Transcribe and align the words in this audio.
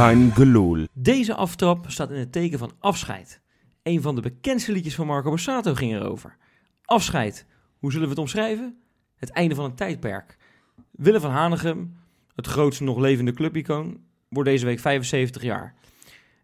Gelul. 0.00 0.86
Deze 0.92 1.34
aftrap 1.34 1.90
staat 1.90 2.10
in 2.10 2.18
het 2.18 2.32
teken 2.32 2.58
van 2.58 2.72
afscheid. 2.78 3.40
Een 3.82 4.02
van 4.02 4.14
de 4.14 4.20
bekendste 4.20 4.72
liedjes 4.72 4.94
van 4.94 5.06
Marco 5.06 5.28
Borsato 5.28 5.74
ging 5.74 5.92
erover. 5.92 6.36
Afscheid. 6.84 7.46
Hoe 7.78 7.90
zullen 7.90 8.06
we 8.06 8.12
het 8.12 8.20
omschrijven? 8.20 8.78
Het 9.16 9.30
einde 9.30 9.54
van 9.54 9.64
een 9.64 9.74
tijdperk. 9.74 10.36
Willem 10.90 11.20
van 11.20 11.30
Hanegem, 11.30 11.96
het 12.34 12.46
grootste 12.46 12.84
nog 12.84 12.98
levende 12.98 13.32
clubicoon, 13.32 14.00
wordt 14.28 14.48
deze 14.48 14.66
week 14.66 14.80
75 14.80 15.42
jaar. 15.42 15.74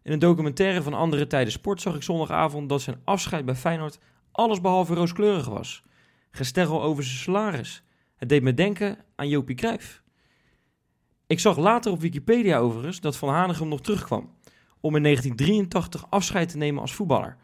In 0.03 0.11
een 0.11 0.19
documentaire 0.19 0.81
van 0.81 0.93
Andere 0.93 1.27
Tijden 1.27 1.51
Sport 1.51 1.81
zag 1.81 1.95
ik 1.95 2.03
zondagavond 2.03 2.69
dat 2.69 2.81
zijn 2.81 3.01
afscheid 3.03 3.45
bij 3.45 3.55
Feyenoord 3.55 3.99
allesbehalve 4.31 4.93
rooskleurig 4.93 5.47
was. 5.47 5.83
Gesterrel 6.31 6.83
over 6.83 7.03
zijn 7.03 7.17
salaris. 7.17 7.83
Het 8.15 8.29
deed 8.29 8.43
me 8.43 8.53
denken 8.53 8.97
aan 9.15 9.29
Jopie 9.29 9.55
Cruijff. 9.55 10.05
Ik 11.27 11.39
zag 11.39 11.57
later 11.57 11.91
op 11.91 11.99
Wikipedia 11.99 12.57
overigens 12.57 12.99
dat 12.99 13.17
Van 13.17 13.29
Hanegem 13.29 13.67
nog 13.67 13.81
terugkwam. 13.81 14.35
Om 14.79 14.95
in 14.95 15.03
1983 15.03 16.05
afscheid 16.09 16.49
te 16.49 16.57
nemen 16.57 16.81
als 16.81 16.93
voetballer. 16.93 17.37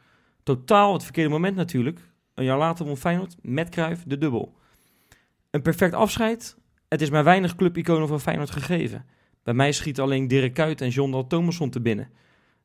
Totaal 0.44 0.94
het 0.94 1.04
verkeerde 1.04 1.30
moment 1.30 1.56
natuurlijk. 1.56 2.00
Een 2.34 2.44
jaar 2.44 2.58
later 2.58 2.86
won 2.86 2.98
Feyenoord 2.98 3.36
met 3.42 3.70
Cruijff 3.70 4.04
de 4.04 4.18
dubbel. 4.18 4.54
Een 5.50 5.62
perfect 5.62 5.94
afscheid? 5.94 6.58
Het 6.88 7.02
is 7.02 7.10
maar 7.10 7.24
weinig 7.24 7.56
clubiconen 7.56 8.08
van 8.08 8.20
Feyenoord 8.20 8.52
gegeven. 8.52 9.06
Bij 9.44 9.54
mij 9.54 9.72
schiet 9.72 10.00
alleen 10.00 10.28
Dirk 10.28 10.54
Kuyt 10.54 10.82
en 10.82 10.90
John 10.90 11.12
Dal 11.12 11.28
Thomasson 11.28 11.70
te 11.70 11.82
binnen. 11.82 12.10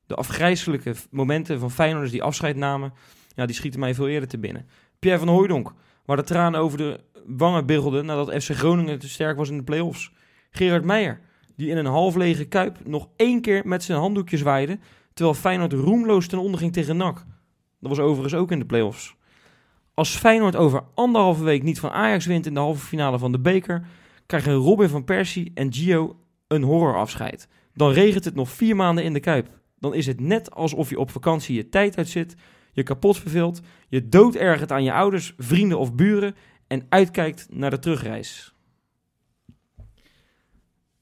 De 0.07 0.15
afgrijzelijke 0.15 0.95
momenten 1.11 1.59
van 1.59 1.71
Feyenoorders 1.71 2.13
die 2.13 2.23
afscheid 2.23 2.57
namen, 2.57 2.93
ja, 3.35 3.47
die 3.47 3.55
schieten 3.55 3.81
mij 3.81 3.95
veel 3.95 4.09
eerder 4.09 4.29
te 4.29 4.39
binnen. 4.39 4.69
Pierre 4.99 5.19
van 5.19 5.29
Hooijdonk, 5.29 5.73
waar 6.05 6.17
de 6.17 6.23
tranen 6.23 6.61
over 6.61 6.79
de 6.79 7.01
wangen 7.27 7.67
biggelden 7.67 8.07
nadat 8.07 8.43
FC 8.43 8.51
Groningen 8.51 8.99
te 8.99 9.09
sterk 9.09 9.37
was 9.37 9.51
in 9.51 9.57
de 9.57 9.63
play-offs. 9.63 10.13
Gerard 10.51 10.85
Meijer, 10.85 11.21
die 11.57 11.71
in 11.71 11.77
een 11.77 11.87
half 11.87 12.15
lege 12.15 12.45
kuip 12.45 12.79
nog 12.85 13.09
één 13.17 13.41
keer 13.41 13.63
met 13.67 13.83
zijn 13.83 13.99
handdoekje 13.99 14.37
zwaaide, 14.37 14.79
terwijl 15.15 15.37
Feyenoord 15.37 15.73
roemloos 15.73 16.27
ten 16.27 16.39
onder 16.39 16.61
ging 16.61 16.73
tegen 16.73 16.97
NAC. 16.97 17.25
Dat 17.81 17.91
was 17.91 17.99
overigens 17.99 18.35
ook 18.35 18.51
in 18.51 18.59
de 18.59 18.67
play-offs. 18.67 19.17
Als 19.95 20.17
Feyenoord 20.17 20.57
over 20.57 20.85
anderhalve 20.95 21.45
week 21.45 21.63
niet 21.63 21.81
van 21.81 21.91
Ajax 21.91 22.27
wint 22.27 22.47
in 22.47 22.55
de 22.55 22.61
halve 22.61 22.87
finale 22.87 23.19
van 23.19 23.33
de 23.33 23.41
beker, 23.41 23.87
krijgen 24.27 24.53
Robin 24.53 24.89
van 24.89 25.05
Persie 25.05 25.51
en 25.55 25.73
Gio 25.73 26.17
een 26.49 26.63
horrorafscheid. 26.63 27.49
Dan 27.75 27.91
regent 27.91 28.25
het 28.25 28.35
nog 28.35 28.51
vier 28.51 28.77
maanden 28.77 29.05
in 29.05 29.13
de 29.13 29.21
kuip. 29.21 29.49
Dan 29.79 29.95
is 29.95 30.07
het 30.07 30.21
net 30.21 30.55
alsof 30.55 30.91
je 30.91 30.99
op 30.99 31.11
vakantie 31.11 31.57
je 31.57 31.69
tijd 31.69 31.97
uitzit, 31.97 32.35
je 32.73 32.83
kapot 32.83 33.19
verveelt, 33.19 33.61
je 33.89 34.09
dood 34.09 34.35
ergert 34.35 34.73
aan 34.73 34.85
je 34.85 34.93
ouders, 34.93 35.35
vrienden 35.37 35.79
of 35.79 35.95
buren 35.95 36.35
en 36.67 36.87
uitkijkt 36.89 37.47
naar 37.51 37.71
de 37.71 37.79
terugreis. 37.79 38.55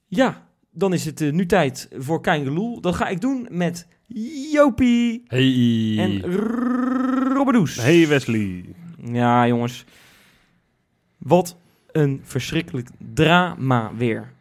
Ja, 0.07 0.43
dan 0.71 0.93
is 0.93 1.05
het 1.05 1.21
eh, 1.21 1.33
nu 1.33 1.47
tijd 1.47 1.89
voor 1.99 2.21
Kein 2.21 2.79
Dat 2.81 2.95
ga 2.95 3.09
ik 3.09 3.21
doen 3.21 3.47
met 3.51 3.87
Jopie 4.53 5.23
Hey. 5.27 5.97
en 5.99 6.21
Robbedoes. 7.35 7.77
Hey 7.77 8.09
Wesley. 8.09 8.65
Ja, 9.13 9.47
jongens. 9.47 9.85
Wat 11.19 11.57
een 11.93 12.21
verschrikkelijk 12.25 12.89
drama 13.15 13.91
weer. 13.97 14.35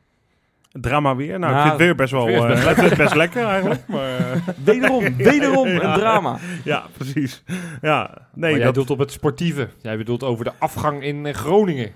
Drama 0.72 1.16
weer. 1.16 1.40
Nou, 1.40 1.54
Nou, 1.54 1.56
ik 1.56 1.60
vind 1.62 1.72
het 1.72 1.82
weer 1.82 1.96
best 1.96 2.12
wel 2.12 2.26
weer 2.26 2.50
eh, 2.52 2.76
best 2.98 3.10
ik 3.10 3.14
lekker 3.24 3.46
eigenlijk. 3.46 3.88
Maar, 3.88 4.44
Wederom, 4.64 5.16
wederom 5.18 5.68
Ja. 5.68 5.84
een 5.94 6.00
drama. 6.00 6.38
ja, 6.64 6.86
precies. 6.98 7.44
Ja, 7.82 8.10
nee, 8.34 8.50
maar 8.50 8.50
jij 8.52 8.60
dat, 8.66 8.74
doelt 8.76 8.90
op 8.90 9.00
het 9.00 9.12
sportieve. 9.12 9.70
Jij 9.82 9.98
bedoelt 9.98 10.24
over 10.24 10.46
de 10.46 10.52
afgang 10.60 11.04
in 11.04 11.26
eh, 11.26 11.34
Groningen. 11.34 11.92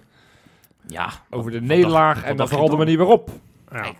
Ja, 0.87 1.09
Over 1.29 1.51
de 1.51 1.59
wat 1.59 1.67
nederlaag 1.67 2.15
dacht- 2.15 2.27
en 2.27 2.37
dan 2.37 2.47
vooral 2.49 2.69
de 2.69 2.75
manier 2.77 2.97
waarop. 2.97 3.29
Ja. 3.71 3.81
nou 3.81 3.93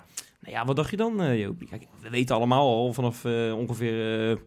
ja, 0.56 0.66
wat 0.66 0.76
dacht 0.76 0.90
je 0.90 0.98
dan, 0.98 1.22
eh, 1.22 1.40
Jopie? 1.40 1.68
Kijk, 1.68 1.88
we 2.02 2.10
weten 2.10 2.36
allemaal 2.36 2.68
al 2.68 2.94
vanaf 2.94 3.26
eh, 3.26 3.58
ongeveer 3.58 4.30
eh 4.32 4.38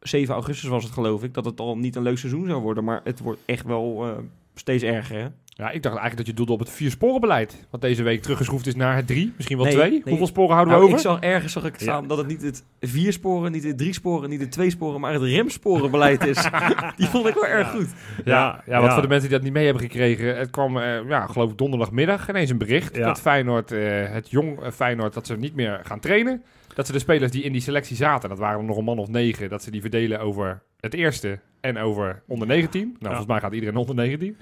7 0.00 0.34
augustus 0.34 0.68
was 0.68 0.84
het 0.84 0.92
geloof 0.92 1.22
ik, 1.22 1.34
dat 1.34 1.44
het 1.44 1.60
al 1.60 1.78
niet 1.78 1.96
een 1.96 2.02
leuk 2.02 2.18
seizoen 2.18 2.46
zou 2.46 2.60
worden. 2.62 2.84
Maar 2.84 3.00
het 3.04 3.20
wordt 3.20 3.40
echt 3.44 3.64
wel 3.64 4.06
eh, 4.06 4.18
steeds 4.54 4.82
erger, 4.82 5.16
hè? 5.16 5.28
Ja, 5.58 5.70
ik 5.70 5.82
dacht 5.82 5.96
eigenlijk 5.96 6.16
dat 6.16 6.26
je 6.26 6.34
doelde 6.34 6.52
op 6.52 6.58
het 6.58 6.70
viersporenbeleid. 6.70 7.66
Wat 7.70 7.80
deze 7.80 8.02
week 8.02 8.22
teruggeschroefd 8.22 8.66
is 8.66 8.74
naar 8.74 8.96
het 8.96 9.06
drie, 9.06 9.32
misschien 9.36 9.56
wel 9.56 9.66
Nee, 9.66 9.74
twee. 9.74 9.90
nee. 9.90 10.02
Hoeveel 10.04 10.26
sporen 10.26 10.54
houden 10.54 10.74
Nou, 10.74 10.86
we 10.86 10.90
ik 10.92 10.98
over? 10.98 11.10
zag 11.10 11.20
ergens 11.20 11.52
zag 11.52 11.64
ik 11.64 11.74
staan 11.78 12.06
dat 12.08 12.18
het 12.18 12.26
niet 12.26 12.42
het 12.42 12.64
vier 12.80 13.12
sporen, 13.12 13.52
niet 13.52 13.64
het 13.64 13.78
drie 13.78 13.92
sporen, 13.92 14.28
niet 14.30 14.40
het 14.40 14.52
twee 14.52 14.70
sporen, 14.70 15.00
maar 15.00 15.12
het 15.12 15.22
remsporenbeleid 15.22 16.24
is. 16.26 16.48
Die 16.96 17.06
vond 17.06 17.26
ik 17.26 17.34
wel 17.34 17.46
erg 17.46 17.70
goed. 17.70 17.88
Ja, 18.24 18.62
ja, 18.66 18.80
want 18.80 18.92
voor 18.92 19.02
de 19.02 19.08
mensen 19.08 19.28
die 19.28 19.36
dat 19.38 19.46
niet 19.46 19.54
mee 19.56 19.64
hebben 19.64 19.82
gekregen, 19.82 20.36
het 20.36 20.50
kwam, 20.50 20.78
eh, 20.78 21.08
ja, 21.08 21.26
geloof 21.26 21.50
ik 21.50 21.58
donderdagmiddag 21.58 22.28
ineens 22.28 22.50
een 22.50 22.58
bericht 22.58 22.96
Ja. 22.96 23.06
dat 23.06 23.20
Feyenoord, 23.20 23.72
eh, 23.72 24.08
het 24.12 24.30
jong 24.30 24.60
eh, 24.62 24.70
Feyenoord, 24.70 25.14
dat 25.14 25.26
ze 25.26 25.36
niet 25.36 25.54
meer 25.54 25.80
gaan 25.82 26.00
trainen. 26.00 26.42
Dat 26.74 26.86
ze 26.86 26.92
de 26.92 26.98
spelers 26.98 27.32
die 27.32 27.42
in 27.42 27.52
die 27.52 27.60
selectie 27.60 27.96
zaten, 27.96 28.28
dat 28.28 28.38
waren 28.38 28.58
er 28.58 28.64
nog 28.64 28.76
een 28.76 28.84
man 28.84 28.98
of 28.98 29.08
negen, 29.08 29.48
dat 29.48 29.62
ze 29.62 29.70
die 29.70 29.80
verdelen 29.80 30.20
over 30.20 30.62
het 30.80 30.94
eerste 30.94 31.38
en 31.60 31.78
over 31.78 32.22
onder 32.26 32.46
19. 32.48 32.82
Nou, 32.82 32.96
volgens 33.00 33.26
mij 33.26 33.40
gaat 33.40 33.52
iedereen 33.52 33.76
onder 33.76 33.94
19. 33.94 34.36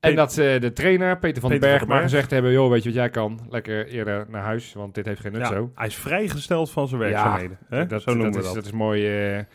En 0.00 0.14
dat 0.14 0.32
ze 0.32 0.56
de 0.60 0.72
trainer, 0.72 1.18
Peter 1.18 1.40
van 1.40 1.50
den 1.50 1.60
Berg, 1.60 1.78
van 1.78 1.88
maar 1.88 1.98
Berg. 1.98 2.10
gezegd 2.10 2.30
hebben, 2.30 2.52
joh, 2.52 2.70
weet 2.70 2.82
je 2.82 2.88
wat 2.88 2.98
jij 2.98 3.10
kan? 3.10 3.40
Lekker 3.50 3.86
eerder 3.86 4.26
naar 4.28 4.42
huis, 4.42 4.72
want 4.72 4.94
dit 4.94 5.06
heeft 5.06 5.20
geen 5.20 5.32
nut 5.32 5.40
Ja, 5.40 5.46
zo. 5.48 5.70
Hij 5.74 5.86
is 5.86 5.94
vrijgesteld 5.94 6.70
van 6.70 6.88
zijn 6.88 7.00
werkzaamheden. 7.00 7.58
hè? 7.68 7.86
Dat, 7.86 8.02
Zo 8.02 8.10
noemen 8.14 8.32
dat 8.32 8.34
we 8.34 8.40
is, 8.40 8.46
dat. 8.46 8.54
dat 8.54 8.64
is 8.64 8.78
mooi. 8.78 9.06
eh, 9.06 9.36
en 9.36 9.46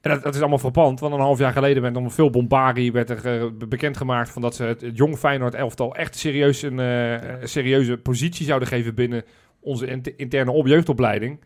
dat, 0.00 0.22
dat 0.22 0.34
is 0.34 0.40
allemaal 0.40 0.58
verpand, 0.58 1.00
want 1.00 1.14
een 1.14 1.20
half 1.20 1.38
jaar 1.38 1.52
geleden 1.52 1.82
werd 1.82 1.94
nog 1.94 2.12
veel 2.14 2.30
bombari 2.30 2.92
werd 2.92 3.10
er 3.10 3.16
eh, 3.40 3.46
be- 3.58 3.66
bekendgemaakt 3.66 4.30
van 4.30 4.42
dat 4.42 4.54
ze 4.54 4.62
het, 4.64 4.80
het 4.80 4.96
jong 4.96 5.18
Feyenoord 5.18 5.54
elftal 5.54 5.94
echt 5.94 6.16
serieus 6.16 6.62
een 6.62 6.80
eh, 6.80 7.12
een 7.40 7.48
serieuze 7.48 7.96
positie 7.96 8.46
zouden 8.46 8.68
geven 8.68 8.94
binnen 8.94 9.24
onze 9.60 9.86
int- 9.86 10.16
interne 10.16 10.50
op 10.50 10.66
jeugdopleiding. 10.66 11.40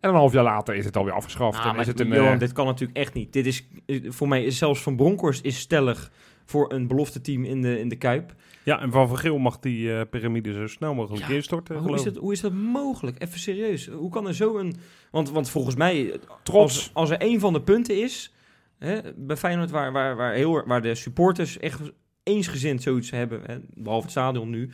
En 0.00 0.08
een 0.10 0.16
half 0.16 0.32
jaar 0.32 0.44
later 0.44 0.74
is 0.74 0.84
het 0.84 0.96
alweer 0.96 1.12
afgeschaft. 1.12 1.58
Ah, 1.58 1.64
en 1.66 1.70
maar 1.70 1.80
is 1.80 1.86
het 1.86 2.00
een, 2.00 2.08
Johan, 2.08 2.38
dit 2.38 2.52
kan 2.52 2.66
natuurlijk 2.66 2.98
echt 2.98 3.14
niet. 3.14 3.32
Dit 3.32 3.46
is 3.46 3.68
voor 4.08 4.28
mij 4.28 4.44
is 4.44 4.58
zelfs 4.58 4.82
Van 4.82 4.96
Bronckhorst 4.96 5.44
is 5.44 5.58
stellig 5.58 6.10
voor 6.52 6.72
een 6.72 6.86
belofte 6.86 7.20
team 7.20 7.44
in 7.44 7.62
de, 7.62 7.78
in 7.78 7.88
de 7.88 7.96
Kuip. 7.96 8.34
Ja, 8.62 8.80
en 8.80 8.90
Van 8.90 9.08
Van 9.08 9.18
Geel 9.18 9.38
mag 9.38 9.58
die 9.58 9.94
eh, 9.94 10.00
piramide 10.10 10.52
zo 10.52 10.66
snel 10.66 10.94
mogelijk 10.94 11.26
Ja, 11.28 11.34
instorten. 11.34 11.76
Hoe, 11.76 11.94
is 11.94 12.02
dat, 12.02 12.16
hoe 12.16 12.32
is 12.32 12.40
dat 12.40 12.52
mogelijk? 12.52 13.22
Even 13.22 13.38
serieus. 13.38 13.86
Hoe 13.86 14.10
kan 14.10 14.26
er 14.26 14.34
zo 14.34 14.58
een... 14.58 14.74
Want, 15.10 15.30
want 15.30 15.50
volgens 15.50 15.74
mij, 15.74 16.18
trots. 16.42 16.76
als, 16.76 16.90
als 16.92 17.10
er 17.10 17.22
een 17.22 17.40
van 17.40 17.52
de 17.52 17.62
punten 17.62 18.02
is... 18.02 18.34
Hè, 18.78 19.00
bij 19.16 19.36
Feyenoord 19.36 19.70
waar, 19.70 19.92
waar, 19.92 20.16
waar, 20.16 20.32
heel, 20.32 20.66
waar 20.66 20.82
de 20.82 20.94
supporters 20.94 21.58
echt 21.58 21.80
eensgezind 22.22 22.82
zoiets 22.82 23.10
hebben... 23.10 23.40
Hè, 23.46 23.56
behalve 23.74 24.02
het 24.02 24.10
stadion 24.10 24.50
nu... 24.50 24.70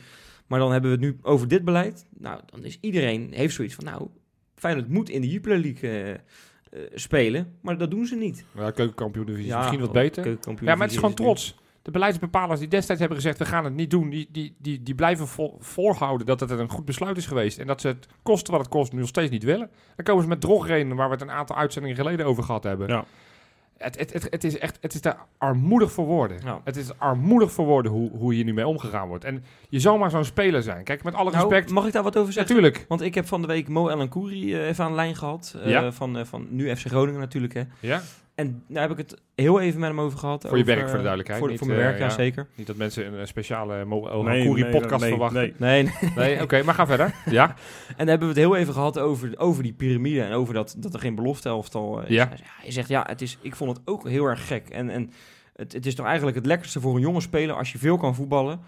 Maar 0.47 0.59
dan 0.59 0.71
hebben 0.71 0.91
we 0.91 1.05
het 1.05 1.05
nu 1.05 1.19
over 1.21 1.47
dit 1.47 1.65
beleid. 1.65 2.07
Nou, 2.17 2.41
dan 2.45 2.63
is 2.63 2.77
iedereen 2.81 3.31
heeft 3.33 3.55
zoiets 3.55 3.75
van... 3.75 3.83
Nou, 3.83 4.07
Feyenoord 4.55 4.89
moet 4.89 5.09
in 5.09 5.21
de 5.21 5.29
Jupiler 5.29 5.57
League 5.57 5.89
eh, 5.89 6.09
eh, 6.11 6.19
spelen. 6.93 7.57
Maar 7.61 7.77
dat 7.77 7.91
doen 7.91 8.05
ze 8.05 8.15
niet. 8.15 8.45
Ja, 8.55 8.71
keukenkampioen 8.71 9.25
divisie 9.25 9.47
Ja, 9.47 9.57
misschien 9.57 9.79
wat 9.79 9.91
beter. 9.91 10.37
Ja, 10.61 10.75
maar 10.75 10.77
het 10.79 10.91
is 10.91 10.97
gewoon 10.97 11.13
trots. 11.13 11.58
De 11.81 11.91
beleidsbepalers 11.91 12.59
die 12.59 12.67
destijds 12.67 12.99
hebben 13.01 13.17
gezegd, 13.19 13.37
we 13.37 13.45
gaan 13.45 13.63
het 13.63 13.73
niet 13.73 13.89
doen, 13.89 14.09
die, 14.09 14.29
die, 14.31 14.55
die, 14.57 14.83
die 14.83 14.95
blijven 14.95 15.27
vol, 15.27 15.57
volhouden 15.59 16.27
dat 16.27 16.39
het 16.39 16.49
een 16.49 16.69
goed 16.69 16.85
besluit 16.85 17.17
is 17.17 17.25
geweest. 17.25 17.57
En 17.59 17.67
dat 17.67 17.81
ze 17.81 17.87
het 17.87 18.07
kosten 18.23 18.51
wat 18.51 18.61
het 18.61 18.69
kost 18.69 18.91
nu 18.93 18.99
nog 18.99 19.07
steeds 19.07 19.31
niet 19.31 19.43
willen. 19.43 19.69
Dan 19.95 20.05
komen 20.05 20.23
ze 20.23 20.29
met 20.29 20.41
drogreden, 20.41 20.95
waar 20.95 21.07
we 21.07 21.13
het 21.13 21.21
een 21.21 21.31
aantal 21.31 21.55
uitzendingen 21.55 21.97
geleden 21.97 22.25
over 22.25 22.43
gehad 22.43 22.63
hebben. 22.63 22.87
Ja. 22.87 23.05
Het, 23.77 23.99
het, 23.99 24.13
het, 24.13 24.27
het 24.29 24.43
is 24.43 24.57
echt, 24.57 24.77
het 24.81 24.93
is 24.93 25.01
daar 25.01 25.17
armoedig 25.37 25.91
voor 25.91 26.05
woorden. 26.05 26.37
Ja. 26.43 26.61
Het 26.63 26.75
is 26.77 26.97
armoedig 26.97 27.51
voor 27.51 27.65
woorden 27.65 27.91
hoe, 27.91 28.11
hoe 28.11 28.33
hier 28.33 28.43
nu 28.43 28.53
mee 28.53 28.67
omgegaan 28.67 29.07
wordt. 29.07 29.23
En 29.23 29.43
je 29.69 29.79
zal 29.79 29.97
maar 29.97 30.09
zo'n 30.09 30.25
speler 30.25 30.63
zijn. 30.63 30.83
Kijk, 30.83 31.03
met 31.03 31.13
alle 31.13 31.31
Nou, 31.31 31.47
respect. 31.49 31.71
mag 31.71 31.85
ik 31.87 31.93
daar 31.93 32.03
wat 32.03 32.17
over 32.17 32.33
zeggen? 32.33 32.55
Natuurlijk. 32.55 32.85
Want 32.87 33.01
ik 33.01 33.15
heb 33.15 33.27
van 33.27 33.41
de 33.41 33.47
week 33.47 33.67
Mo 33.67 33.87
El 33.87 34.07
Kouri 34.07 34.53
eh, 34.55 34.67
even 34.67 34.83
aan 34.83 34.89
de 34.89 34.95
lijn 34.95 35.15
gehad. 35.15 35.55
eh, 35.63 35.69
Ja. 35.69 35.91
van, 35.91 36.17
eh, 36.17 36.25
van 36.25 36.47
nu 36.49 36.75
FC 36.75 36.87
Groningen 36.87 37.19
natuurlijk. 37.19 37.53
Hè. 37.53 37.63
Ja? 37.79 38.01
En 38.39 38.63
daar 38.67 38.81
heb 38.81 38.91
ik 38.91 38.97
het 38.97 39.21
heel 39.35 39.59
even 39.59 39.79
met 39.79 39.89
hem 39.89 39.99
over 40.01 40.19
gehad. 40.19 40.41
Voor 40.47 40.57
je 40.57 40.63
over, 40.63 40.75
werk, 40.75 40.79
voor 40.79 40.89
de 40.89 40.97
eh, 40.97 40.99
duidelijkheid, 41.03 41.39
Voor, 41.39 41.49
niet, 41.49 41.57
voor 41.59 41.67
mijn 41.67 41.79
eh, 41.79 41.85
werk, 41.85 41.99
ja, 41.99 42.05
ja. 42.05 42.11
zeker. 42.11 42.47
Niet 42.55 42.67
dat 42.67 42.75
mensen 42.75 43.05
een, 43.07 43.19
eh, 43.19 43.25
speciale 43.25 43.85
Mo 43.85 44.21
Nee, 44.23 44.49
nee, 44.49 44.65
podcast 44.71 45.01
nee, 45.01 45.09
verwachten. 45.09 45.39
nee. 45.41 45.53
Nee, 45.57 45.83
nee. 46.01 46.11
Nee, 46.35 46.41
oké, 46.41 46.63
maar 46.63 46.73
ga 46.73 46.85
verder. 46.87 47.13
Ja? 47.31 47.47
En 47.47 47.55
daar 47.97 48.07
hebben 48.07 48.27
we 48.27 48.33
het 48.33 48.43
heel 48.43 48.55
even 48.55 48.73
gehad 48.73 48.99
over, 48.99 49.33
over 49.37 49.63
die 49.63 49.73
piramide. 49.73 50.21
En 50.21 50.31
over 50.31 50.53
dat, 50.53 50.75
dat 50.77 50.93
er 50.93 50.99
geen 50.99 51.15
belofte 51.15 51.49
elftal 51.49 52.01
is. 52.01 52.07
Ja. 52.09 52.27
Hij 52.27 52.37
zegt- 52.37 52.49
Hij 52.61 52.71
zegt, 52.71 52.87
ja, 52.89 53.03
het 53.07 53.21
is, 53.21 53.37
ik 53.41 53.55
vond 53.55 53.77
het 53.77 53.87
ook 53.87 54.07
heel 54.09 54.25
erg 54.25 54.47
gek. 54.47 54.69
En, 54.69 54.89
en 54.89 55.11
het, 55.55 55.73
het 55.73 55.85
is 55.85 55.95
toch 55.95 56.05
eigenlijk 56.05 56.37
het 56.37 56.45
lekkerste 56.45 56.79
voor 56.79 56.95
een 56.95 57.01
jonge 57.01 57.21
speler 57.21 57.55
als 57.55 57.71
je 57.71 57.77
veel 57.77 57.97
kan 57.97 58.15
voetballen. 58.15 58.59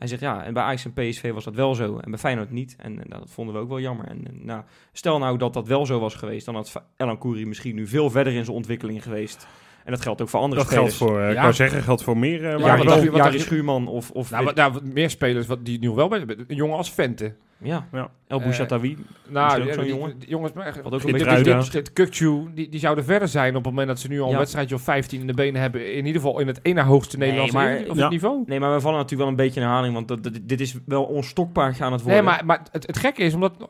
Hij 0.00 0.08
zegt, 0.08 0.20
ja, 0.20 0.44
en 0.44 0.52
bij 0.54 0.62
Ajax 0.62 0.84
en 0.84 0.92
PSV 0.92 1.32
was 1.32 1.44
dat 1.44 1.54
wel 1.54 1.74
zo. 1.74 1.98
En 1.98 2.10
bij 2.10 2.18
Feyenoord 2.20 2.50
niet. 2.50 2.76
En, 2.78 2.98
en 3.02 3.06
dat 3.08 3.30
vonden 3.30 3.54
we 3.54 3.60
ook 3.60 3.68
wel 3.68 3.80
jammer. 3.80 4.06
En, 4.06 4.26
en, 4.26 4.40
nou, 4.42 4.62
stel 4.92 5.18
nou 5.18 5.38
dat 5.38 5.52
dat 5.52 5.66
wel 5.66 5.86
zo 5.86 6.00
was 6.00 6.14
geweest. 6.14 6.46
Dan 6.46 6.54
had 6.54 6.82
Elan 6.96 7.18
Kouri 7.18 7.46
misschien 7.46 7.74
nu 7.74 7.86
veel 7.86 8.10
verder 8.10 8.32
in 8.32 8.44
zijn 8.44 8.56
ontwikkeling 8.56 9.02
geweest. 9.02 9.46
En 9.84 9.90
dat 9.92 10.00
geldt 10.00 10.20
ook 10.22 10.28
voor 10.28 10.40
andere 10.40 10.62
Dat 10.62 10.70
geldt 10.72 10.92
spelers. 10.92 11.12
voor, 11.12 11.22
eh, 11.24 11.30
ik 11.30 11.36
wou 11.40 11.52
zeggen, 11.52 11.82
geldt 11.82 12.02
voor 12.02 12.16
meer. 12.18 12.44
eh, 12.44 12.50
Ja, 12.50 12.58
maar 12.58 12.78
je- 13.02 13.10
wat 13.10 13.32
je- 13.32 13.38
Schuurman 13.38 13.88
of... 13.88 14.10
of 14.10 14.30
Nou, 14.30 14.44
wat, 14.44 14.54
nou, 14.54 14.72
wat 14.72 14.84
meer 14.84 15.10
spelers 15.10 15.46
wat 15.46 15.64
die 15.64 15.78
nu 15.78 15.90
wel 15.90 16.08
bij 16.08 16.20
Een 16.20 16.44
jongen 16.56 16.76
als 16.76 16.92
Vente. 16.92 17.34
Ja, 17.62 17.86
Ja. 17.92 18.10
El 18.28 18.38
Eh, 18.38 18.42
Bouchatawi. 18.44 18.96
Nou, 19.28 19.62
die- 19.62 19.86
jongen. 19.86 20.18
die 20.18 20.28
jongens, 20.28 20.52
maar 20.52 20.64
Wat 20.64 20.92
ook 20.94 21.02
een 21.02 21.12
beetje 21.12 22.50
die, 22.54 22.68
die 22.68 22.80
zouden 22.80 23.04
verder 23.04 23.28
zijn 23.28 23.48
op 23.56 23.64
het 23.64 23.64
moment 23.72 23.88
dat 23.88 23.98
ze 23.98 24.08
nu 24.08 24.20
al 24.20 24.26
Ja. 24.26 24.32
een 24.32 24.38
wedstrijdje 24.38 24.74
of 24.74 24.82
15 24.82 25.20
in 25.20 25.26
de 25.26 25.34
benen 25.34 25.60
hebben. 25.60 25.92
In 25.94 26.06
ieder 26.06 26.20
geval 26.22 26.38
in 26.40 26.46
het 26.46 26.60
ene 26.62 26.82
hoogste 26.82 27.16
Nee, 27.16 27.26
Nederlandse 27.32 27.56
maar- 27.56 27.96
Ja. 27.96 28.02
het 28.02 28.10
niveau. 28.10 28.42
Nee, 28.46 28.60
maar 28.60 28.72
we 28.74 28.80
vallen 28.80 28.96
natuurlijk 28.98 29.22
wel 29.22 29.38
een 29.38 29.44
beetje 29.46 29.60
in 29.60 29.66
herhaling. 29.66 29.94
Want 29.94 30.08
dat, 30.08 30.22
dat- 30.22 30.38
dit 30.42 30.60
is 30.60 30.76
wel 30.86 31.04
ons 31.04 31.28
stokpaardje 31.28 31.84
aan 31.84 31.92
het 31.92 32.04
Nee, 32.04 32.14
worden. 32.14 32.32
maar, 32.32 32.44
maar 32.46 32.60
het, 32.72 32.86
het 32.86 32.98
gekke 32.98 33.22
is, 33.22 33.34
omdat 33.34 33.68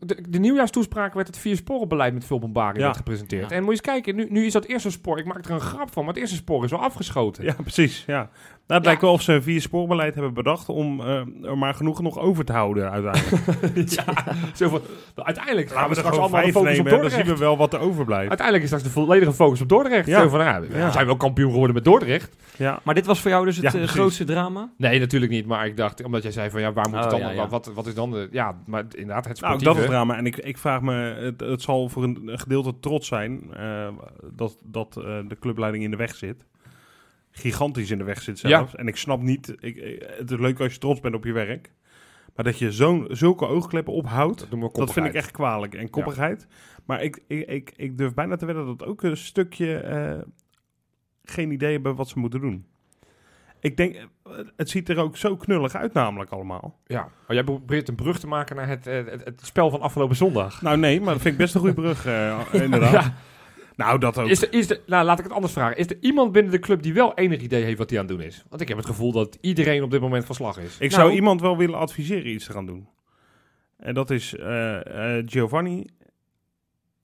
de, 0.00 0.24
de 0.28 0.38
nieuwjaarstoespraak 0.38 1.14
werd 1.14 1.26
het 1.26 1.38
viersporenbeleid 1.38 2.14
met 2.14 2.24
veel 2.24 2.38
bombarie 2.38 2.78
Ja. 2.78 2.84
werd 2.84 2.96
gepresenteerd. 2.96 3.50
Ja. 3.50 3.56
En 3.56 3.62
moet 3.64 3.64
je 3.64 3.70
eens 3.70 3.80
kijken, 4.02 4.14
nu, 4.16 4.26
nu 4.30 4.44
is 4.46 4.52
dat 4.52 4.64
eerste 4.64 4.90
spoor, 4.90 5.18
ik 5.18 5.24
maak 5.24 5.44
er 5.44 5.50
een 5.50 5.60
grap 5.60 5.92
van, 5.92 6.04
maar 6.04 6.12
het 6.12 6.22
eerste 6.22 6.36
spoor 6.36 6.64
is 6.64 6.72
al 6.72 6.78
afgeschoten. 6.78 7.44
Ja, 7.44 7.54
precies. 7.62 8.04
Ja. 8.06 8.30
Nou, 8.68 8.80
het 8.80 8.84
lijkt 8.84 9.02
wel 9.02 9.12
of 9.12 9.22
ze 9.22 9.32
een 9.32 9.42
vier 9.42 9.60
spoorbeleid 9.60 10.14
hebben 10.14 10.34
bedacht 10.34 10.68
om 10.68 11.00
eh, 11.00 11.20
er 11.42 11.58
maar 11.58 11.74
genoeg 11.74 12.02
nog 12.02 12.18
over 12.18 12.44
te 12.44 12.52
houden 12.52 12.90
uiteindelijk. 12.90 13.90
Ja, 14.06 14.14
zo 14.54 14.68
van, 14.68 14.80
uiteindelijk 15.14 15.68
gaan 15.70 15.82
we 15.82 15.88
we 15.88 15.94
er 15.94 15.96
straks 15.96 16.16
gewoon 16.16 16.32
allemaal 16.32 16.40
focus 16.50 16.56
op 16.56 16.64
nemen 16.64 16.78
en 16.78 16.84
dan 16.90 17.00
Dordrecht. 17.00 17.26
zien 17.26 17.34
we 17.34 17.40
wel 17.40 17.56
wat 17.56 17.72
er 17.72 17.80
overblijft. 17.80 18.28
Uiteindelijk 18.28 18.62
is 18.66 18.70
straks 18.72 18.94
de 18.94 19.00
volledige 19.00 19.32
focus 19.32 19.60
op 19.60 19.68
Dordrecht. 19.68 20.06
Ja. 20.06 20.20
Zo 20.20 20.28
van, 20.28 20.40
ja, 20.40 20.60
we 20.60 20.76
Ja. 20.78 20.90
zijn 20.90 21.06
wel 21.06 21.16
kampioen 21.16 21.50
geworden 21.50 21.74
met 21.74 21.84
Dordrecht. 21.84 22.36
Ja. 22.56 22.80
Maar 22.84 22.94
dit 22.94 23.06
was 23.06 23.20
voor 23.20 23.30
jou 23.30 23.44
dus 23.44 23.56
het 23.56 23.72
Ja, 23.72 23.80
eh, 23.80 23.86
grootste 23.86 24.24
drama? 24.24 24.70
Nee, 24.76 24.98
natuurlijk 25.00 25.32
niet. 25.32 25.46
Maar 25.46 25.66
ik 25.66 25.76
dacht, 25.76 26.02
omdat 26.04 26.22
jij 26.22 26.32
zei 26.32 26.50
van, 26.50 26.60
ja, 26.60 26.72
waar 26.72 26.88
moet 26.88 26.94
Oh, 26.98 27.00
het 27.00 27.10
dan? 27.10 27.20
ja, 27.20 27.30
ja. 27.30 27.48
Wat, 27.48 27.70
wat 27.74 27.86
is 27.86 27.94
dan 27.94 28.10
de... 28.10 28.28
Ja, 28.30 28.54
maar 28.66 28.84
inderdaad, 28.96 29.24
het 29.28 29.40
Nou, 29.40 29.52
sportieve. 29.54 29.64
dat 29.74 29.82
is 29.82 29.88
drama. 29.90 30.16
En 30.16 30.26
ik, 30.26 30.36
ik 30.36 30.58
vraag 30.58 30.80
me, 30.80 30.92
het, 30.94 31.40
het 31.40 31.62
zal 31.62 31.88
voor 31.88 32.02
een, 32.02 32.20
gedeelte 32.24 32.74
trots 32.80 33.06
zijn 33.08 33.40
eh, 33.56 33.88
dat, 34.32 34.58
dat 34.64 34.96
eh, 34.96 35.04
de 35.28 35.36
clubleiding 35.40 35.84
in 35.84 35.90
de 35.90 35.96
weg 35.96 36.14
zit. 36.14 36.44
Gigantisch 37.38 37.90
in 37.90 37.98
de 37.98 38.04
weg 38.04 38.22
zit 38.22 38.38
zelfs. 38.38 38.74
En 38.74 38.88
ik 38.88 38.96
snap 38.96 39.20
niet, 39.22 39.54
ik, 39.60 40.04
het 40.16 40.30
is 40.30 40.38
leuk 40.38 40.60
als 40.60 40.72
je 40.72 40.78
trots 40.78 41.00
bent 41.00 41.14
op 41.14 41.24
je 41.24 41.32
werk. 41.32 41.70
Maar 42.38 42.44
dat 42.44 42.58
je 42.58 42.72
zo'n 42.72 43.06
zulke 43.10 43.46
oogkleppen 43.46 43.92
ophoudt, 43.92 44.46
dat, 44.50 44.74
dat 44.74 44.92
vind 44.92 45.06
ik 45.06 45.14
echt 45.14 45.30
kwalijk. 45.30 45.74
En 45.74 45.90
koppigheid. 45.90 46.46
Maar 46.84 47.02
ik, 47.02 47.20
ik, 47.26 47.48
ik, 47.48 47.72
ik 47.76 47.98
durf 47.98 48.14
bijna 48.14 48.36
te 48.36 48.46
wedden 48.46 48.66
dat 48.66 48.84
ook 48.84 49.02
een 49.02 49.16
stukje 49.16 49.76
eh, 49.76 50.18
geen 51.24 51.50
idee 51.50 51.72
hebben 51.72 51.94
wat 51.94 52.08
ze 52.08 52.18
moeten 52.18 52.40
doen. 52.40 52.66
Ik 53.60 53.76
denk, 53.76 53.94
eh, 53.94 54.32
het 54.56 54.70
ziet 54.70 54.88
er 54.88 54.98
ook 54.98 55.16
zo 55.16 55.36
knullig 55.36 55.74
uit 55.74 55.92
namelijk 55.92 56.30
allemaal. 56.30 56.78
Ja, 56.86 57.08
maar 57.26 57.36
jij 57.36 57.44
probeert 57.44 57.88
een 57.88 57.94
brug 57.94 58.18
te 58.18 58.26
maken 58.26 58.56
naar 58.56 58.68
het, 58.68 58.86
eh, 58.86 59.04
het, 59.04 59.24
het 59.24 59.40
spel 59.44 59.70
van 59.70 59.80
afgelopen 59.80 60.16
zondag. 60.16 60.62
Nou 60.62 60.76
nee, 60.76 61.00
maar 61.00 61.12
dat 61.12 61.22
vind 61.22 61.34
ik 61.34 61.40
best 61.40 61.54
een 61.54 61.60
goede 61.60 61.74
brug, 61.74 62.06
inderdaad. 62.64 62.92
Ja. 62.92 63.14
Nou, 63.78 63.98
dat 63.98 64.18
ook. 64.18 64.28
Is 64.28 64.42
er, 64.42 64.52
is 64.52 64.70
er, 64.70 64.80
nou, 64.86 65.04
laat 65.04 65.18
ik 65.18 65.24
het 65.24 65.32
anders 65.32 65.52
vragen. 65.52 65.76
Is 65.76 65.86
er 65.86 65.96
iemand 66.00 66.32
binnen 66.32 66.52
de 66.52 66.58
club 66.58 66.82
die 66.82 66.92
wel 66.92 67.14
enig 67.14 67.40
idee 67.40 67.64
heeft 67.64 67.78
wat 67.78 67.90
hij 67.90 67.98
aan 67.98 68.06
het 68.06 68.16
doen 68.16 68.26
is? 68.26 68.44
Want 68.48 68.60
ik 68.62 68.68
heb 68.68 68.76
het 68.76 68.86
gevoel 68.86 69.12
dat 69.12 69.38
iedereen 69.40 69.82
op 69.82 69.90
dit 69.90 70.00
moment 70.00 70.24
van 70.24 70.34
slag 70.34 70.58
is. 70.58 70.74
Ik 70.74 70.90
Nou- 70.90 71.02
zou 71.02 71.12
iemand 71.12 71.40
wel 71.40 71.56
willen 71.56 71.78
adviseren 71.78 72.30
iets 72.30 72.44
te 72.44 72.52
gaan 72.52 72.66
doen. 72.66 72.88
En 73.76 73.94
dat 73.94 74.10
is 74.10 74.34
eh, 74.34 75.16
eh, 75.16 75.22
Giovanni. 75.26 75.86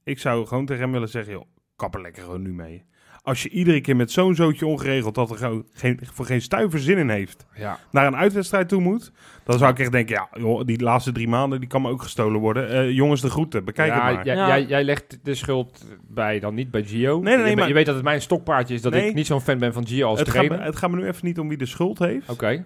Ik 0.04 0.18
zou 0.18 0.46
gewoon 0.46 0.66
tegen 0.66 0.82
hem 0.82 0.92
willen 0.92 1.08
zeggen, 1.08 1.32
joh, 1.32 1.44
kap 1.76 1.94
er 1.94 2.00
lekker 2.00 2.22
gewoon 2.22 2.42
nu 2.42 2.52
mee. 2.52 2.84
Als 3.26 3.42
je 3.42 3.48
iedere 3.48 3.80
keer 3.80 3.96
met 3.96 4.10
zo'n 4.10 4.34
zootje 4.34 4.66
ongeregeld 4.66 5.14
dat 5.14 5.30
er 5.30 5.36
gewoon 5.36 5.64
geen, 5.72 6.00
voor 6.12 6.26
geen 6.26 6.40
stuiver 6.42 6.78
zin 6.78 6.98
in 6.98 7.08
heeft, 7.08 7.46
Ja. 7.54 7.78
naar 7.90 8.06
een 8.06 8.16
uitwedstrijd 8.16 8.68
toe 8.68 8.80
moet, 8.80 9.12
dan 9.44 9.58
zou 9.58 9.70
ik 9.72 9.78
echt 9.78 9.92
denken, 9.92 10.14
ja, 10.14 10.28
joh, 10.40 10.64
die 10.64 10.82
laatste 10.82 11.12
drie 11.12 11.28
maanden, 11.28 11.60
die 11.60 11.68
kan 11.68 11.82
me 11.82 11.88
ook 11.90 12.02
gestolen 12.02 12.40
worden. 12.40 12.68
Eh, 12.68 12.90
jongens, 12.90 13.20
de 13.20 13.30
groeten, 13.30 13.64
bekijk 13.64 13.88
ja, 13.88 14.06
het 14.06 14.14
maar. 14.14 14.24
Jij, 14.24 14.34
Ja. 14.34 14.46
Jij, 14.48 14.64
jij 14.64 14.84
legt 14.84 15.18
de 15.22 15.34
schuld 15.34 15.84
bij 16.08 16.38
dan 16.40 16.54
niet 16.54 16.70
bij 16.70 16.84
Gio. 16.84 17.20
nee, 17.20 17.36
nee, 17.36 17.50
je, 17.50 17.56
maar- 17.56 17.68
je 17.68 17.74
weet 17.74 17.86
dat 17.86 17.94
het 17.94 18.04
mijn 18.04 18.20
stokpaardje 18.20 18.74
is 18.74 18.82
dat 18.82 18.92
Nee. 18.92 19.08
ik 19.08 19.14
niet 19.14 19.26
zo'n 19.26 19.40
fan 19.40 19.58
ben 19.58 19.72
van 19.72 19.86
Gio 19.86 20.08
als 20.08 20.18
Het 20.18 20.28
gaat, 20.28 20.36
trainer. 20.36 20.58
me, 20.58 20.64
het 20.64 20.76
gaat 20.76 20.90
me 20.90 20.96
nu 20.96 21.06
even 21.06 21.26
niet 21.26 21.38
om 21.38 21.48
wie 21.48 21.58
de 21.58 21.66
schuld 21.66 21.98
heeft, 21.98 22.28
Oké. 22.30 22.64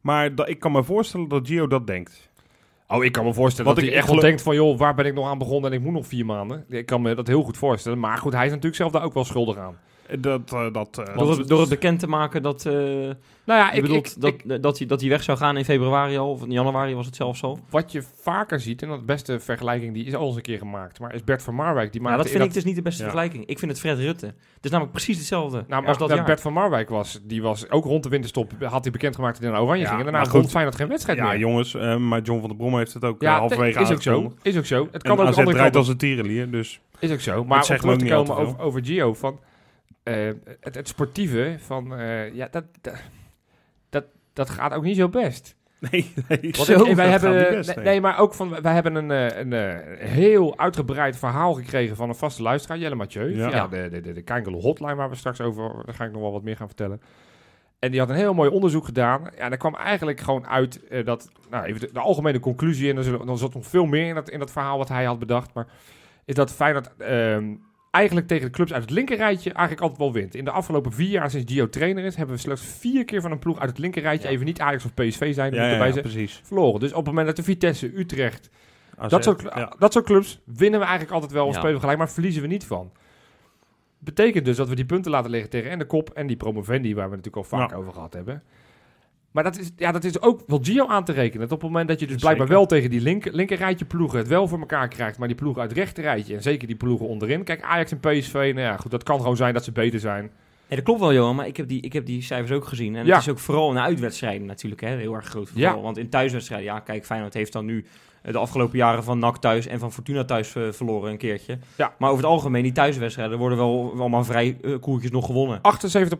maar 0.00 0.34
dat, 0.34 0.48
ik 0.48 0.58
kan 0.58 0.72
me 0.72 0.84
voorstellen 0.84 1.28
dat 1.28 1.46
Gio 1.46 1.66
dat 1.66 1.86
denkt. 1.86 2.30
Oh, 2.88 3.04
ik 3.04 3.12
kan 3.12 3.24
me 3.24 3.34
voorstellen 3.34 3.66
Wat 3.66 3.74
dat 3.74 3.84
ik 3.84 3.90
hij 3.90 4.00
echt 4.00 4.10
wel 4.10 4.20
denkt 4.20 4.42
van... 4.42 4.54
joh, 4.54 4.78
waar 4.78 4.94
ben 4.94 5.06
ik 5.06 5.14
nog 5.14 5.28
aan 5.28 5.38
begonnen 5.38 5.70
en 5.70 5.76
ik 5.76 5.82
moet 5.84 5.92
nog 5.92 6.06
vier 6.06 6.26
maanden. 6.26 6.64
Ik 6.68 6.86
kan 6.86 7.02
me 7.02 7.14
dat 7.14 7.26
heel 7.26 7.42
goed 7.42 7.56
voorstellen. 7.56 7.98
Maar 7.98 8.18
goed, 8.18 8.32
hij 8.32 8.44
is 8.44 8.48
natuurlijk 8.50 8.76
zelf 8.76 8.92
daar 8.92 9.02
ook 9.02 9.14
wel 9.14 9.24
schuldig 9.24 9.56
aan. 9.56 9.76
Dat, 10.18 10.52
eh, 10.52 10.72
dat, 10.72 10.98
eh, 10.98 11.16
Door 11.16 11.26
dat- 11.26 11.36
het, 11.36 11.48
door 11.48 11.60
het 11.60 11.68
bekend 11.68 11.98
te 12.00 12.06
maken 12.06 12.42
dat, 12.42 12.66
eh 12.66 12.72
Nou 13.44 13.60
ja, 13.60 13.72
ik, 13.72 13.82
bedoelt 13.82 14.06
ik, 14.16 14.20
dat, 14.20 14.30
ik- 14.32 14.62
dat, 14.62 14.78
hij, 14.78 14.86
dat 14.86 15.00
hij 15.00 15.10
weg 15.10 15.22
zou 15.22 15.38
gaan 15.38 15.56
in 15.56 15.64
februari 15.64 16.16
al, 16.16 16.30
of 16.30 16.42
in 16.44 16.50
januari 16.52 16.94
was 16.94 17.06
het 17.06 17.16
zelfs 17.16 17.42
al. 17.42 17.58
wat 17.70 17.92
je 17.92 18.02
vaker 18.20 18.60
ziet... 18.60 18.82
en 18.82 18.88
dat 18.88 19.06
beste 19.06 19.40
vergelijking 19.40 19.94
die 19.94 20.04
is 20.04 20.14
al 20.14 20.26
eens 20.26 20.36
een 20.36 20.42
keer 20.42 20.58
gemaakt... 20.58 21.00
maar 21.00 21.14
is 21.14 21.24
Bert 21.24 21.42
van 21.42 21.54
Marwijk. 21.54 21.92
Die 21.92 22.00
Maar 22.00 22.10
maakte 22.10 22.22
dat 22.24 22.32
vind 22.32 22.42
in 22.44 22.48
ik 22.48 22.54
dus 22.54 22.64
niet 22.64 22.76
de 22.76 22.82
beste 22.82 23.02
Ja. 23.02 23.08
vergelijking. 23.10 23.46
Ik 23.46 23.58
vind 23.58 23.70
het 23.70 23.80
Fred 23.80 23.98
Rutte. 23.98 24.26
Het 24.26 24.64
is 24.64 24.70
namelijk 24.70 24.92
precies 24.96 25.16
hetzelfde 25.18 25.64
Nou, 25.68 25.86
als 25.86 25.98
dat 25.98 26.08
dat 26.08 26.16
jaar. 26.16 26.26
Bert 26.26 26.40
van 26.40 26.52
Marwijk 26.52 26.88
was, 26.88 27.20
die 27.22 27.42
was 27.42 27.70
ook 27.70 27.84
rond 27.84 28.02
de 28.02 28.08
winterstop, 28.08 28.52
had 28.60 28.82
hij 28.82 28.92
bekendgemaakt 28.92 29.34
dat 29.34 29.42
hij 29.42 29.52
naar 29.52 29.62
Oranje 29.62 29.82
Ja, 29.82 29.88
ging. 29.88 29.98
En 29.98 30.04
daarna 30.06 30.22
goed. 30.28 30.30
vond 30.40 30.50
Feyenoord 30.50 30.76
geen 30.76 30.88
wedstrijd 30.88 31.18
Ja, 31.18 31.28
meer. 31.28 31.38
jongens, 31.38 31.74
eh, 31.74 31.96
maar 31.96 32.20
John 32.22 32.38
van 32.40 32.48
der 32.48 32.58
Brom 32.58 32.76
heeft 32.76 32.94
het 32.94 33.04
ook 33.04 33.22
Ja, 33.22 33.38
halverwege 33.38 33.80
is 33.80 33.90
ook 33.90 34.02
zo. 34.02 34.32
Is 34.42 34.56
ook 34.58 34.64
zo. 34.66 34.84
Het 34.84 34.92
En 34.92 35.00
kan 35.00 35.10
ook 35.12 35.18
de 35.18 35.22
AZ 35.26 35.38
andere 35.38 35.56
draait 35.56 35.76
als 35.76 35.88
een 35.88 35.96
tierenlier, 35.96 36.50
dus... 36.50 36.80
Is 36.98 37.10
ook 37.12 37.20
zo. 37.20 37.44
Maar 37.44 37.58
om 37.58 37.64
zegt 37.64 37.80
terug 37.80 37.96
te 37.98 38.14
ook 38.14 38.26
komen 38.26 38.58
over 38.58 38.84
Gio, 38.84 39.14
van, 39.14 39.38
eh, 40.02 40.14
het, 40.60 40.74
het 40.74 40.88
sportieve, 40.88 41.56
van, 41.58 41.94
eh, 41.96 42.34
ja, 42.34 42.48
dat, 42.50 42.64
dat, 42.80 42.94
dat, 43.90 44.04
dat 44.32 44.50
gaat 44.50 44.72
ook 44.74 44.82
niet 44.82 44.96
zo 44.96 45.08
best. 45.08 45.56
Nee, 45.90 46.12
nee. 46.28 46.38
Want 46.40 46.56
zo, 46.56 46.84
ik- 46.84 46.96
wij 46.96 47.10
dat 47.10 47.20
hebben, 47.20 47.50
best, 47.56 47.76
nee, 47.76 48.00
maar 48.00 48.18
ook 48.18 48.34
van, 48.34 48.62
wij 48.62 48.74
hebben 48.74 48.94
een, 48.94 49.10
eh, 49.10 49.38
een, 49.38 49.52
eh, 49.52 49.98
heel 50.08 50.58
uitgebreid 50.58 51.16
verhaal 51.16 51.52
gekregen 51.54 51.96
van 51.96 52.08
een 52.08 52.14
vaste 52.14 52.42
luisteraar, 52.42 52.78
Jelle 52.78 52.94
Mathieu. 52.94 53.36
Ja. 53.36 53.48
Ja. 53.50 53.68
de, 53.68 53.88
de, 53.90 54.00
de, 54.00 54.12
de 54.24 54.50
hotline 54.50 54.94
waar 54.94 55.10
we 55.10 55.16
straks 55.16 55.40
over, 55.40 55.82
daar 55.84 55.94
ga 55.94 56.04
ik 56.04 56.12
nog 56.12 56.20
wel 56.22 56.32
wat 56.32 56.42
meer 56.42 56.56
gaan 56.56 56.66
vertellen. 56.66 57.00
En 57.78 57.90
die 57.90 58.00
had 58.00 58.08
een 58.08 58.14
heel 58.16 58.34
mooi 58.34 58.50
onderzoek 58.50 58.84
gedaan. 58.84 59.20
Ja, 59.22 59.30
en 59.30 59.48
daar 59.48 59.58
kwam 59.58 59.74
eigenlijk 59.74 60.20
gewoon 60.20 60.46
uit 60.46 60.80
dat, 61.04 61.30
nou 61.50 61.64
even 61.64 61.80
de, 61.80 61.92
de 61.92 62.00
algemene 62.00 62.40
conclusie, 62.40 62.90
en 62.90 62.96
er 62.96 63.04
zullen- 63.04 63.26
dan 63.26 63.38
zat 63.38 63.54
nog 63.54 63.66
veel 63.66 63.86
meer 63.86 64.08
in 64.08 64.14
dat, 64.14 64.30
in 64.30 64.38
dat 64.38 64.50
verhaal 64.52 64.78
wat 64.78 64.88
hij 64.88 65.04
had 65.04 65.18
bedacht, 65.18 65.54
maar 65.54 65.66
is 66.24 66.34
dat 66.34 66.52
Feyenoord 66.52 66.96
ehm, 66.96 67.54
eigenlijk 67.92 68.26
tegen 68.26 68.44
de 68.46 68.52
clubs 68.52 68.72
uit 68.72 68.82
het 68.82 68.90
linkerrijtje 68.90 69.50
eigenlijk 69.52 69.80
altijd 69.80 69.98
wel 70.00 70.12
wint. 70.12 70.34
In 70.34 70.44
de 70.44 70.50
afgelopen 70.50 70.92
vier 70.92 71.08
jaar 71.10 71.30
sinds 71.30 71.52
Gio 71.52 71.68
trainer 71.68 72.04
is, 72.04 72.16
hebben 72.16 72.34
we 72.34 72.40
slechts 72.40 72.62
vier 72.62 73.04
keer 73.04 73.20
van 73.20 73.30
een 73.30 73.38
ploeg 73.38 73.58
uit 73.60 73.68
het 73.70 73.78
linkerrijtje, 73.78 74.28
Ja. 74.28 74.34
even 74.34 74.46
niet 74.46 74.60
Ajax 74.60 74.84
of 74.84 74.94
PSV 74.94 75.34
zijn, 75.34 75.54
Ja, 75.54 75.84
ja, 75.86 76.00
precies. 76.00 76.40
verloren. 76.44 76.80
Dus 76.80 76.90
op 76.90 76.96
het 76.96 77.06
moment 77.06 77.26
dat 77.26 77.36
de 77.36 77.42
Vitesse, 77.42 77.98
Utrecht, 77.98 78.50
AZ, 78.96 79.10
dat 79.10 79.24
soort, 79.24 79.42
ja. 79.42 79.72
dat 79.78 79.92
soort 79.92 80.04
clubs 80.04 80.40
winnen 80.44 80.78
we 80.80 80.84
eigenlijk 80.86 81.14
altijd 81.14 81.32
wel, 81.32 81.46
of 81.46 81.52
Ja. 81.52 81.56
spelen 81.58 81.74
we 81.74 81.80
gelijk, 81.80 81.98
maar 81.98 82.10
verliezen 82.10 82.42
we 82.42 82.48
niet 82.48 82.64
van. 82.64 82.92
Betekent 83.98 84.44
dus 84.44 84.56
dat 84.56 84.68
we 84.68 84.74
die 84.74 84.84
punten 84.84 85.10
laten 85.10 85.30
liggen 85.30 85.50
tegen 85.50 85.70
en 85.70 85.78
de 85.78 85.84
kop 85.86 86.10
en 86.10 86.26
die 86.26 86.36
promovendi, 86.36 86.94
waar 86.94 87.08
we 87.10 87.16
het 87.16 87.24
natuurlijk 87.24 87.52
al 87.52 87.58
vaak 87.58 87.70
Ja. 87.70 87.76
over 87.76 87.92
gehad 87.92 88.12
hebben. 88.12 88.42
Maar 89.32 89.44
dat 89.44 89.58
is, 89.58 89.70
ja, 89.76 89.92
dat 89.92 90.04
is 90.04 90.20
ook 90.20 90.42
wel 90.46 90.58
Gio 90.62 90.86
aan 90.86 91.04
te 91.04 91.12
rekenen. 91.12 91.40
Dat 91.40 91.52
op 91.52 91.60
het 91.62 91.70
moment 91.70 91.88
dat 91.88 92.00
je 92.00 92.06
dus 92.06 92.16
blijkbaar 92.16 92.46
Zeker. 92.46 92.60
wel 92.60 92.68
tegen 92.70 92.90
die 92.90 93.00
linker, 93.00 93.34
linkerrijtje 93.34 93.84
ploegen 93.84 94.18
het 94.18 94.28
wel 94.28 94.48
voor 94.48 94.58
elkaar 94.58 94.88
krijgt, 94.88 95.18
maar 95.18 95.28
die 95.28 95.36
ploegen 95.36 95.60
uit 95.60 95.70
het 95.70 95.78
rechterrijtje 95.78 96.34
en 96.34 96.42
zeker 96.42 96.66
die 96.66 96.76
ploegen 96.76 97.06
onderin. 97.06 97.44
Kijk, 97.44 97.62
Ajax 97.62 97.92
en 97.92 98.00
PSV, 98.00 98.32
nou 98.32 98.60
ja, 98.60 98.76
goed, 98.76 98.90
dat 98.90 99.02
kan 99.02 99.20
gewoon 99.20 99.36
zijn 99.36 99.54
dat 99.54 99.64
ze 99.64 99.72
beter 99.72 100.00
zijn. 100.00 100.22
Nee, 100.22 100.80
dat 100.80 100.82
klopt 100.82 101.00
wel, 101.00 101.12
Johan, 101.14 101.36
maar 101.36 101.46
ik 101.46 101.56
heb 101.56 101.68
die, 101.68 101.80
ik 101.82 101.92
heb 101.92 102.06
die 102.06 102.22
cijfers 102.22 102.50
ook 102.52 102.64
gezien. 102.64 102.96
En 102.96 103.06
Ja. 103.06 103.12
het 103.14 103.22
is 103.22 103.28
ook 103.28 103.38
vooral 103.38 103.68
in 103.68 103.74
de 103.74 103.80
uitwedstrijden 103.80 104.46
natuurlijk 104.46 104.80
hè, 104.80 104.96
heel 104.96 105.14
erg 105.14 105.26
groot 105.26 105.48
vooral. 105.50 105.74
Ja. 105.76 105.80
Want 105.80 105.98
in 105.98 106.08
thuiswedstrijden, 106.08 106.66
ja, 106.66 106.80
kijk, 106.80 107.04
Feyenoord 107.06 107.34
heeft 107.34 107.52
dan 107.52 107.64
nu 107.64 107.84
de 108.22 108.38
afgelopen 108.38 108.78
jaren 108.78 109.04
van 109.04 109.18
NAC 109.18 109.36
thuis 109.38 109.66
en 109.66 109.78
van 109.78 109.92
Fortuna 109.92 110.24
thuis 110.24 110.54
eh, 110.54 110.62
verloren 110.70 111.10
een 111.10 111.16
keertje. 111.18 111.58
Ja. 111.76 111.94
Maar 111.98 112.10
over 112.10 112.22
het 112.22 112.32
algemeen, 112.32 112.62
die 112.62 112.72
thuiswedstrijden 112.72 113.38
worden 113.38 113.58
wel 113.58 113.94
allemaal 113.98 114.24
vrij 114.24 114.56
eh, 114.62 114.74
koertjes 114.80 115.10
nog 115.10 115.26
gewonnen. 115.26 115.58
78% 115.58 115.60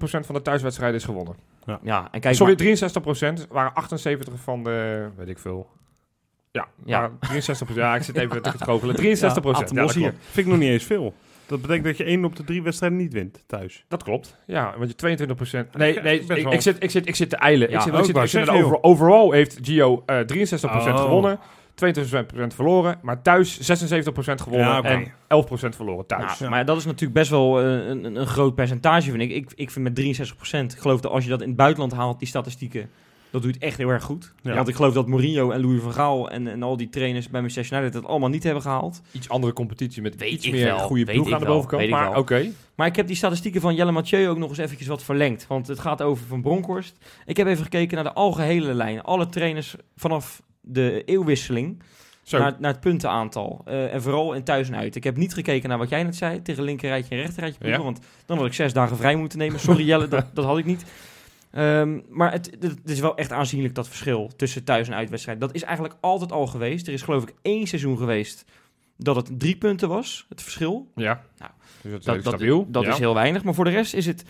van 0.01 0.35
de 0.35 0.43
thuiswedstrijden 0.43 0.97
is 0.99 1.05
gewonnen. 1.05 1.35
Ja, 1.83 2.09
en 2.11 2.21
kijk, 2.21 2.35
Sorry, 2.35 2.55
maar- 2.79 2.91
63% 3.43 3.47
waren 3.49 3.75
78 3.75 4.35
van 4.41 4.65
de, 4.65 5.09
weet 5.17 5.29
ik 5.29 5.39
veel. 5.39 5.69
Ja, 6.51 6.67
Ja. 6.85 7.11
ja. 7.21 7.31
63%. 7.31 7.75
Ja, 7.75 7.95
ik 7.95 8.03
zit 8.03 8.17
even 8.17 8.43
te 8.43 8.51
goochelen. 8.59 8.95
63%. 8.97 9.01
Ja, 9.01 9.81
Ja, 9.81 9.83
dat 9.83 9.95
hier. 9.95 10.11
klopt. 10.11 10.25
Vind 10.31 10.47
ik 10.47 10.53
nog 10.53 10.59
niet 10.61 10.71
eens 10.71 10.85
veel. 10.85 11.15
Dat 11.47 11.61
betekent 11.61 11.85
dat 11.87 11.97
je 11.97 12.05
één 12.05 12.25
op 12.25 12.37
de 12.37 12.45
drie 12.45 12.63
wedstrijden 12.63 12.99
niet 12.99 13.13
wint 13.13 13.45
thuis. 13.47 13.85
Dat 13.89 14.03
klopt. 14.03 14.37
Ja, 14.47 14.75
want 14.79 14.89
je 14.91 14.97
22%. 14.97 15.73
Nee, 15.77 15.95
Ja, 15.95 16.03
nee 16.03 16.25
best 16.25 16.31
ik, 16.47 16.61
zit, 16.61 16.83
ik, 16.83 16.91
zit, 16.91 17.09
ik 17.09 17.15
zit 17.17 17.31
te 17.31 17.37
eilen. 17.37 17.71
Ja, 17.71 17.77
ik 17.77 17.83
zit, 17.83 17.95
ik 17.95 18.05
zit, 18.05 18.13
wou 18.13 18.25
ik 18.25 18.31
zit 18.31 18.45
zeggen, 18.45 18.65
over, 18.65 18.83
overall 18.83 19.31
heeft 19.31 19.59
Gio 19.63 20.03
eh 20.07 20.17
63% 20.27 20.95
Oh. 20.95 21.01
gewonnen. 21.03 21.39
22% 21.75 22.47
verloren. 22.55 22.99
Maar 23.03 23.23
thuis 23.23 23.61
76% 23.61 23.65
gewonnen. 24.15 24.67
Ja. 24.67 24.83
En 24.83 25.07
11% 25.07 25.13
verloren 25.77 26.07
thuis. 26.07 26.39
Nou, 26.39 26.51
Maar 26.51 26.65
dat 26.65 26.77
is 26.77 26.85
natuurlijk 26.85 27.13
best 27.13 27.31
wel 27.31 27.61
eh, 27.61 27.67
een, 27.67 28.05
een, 28.05 28.17
een 28.17 28.27
groot 28.27 28.55
percentage, 28.55 29.11
vind 29.11 29.23
ik. 29.23 29.31
ik. 29.31 29.53
Ik 29.55 29.71
vind 29.71 29.85
met 29.85 30.31
63%, 30.33 30.59
ik 30.59 30.79
geloof 30.79 31.01
dat 31.01 31.13
als 31.13 31.25
je 31.25 31.31
dat 31.31 31.41
in 31.41 31.49
het 31.49 31.57
buitenland 31.57 31.93
haalt, 31.93 32.19
die 32.19 32.29
statistieken, 32.29 32.91
dat 33.33 33.43
doet 33.43 33.59
echt 33.59 33.79
heel 33.79 33.89
erg 33.89 34.05
goed. 34.05 34.35
Ja. 34.43 34.55
Want 34.55 34.69
ik 34.69 34.75
geloof 34.75 34.95
dat 34.95 35.07
Mourinho 35.07 35.51
en 35.51 35.61
Louis 35.61 35.83
van 35.83 35.93
Gaal 35.93 36.31
en, 36.31 36.47
en 36.47 36.63
al 36.63 36.77
die 36.77 36.89
trainers 36.89 37.29
bij 37.29 37.41
Manchester 37.41 37.77
United 37.79 38.01
dat 38.01 38.11
allemaal 38.11 38.29
niet 38.29 38.43
hebben 38.43 38.63
gehaald. 38.63 39.01
Iets 39.13 39.29
andere 39.29 39.53
competitie 39.53 40.03
met 40.03 40.17
Weet 40.17 40.33
iets 40.33 40.51
meer 40.51 40.65
wel, 40.65 40.79
goede 40.79 41.05
ploeg 41.05 41.33
aan 41.33 41.41
de 41.41 41.47
bovenkant. 41.47 41.89
Maar 41.89 42.17
oké. 42.17 42.51
Maar 42.75 42.87
ik 42.87 42.97
heb 42.97 43.07
die 43.07 43.17
statistieken 43.17 43.61
van 43.61 43.75
Jelle 43.75 43.93
Mathieu 43.93 44.29
ook 44.29 44.39
nog 44.39 44.49
eens 44.49 44.59
eventjes 44.59 44.89
wat 44.89 45.03
verlengd. 45.03 45.47
Want 45.47 45.67
het 45.67 45.79
gaat 45.79 46.03
over 46.03 46.27
Van 46.27 46.43
Bronckhorst. 46.43 46.97
Ik 47.27 47.37
heb 47.37 47.47
even 47.47 47.63
gekeken 47.63 47.95
naar 47.95 48.05
de 48.05 48.13
algehele 48.13 48.75
lijn. 48.75 49.03
Alle 49.03 49.29
trainers 49.29 49.77
vanaf 49.97 50.43
de 50.63 51.05
eeuwwisseling 51.05 51.83
naar, 52.31 52.57
naar 52.59 52.73
het 52.73 52.81
puntenaantal. 52.81 53.63
Eh, 53.65 53.95
en 53.95 54.03
vooral 54.03 54.33
in 54.33 54.45
thuis 54.45 54.69
en 54.69 54.77
uit. 54.77 54.97
Ik 54.97 55.05
heb 55.05 55.17
niet 55.17 55.35
gekeken 55.35 55.69
naar 55.69 55.79
wat 55.79 55.89
jij 55.89 56.03
net 56.03 56.17
zei, 56.17 56.43
tegen 56.43 56.63
linkerrijtje 56.63 57.15
en 57.15 57.21
rechterrijtje. 57.21 57.69
Ja. 57.69 57.83
Want 57.83 58.01
dan 58.27 58.37
had 58.37 58.47
ik 58.47 58.53
zes 58.53 58.73
dagen 58.73 58.97
vrij 58.97 59.17
moeten 59.17 59.39
nemen. 59.39 59.61
Sorry 59.61 59.85
Jelle, 59.85 60.09
dat, 60.09 60.27
dat 60.35 60.45
had 60.45 60.59
ik 60.59 60.65
niet. 60.65 60.85
Ehm, 61.51 62.01
maar 62.09 62.33
het, 62.33 62.51
het, 62.61 62.79
is 62.85 63.01
wel 63.01 63.17
echt 63.17 63.33
aanzienlijk 63.33 63.75
dat 63.75 63.89
verschil 63.89 64.31
tussen 64.37 64.65
thuis- 64.65 64.89
en 64.89 64.95
uitwedstrijd. 64.95 65.41
Dat 65.41 65.55
is 65.55 65.63
eigenlijk 65.63 65.97
altijd 66.01 66.33
al 66.33 66.47
geweest. 66.47 66.87
Er 66.87 66.93
is 66.93 67.03
geloof 67.03 67.23
ik 67.23 67.35
één 67.43 67.67
seizoen 67.67 67.97
geweest 67.97 68.45
dat 68.97 69.17
het 69.17 69.39
drie 69.39 69.57
punten 69.57 69.89
was, 69.89 70.27
het 70.29 70.43
verschil. 70.43 70.91
Ja. 70.95 71.25
Nou, 71.39 71.51
dus 71.83 72.05
dat 72.05 72.17
is 72.17 72.23
Dat, 72.23 72.35
stabiel. 72.35 72.67
dat 72.71 72.85
ja. 72.85 72.91
is 72.91 72.99
heel 72.99 73.15
weinig. 73.15 73.45
Maar 73.45 73.55
voor 73.55 73.65
de 73.65 73.71
rest 73.71 73.95
is 73.95 74.07
het... 74.07 74.25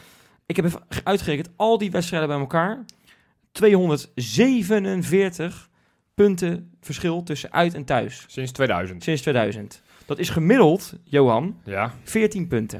Ik 0.47 0.57
heb 0.57 0.65
even 0.65 0.83
uitgerekend, 1.05 1.49
al 1.57 1.79
die 1.79 1.91
wedstrijden 1.91 2.29
bij 2.29 2.39
elkaar... 2.39 2.85
247 3.53 5.71
punten 6.14 6.71
verschil 6.81 7.23
tussen 7.23 7.52
uit 7.52 7.75
en 7.75 7.85
thuis. 7.85 8.25
Sinds 8.28 8.52
2000. 8.52 9.02
Sinds 9.02 9.21
2000. 9.21 9.83
Dat 10.07 10.19
is 10.19 10.31
gemiddeld, 10.31 10.95
Johan, 11.04 11.61
Ja, 11.64 11.95
14 12.02 12.49
punten. 12.49 12.78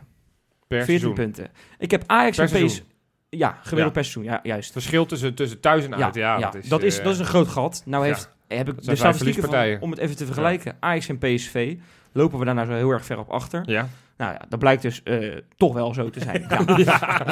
per 0.67 0.79
14 0.85 0.85
seizoen. 0.87 1.15
punten. 1.15 1.51
Ik 1.79 1.91
heb 1.91 2.05
Ajax 2.07 2.37
Per 2.37 2.55
en 2.55 2.67
PSV... 2.67 2.81
Ja, 3.29 3.49
gemiddeld 3.51 3.79
Ja. 3.95 4.01
per 4.01 4.05
seizoen. 4.05 4.25
Ja, 4.25 4.41
juist. 4.43 4.73
Verschil 4.73 5.07
tussen, 5.07 5.35
tussen 5.35 5.61
thuis 5.61 5.85
en 5.85 5.95
uit. 5.95 6.15
Ja, 6.15 6.39
dat 6.39 6.55
is... 6.55 6.69
dat, 6.69 6.83
is, 6.83 6.99
eh, 6.99 7.05
dat 7.05 7.13
is 7.13 7.19
een 7.19 7.25
groot 7.25 7.49
gat. 7.49 7.83
Nou 7.87 8.05
heeft, 8.07 8.29
heb 8.49 8.69
ik 8.69 8.83
de 8.83 8.97
statistieken 8.97 9.81
om 9.81 9.91
het 9.91 9.99
even 9.99 10.17
te 10.17 10.25
vergelijken. 10.27 10.77
Ajax 10.81 11.09
en 11.09 11.19
PSV 11.19 11.77
lopen 12.13 12.39
we 12.39 12.45
daar 12.45 12.55
nou 12.55 12.67
zo 12.67 12.75
heel 12.75 12.91
erg 12.91 13.05
ver 13.05 13.19
op 13.19 13.31
achter. 13.31 13.63
Ja. 13.67 13.89
Nou 14.17 14.33
ja, 14.35 14.41
dat 14.49 14.59
blijkt 14.59 14.83
dus 14.83 15.03
eh, 15.03 15.37
toch 15.57 15.75
wel 15.75 15.95
zo 15.95 16.11
te 16.11 16.21
zijn. 16.21 16.47
Ja. 16.77 17.27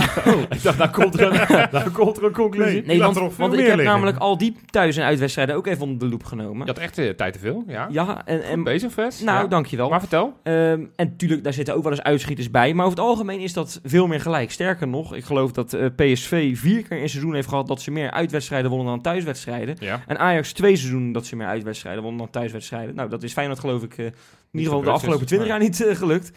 ik 0.50 0.62
dacht, 0.62 0.78
daar 0.78 0.90
komt 0.90 1.20
er 1.20 1.26
een, 1.26 1.68
daar 1.70 1.90
komt 1.90 2.16
er 2.16 2.24
een 2.24 2.32
conclusie. 2.32 2.82
Nee, 2.86 2.98
want, 2.98 3.16
er 3.16 3.22
ik 3.24 3.36
heb 3.38 3.50
liggen. 3.50 3.84
namelijk 3.84 4.18
al 4.18 4.38
die 4.38 4.56
thuis- 4.66 4.96
en 4.96 5.04
uitwedstrijden 5.04 5.54
ook 5.54 5.66
even 5.66 5.82
onder 5.82 5.98
de 5.98 6.08
loep 6.08 6.24
genomen. 6.24 6.66
Je 6.66 6.72
had 6.72 6.78
echt 6.82 6.98
eh, 6.98 7.08
tijd 7.08 7.32
te 7.32 7.38
veel, 7.38 7.64
ja. 7.66 7.88
Ja, 7.90 8.26
en, 8.26 8.42
en 8.42 8.62
Bezig, 8.62 8.92
Ves. 8.92 9.20
nou, 9.20 9.42
ja. 9.42 9.48
dankjewel. 9.48 9.88
Maar 9.88 10.00
vertel. 10.00 10.34
Ehm, 10.42 10.84
en 10.96 11.06
natuurlijk, 11.08 11.44
daar 11.44 11.52
zitten 11.52 11.74
ook 11.74 11.82
wel 11.82 11.92
eens 11.92 12.02
uitschieters 12.02 12.50
bij. 12.50 12.74
Maar 12.74 12.86
over 12.86 12.98
het 12.98 13.06
algemeen 13.06 13.40
is 13.40 13.52
dat 13.52 13.80
veel 13.84 14.06
meer 14.06 14.20
gelijk. 14.20 14.50
Sterker 14.50 14.88
nog, 14.88 15.14
ik 15.14 15.24
geloof 15.24 15.52
dat 15.52 15.72
eh, 15.72 15.86
PSV 15.96 16.58
vier 16.58 16.82
keer 16.82 16.96
in 16.96 17.02
een 17.02 17.08
seizoen 17.08 17.34
heeft 17.34 17.48
gehad 17.48 17.66
dat 17.66 17.80
ze 17.80 17.90
meer 17.90 18.10
uitwedstrijden 18.10 18.70
wonnen 18.70 18.88
dan 18.88 19.00
thuiswedstrijden. 19.00 19.76
Ja. 19.78 20.00
En 20.06 20.18
Ajax 20.18 20.52
twee 20.52 20.76
seizoenen 20.76 21.12
dat 21.12 21.26
ze 21.26 21.36
meer 21.36 21.46
uitwedstrijden 21.46 22.02
wonnen 22.02 22.20
dan 22.20 22.30
thuiswedstrijden. 22.30 22.94
Nou, 22.94 23.08
dat 23.08 23.22
is 23.22 23.32
Feyenoord 23.32 23.60
geloof 23.60 23.82
ik 23.82 23.98
eh, 23.98 24.06
in 24.52 24.58
ieder 24.58 24.72
geval 24.72 24.82
de 24.82 24.90
afgelopen 24.90 25.28
sinds, 25.28 25.44
20 25.44 25.48
jaar 25.48 25.58
niet 25.60 25.86
eh, 25.86 25.96
gelukt. 25.96 26.30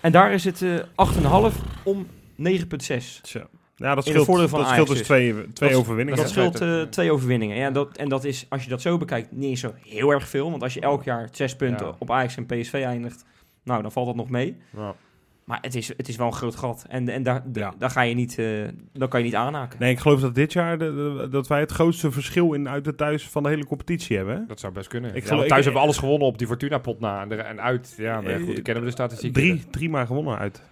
En 0.00 0.12
daar 0.12 0.32
is 0.32 0.44
het 0.44 0.62
eh 0.62 1.50
8,5 1.52 1.56
om 1.82 2.06
9,6. 2.36 3.20
Tja. 3.22 3.46
Ja, 3.76 3.94
dat 3.94 4.06
scheelt, 4.06 4.26
dat 4.26 4.52
Ajax 4.54 4.68
scheelt 4.70 4.88
dus 4.88 5.02
twee, 5.02 5.52
twee 5.52 5.70
Dat- 5.70 5.78
overwinningen. 5.78 6.20
Dat 6.20 6.30
scheelt 6.30 6.60
eh, 6.60 6.82
twee 6.82 7.12
overwinningen. 7.12 7.56
Ja, 7.56 7.70
dat, 7.70 7.96
en 7.96 8.08
dat 8.08 8.24
is, 8.24 8.46
als 8.48 8.62
je 8.64 8.68
dat 8.70 8.80
zo 8.82 8.98
bekijkt, 8.98 9.32
niet 9.32 9.44
eens 9.50 9.60
zo 9.60 9.74
heel 9.84 10.10
erg 10.10 10.28
veel. 10.28 10.50
Want 10.50 10.62
als 10.62 10.74
je 10.74 10.80
elk 10.80 11.04
jaar 11.04 11.28
zes 11.32 11.56
punten 11.56 11.86
Ja. 11.86 11.94
op 11.98 12.10
Ajax 12.10 12.36
en 12.36 12.46
PSV 12.46 12.72
eindigt, 12.72 13.24
nou, 13.64 13.82
dan 13.82 13.92
valt 13.92 14.06
dat 14.06 14.16
nog 14.16 14.30
mee. 14.30 14.56
Ja. 14.76 14.94
Maar 15.46 15.58
het 15.60 15.74
is, 15.74 15.88
het 15.96 16.08
is 16.08 16.16
wel 16.16 16.26
een 16.26 16.32
groot 16.32 16.56
gat. 16.56 16.84
En, 16.88 17.08
en 17.08 17.22
daar, 17.22 17.42
Ja. 17.52 17.74
daar 17.78 17.90
ga 17.90 18.00
je 18.00 18.14
niet, 18.14 18.38
eh 18.38 18.46
dan 18.92 19.08
kan 19.08 19.20
je 19.20 19.26
niet 19.26 19.34
aanhaken. 19.34 19.78
Nee, 19.80 19.90
ik 19.92 19.98
geloof 19.98 20.20
dat 20.20 20.34
dit 20.34 20.52
jaar 20.52 20.78
de- 20.78 21.16
de- 21.18 21.28
dat 21.30 21.46
wij 21.46 21.60
het 21.60 21.70
grootste 21.70 22.10
verschil 22.12 22.52
in 22.52 22.68
uit 22.68 22.86
en 22.86 22.96
thuis 22.96 23.28
van 23.28 23.42
de 23.42 23.48
hele 23.48 23.66
competitie 23.66 24.16
hebben. 24.16 24.34
hè? 24.36 24.40
Dat 24.46 24.60
zou 24.60 24.72
best 24.72 24.88
kunnen. 24.88 25.14
Ik 25.14 25.24
geloof- 25.24 25.38
thuis 25.46 25.50
ik- 25.58 25.64
hebben 25.64 25.72
we 25.72 25.78
alles 25.86 25.98
gewonnen 25.98 26.28
op 26.28 26.38
die 26.38 26.46
Fortuna-pot 26.46 27.00
na. 27.00 27.20
En, 27.22 27.32
er- 27.32 27.38
en 27.38 27.60
uit, 27.60 27.94
ja, 27.96 28.20
maar 28.20 28.30
ja, 28.30 28.38
goed, 28.38 28.48
Eh, 28.48 28.54
dan 28.54 28.62
kennen 28.62 28.82
we 28.82 28.88
de 28.88 28.94
statistieken. 28.94 29.42
Drie, 29.42 29.64
drie 29.70 29.88
maar 29.90 30.06
gewonnen 30.06 30.38
uit. 30.38 30.62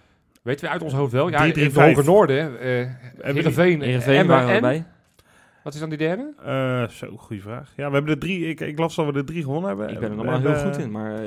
Weten 0.41 0.65
we 0.65 0.71
uit 0.71 0.81
ons 0.81 0.93
hoofd 0.93 1.11
wel? 1.11 1.29
Ja, 1.29 1.35
Drie, 1.37 1.47
in 1.47 1.53
drie, 1.53 1.65
het 1.65 1.75
Hoge 1.75 1.93
vijf. 1.93 2.05
Noorden. 2.07 2.59
eh 2.59 2.87
Heerenveen, 3.21 3.81
Heerenveen 3.81 4.15
Emmen 4.15 4.35
waren 4.35 4.49
en... 4.49 4.55
erbij. 4.55 4.85
Wat 5.63 5.73
is 5.73 5.79
dan 5.79 5.89
die 5.89 5.97
derde? 5.97 6.33
Eh, 6.45 6.87
zo, 6.87 7.07
goede 7.17 7.41
vraag. 7.41 7.73
Ja, 7.75 7.87
we 7.87 7.93
hebben 7.93 8.11
er 8.13 8.19
drie. 8.19 8.47
Ik, 8.47 8.59
ik 8.59 8.79
las 8.79 8.95
dat 8.95 9.05
we 9.05 9.19
er 9.19 9.25
drie 9.25 9.43
gewonnen 9.43 9.67
hebben. 9.69 9.89
Ik 9.89 9.99
ben 9.99 10.09
er 10.19 10.25
maar 10.25 10.41
heel 10.41 10.55
goed 10.55 10.77
in, 10.77 10.91
maar 10.91 11.15
eh, 11.15 11.21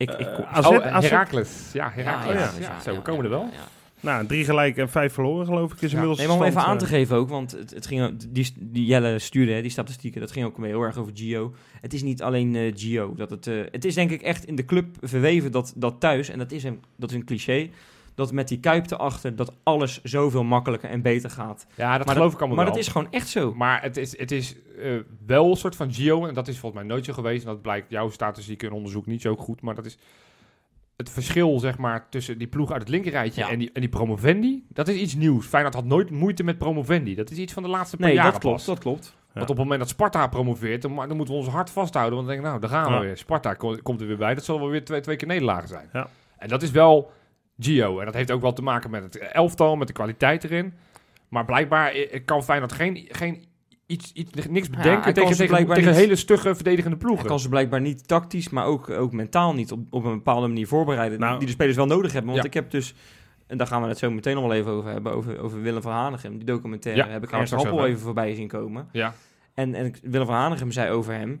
ik, 0.00 0.10
ik 0.10 0.28
kom... 0.34 0.44
AZ, 0.44 0.66
oh, 0.66 0.86
AZ. 0.86 1.08
Herakles. 1.08 1.70
Ja, 1.72 1.90
Herakles. 1.94 2.58
Ja, 2.58 2.80
zo, 2.80 2.94
we 2.94 3.00
komen 3.00 3.24
er 3.24 3.30
wel. 3.30 3.48
ja. 3.52 3.68
Nou, 4.00 4.26
drie 4.26 4.44
gelijk 4.44 4.76
en 4.76 4.88
vijf 4.88 5.12
verloren, 5.12 5.46
geloof 5.46 5.72
ik, 5.72 5.80
is 5.80 5.90
Ja. 5.90 5.96
inmiddels 5.96 6.18
Nee, 6.18 6.26
maar 6.26 6.36
om 6.36 6.42
even 6.42 6.60
aan 6.60 6.78
te 6.78 6.84
eh. 6.84 6.90
geven 6.90 7.16
ook, 7.16 7.28
want 7.28 7.50
het, 7.50 7.70
het 7.70 7.86
ging, 7.86 8.16
die, 8.28 8.52
die 8.58 8.84
Jelle 8.84 9.18
stuurde, 9.18 9.52
hè, 9.52 9.62
die 9.62 9.70
statistieken, 9.70 10.20
dat 10.20 10.32
ging 10.32 10.46
ook 10.46 10.64
heel 10.64 10.82
erg 10.82 10.96
over 10.96 11.12
Gio. 11.14 11.54
Het 11.80 11.92
is 11.92 12.02
niet 12.02 12.22
alleen 12.22 12.56
eh, 12.56 12.72
Gio. 12.74 13.14
Dat 13.14 13.30
het, 13.30 13.46
eh, 13.46 13.60
het 13.70 13.84
is 13.84 13.94
denk 13.94 14.10
ik 14.10 14.22
echt 14.22 14.44
in 14.44 14.56
de 14.56 14.64
club 14.64 14.86
verweven 15.00 15.52
dat, 15.52 15.72
dat 15.76 16.00
thuis, 16.00 16.28
en 16.28 16.38
dat 16.38 16.52
is, 16.52 16.64
een, 16.64 16.80
dat 16.96 17.10
is 17.10 17.16
een 17.16 17.24
cliché, 17.24 17.70
dat 18.14 18.32
met 18.32 18.48
die 18.48 18.60
kuip 18.60 18.90
erachter, 18.90 19.36
dat 19.36 19.52
alles 19.62 20.02
zoveel 20.02 20.44
makkelijker 20.44 20.90
en 20.90 21.02
beter 21.02 21.30
gaat. 21.30 21.66
Ja, 21.76 21.96
dat 21.96 22.06
Maar 22.06 22.14
geloof 22.14 22.32
ik 22.32 22.38
allemaal 22.38 22.56
Maar 22.56 22.64
wel. 22.66 22.74
dat 22.74 22.84
is 22.84 22.90
gewoon 22.92 23.10
echt 23.12 23.28
zo. 23.28 23.54
Maar 23.54 23.82
het 23.82 23.96
is, 23.96 24.18
het 24.18 24.30
is 24.30 24.56
eh, 24.82 24.92
wel 25.26 25.50
een 25.50 25.56
soort 25.56 25.76
van 25.76 25.92
Gio, 25.92 26.26
en 26.26 26.34
dat 26.34 26.48
is 26.48 26.58
volgens 26.58 26.82
mij 26.82 26.90
nooit 26.90 27.04
zo 27.04 27.12
geweest. 27.12 27.44
En 27.44 27.50
dat 27.50 27.62
blijkt 27.62 27.90
jouw 27.90 28.10
statistiek 28.10 28.62
en 28.62 28.72
onderzoek 28.72 29.06
niet 29.06 29.22
zo 29.22 29.36
goed. 29.36 29.60
Maar 29.62 29.74
dat 29.74 29.86
is 29.86 29.98
het 30.96 31.10
verschil, 31.10 31.58
zeg 31.58 31.78
maar, 31.78 32.08
tussen 32.08 32.38
die 32.38 32.46
ploeg 32.46 32.70
uit 32.72 32.80
het 32.80 32.90
linkerrijtje 32.90 33.40
Ja. 33.40 33.50
en, 33.50 33.58
die, 33.58 33.70
en 33.72 33.80
die 33.80 33.90
promovendi. 33.90 34.64
Dat 34.68 34.88
is 34.88 34.96
iets 35.00 35.14
nieuws. 35.14 35.46
Feyenoord 35.46 35.74
had 35.74 35.84
nooit 35.84 36.10
moeite 36.10 36.42
met 36.44 36.58
promovendi. 36.58 37.14
Dat 37.14 37.30
is 37.30 37.38
iets 37.38 37.52
van 37.52 37.62
de 37.62 37.68
laatste 37.68 37.96
paar 37.96 38.06
Nee, 38.06 38.16
jaren 38.16 38.32
dat 38.32 38.40
klopt, 38.40 38.56
pas. 38.56 38.64
dat 38.66 38.78
klopt. 38.78 39.04
Ja. 39.04 39.38
Want 39.38 39.50
op 39.50 39.56
het 39.56 39.64
moment 39.64 39.80
dat 39.80 39.88
Sparta 39.88 40.26
promoveert, 40.26 40.82
dan, 40.82 40.96
dan 40.96 41.16
moeten 41.16 41.34
we 41.34 41.40
ons 41.40 41.48
hard 41.50 41.70
vasthouden. 41.70 42.14
Want 42.14 42.26
dan 42.28 42.36
denk 42.36 42.46
ik, 42.46 42.50
nou, 42.60 42.70
daar 42.70 42.80
gaan 42.82 42.92
we 42.92 42.98
Ja. 42.98 43.04
weer. 43.04 43.16
Sparta 43.16 43.54
ko- 43.54 43.78
komt 43.82 44.00
er 44.00 44.06
weer 44.06 44.16
bij. 44.16 44.34
Dat 44.34 44.44
zal 44.44 44.58
wel 44.60 44.68
weer 44.68 44.84
twee, 44.84 45.00
twee 45.00 45.16
keer 45.16 45.28
nederlagen 45.28 45.68
zijn. 45.68 45.88
Ja. 45.92 46.08
En 46.38 46.48
dat 46.48 46.62
is 46.62 46.70
wel 46.70 47.10
Gio. 47.60 47.98
En 47.98 48.04
dat 48.04 48.14
heeft 48.14 48.30
ook 48.30 48.40
wel 48.40 48.52
te 48.52 48.62
maken 48.62 48.90
met 48.90 49.02
het 49.02 49.18
elftal, 49.18 49.76
met 49.76 49.86
de 49.86 49.92
kwaliteit 49.92 50.44
erin. 50.44 50.72
Maar 51.28 51.44
blijkbaar 51.44 51.92
eh, 51.92 52.20
kan 52.24 52.44
Feyenoord 52.44 52.72
geen, 52.72 53.06
geen 53.10 53.44
iets, 53.86 54.12
iets, 54.12 54.30
niks 54.32 54.66
hij 54.68 54.76
bedenken 54.76 55.02
kan 55.02 55.12
tegen, 55.12 55.30
tegen, 55.30 55.46
blijkbaar 55.46 55.76
tegen 55.76 55.90
niet- 55.90 56.00
hele 56.00 56.16
stugge 56.16 56.54
verdedigende 56.54 56.96
Hij 56.96 57.04
ploegen. 57.06 57.26
kan 57.26 57.40
ze 57.40 57.48
blijkbaar 57.48 57.80
niet 57.80 58.08
tactisch, 58.08 58.48
maar 58.48 58.64
ook, 58.64 58.90
ook 58.90 59.12
mentaal 59.12 59.54
niet 59.54 59.72
op, 59.72 59.80
op 59.90 60.04
een 60.04 60.14
bepaalde 60.14 60.46
manier 60.46 60.66
voorbereiden. 60.66 61.18
Nou- 61.20 61.36
die 61.38 61.46
de 61.46 61.52
spelers 61.52 61.76
wel 61.76 61.86
nodig 61.86 62.12
hebben. 62.12 62.30
Want 62.30 62.42
Ja. 62.42 62.48
ik 62.48 62.54
heb 62.54 62.70
dus, 62.70 62.94
en 63.46 63.58
daar 63.58 63.66
gaan 63.66 63.82
we 63.82 63.88
het 63.88 63.98
zo 63.98 64.10
meteen 64.10 64.34
nog 64.34 64.42
wel 64.46 64.52
even 64.54 64.70
over 64.72 64.90
hebben, 64.90 65.12
over, 65.12 65.38
over 65.40 65.62
Willem 65.62 65.82
van 65.82 65.92
Hanegem. 65.92 66.36
Die 66.36 66.46
documentaire 66.46 67.04
Ja, 67.04 67.08
heb 67.08 67.22
ik 67.22 67.32
Ernst 67.32 67.52
Happel 67.52 67.86
even 67.86 68.00
voorbij 68.00 68.34
zien 68.34 68.48
komen. 68.48 68.88
Ja. 68.92 69.14
En, 69.54 69.74
en 69.74 69.94
Willem 70.02 70.26
van 70.26 70.36
Hanegem 70.36 70.72
zei 70.72 70.90
over 70.90 71.12
hem, 71.14 71.40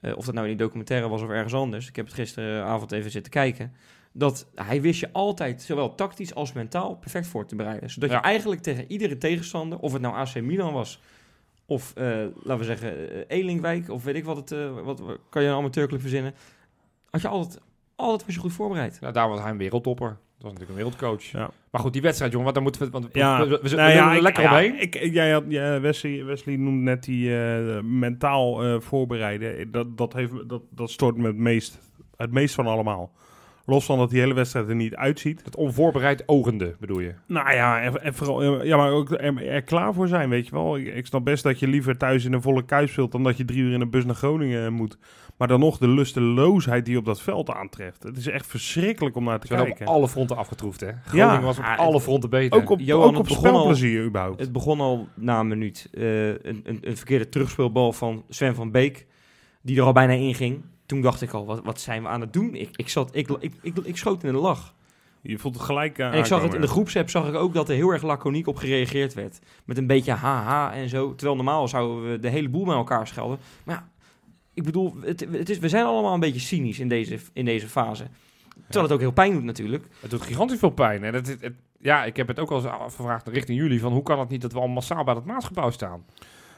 eh, 0.00 0.16
of 0.16 0.24
dat 0.24 0.34
nou 0.34 0.46
in 0.48 0.56
die 0.56 0.66
documentaire 0.66 1.08
was 1.08 1.22
of 1.22 1.28
ergens 1.28 1.54
anders. 1.54 1.88
Ik 1.88 1.96
heb 1.96 2.04
het 2.06 2.14
gisteravond 2.14 2.92
even 2.92 3.10
zitten 3.10 3.32
kijken. 3.32 3.72
Dat 4.12 4.46
hij 4.54 4.80
wist 4.82 5.00
je 5.00 5.12
altijd, 5.12 5.62
zowel 5.62 5.94
tactisch 5.94 6.34
als 6.34 6.52
mentaal, 6.52 6.94
perfect 6.96 7.26
voor 7.26 7.46
te 7.46 7.56
bereiden. 7.56 7.90
Zodat 7.90 8.10
Ja. 8.10 8.16
je 8.16 8.22
eigenlijk 8.22 8.62
tegen 8.62 8.84
iedere 8.88 9.18
tegenstander, 9.18 9.78
of 9.78 9.92
het 9.92 10.02
nou 10.02 10.14
AC 10.14 10.40
Milan 10.40 10.72
was, 10.72 11.00
of 11.66 11.92
eh, 11.96 12.06
laten 12.42 12.58
we 12.58 12.64
zeggen 12.64 12.94
Elinkwijk, 13.28 13.90
of 13.90 14.04
weet 14.04 14.14
ik 14.14 14.24
wat 14.24 14.36
het, 14.36 14.52
eh, 14.52 14.72
wat, 14.84 15.00
wat 15.00 15.18
kan 15.28 15.42
je 15.42 15.48
een 15.48 15.54
amateurclub 15.54 16.00
verzinnen. 16.00 16.34
Had 17.10 17.20
je 17.20 17.28
altijd, 17.28 17.60
altijd 17.96 18.24
was 18.26 18.34
je 18.34 18.40
goed 18.40 18.52
voorbereid. 18.52 18.98
Ja, 19.00 19.10
daar 19.10 19.28
was 19.28 19.40
hij 19.40 19.50
een 19.50 19.56
wereldtopper. 19.58 20.08
Dat 20.08 20.50
was 20.50 20.52
natuurlijk 20.52 20.70
een 20.70 20.84
wereldcoach. 20.84 21.22
Ja. 21.30 21.50
Maar 21.70 21.80
goed, 21.80 21.92
die 21.92 22.02
wedstrijd, 22.02 22.32
jongen, 22.32 22.52
want 22.52 22.56
daar 22.58 22.64
moeten 22.66 22.82
we... 22.84 22.90
Want 22.90 23.12
we, 23.12 23.18
Ja, 23.18 23.46
we, 23.46 23.58
nou 23.76 23.76
ja, 23.76 23.86
willen 23.86 24.08
er 24.10 24.16
ik- 24.16 24.22
lekker 24.22 24.42
ja, 24.42 24.50
omheen. 24.50 24.80
Ik, 24.80 24.94
ik- 24.96 25.12
jij 25.12 25.30
had, 25.30 25.44
ja, 25.48 25.80
Wesley, 25.80 26.24
Wesley 26.24 26.56
noemde 26.56 26.82
net 26.82 27.02
die 27.04 27.36
eh, 27.42 27.80
mentaal 27.82 28.64
eh, 28.64 28.80
voorbereiden. 28.80 29.70
Dat, 29.70 29.98
dat, 29.98 30.12
heeft, 30.12 30.32
dat, 30.48 30.62
dat 30.70 30.90
stoort 30.90 31.16
me 31.16 31.26
het 31.26 31.36
meest, 31.36 31.78
het 32.16 32.30
meest 32.32 32.54
van 32.54 32.66
allemaal. 32.66 33.12
Los 33.70 33.84
van 33.84 33.98
dat 33.98 34.10
die 34.10 34.20
hele 34.20 34.34
wedstrijd 34.34 34.68
er 34.68 34.74
niet 34.74 34.94
uitziet. 34.94 35.44
Het 35.44 35.56
onvoorbereid 35.56 36.22
ogende, 36.26 36.74
bedoel 36.80 37.00
je? 37.00 37.14
Nou 37.26 37.52
ja, 37.54 37.80
en, 37.80 38.02
en 38.02 38.14
vooral, 38.14 38.42
eh, 38.60 38.66
ja, 38.66 38.76
maar 38.76 38.90
ook 38.90 39.10
er, 39.10 39.46
er 39.46 39.62
klaar 39.62 39.94
voor 39.94 40.08
zijn, 40.08 40.28
weet 40.28 40.44
je 40.46 40.50
wel. 40.52 40.76
Ik, 40.76 40.94
ik 40.94 41.06
snap 41.06 41.24
best 41.24 41.42
dat 41.42 41.58
je 41.58 41.68
liever 41.68 41.96
thuis 41.96 42.24
in 42.24 42.32
een 42.32 42.42
volle 42.42 42.64
kuis 42.64 42.90
speelt 42.92 43.12
dan 43.12 43.22
dat 43.22 43.36
je 43.36 43.44
drie 43.44 43.60
uur 43.62 43.72
in 43.72 43.80
een 43.80 43.90
bus 43.90 44.04
naar 44.04 44.14
Groningen 44.14 44.72
moet. 44.72 44.98
Maar 45.36 45.48
dan 45.48 45.60
nog 45.60 45.78
de 45.78 45.88
lusteloosheid 45.88 46.84
die 46.84 46.96
op 46.98 47.04
dat 47.04 47.20
veld 47.22 47.50
aantreft. 47.50 48.02
Het 48.02 48.16
is 48.16 48.26
echt 48.26 48.46
verschrikkelijk 48.46 49.16
om 49.16 49.24
naar 49.24 49.40
te 49.40 49.46
Ze 49.46 49.52
zijn 49.54 49.70
op 49.70 49.76
kijken. 49.76 49.94
alle 49.94 50.08
fronten 50.08 50.36
afgetroefd, 50.36 50.80
hè? 50.80 50.90
Groningen 51.04 51.42
was 51.42 51.58
op 51.58 51.64
Ja, 51.64 51.74
alle 51.74 52.00
fronten 52.00 52.30
beter. 52.30 52.60
Ook 52.60 52.70
op, 52.70 52.80
Johan, 52.80 53.02
ook 53.08 53.10
op 53.10 53.16
het 53.16 53.26
begon 53.26 53.44
al- 53.50 53.54
spelplezier 53.54 54.04
überhaupt. 54.04 54.40
Het 54.40 54.52
begon 54.52 54.80
al 54.80 55.08
na 55.14 55.40
een 55.40 55.48
minuut. 55.48 55.88
Eh, 55.92 56.28
een, 56.28 56.40
een, 56.64 56.78
een 56.80 56.96
verkeerde 56.96 57.28
terugspeelbal 57.28 57.92
van 57.92 58.24
Sven 58.28 58.54
van 58.54 58.70
Beek, 58.70 59.06
die 59.62 59.76
er 59.78 59.82
al 59.82 59.92
bijna 59.92 60.12
in 60.12 60.34
ging. 60.34 60.60
Toen 60.90 61.00
dacht 61.00 61.22
ik 61.22 61.32
al, 61.32 61.46
wat, 61.46 61.60
wat 61.64 61.80
zijn 61.80 62.02
we 62.02 62.08
aan 62.08 62.20
het 62.20 62.32
doen? 62.32 62.54
Ik, 62.54 62.68
ik, 62.76 62.88
zat, 62.88 63.10
ik, 63.12 63.28
ik, 63.28 63.52
ik, 63.62 63.76
ik 63.82 63.96
schoot 63.96 64.24
in 64.24 64.32
de 64.32 64.38
lach. 64.38 64.74
Je 65.20 65.38
voelt 65.38 65.54
het 65.54 65.62
gelijk 65.64 65.98
uh, 65.98 66.06
En 66.06 66.18
ik 66.18 66.24
zag 66.24 66.42
het 66.42 66.54
in 66.54 66.60
de 66.60 66.66
groepsapp, 66.66 67.10
zag 67.10 67.28
ik 67.28 67.34
ook 67.34 67.54
dat 67.54 67.68
er 67.68 67.74
heel 67.74 67.90
erg 67.90 68.02
laconiek 68.02 68.46
op 68.46 68.56
gereageerd 68.56 69.14
werd. 69.14 69.38
Met 69.64 69.78
een 69.78 69.86
beetje 69.86 70.12
haha 70.12 70.72
en 70.72 70.88
zo. 70.88 71.14
Terwijl 71.14 71.36
normaal 71.36 71.68
zouden 71.68 72.10
we 72.10 72.18
de 72.18 72.28
hele 72.28 72.48
boel 72.48 72.64
bij 72.64 72.74
elkaar 72.74 73.06
schelden. 73.06 73.38
Maar 73.64 73.74
ja, 73.74 73.88
ik 74.54 74.62
bedoel, 74.62 74.96
het, 75.00 75.20
het 75.30 75.50
is, 75.50 75.58
we 75.58 75.68
zijn 75.68 75.84
allemaal 75.84 76.14
een 76.14 76.20
beetje 76.20 76.40
cynisch 76.40 76.78
in 76.78 76.88
deze, 76.88 77.18
in 77.32 77.44
deze 77.44 77.68
fase. 77.68 78.06
Terwijl 78.62 78.84
het 78.84 78.92
ook 78.92 79.00
heel 79.00 79.10
pijn 79.12 79.32
doet 79.32 79.44
natuurlijk. 79.44 79.84
Het 80.00 80.10
doet 80.10 80.22
gigantisch 80.22 80.58
veel 80.58 80.70
pijn. 80.70 81.04
En 81.04 81.14
het, 81.14 81.26
het, 81.26 81.40
het- 81.40 81.54
ja, 81.78 82.04
ik 82.04 82.16
heb 82.16 82.28
het 82.28 82.38
ook 82.38 82.50
al 82.50 82.56
eens 82.56 82.66
afgevraagd 82.66 83.28
richting 83.28 83.58
jullie. 83.58 83.80
Van 83.80 83.92
hoe 83.92 84.02
kan 84.02 84.18
het 84.18 84.28
niet 84.28 84.40
dat 84.42 84.52
we 84.52 84.58
al 84.60 84.68
massaal 84.68 85.04
bij 85.04 85.14
dat 85.14 85.24
Maasgebouw 85.24 85.70
staan? 85.70 86.04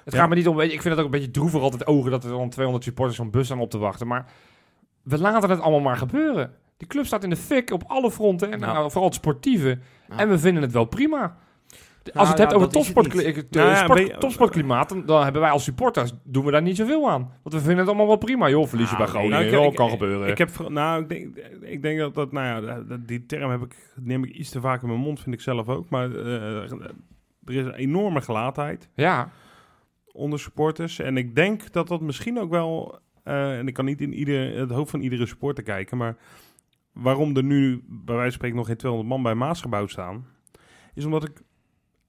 Het 0.04 0.14
Ja. 0.14 0.20
gaat 0.20 0.28
me 0.28 0.34
niet 0.34 0.48
om... 0.48 0.60
Ik 0.60 0.70
vind 0.70 0.84
het 0.84 0.98
ook 0.98 1.04
een 1.04 1.10
beetje 1.10 1.30
droevig 1.30 1.60
altijd 1.60 1.86
ogen 1.86 2.10
dat 2.10 2.24
er 2.24 2.30
dan 2.30 2.48
200 2.48 2.84
supporters 2.84 3.16
zo'n 3.16 3.30
bus 3.30 3.46
staan 3.46 3.60
op 3.60 3.70
te 3.70 3.78
wachten. 3.78 4.06
Maar 4.06 4.26
we 5.02 5.18
laten 5.18 5.50
het 5.50 5.60
allemaal 5.60 5.80
maar 5.80 5.96
gebeuren. 5.96 6.54
Die 6.76 6.88
club 6.88 7.06
staat 7.06 7.24
in 7.24 7.30
de 7.30 7.36
fik 7.36 7.70
op 7.70 7.82
alle 7.86 8.10
fronten. 8.10 8.52
En 8.52 8.60
Nou. 8.60 8.72
nou, 8.72 8.90
vooral 8.90 9.08
het 9.08 9.14
sportieve. 9.18 9.78
En 10.16 10.28
we 10.28 10.38
vinden 10.38 10.62
het 10.62 10.72
wel 10.72 10.84
prima. 10.84 11.36
Als 12.04 12.12
Nou 12.14 12.24
je 12.26 12.30
het 12.30 12.38
hebt 12.38 12.54
over 12.54 12.68
eh, 12.68 12.74
Nou 13.50 13.76
sport- 13.76 14.20
topsportklimaat, 14.20 14.88
dan, 14.88 15.06
dan 15.06 15.22
hebben 15.22 15.40
wij 15.42 15.50
als 15.50 15.64
supporters, 15.64 16.12
doen 16.24 16.44
we 16.44 16.50
daar 16.50 16.62
niet 16.62 16.76
zoveel 16.76 17.10
aan. 17.10 17.20
Want 17.42 17.54
we 17.54 17.58
vinden 17.60 17.78
het 17.78 17.86
allemaal 17.88 18.06
wel 18.06 18.16
prima. 18.16 18.48
Joh, 18.48 18.66
verlies 18.66 18.90
je 18.90 18.96
bij 18.96 19.06
Groningen, 19.06 19.32
nou, 19.36 19.44
ik- 19.44 19.50
joh, 19.52 19.64
ik- 19.64 19.74
kan 19.74 19.86
ik- 19.86 19.92
gebeuren. 19.92 20.28
Ik 20.28 20.38
heb, 20.38 20.68
nou, 20.68 21.02
ik 21.02 21.08
denk, 21.08 21.36
ik 21.60 21.82
denk 21.82 21.98
dat 21.98 22.14
dat, 22.14 22.32
nou 22.32 22.46
ja, 22.66 22.80
dat- 22.80 23.08
die 23.08 23.26
term 23.26 23.50
heb 23.50 23.62
ik, 23.62 23.92
neem 24.00 24.24
ik 24.24 24.30
iets 24.30 24.50
te 24.50 24.60
vaak 24.60 24.82
in 24.82 24.88
mijn 24.88 25.00
mond, 25.00 25.20
vind 25.20 25.34
ik 25.34 25.40
zelf 25.40 25.68
ook. 25.68 25.88
Maar 25.90 26.10
eh, 26.14 26.70
er 27.44 27.54
is 27.54 27.64
een 27.64 27.74
enorme 27.74 28.20
gelaatheid 28.20 28.88
ja, 28.94 29.28
onder 30.12 30.38
supporters. 30.38 30.98
En 30.98 31.16
ik 31.16 31.34
denk 31.34 31.72
dat 31.72 31.88
dat 31.88 32.00
misschien 32.00 32.38
ook 32.40 32.50
wel, 32.50 32.98
eh, 33.24 33.58
en 33.58 33.66
ik 33.68 33.74
kan 33.74 33.84
niet 33.84 34.00
in 34.00 34.14
ieder, 34.14 34.58
het 34.58 34.70
hoofd 34.70 34.90
van 34.90 35.00
iedere 35.00 35.26
supporter 35.26 35.64
kijken, 35.64 35.96
maar 35.96 36.16
waarom 36.92 37.36
er 37.36 37.44
nu 37.44 37.82
bij 37.88 38.14
wijze 38.14 38.22
van 38.22 38.32
spreken 38.32 38.56
nog 38.56 38.66
geen 38.66 38.76
200 38.76 39.10
man 39.12 39.22
bij 39.22 39.34
Maasgebouw 39.34 39.86
staan, 39.86 40.26
is 40.94 41.04
omdat 41.04 41.24
ik 41.24 41.42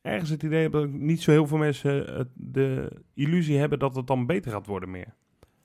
ergens 0.01 0.29
het 0.29 0.43
idee 0.43 0.61
heb 0.61 0.71
dat 0.71 0.89
niet 0.89 1.21
zo 1.21 1.31
heel 1.31 1.47
veel 1.47 1.57
mensen 1.57 2.07
eh, 2.17 2.25
de 2.33 2.91
illusie 3.13 3.57
hebben 3.57 3.79
dat 3.79 3.95
het 3.95 4.07
dan 4.07 4.25
beter 4.25 4.51
gaat 4.51 4.65
worden 4.65 4.91
meer. 4.91 5.13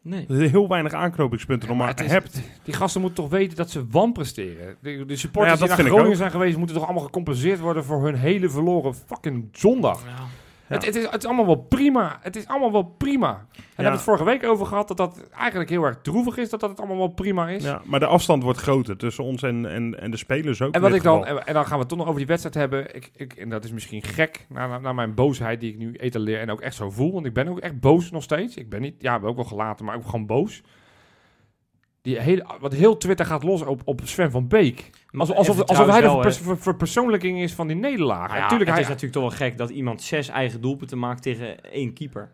Nee. 0.02 0.26
Er 0.28 0.37
zijn 0.37 0.50
heel 0.50 0.68
weinig 0.68 0.92
aanknopingspunten 0.92 1.68
Ja, 1.68 1.75
nog 1.75 1.85
maar 1.85 1.95
maar 1.95 1.97
het 1.97 2.04
is- 2.07 2.12
hebt. 2.12 2.42
Die 2.64 2.75
gasten 2.75 3.00
moeten 3.00 3.23
toch 3.23 3.30
weten 3.30 3.57
dat 3.57 3.71
ze 3.71 3.87
wanpresteren. 3.90 4.76
De, 4.80 5.04
de 5.04 5.16
supporters 5.16 5.59
Nou 5.59 5.71
ja, 5.71 5.76
die 5.76 5.85
naar 5.85 5.92
Groningen 5.92 6.16
zijn 6.16 6.30
geweest, 6.30 6.57
moeten 6.57 6.76
toch 6.76 6.85
allemaal 6.85 7.02
gecompenseerd 7.04 7.61
worden 7.61 7.85
voor 7.85 8.04
hun 8.04 8.14
hele 8.14 8.49
verloren 8.50 8.95
fucking 8.95 9.49
zondag. 9.52 10.04
Ja. 10.04 10.26
Het, 10.68 10.84
het, 10.84 10.96
is, 10.96 11.04
het 11.04 11.22
is 11.22 11.25
allemaal 11.25 11.46
wel 11.46 11.56
prima. 11.56 12.18
Het 12.22 12.37
is 12.37 12.46
allemaal 12.46 12.72
wel 12.72 12.82
prima. 12.82 13.28
En 13.28 13.34
daar 13.34 13.64
hebben 13.75 13.84
we 13.84 13.90
het 13.90 14.00
vorige 14.00 14.25
week 14.25 14.44
over 14.44 14.66
gehad, 14.66 14.88
dat 14.88 14.96
dat 14.96 15.28
eigenlijk 15.38 15.70
heel 15.70 15.82
erg 15.82 15.98
droevig 16.02 16.37
is, 16.37 16.50
dat 16.50 16.60
dat 16.60 16.70
het 16.70 16.78
allemaal 16.78 16.96
wel 16.96 17.08
prima 17.08 17.48
is. 17.48 17.64
Ja, 17.64 17.82
maar 17.84 18.00
de 18.00 18.06
afstand 18.06 18.42
wordt 18.42 18.58
groter 18.58 18.96
tussen 18.96 19.25
ons 19.25 19.42
en, 19.42 19.66
en, 19.66 20.00
en 20.00 20.10
de 20.10 20.16
spelers 20.16 20.62
ook. 20.62 20.75
En, 20.75 20.80
wat 20.80 20.94
ik 20.94 21.02
dan, 21.02 21.26
en, 21.26 21.46
en 21.46 21.54
dan 21.54 21.64
gaan 21.64 21.75
we 21.75 21.78
het 21.78 21.88
toch 21.88 21.98
nog 21.98 22.06
over 22.06 22.18
die 22.18 22.28
wedstrijd 22.28 22.54
hebben. 22.54 22.94
Ik, 22.94 23.10
ik, 23.16 23.32
en 23.32 23.48
dat 23.48 23.64
is 23.64 23.72
misschien 23.72 24.02
gek, 24.02 24.46
naar, 24.48 24.94
mijn 24.94 25.14
boosheid 25.14 25.60
die 25.60 25.72
ik 25.72 25.78
nu 25.78 25.92
etaleer 25.92 26.40
en 26.40 26.50
ook 26.50 26.60
echt 26.60 26.75
zo 26.75 26.90
voel. 26.90 27.12
Want 27.12 27.26
ik 27.26 27.32
ben 27.32 27.48
ook 27.48 27.58
echt 27.58 27.80
boos 27.80 28.10
nog 28.10 28.22
steeds. 28.22 28.56
Ik 28.56 28.68
ben 28.68 28.80
niet, 28.80 28.94
ja, 28.98 29.18
ben 29.18 29.28
ook 29.28 29.37
wel 29.37 29.44
gelaten, 29.44 29.84
maar 29.84 29.96
ook 29.96 30.04
gewoon 30.04 30.26
boos. 30.26 30.62
Die 32.02 32.18
hele, 32.20 32.46
wat 32.60 32.72
heel 32.72 32.96
Twitter 32.96 33.26
gaat 33.26 33.42
los 33.42 33.62
op, 33.62 33.80
op 33.84 34.00
Sven 34.04 34.30
van 34.30 34.48
Beek. 34.48 34.90
Alsof, 35.16 35.36
alsof, 35.36 35.62
alsof 35.62 35.86
hij 35.86 36.00
de 36.00 36.32
ver, 36.32 36.58
verpersoonlijking 36.58 37.40
is 37.40 37.52
van 37.52 37.66
die 37.66 37.76
nederlaag. 37.76 38.26
Nou 38.26 38.34
ja, 38.34 38.42
Natuurlijk, 38.42 38.70
het 38.70 38.70
hij, 38.70 38.80
is 38.80 38.88
natuurlijk 38.88 39.12
toch 39.12 39.22
wel 39.38 39.48
gek 39.48 39.58
dat 39.58 39.70
iemand 39.70 40.02
zes 40.02 40.28
eigen 40.28 40.60
doelpunten 40.60 40.98
maakt 40.98 41.22
tegen 41.22 41.70
één 41.72 41.92
keeper. 41.92 42.30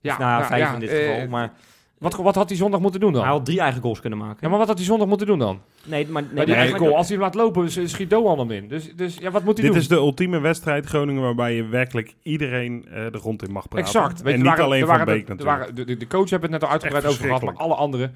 ja, 0.00 0.18
nou 0.18 0.30
nou, 0.30 0.44
vijf 0.44 0.62
ja, 0.62 0.74
in 0.74 0.80
dit 0.80 0.90
eh, 0.90 1.10
geval. 1.10 1.28
Maar 1.28 1.52
wat, 1.98 2.14
wat 2.16 2.34
had 2.34 2.48
hij 2.48 2.58
zondag 2.58 2.80
moeten 2.80 3.00
doen 3.00 3.12
dan? 3.12 3.22
hij 3.22 3.30
had 3.30 3.44
drie 3.44 3.60
eigen 3.60 3.82
goals 3.82 4.00
kunnen 4.00 4.18
maken. 4.18 4.38
ja, 4.40 4.48
maar 4.48 4.58
wat 4.58 4.66
had 4.66 4.76
hij 4.76 4.86
zondag 4.86 5.08
moeten 5.08 5.26
doen 5.26 5.38
dan? 5.38 5.60
nee, 5.84 6.08
maar, 6.08 6.24
nee, 6.32 6.44
die 6.44 6.54
eigen 6.54 6.78
goal, 6.78 6.96
als 6.96 7.08
hij 7.08 7.16
hem 7.16 7.24
laat 7.24 7.34
lopen, 7.34 7.70
schiet 7.88 8.10
Doan 8.10 8.38
hem 8.38 8.50
in. 8.50 8.68
Dus, 8.68 8.96
dus 8.96 9.16
ja, 9.16 9.30
wat 9.30 9.44
moet 9.44 9.52
hij 9.58 9.62
Dit 9.64 9.72
doen? 9.72 9.82
is 9.82 9.88
de 9.88 9.94
ultieme 9.94 10.40
wedstrijd 10.40 10.86
Groningen 10.86 11.22
waarbij 11.22 11.54
je 11.54 11.66
werkelijk 11.66 12.14
iedereen 12.22 12.86
eh, 12.88 13.06
de 13.12 13.18
grond 13.18 13.42
in 13.42 13.52
mag 13.52 13.68
praten. 13.68 13.86
Exact. 13.86 14.22
Weet 14.22 14.24
en 14.24 14.30
je, 14.30 14.36
niet 14.36 14.46
waren- 14.46 14.64
alleen 14.64 14.80
van 14.80 14.88
waren 14.88 15.06
Beek 15.06 15.26
de, 15.26 15.34
natuurlijk. 15.34 15.76
de, 15.76 15.84
de, 15.84 15.96
de 15.96 16.06
coach 16.06 16.30
hebben 16.30 16.50
het 16.52 16.60
net 16.60 16.68
al 16.68 16.74
uitgebreid 16.74 17.06
over 17.06 17.24
gehad, 17.24 17.42
maar 17.42 17.54
alle 17.56 17.74
anderen. 17.74 18.14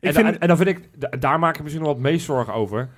Ik 0.00 0.08
en, 0.08 0.14
vind- 0.14 0.38
en 0.38 0.48
dan 0.48 0.56
vind 0.56 0.68
ik, 0.68 0.88
da- 1.00 1.16
daar 1.18 1.38
maak 1.38 1.54
ik 1.56 1.62
misschien 1.62 1.84
nog 1.84 1.92
wat 1.92 2.02
meest 2.02 2.24
zorgen 2.24 2.54
over. 2.54 2.88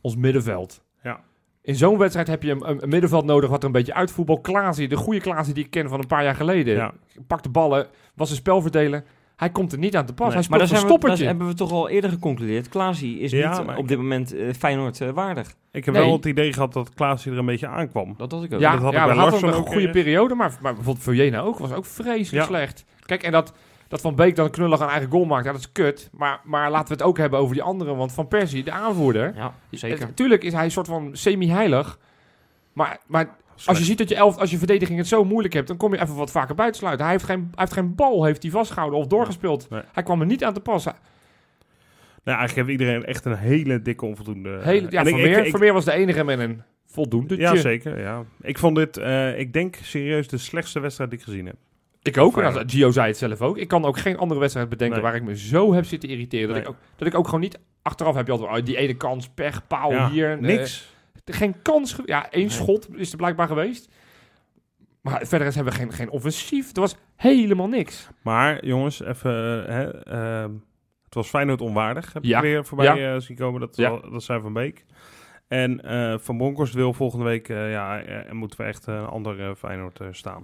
Ons 0.00 0.16
middenveld. 0.16 0.82
Ja. 1.02 1.20
In 1.62 1.74
zo'n 1.74 1.98
wedstrijd 1.98 2.28
heb 2.28 2.42
je 2.42 2.50
een, 2.50 2.68
een, 2.68 2.82
een 2.82 2.88
middenveld 2.88 3.24
nodig 3.24 3.50
wat 3.50 3.58
er 3.60 3.66
een 3.66 3.72
beetje 3.72 3.94
uitvoetbal. 3.94 4.40
Klaasie, 4.40 4.88
de 4.88 4.96
goede 4.96 5.20
Klaasie 5.20 5.54
die 5.54 5.64
ik 5.64 5.70
ken 5.70 5.88
van 5.88 5.98
een 6.00 6.06
paar 6.06 6.24
jaar 6.24 6.34
geleden. 6.34 6.74
Ja. 6.74 6.92
Pak 7.26 7.42
de 7.42 7.48
ballen, 7.48 7.86
was 8.14 8.30
een 8.30 8.36
spelverdeler. 8.36 9.04
Hij 9.36 9.50
komt 9.50 9.72
er 9.72 9.78
niet 9.78 9.96
aan 9.96 10.06
te 10.06 10.14
pas. 10.14 10.26
Nee. 10.26 10.36
Hij 10.38 10.46
Maar 10.50 10.58
we, 10.60 10.66
daar 10.68 10.78
stoppertje. 10.78 11.26
hebben 11.26 11.46
we 11.46 11.54
toch 11.54 11.72
al 11.72 11.88
eerder 11.88 12.10
geconcludeerd. 12.10 12.68
Klaasie 12.68 13.18
is 13.18 13.30
Ja, 13.30 13.58
niet 13.60 13.68
op 13.70 13.76
ik- 13.78 13.88
dit 13.88 13.96
moment 13.98 14.34
eh, 14.34 14.52
Feyenoord 14.52 15.00
eh, 15.00 15.10
waardig. 15.10 15.54
Ik 15.72 15.84
heb 15.84 15.94
Nee. 15.94 16.02
wel 16.04 16.12
het 16.12 16.24
idee 16.24 16.52
gehad 16.52 16.72
dat 16.72 16.94
Klaas 16.94 17.26
er 17.26 17.38
een 17.38 17.46
beetje 17.46 17.66
aankwam. 17.68 18.14
Dat 18.16 18.32
had 18.32 18.44
ik 18.44 18.52
ook. 18.54 18.60
Ja, 18.60 18.72
dat 18.72 18.80
had 18.82 18.92
ik 18.92 18.98
ja 18.98 19.04
bij 19.06 19.14
we 19.14 19.20
hadden 19.20 19.48
een 19.48 19.54
goede 19.66 19.80
erg. 19.82 19.90
periode, 19.92 20.34
maar, 20.34 20.52
maar 20.60 20.74
bijvoorbeeld 20.74 21.04
Vujena 21.04 21.40
ook 21.40 21.58
was 21.58 21.72
ook 21.72 21.84
vreselijk 21.84 22.42
Ja. 22.42 22.44
slecht. 22.44 22.84
Kijk, 23.00 23.22
en 23.22 23.32
dat, 23.32 23.52
dat 23.92 24.00
Van 24.00 24.14
Beek 24.14 24.36
dan 24.36 24.50
knullig 24.50 24.80
een 24.80 24.88
eigen 24.88 25.10
goal 25.10 25.24
maakt, 25.24 25.44
ja, 25.44 25.52
dat 25.52 25.60
is 25.60 25.72
kut. 25.72 26.10
Maar, 26.12 26.40
maar 26.44 26.70
laten 26.70 26.88
we 26.88 26.92
het 26.94 27.02
ook 27.02 27.18
hebben 27.18 27.38
over 27.38 27.54
die 27.54 27.62
anderen, 27.62 27.96
want 27.96 28.12
Van 28.12 28.28
Persie, 28.28 28.64
de 28.64 28.70
aanvoerder, 28.70 29.32
Ja, 29.36 29.54
zeker. 29.70 30.06
Natuurlijk 30.06 30.42
is 30.44 30.52
hij 30.52 30.64
een 30.64 30.70
soort 30.70 30.86
van 30.86 31.10
semi-heilig. 31.12 31.98
Maar, 32.72 32.98
maar 33.06 33.36
als 33.64 33.78
je 33.78 33.84
ziet 33.84 33.98
dat 33.98 34.08
je, 34.08 34.14
elf, 34.14 34.36
als 34.36 34.50
je 34.50 34.58
verdediging 34.58 34.98
het 34.98 35.08
zo 35.08 35.24
moeilijk 35.24 35.54
hebt, 35.54 35.68
dan 35.68 35.76
kom 35.76 35.92
je 35.94 36.00
even 36.00 36.14
wat 36.14 36.30
vaker 36.30 36.54
buitensluiten. 36.54 37.04
Hij 37.04 37.14
heeft 37.14 37.26
geen, 37.26 37.38
hij 37.40 37.50
heeft 37.54 37.72
geen 37.72 37.94
bal 37.94 38.24
heeft 38.24 38.42
hij 38.42 38.50
vastgehouden 38.52 38.98
of 39.00 39.06
doorgespeeld. 39.06 39.70
Nee. 39.70 39.82
Hij 39.92 40.02
kwam 40.02 40.20
er 40.20 40.26
niet 40.26 40.44
aan 40.44 40.54
te 40.54 40.60
passen. 40.60 40.94
Nou, 42.24 42.38
eigenlijk 42.38 42.68
heeft 42.68 42.80
iedereen 42.80 43.04
echt 43.04 43.24
een 43.24 43.36
hele 43.36 43.82
dikke 43.82 44.04
onvoldoende. 44.06 44.58
Hele, 44.62 44.86
ja, 44.90 45.00
En 45.00 45.06
ik- 45.06 45.14
Vermeer, 45.14 45.38
ik- 45.38 45.44
ik- 45.44 45.50
Vermeer 45.50 45.72
was 45.72 45.84
de 45.84 45.92
enige 45.92 46.24
met 46.24 46.38
een 46.38 46.62
voldoende. 46.86 47.36
Ja, 47.36 47.56
zeker. 47.56 48.00
Ja. 48.00 48.22
Ik 48.40 48.58
vond 48.58 48.76
dit, 48.76 48.96
eh, 48.96 49.38
ik 49.38 49.52
denk 49.52 49.76
serieus 49.82 50.28
de 50.28 50.38
slechtste 50.38 50.80
wedstrijd 50.80 51.10
die 51.10 51.18
ik 51.18 51.24
gezien 51.24 51.46
heb. 51.46 51.56
Ik 52.02 52.18
ook. 52.18 52.38
En 52.38 52.44
als- 52.44 52.62
Gio 52.66 52.90
zei 52.90 53.06
het 53.06 53.16
zelf 53.16 53.40
ook. 53.40 53.58
Ik 53.58 53.68
kan 53.68 53.84
ook 53.84 53.98
geen 53.98 54.16
andere 54.16 54.40
wedstrijd 54.40 54.68
bedenken 54.68 54.96
Nee. 54.96 55.06
waar 55.06 55.16
ik 55.16 55.22
me 55.22 55.36
zo 55.36 55.72
heb 55.72 55.84
zitten 55.84 56.08
irriteren. 56.08 56.46
Dat, 56.48 56.56
Nee. 56.56 56.64
ik 56.64 56.70
ook, 56.70 56.76
dat 56.96 57.08
ik 57.08 57.14
ook 57.14 57.24
gewoon 57.24 57.40
niet... 57.40 57.58
Achteraf 57.82 58.14
heb 58.14 58.26
je 58.26 58.32
altijd 58.32 58.50
oh, 58.60 58.64
die 58.66 58.76
ene 58.76 58.94
kans, 58.94 59.28
pech, 59.28 59.66
paal 59.66 59.90
Ja, 59.92 60.10
hier. 60.10 60.32
eh, 60.32 60.38
Niks. 60.38 60.94
geen 61.24 61.62
kans. 61.62 61.96
Ja, 62.04 62.30
één 62.30 62.40
Nee. 62.46 62.50
schot 62.52 62.88
is 62.96 63.10
er 63.10 63.16
blijkbaar 63.16 63.46
geweest. 63.46 63.88
Maar 65.00 65.26
verder 65.26 65.46
is- 65.48 65.54
hebben 65.54 65.72
we 65.72 65.78
geen, 65.78 65.92
geen 65.92 66.10
offensief. 66.10 66.74
Er 66.74 66.80
was 66.80 66.96
helemaal 67.16 67.68
niks. 67.68 68.08
Maar 68.22 68.64
jongens, 68.66 69.02
even. 69.02 69.66
eh, 69.68 69.74
hè, 69.74 70.04
ehm, 70.04 70.50
het 71.04 71.14
was 71.14 71.28
Feyenoord 71.28 71.60
onwaardig. 71.60 72.12
Heb 72.12 72.24
Ja. 72.24 72.36
ik 72.36 72.42
weer 72.42 72.64
voorbij 72.64 72.96
Ja. 72.98 73.14
eh, 73.14 73.20
zien 73.20 73.36
komen. 73.36 73.60
Dat, 73.60 73.76
Ja. 73.76 74.00
dat 74.10 74.22
zijn 74.22 74.40
Van 74.40 74.52
Beek. 74.52 74.84
En 75.48 75.80
eh, 75.84 76.14
Van 76.18 76.36
Bronckhorst 76.36 76.74
wil 76.74 76.92
volgende 76.92 77.24
week. 77.24 77.48
eh, 77.48 77.70
ja, 77.70 78.00
eh, 78.02 78.28
en 78.30 78.36
moeten 78.36 78.58
we 78.60 78.64
echt 78.66 78.86
een 78.86 79.06
ander 79.06 79.40
eh, 79.48 79.54
Feyenoord 79.54 80.00
eh, 80.00 80.06
staan. 80.10 80.42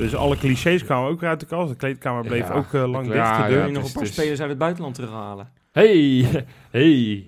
Dus 0.00 0.14
alle 0.14 0.36
clichés 0.36 0.84
kwamen 0.84 1.10
ook 1.10 1.20
weer 1.20 1.28
uit 1.28 1.40
de 1.40 1.46
kast. 1.46 1.68
De 1.68 1.76
kleedkamer 1.76 2.22
bleef 2.24 2.48
Ja, 2.48 2.54
ook 2.54 2.74
eh, 2.74 2.88
lang 2.90 3.06
ja, 3.06 3.12
dicht. 3.12 3.26
ja, 3.26 3.42
de 3.42 3.48
deur. 3.48 3.56
je 3.58 3.64
het 3.64 3.72
nog 3.72 3.84
een 3.86 3.92
paar 3.92 4.02
is- 4.02 4.12
spelers 4.12 4.40
uit 4.40 4.48
het 4.48 4.58
buitenland 4.58 4.94
terughalen? 4.94 5.48
Hey, 5.72 6.26
hey. 6.70 7.26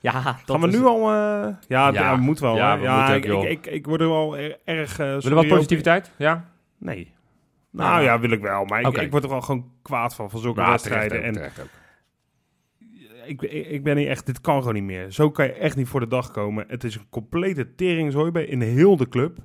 Ja, 0.00 0.12
dat 0.22 0.34
Gaan 0.46 0.60
we 0.60 0.66
is- 0.68 0.74
nu 0.78 0.84
al... 0.84 0.96
eh, 0.96 1.06
ja, 1.06 1.54
Ja. 1.68 1.90
ja, 1.92 2.16
moet 2.16 2.38
wel. 2.40 2.56
Ja, 2.56 2.76
we 2.78 2.82
ja 2.82 3.08
ook, 3.16 3.24
ik, 3.24 3.24
ik, 3.24 3.42
ik, 3.50 3.66
ik 3.66 3.86
word 3.86 4.00
er 4.00 4.08
wel 4.08 4.36
er- 4.38 4.58
erg... 4.64 4.98
eh, 4.98 5.18
Willen 5.18 5.38
we 5.38 5.46
positiviteit? 5.46 6.10
Ja? 6.18 6.44
Nee. 6.78 7.12
Nou 7.70 8.02
ja, 8.02 8.20
wil 8.20 8.30
ik 8.30 8.40
wel. 8.40 8.64
Maar 8.64 8.80
ik, 8.80 9.10
word 9.10 9.22
er 9.24 9.30
wel 9.30 9.40
gewoon 9.40 9.70
kwaad 9.82 10.14
van, 10.14 10.30
van 10.30 10.40
zulke 10.40 10.60
Ja, 10.60 10.70
wedstrijden. 10.70 11.22
En 11.22 11.32
terecht 11.32 11.60
ook. 11.60 11.68
ik, 13.26 13.42
ik, 13.42 13.66
ik 13.66 13.82
ben 13.84 13.96
niet 13.96 14.06
echt, 14.08 14.26
dit 14.26 14.40
kan 14.40 14.58
gewoon 14.58 14.74
niet 14.74 14.82
meer. 14.82 15.10
Zo 15.12 15.30
kan 15.30 15.44
je 15.44 15.52
echt 15.52 15.76
niet 15.76 15.88
voor 15.88 16.00
de 16.00 16.06
dag 16.08 16.30
komen. 16.30 16.64
Het 16.68 16.84
is 16.84 16.94
een 16.94 17.08
complete 17.10 17.74
teringzooi 17.74 18.30
bij 18.30 18.44
in 18.44 18.60
heel 18.60 18.96
de 18.96 19.08
club. 19.08 19.38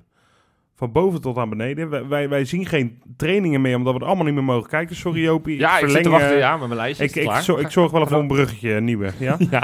Van 0.76 0.92
boven 0.92 1.22
tot 1.22 1.38
aan 1.38 1.50
beneden. 1.50 1.90
Wij, 1.90 2.08
wij, 2.08 2.30
wij 2.30 2.46
zien 2.46 2.66
geen 2.66 3.02
trainingen 3.18 3.62
meer, 3.62 3.76
omdat 3.76 3.94
we 3.94 4.00
er 4.00 4.06
allemaal 4.06 4.26
niet 4.26 4.34
meer 4.34 4.44
mogen 4.44 4.70
kijken. 4.70 4.96
Sorry 4.96 5.22
Jopie. 5.24 5.58
Ja, 5.60 5.80
ik 5.80 5.90
zit 5.90 6.04
te 6.04 6.10
wachten 6.10 6.32
eh, 6.34 6.38
ja, 6.40 6.58
met 6.58 6.68
mijn 6.68 6.80
lijstje. 6.80 7.04
Ik, 7.04 7.10
Is 7.10 7.16
het 7.16 7.24
ik, 7.26 7.30
klaar? 7.30 7.44
zo- 7.44 7.58
ik 7.58 7.70
zorg 7.72 7.92
wel 7.92 8.00
even 8.02 8.12
voor 8.14 8.22
een 8.22 8.28
bruggetje, 8.28 8.82
nieuwe. 8.82 9.12
Ja? 9.20 9.38
Ja. 9.52 9.64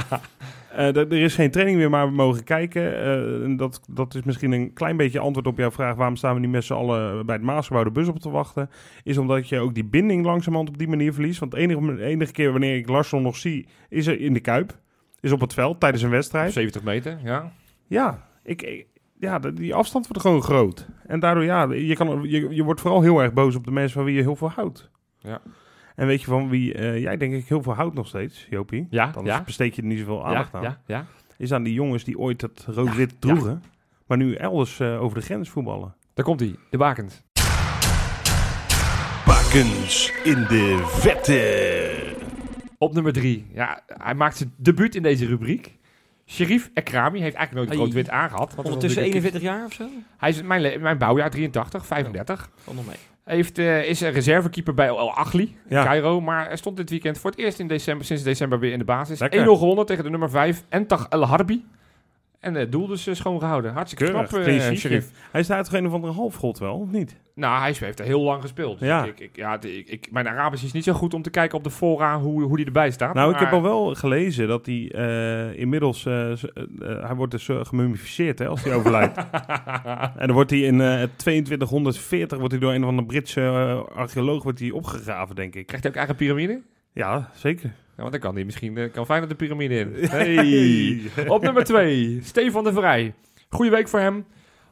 Eh, 0.76 0.96
er 0.96 1.12
is 1.14 1.36
geen 1.36 1.52
training 1.52 1.78
meer, 1.78 1.90
maar 1.90 2.08
we 2.08 2.14
mogen 2.14 2.44
kijken. 2.44 2.96
Eh, 2.96 3.44
en 3.44 3.58
dat, 3.58 3.82
dat 3.90 4.16
is 4.16 4.22
misschien 4.24 4.52
een 4.52 4.74
klein 4.74 4.98
beetje 4.98 5.20
antwoord 5.20 5.48
op 5.48 5.58
jouw 5.58 5.72
vraag. 5.72 5.96
Waarom 5.96 6.16
staan 6.16 6.34
we 6.34 6.40
niet 6.40 6.50
met 6.50 6.64
z'n 6.64 6.74
allen 6.74 7.26
bij 7.26 7.36
het 7.36 7.44
Maasgebouw 7.44 7.84
de 7.84 7.92
bus 7.92 8.08
op 8.08 8.20
te 8.20 8.30
wachten? 8.30 8.70
Is 9.04 9.18
omdat 9.18 9.50
je 9.50 9.60
ook 9.60 9.74
die 9.74 9.86
binding 9.86 10.26
langzamerhand 10.26 10.70
op 10.70 10.78
die 10.78 10.88
manier 10.88 11.14
verliest. 11.14 11.40
Want 11.40 11.52
de 11.52 11.58
enige, 11.58 12.04
enige 12.04 12.32
keer 12.32 12.52
wanneer 12.52 12.76
ik 12.76 12.90
Larsson 12.90 13.22
nog 13.22 13.36
zie, 13.38 13.68
is 13.90 14.08
er 14.08 14.20
in 14.20 14.34
de 14.34 14.40
Kuip. 14.40 14.78
Is 15.20 15.32
op 15.32 15.42
het 15.42 15.54
veld 15.54 15.80
tijdens 15.80 16.04
een 16.04 16.10
wedstrijd. 16.10 16.52
70 16.54 16.84
meter, 16.84 17.20
ja. 17.24 17.52
Ja, 17.88 18.28
ik, 18.44 18.62
ik- 18.62 18.86
ja 19.22 19.40
de- 19.40 19.54
die 19.54 19.76
afstand 19.76 20.08
wordt 20.08 20.22
gewoon 20.22 20.42
groot. 20.42 20.88
En 21.08 21.20
daardoor, 21.20 21.44
ja, 21.44 21.72
je, 21.74 21.96
kan, 21.96 22.22
je, 22.24 22.48
je 22.50 22.64
wordt 22.64 22.82
vooral 22.82 23.02
heel 23.02 23.20
erg 23.22 23.34
boos 23.34 23.56
op 23.56 23.64
de 23.66 23.72
mensen 23.72 23.94
van 23.94 24.04
wie 24.04 24.16
je 24.16 24.22
heel 24.22 24.36
veel 24.36 24.50
houdt. 24.50 24.90
Ja. 25.20 25.42
En 25.96 26.08
weet 26.08 26.20
je 26.22 26.26
van 26.28 26.50
wie 26.50 26.74
eh, 26.74 27.00
jij 27.02 27.18
denk 27.18 27.34
ik 27.34 27.46
heel 27.48 27.62
veel 27.64 27.74
houdt 27.74 27.96
nog 27.96 28.08
steeds, 28.08 28.48
Jopie? 28.50 28.88
Ja, 28.90 29.08
Dan 29.12 29.26
ja. 29.26 29.42
besteed 29.44 29.76
je 29.76 29.82
er 29.82 29.88
niet 29.88 30.00
zoveel 30.00 30.18
Ja, 30.20 30.24
aandacht 30.24 30.54
aan 30.54 30.62
ja, 30.62 30.82
ja. 30.86 31.06
is 31.38 31.54
aan 31.54 31.64
die 31.64 31.74
jongens 31.74 32.04
die 32.04 32.18
ooit 32.20 32.42
het 32.42 32.66
rood-wit 32.68 33.14
droegen, 33.22 33.64
maar 34.06 34.18
nu 34.18 34.34
elders 34.34 34.80
eh, 34.80 35.02
over 35.02 35.18
de 35.20 35.24
grens 35.26 35.50
voetballen. 35.50 35.96
Daar 36.14 36.26
komt 36.26 36.40
hij, 36.40 36.56
de 36.70 36.78
bakens. 36.78 37.22
Bakens 39.26 40.14
in 40.24 40.46
de 40.50 40.84
vette. 40.88 42.16
Op 42.78 42.94
nummer 42.94 43.14
drie. 43.14 43.46
Ja, 43.54 43.82
hij 43.88 44.16
maakt 44.16 44.38
zijn 44.38 44.54
debuut 44.58 44.96
in 44.96 45.04
deze 45.04 45.26
rubriek. 45.26 45.78
Sherif 46.32 46.70
Ekrami 46.74 47.20
heeft 47.22 47.36
eigenlijk 47.36 47.54
nooit 47.54 47.70
Hey. 47.70 47.78
rood-wit 47.78 48.10
aangehad. 48.10 48.56
want 48.56 48.68
Ondertussen 48.68 49.02
natuurlijk 49.02 49.26
41 49.26 49.42
jaar 49.42 49.66
of 49.66 49.74
zo? 49.74 49.88
Hij 50.18 50.30
is 50.30 50.42
mijn, 50.42 50.82
mijn 50.82 50.98
bouwjaar 50.98 51.30
83, 51.30 51.86
35. 51.86 52.50
Valt 52.56 52.78
nog 52.78 52.86
mee. 52.86 52.96
Hij 53.24 53.36
heeft, 53.36 53.58
eh, 53.58 53.84
is 53.90 54.02
een 54.02 54.12
reservekeeper 54.12 54.74
bij 54.74 54.88
El 54.88 55.14
Achli, 55.14 55.44
in 55.44 55.76
Ja. 55.76 55.84
Cairo. 55.84 56.22
Maar 56.22 56.46
hij 56.46 56.56
stond 56.58 56.78
dit 56.78 56.90
weekend 56.90 57.18
voor 57.18 57.30
het 57.30 57.40
eerst 57.40 57.60
in 57.60 57.68
december, 57.68 58.06
sinds 58.06 58.24
december 58.24 58.60
weer 58.60 58.72
in 58.72 58.80
de 58.80 58.86
basis. 58.86 59.20
Lekker. 59.20 59.40
1-0 59.40 59.58
gewonnen 59.58 59.86
tegen 59.86 60.04
de 60.04 60.10
nummer 60.10 60.30
5, 60.30 60.64
Entag 60.70 61.08
El 61.10 61.26
Harbi. 61.26 61.66
En 62.42 62.54
het 62.54 62.72
doel 62.72 62.88
dus 62.88 63.08
eh, 63.08 63.14
schoongehouden. 63.14 63.74
Hartstikke 63.74 64.06
Keurig, 64.12 64.30
knap, 64.30 64.40
eh, 64.40 64.46
clean 64.48 64.62
sheet. 64.62 64.80
Sherif. 64.80 65.10
Hij 65.32 65.44
staat 65.44 65.66
toch 65.66 65.74
een 65.74 65.86
of 65.88 65.94
andere 65.94 66.14
halfgod 66.14 66.60
wel, 66.60 66.76
of 66.80 66.92
niet? 66.92 67.16
Nou, 67.36 67.60
hij 67.62 67.76
heeft 67.80 68.00
er 68.00 68.06
heel 68.06 68.22
lang 68.22 68.42
gespeeld. 68.42 68.80
Dus 68.80 68.88
Ja. 68.88 69.06
ik, 69.06 69.20
ik, 69.20 69.36
ja, 69.36 69.62
ik, 69.62 69.88
ik- 69.90 70.12
mijn 70.12 70.28
Arabisch 70.28 70.64
is 70.64 70.72
niet 70.72 70.84
zo 70.84 70.94
goed 70.94 71.14
om 71.14 71.22
te 71.22 71.30
kijken 71.30 71.58
op 71.58 71.64
de 71.64 71.70
fora 71.70 72.20
hoe, 72.20 72.44
hoe 72.44 72.58
die 72.58 72.66
erbij 72.66 72.92
staat. 72.92 73.14
Nou, 73.14 73.28
ik 73.30 73.34
maar- 73.36 73.44
heb 73.44 73.54
al 73.54 73.62
wel 73.62 73.96
gelezen 73.96 74.48
dat 74.48 74.66
hij 74.66 74.92
eh, 74.92 75.60
inmiddels, 75.60 76.06
eh, 76.06 76.34
hij 76.84 77.16
wordt 77.16 77.32
dus 77.32 77.48
uh, 77.48 77.60
gemummificeerd 77.66 78.40
hè, 78.40 78.48
als 78.48 78.64
hij 78.64 78.74
overlijdt. 78.76 79.18
en 80.22 80.28
dan 80.28 80.32
wordt 80.32 80.50
hij 80.50 80.60
in 80.60 80.82
eh 80.82 81.04
2240 81.16 82.38
wordt 82.38 82.54
hij 82.54 82.62
door 82.62 82.74
een 82.74 82.82
van 82.84 82.96
de 82.96 83.06
Britse 83.06 83.42
archeoloog 83.96 84.44
wordt 84.44 84.60
hij 84.60 84.72
opgegraven, 84.72 85.36
denk 85.36 85.56
ik. 85.56 85.66
Krijgt 85.66 85.84
hij 85.84 85.92
ook 85.94 85.98
eigen 86.00 86.16
piramide? 86.16 86.62
Ja, 86.94 87.30
zeker. 87.34 87.72
Want 88.02 88.12
dan 88.12 88.22
kan 88.22 88.36
hij 88.36 88.44
misschien 88.44 88.78
eh, 88.78 88.92
kan 88.92 89.06
Feyenoord 89.06 89.30
de 89.30 89.36
piramide 89.38 89.76
in. 89.80 89.94
Hey. 90.10 91.28
Op 91.28 91.42
nummer 91.42 91.64
2, 91.64 92.20
Stefan 92.24 92.64
de 92.64 92.74
Vrij. 92.74 93.14
Goeie 93.50 93.72
week 93.72 93.88
voor 93.88 94.00
hem. 94.00 94.26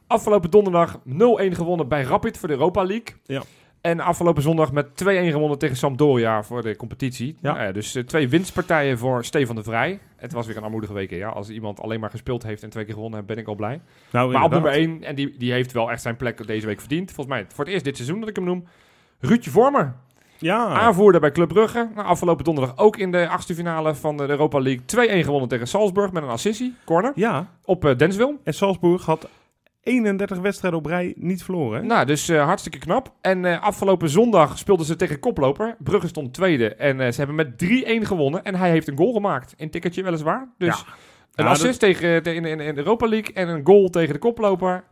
Afgelopen 0.06 0.50
donderdag 0.50 0.98
0-1 0.98 1.02
gewonnen 1.50 1.88
bij 1.88 2.02
Rapid 2.02 2.38
voor 2.38 2.48
de 2.48 2.54
Europa 2.54 2.82
League. 2.84 3.16
Ja. 3.24 3.42
En 3.80 4.00
afgelopen 4.00 4.42
zondag 4.42 4.72
met 4.72 4.86
2-1 4.86 5.06
gewonnen 5.06 5.58
tegen 5.58 5.76
Sampdoria 5.76 6.42
voor 6.42 6.62
de 6.62 6.76
competitie. 6.76 7.36
Ja. 7.40 7.52
Nou 7.52 7.64
ja, 7.64 7.72
dus 7.72 7.94
eh, 7.94 8.02
twee 8.02 8.28
winstpartijen 8.28 8.98
voor 8.98 9.24
Stefan 9.24 9.56
de 9.56 9.62
Vrij. 9.62 9.98
Het 10.16 10.32
was 10.32 10.46
weer 10.46 10.56
een 10.56 10.62
armoedige 10.62 10.92
week. 10.92 11.10
hè, 11.10 11.16
Ja. 11.16 11.28
Als 11.28 11.48
iemand 11.50 11.80
alleen 11.80 12.00
maar 12.00 12.10
gespeeld 12.10 12.42
heeft 12.42 12.62
en 12.62 12.70
twee 12.70 12.84
keer 12.84 12.94
gewonnen 12.94 13.18
heeft, 13.18 13.30
ben 13.32 13.38
ik 13.38 13.48
al 13.48 13.54
blij. 13.54 13.80
Nou, 14.12 14.32
Maar 14.32 14.44
op 14.44 14.50
nummer 14.50 14.70
1, 14.72 15.02
en 15.04 15.14
die, 15.14 15.34
die 15.38 15.52
heeft 15.52 15.72
wel 15.72 15.90
echt 15.90 16.02
zijn 16.02 16.16
plek 16.16 16.46
deze 16.46 16.66
week 16.66 16.80
verdiend. 16.80 17.12
Volgens 17.12 17.36
mij 17.36 17.46
voor 17.54 17.64
het 17.64 17.72
eerst 17.72 17.84
dit 17.84 17.96
seizoen 17.96 18.20
dat 18.20 18.28
ik 18.28 18.36
hem 18.36 18.44
noem. 18.44 18.64
Ruudje 19.20 19.50
Vormer. 19.50 19.94
Ja, 20.40 20.66
Aanvoerder 20.66 21.20
bij 21.20 21.32
Club 21.32 21.48
Brugge. 21.48 21.88
Nou, 21.94 22.06
afgelopen 22.06 22.44
donderdag 22.44 22.76
ook 22.78 22.96
in 22.96 23.10
de 23.10 23.28
achtste 23.28 23.54
finale 23.54 23.94
van 23.94 24.16
de 24.16 24.28
Europa 24.28 24.58
League 24.60 24.82
2-1 25.22 25.24
gewonnen 25.24 25.48
tegen 25.48 25.66
Salzburg 25.66 26.12
met 26.12 26.22
een 26.22 26.28
assistie, 26.28 26.74
corner, 26.84 27.12
ja. 27.14 27.46
op 27.64 27.84
eh 27.84 27.96
Denswil. 27.96 28.40
En 28.44 28.54
Salzburg 28.54 29.04
had 29.04 29.28
31 29.82 30.38
wedstrijden 30.38 30.78
op 30.80 30.86
rij 30.86 31.14
niet 31.16 31.42
verloren. 31.44 31.80
hè? 31.80 31.86
Nou, 31.86 32.06
dus 32.06 32.28
eh, 32.28 32.44
hartstikke 32.44 32.78
knap. 32.78 33.12
En 33.20 33.44
eh, 33.44 33.62
afgelopen 33.62 34.08
zondag 34.08 34.58
speelden 34.58 34.86
ze 34.86 34.96
tegen 34.96 35.18
koploper. 35.18 35.76
Brugge 35.78 36.08
stond 36.08 36.34
tweede 36.34 36.74
en 36.74 37.12
ze 37.12 37.24
hebben 37.24 37.36
met 37.36 37.64
3-1 38.04 38.06
gewonnen. 38.06 38.44
En 38.44 38.54
hij 38.54 38.70
heeft 38.70 38.88
een 38.88 38.96
goal 38.96 39.12
gemaakt. 39.12 39.54
In 39.56 39.70
tikkertje 39.70 40.02
weliswaar. 40.02 40.48
Dus 40.58 40.76
Ja. 40.86 40.92
een 41.34 41.44
Ja, 41.44 41.50
assist 41.50 41.80
tegen, 41.80 42.22
te- 42.22 42.34
in, 42.34 42.44
in, 42.44 42.60
in 42.60 42.74
de 42.74 42.80
Europa 42.80 43.06
League 43.08 43.34
en 43.34 43.48
een 43.48 43.60
goal 43.66 43.88
tegen 43.88 44.12
de 44.12 44.18
koploper. 44.20 44.84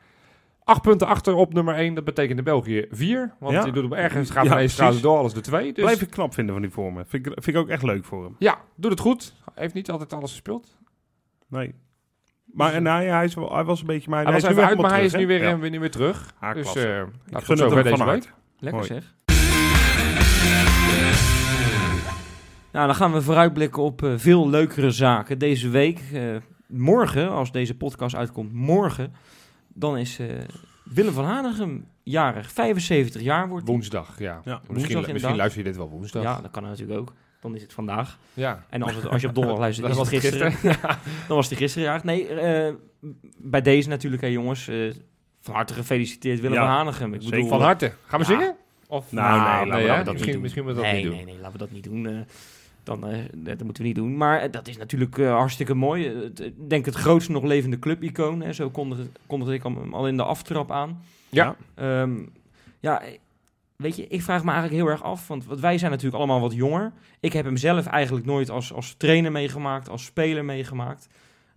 Acht 0.69 0.83
punten 0.83 1.07
achter 1.07 1.35
op 1.35 1.53
nummer 1.55 1.75
1. 1.75 1.95
Dat 1.95 2.05
betekent 2.05 2.39
in 2.39 2.45
België 2.45 2.87
4. 2.91 3.35
Want 3.39 3.53
Ja. 3.55 3.63
die 3.63 3.73
doet 3.73 3.83
hem 3.83 3.93
ergens, 3.93 4.31
gaat 4.31 4.45
Ja, 4.45 4.53
ineens 4.53 4.75
trouwens 4.75 5.01
precies. 5.01 5.01
door 5.15 5.19
alles 5.19 5.33
de 5.33 5.41
2. 5.41 5.73
Dus 5.73 5.85
Blijf 5.85 6.03
ik 6.03 6.11
knap 6.11 6.35
vinden 6.35 6.55
van 6.55 6.63
die 6.63 6.73
vormen. 6.73 7.07
Vind 7.07 7.27
ik, 7.27 7.33
vind 7.35 7.57
ik 7.57 7.63
ook 7.63 7.69
echt 7.69 7.83
leuk 7.83 8.05
voor 8.05 8.25
hem. 8.25 8.35
ja, 8.39 8.59
doet 8.77 8.91
het 8.91 9.01
goed. 9.01 9.35
Heeft 9.55 9.75
niet 9.75 9.91
altijd 9.91 10.13
alles 10.13 10.31
gespeeld. 10.31 10.77
Nee. 11.49 11.75
Maar 12.45 12.73
en 12.73 12.87
hij, 12.87 13.07
hij, 13.07 13.25
is 13.25 13.35
wel, 13.35 13.55
hij 13.55 13.65
was 13.65 13.81
een 13.81 13.87
beetje... 13.87 14.11
Maar 14.11 14.23
Hij 14.25 14.33
was 14.33 14.43
is 14.43 14.49
nu 14.49 14.55
even 14.55 14.69
uit, 14.69 14.79
maar 14.81 14.91
hij 14.91 15.05
is 15.05 15.11
terug, 15.11 15.27
nu 15.27 15.33
weer, 15.33 15.43
Ja. 15.43 15.53
eh, 15.53 15.59
weer, 15.59 15.71
nu 15.71 15.81
weer 15.81 15.91
terug. 15.91 16.35
Dus 16.55 16.75
eh 16.75 16.83
Ik 17.01 17.39
gun 17.45 17.61
het 17.61 17.73
hem 17.75 17.83
deze 17.83 18.05
week. 18.05 18.33
Lekker 18.59 18.85
zeg. 18.85 19.15
Nou, 22.73 22.87
dan 22.87 22.95
gaan 22.95 23.13
we 23.13 23.23
vooruitblikken 23.23 23.83
op 23.83 24.03
eh, 24.03 24.13
veel 24.17 24.49
leukere 24.49 24.91
zaken. 24.91 25.39
Deze 25.39 25.69
week, 25.69 26.01
eh, 26.13 26.23
morgen, 26.67 27.31
als 27.31 27.53
deze 27.53 27.77
podcast 27.77 28.15
uitkomt, 28.17 28.53
morgen, 28.53 29.13
dan 29.79 29.99
is 29.99 30.19
eh, 30.19 30.27
Willem 30.85 31.13
van 31.13 31.25
Hanegem 31.25 31.87
jarig. 32.03 32.53
75 32.53 33.23
jaar 33.23 33.49
wordt 33.49 33.65
hij. 33.67 33.75
Woensdag, 33.75 34.19
ja. 34.19 34.41
Ja, 34.45 34.61
misschien, 34.69 34.99
misschien 35.13 35.37
luister 35.37 35.59
je 35.63 35.69
dit 35.69 35.77
wel 35.77 35.89
woensdag. 35.89 36.23
Ja, 36.23 36.41
dat 36.41 36.51
kan 36.51 36.63
natuurlijk 36.63 37.01
ook. 37.01 37.13
Dan 37.41 37.55
is 37.55 37.63
het 37.63 37.73
vandaag. 37.73 38.19
ja. 38.35 38.65
En 38.71 38.83
als, 38.83 38.95
het, 38.95 39.07
als 39.07 39.21
je 39.23 39.29
op 39.29 39.35
donderdag 39.35 39.61
luistert, 39.61 39.87
het 39.89 39.97
was 39.97 40.11
het 40.11 40.21
gisteren. 40.21 40.55
Dan 41.29 41.37
was 41.37 41.49
hij 41.49 41.57
gisteren 41.59 41.89
jarig. 41.89 42.05
Nee, 42.05 42.27
eh, 42.29 42.75
bij 43.39 43.63
deze 43.63 43.89
natuurlijk, 43.89 44.23
hè, 44.23 44.29
jongens. 44.29 44.69
eh, 44.69 44.93
van 45.41 45.55
harte 45.55 45.75
gefeliciteerd 45.75 46.41
Willem 46.41 46.57
Ja, 46.57 46.67
van 46.67 46.75
Hanegem. 46.75 47.15
Ik 47.15 47.25
bedoel, 47.31 47.49
Van 47.49 47.61
harte. 47.61 47.93
Gaan 48.07 48.21
we 48.21 48.33
Ja. 48.33 48.39
zingen? 48.39 48.57
Of, 48.87 49.13
Nou, 49.13 49.39
nee, 49.39 49.67
laten 49.69 49.85
we 49.87 49.91
hè? 49.93 49.97
dat 49.97 50.05
niet 50.05 50.13
misschien, 50.13 50.33
doen. 50.33 50.43
misschien 50.43 50.65
moeten 50.65 50.83
we 50.83 50.89
dat 50.89 50.93
nee, 50.93 51.03
niet 51.05 51.13
doen. 51.13 51.25
Nee, 51.25 51.35
nee, 51.35 51.43
laten 51.43 51.53
we 51.53 51.59
dat 51.59 51.71
niet 51.71 51.85
doen. 51.85 52.27
Dan, 52.89 53.07
eh, 53.07 53.19
dat 53.35 53.63
moeten 53.63 53.83
we 53.83 53.89
niet 53.89 53.97
doen. 53.97 54.17
Maar 54.17 54.41
eh, 54.41 54.53
dat 54.53 54.69
is 54.69 54.77
natuurlijk 54.77 55.19
eh, 55.19 55.31
hartstikke 55.31 55.75
mooi. 55.75 56.07
Ik 56.37 56.69
denk 56.69 56.85
het 56.85 56.95
grootste 56.95 57.33
nog 57.33 57.43
levende 57.45 57.79
clubicoon. 57.79 58.41
Hè. 58.41 58.53
Zo 58.53 58.71
kondigde, 58.71 59.07
kondigde 59.27 59.55
ik 59.55 59.63
hem 59.63 59.95
al 59.95 60.09
in 60.09 60.17
de 60.17 60.23
aftrap 60.23 60.71
aan. 60.71 61.03
Ja. 61.29 61.57
Ehm, 61.75 62.17
ja, 62.81 63.03
weet 63.77 63.97
je, 63.97 64.07
ik 64.07 64.23
vraag 64.23 64.45
me 64.45 64.51
eigenlijk 64.51 64.83
heel 64.83 64.91
erg 64.93 65.03
af. 65.03 65.29
Want, 65.29 65.47
wij 65.47 65.79
zijn 65.79 65.91
natuurlijk 65.91 66.19
allemaal 66.19 66.41
wat 66.41 66.55
jonger. 66.55 66.93
Ik 67.21 67.33
heb 67.33 67.45
hem 67.45 67.57
zelf 67.57 67.87
eigenlijk 67.87 68.27
nooit 68.27 68.51
als, 68.51 68.73
als 68.73 68.95
trainer 68.97 69.33
meegemaakt, 69.33 69.89
als 69.89 70.05
speler 70.05 70.45
meegemaakt. 70.45 71.09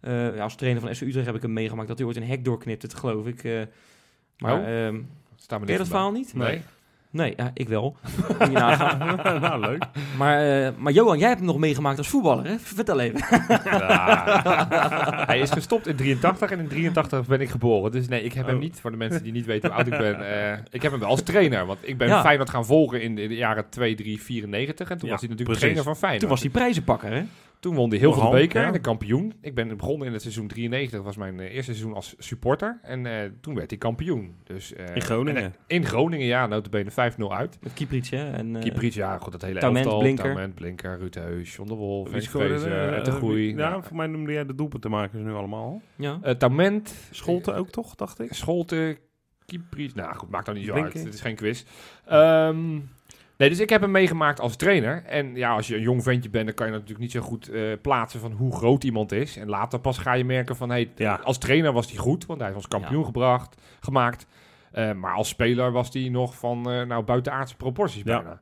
Ja, 0.02 0.44
als 0.44 0.56
trainer 0.56 0.82
van 0.82 0.96
SC 0.96 1.02
Utrecht 1.02 1.26
heb 1.26 1.36
ik 1.36 1.41
hem 1.41 1.54
meegemaakt 1.54 1.88
dat 1.88 1.98
hij 1.98 2.08
ooit 2.08 2.15
een 2.15 2.24
hek 2.24 2.46
doorknipte, 2.46 2.89
geloof 2.98 3.26
ik. 3.26 3.44
eh. 3.44 3.62
maar 4.38 4.60
Oh. 4.60 4.96
Staat 5.36 5.60
me 5.60 5.65
ken 5.65 5.74
je 5.74 5.80
dat 5.80 5.88
verhaal 5.89 6.12
niet? 6.12 6.34
Nee. 6.34 6.48
Nee, 6.48 6.62
ja, 7.12 7.52
ik 7.54 7.69
wel. 7.69 7.95
Nagaan. 8.52 8.97
nou, 9.41 9.60
leuk. 9.60 9.84
Maar, 10.17 10.65
eh, 10.65 10.71
maar 10.78 10.93
Johan, 10.93 11.17
jij 11.17 11.28
hebt 11.28 11.39
hem 11.39 11.47
nog 11.50 11.58
meegemaakt 11.58 11.97
als 11.97 12.08
voetballer, 12.08 12.45
hè? 12.45 12.60
Vertel 12.60 13.00
even. 13.00 13.19
Ja. 13.63 15.24
Hij 15.28 15.39
is 15.39 15.50
gestopt 15.50 15.88
in 15.88 15.95
83 15.95 16.52
en 16.52 16.60
in 16.60 16.67
83 16.67 17.28
ben 17.28 17.41
ik 17.41 17.50
geboren. 17.50 17.91
Dus 17.91 18.08
nee, 18.08 18.24
ik 18.24 18.34
heb 18.34 18.45
hem 18.45 18.56
Oh. 18.56 18.62
niet, 18.62 18.80
voor 18.82 18.91
de 18.91 18.97
mensen 18.97 19.24
die 19.24 19.32
niet 19.32 19.45
weten 19.45 19.69
hoe 19.69 19.78
oud 19.78 19.88
ik 19.88 19.97
ben. 19.97 20.52
eh, 20.52 20.58
ik 20.69 20.82
heb 20.82 20.91
hem 20.91 21.00
wel 21.00 21.10
als 21.10 21.24
trainer, 21.24 21.65
want 21.65 21.80
ik 21.82 21.97
ben 21.97 22.08
Ja. 22.08 22.21
Feyenoord 22.21 22.50
gaan 22.50 22.65
volgen 22.65 23.02
in 23.02 23.15
de, 23.15 23.21
in 23.21 23.30
de 23.30 23.36
jaren 23.36 23.65
2, 23.69 23.95
3, 23.95 24.21
94. 24.21 24.89
En 24.89 24.97
toen 24.97 25.08
Ja, 25.08 25.12
was 25.13 25.21
hij 25.21 25.30
natuurlijk 25.30 25.60
precies. 25.60 25.60
trainer 25.60 25.84
van 25.84 25.95
Feyenoord. 25.95 26.19
Toen 26.21 26.30
was 26.30 26.41
hij 26.41 26.50
prijzenpakker, 26.50 27.12
hè? 27.12 27.24
Toen 27.62 27.76
won 27.76 27.89
hij 27.89 28.00
heel 28.00 28.13
veel 28.13 28.32
beker, 28.32 28.62
ja. 28.62 28.71
de 28.71 28.80
kampioen. 28.80 29.34
Ik 29.41 29.56
ben 29.56 29.78
begonnen 29.78 30.08
in 30.08 30.13
het 30.13 30.21
seizoen 30.21 30.47
93, 30.47 31.02
was 31.02 31.15
mijn 31.17 31.39
eh, 31.39 31.45
eerste 31.45 31.71
seizoen 31.71 31.93
als 31.93 32.15
supporter. 32.17 32.80
En 32.82 33.06
eh, 33.06 33.30
toen 33.41 33.56
werd 33.56 33.69
hij 33.69 33.80
kampioen. 33.80 34.36
Dus, 34.43 34.74
eh, 34.74 34.95
In 34.95 35.02
Groningen. 35.02 35.43
en, 35.43 35.54
in 35.67 35.86
Groningen, 35.86 36.26
ja, 36.26 36.47
notabene 36.47 36.91
5-0 36.91 36.95
uit. 37.32 37.58
Met 37.62 37.74
Kieprits, 37.74 38.10
hè? 38.10 38.32
En, 38.32 38.56
eh, 38.56 38.62
Kieprits, 38.62 38.95
ja, 38.95 39.17
goed, 39.17 39.32
dat 39.32 39.41
hele 39.41 39.60
Taument, 39.60 39.86
elftal. 39.86 40.02
Blinker. 40.02 40.24
Taument, 40.26 40.56
Blinker, 40.56 40.97
Ruud 41.00 41.13
Heus, 41.15 41.56
John 41.56 41.69
de 41.69 41.76
Wolf, 41.76 42.10
de 42.10 43.12
Groei. 43.12 43.50
Ja, 43.56 43.69
Ja. 43.69 43.82
voor 43.82 43.95
mij 43.97 44.08
noemde 44.08 44.32
jij 44.32 44.45
de 44.45 44.56
doelpunten 44.56 44.91
maken 44.91 45.24
nu 45.24 45.34
allemaal. 45.34 45.82
ja. 45.95 46.19
Eh, 46.21 46.34
Taument, 46.36 46.95
Scholten 47.12 47.56
ook 47.56 47.69
toch, 47.69 47.95
dacht 47.95 48.19
ik? 48.19 48.34
Scholte, 48.34 48.97
Kieprits. 49.45 49.93
Nou 49.93 50.15
goed, 50.15 50.30
maakt 50.30 50.45
dan 50.45 50.56
niet 50.56 50.65
zo 50.65 50.74
uit. 50.74 50.93
Het 50.93 51.13
is 51.13 51.21
geen 51.21 51.36
quiz. 51.36 51.63
Ehm, 52.06 52.80
nee, 53.41 53.49
dus 53.49 53.60
ik 53.60 53.69
heb 53.69 53.82
hem 53.82 53.91
meegemaakt 53.91 54.39
als 54.39 54.56
trainer. 54.56 55.04
En 55.06 55.36
ja, 55.36 55.51
als 55.51 55.67
je 55.67 55.75
een 55.75 55.82
jong 55.82 56.04
ventje 56.04 56.30
bent, 56.30 56.45
dan 56.45 56.56
kan 56.56 56.65
je 56.65 56.71
natuurlijk 56.71 56.99
niet 56.99 57.12
zo 57.12 57.21
goed 57.21 57.49
eh, 57.49 57.62
plaatsen 57.82 58.19
van 58.19 58.32
hoe 58.32 58.56
groot 58.56 58.84
iemand 58.84 59.12
is. 59.12 59.38
En 59.38 59.49
later 59.49 59.80
pas 59.80 59.97
ga 59.97 60.13
je 60.13 60.25
merken 60.25 60.56
van, 60.56 60.69
hey, 60.69 60.91
Ja. 60.95 61.19
als 61.23 61.38
trainer 61.38 61.73
was 61.73 61.88
hij 61.88 61.97
goed, 61.97 62.25
want 62.25 62.39
hij 62.39 62.49
is 62.49 62.56
ons 62.56 62.67
kampioen 62.67 62.99
Ja. 62.99 63.06
gebracht, 63.06 63.62
gemaakt. 63.80 64.25
Eh, 64.71 64.91
maar 64.91 65.13
als 65.13 65.27
speler 65.30 65.71
was 65.71 65.89
hij 65.93 66.10
nog 66.10 66.36
van, 66.36 66.71
eh, 66.71 66.82
nou, 66.82 67.04
buitenaardse 67.04 67.56
proporties 67.56 68.04
bijna. 68.04 68.39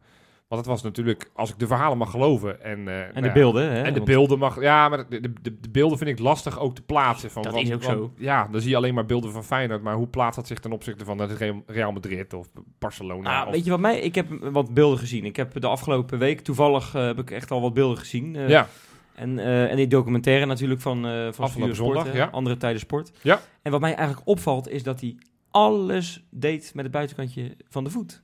Want 0.49 0.61
het 0.61 0.69
was 0.69 0.81
natuurlijk, 0.83 1.29
als 1.33 1.49
ik 1.49 1.59
de 1.59 1.67
verhalen 1.67 1.97
mag 1.97 2.11
geloven. 2.11 2.63
En, 2.63 2.79
eh, 2.79 2.85
nou 2.85 3.03
En 3.13 3.21
de 3.21 3.27
ja, 3.27 3.33
beelden, 3.33 3.71
hè? 3.71 3.81
en 3.81 3.93
de 3.93 4.01
beelden 4.01 4.39
mag... 4.39 4.61
Ja, 4.61 4.89
maar 4.89 5.09
de, 5.09 5.19
de, 5.19 5.33
de, 5.41 5.59
de 5.59 5.69
beelden 5.69 5.97
vind 5.97 6.09
ik 6.09 6.19
lastig 6.19 6.59
ook 6.59 6.75
te 6.75 6.81
plaatsen. 6.81 7.31
Van, 7.31 7.41
Dat 7.43 7.53
want- 7.53 7.67
is 7.67 7.73
ook 7.73 7.83
want- 7.83 7.97
zo. 7.97 8.11
Ja, 8.17 8.47
dan 8.51 8.61
zie 8.61 8.69
je 8.69 8.75
alleen 8.75 8.93
maar 8.93 9.05
beelden 9.05 9.31
van 9.31 9.43
Feyenoord. 9.43 9.81
Maar 9.81 9.95
hoe 9.95 10.07
plaatst 10.07 10.35
dat 10.35 10.47
zich 10.47 10.59
ten 10.59 10.71
opzichte 10.71 11.05
van 11.05 11.17
het 11.19 11.31
Real- 11.67 11.91
Madrid 11.91 12.33
of 12.33 12.47
Barcelona? 12.79 13.39
Ah, 13.41 13.47
of, 13.47 13.53
weet 13.53 13.63
je 13.63 13.69
wat 13.69 13.79
mij... 13.79 13.99
Ik 13.99 14.15
heb 14.15 14.27
wat 14.51 14.73
beelden 14.73 14.99
gezien. 14.99 15.25
Ik 15.25 15.35
heb 15.35 15.61
de 15.61 15.67
afgelopen 15.67 16.19
week, 16.19 16.39
toevallig 16.41 16.95
eh, 16.95 17.05
heb 17.05 17.19
ik 17.19 17.31
echt 17.31 17.51
al 17.51 17.61
wat 17.61 17.73
beelden 17.73 17.97
gezien. 17.97 18.35
Eh, 18.35 18.49
ja, 18.49 18.67
En, 19.15 19.39
eh, 19.39 19.69
en 19.71 19.75
die 19.75 19.87
documentaire 19.87 20.45
natuurlijk 20.45 20.81
van, 20.81 21.05
eh 21.05 21.11
van 21.11 21.25
Afgelopen 21.25 21.51
Studio 21.51 21.73
Sport, 21.73 21.95
zondag, 21.97 22.13
ja. 22.15 22.25
Andere 22.31 22.57
Tijden 22.57 22.79
Sport. 22.79 23.11
Ja. 23.21 23.39
En 23.61 23.71
wat 23.71 23.81
mij 23.81 23.95
eigenlijk 23.95 24.27
opvalt 24.27 24.69
is 24.69 24.83
dat 24.83 25.01
hij 25.01 25.17
alles 25.51 26.23
deed 26.29 26.71
met 26.75 26.83
het 26.83 26.93
buitenkantje 26.93 27.55
van 27.69 27.83
de 27.83 27.89
voet. 27.89 28.21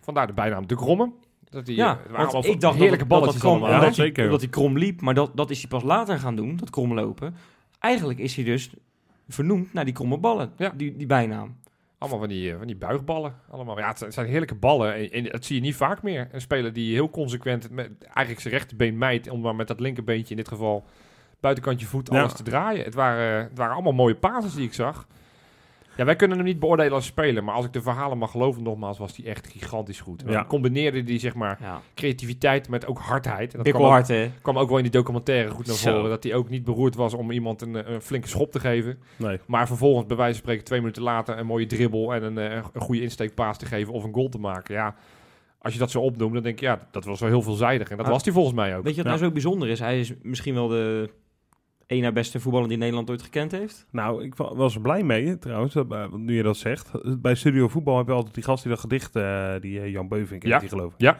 vandaar 0.00 0.26
de 0.26 0.32
bijnaam 0.32 0.66
De 0.66 0.76
Kromme. 0.76 1.12
Dat 1.52 1.66
die, 1.66 1.76
Ja, 1.76 2.00
eh, 2.14 2.30
want 2.32 2.44
ik 2.46 2.60
dacht 2.60 2.78
heerlijke 2.78 3.06
dat, 3.06 3.08
balletjes 3.08 3.32
dat, 3.34 3.42
dat, 3.42 3.50
krom, 3.50 3.62
allemaal. 3.62 3.80
Ja, 3.80 3.84
hij, 3.86 3.94
zeker. 3.94 4.24
omdat 4.24 4.40
hij 4.40 4.50
krom 4.50 4.78
liep, 4.78 5.00
maar 5.00 5.14
dat, 5.14 5.30
dat 5.34 5.50
is 5.50 5.58
hij 5.60 5.68
pas 5.68 5.82
later 5.82 6.18
gaan 6.18 6.36
doen, 6.36 6.56
dat 6.56 6.70
kromlopen. 6.70 7.34
Eigenlijk 7.78 8.18
is 8.18 8.36
hij 8.36 8.44
dus 8.44 8.70
vernoemd 9.28 9.72
naar 9.72 9.84
die 9.84 9.94
kromme 9.94 10.18
ballen, 10.18 10.52
Ja. 10.56 10.72
die, 10.76 10.96
die 10.96 11.06
bijnaam. 11.06 11.56
Allemaal 11.98 12.18
van 12.18 12.28
die, 12.28 12.50
eh, 12.50 12.58
van 12.58 12.66
die 12.66 12.76
buigballen. 12.76 13.34
Allemaal. 13.50 13.78
Ja, 13.78 13.86
het 13.88 13.96
zijn, 13.96 14.10
het 14.10 14.18
zijn 14.18 14.30
heerlijke 14.30 14.54
ballen. 14.54 14.94
En, 14.94 15.10
en 15.10 15.24
dat 15.24 15.44
zie 15.44 15.56
je 15.56 15.62
niet 15.62 15.74
vaak 15.74 16.02
meer. 16.02 16.28
Een 16.32 16.40
speler 16.40 16.72
die 16.72 16.92
heel 16.92 17.10
consequent 17.10 17.70
met, 17.70 17.90
eigenlijk 18.04 18.40
zijn 18.40 18.54
rechterbeen 18.54 18.98
mijt. 18.98 19.28
Om 19.30 19.40
maar 19.40 19.54
met 19.54 19.68
dat 19.68 19.80
linkerbeentje 19.80 20.30
in 20.30 20.36
dit 20.36 20.48
geval 20.48 20.84
buitenkantje 21.40 21.86
voet 21.86 22.08
Ja. 22.12 22.20
alles 22.20 22.32
te 22.32 22.42
draaien. 22.42 22.84
Het 22.84 22.94
waren, 22.94 23.42
het 23.42 23.58
waren 23.58 23.74
allemaal 23.74 23.92
mooie 23.92 24.14
passes 24.14 24.54
die 24.54 24.66
ik 24.66 24.74
zag. 24.74 25.06
Ja, 25.96 26.04
wij 26.04 26.16
kunnen 26.16 26.36
hem 26.36 26.46
niet 26.46 26.58
beoordelen 26.58 26.92
als 26.92 27.06
speler. 27.06 27.44
Maar 27.44 27.54
als 27.54 27.64
ik 27.64 27.72
de 27.72 27.82
verhalen 27.82 28.18
mag 28.18 28.30
geloven, 28.30 28.62
nogmaals, 28.62 28.98
was 28.98 29.16
hij 29.16 29.26
echt 29.26 29.46
gigantisch 29.46 30.00
goed. 30.00 30.22
En 30.22 30.28
Ja. 30.30 30.34
dan 30.34 30.46
combineerde 30.46 31.02
hij 31.02 31.18
zeg 31.18 31.34
maar 31.34 31.58
Ja. 31.60 31.80
creativiteit 31.94 32.68
met 32.68 32.86
ook 32.86 32.98
hardheid. 32.98 33.54
En 33.54 33.62
dat 33.62 33.72
kwam 33.74 33.94
ook, 33.94 34.06
hè? 34.08 34.30
kwam 34.42 34.58
ook 34.58 34.68
wel 34.68 34.76
in 34.76 34.82
die 34.82 34.92
documentaire 34.92 35.50
goed 35.50 35.66
naar 35.66 35.76
Zo. 35.76 35.92
voren. 35.94 36.10
Dat 36.10 36.22
hij 36.22 36.34
ook 36.34 36.48
niet 36.48 36.64
beroerd 36.64 36.94
was 36.94 37.14
om 37.14 37.30
iemand 37.30 37.62
een, 37.62 37.76
eh, 37.76 37.92
een 37.94 38.00
flinke 38.02 38.28
schop 38.28 38.52
te 38.52 38.60
geven. 38.60 38.98
Nee. 39.16 39.38
Maar 39.46 39.66
vervolgens, 39.66 40.06
bij 40.06 40.16
wijze 40.16 40.32
van 40.32 40.42
spreken, 40.42 40.64
twee 40.64 40.80
minuten 40.80 41.02
later 41.02 41.38
een 41.38 41.46
mooie 41.46 41.66
dribbel 41.66 42.14
en 42.14 42.22
een, 42.22 42.38
eh, 42.38 42.64
een 42.72 42.80
goede 42.80 43.02
insteekpaas 43.02 43.58
te 43.58 43.66
geven 43.66 43.92
of 43.92 44.04
een 44.04 44.14
goal 44.14 44.28
te 44.28 44.38
maken. 44.38 44.74
Ja, 44.74 44.94
als 45.58 45.72
je 45.72 45.78
dat 45.78 45.90
zo 45.90 46.00
opnoemt, 46.00 46.34
dan 46.34 46.42
denk 46.42 46.58
je, 46.60 46.66
ja, 46.66 46.86
dat 46.90 47.04
was 47.04 47.20
wel 47.20 47.28
heel 47.28 47.42
veelzijdig. 47.42 47.90
En 47.90 47.96
dat 47.96 48.06
Ah. 48.06 48.12
was 48.12 48.24
hij 48.24 48.32
volgens 48.32 48.54
mij 48.54 48.76
ook. 48.76 48.82
Weet 48.84 48.94
je 48.94 49.02
wat 49.02 49.12
Ja. 49.12 49.18
nou 49.18 49.24
zo 49.26 49.32
bijzonder 49.32 49.68
is? 49.68 49.78
Hij 49.78 50.00
is 50.00 50.12
misschien 50.22 50.54
wel 50.54 50.68
de 50.68 51.10
één 51.86 52.02
na 52.02 52.12
beste 52.12 52.40
voetballer 52.40 52.68
die 52.68 52.78
Nederland 52.78 53.10
ooit 53.10 53.22
gekend 53.22 53.52
heeft. 53.52 53.86
Nou, 53.90 54.24
ik 54.24 54.34
wa- 54.34 54.54
was 54.54 54.74
er 54.74 54.80
blij 54.80 55.02
mee 55.02 55.38
trouwens, 55.38 55.74
dat, 55.74 55.92
eh, 55.92 56.12
nu 56.12 56.36
je 56.36 56.42
dat 56.42 56.56
zegt. 56.56 56.90
Bij 57.22 57.34
Studio 57.34 57.68
Voetbal 57.68 57.96
heb 57.96 58.06
je 58.06 58.12
altijd 58.12 58.34
die 58.34 58.44
gast 58.44 58.62
die 58.62 58.72
dat 58.72 58.80
gedicht, 58.80 59.16
eh, 59.16 59.52
die 59.60 59.80
eh, 59.80 59.90
Jan 59.90 60.08
Beuvink, 60.08 60.46
Ja. 60.46 60.58
die 60.58 60.68
geloof 60.68 60.92
ik. 60.92 61.00
Ja. 61.00 61.18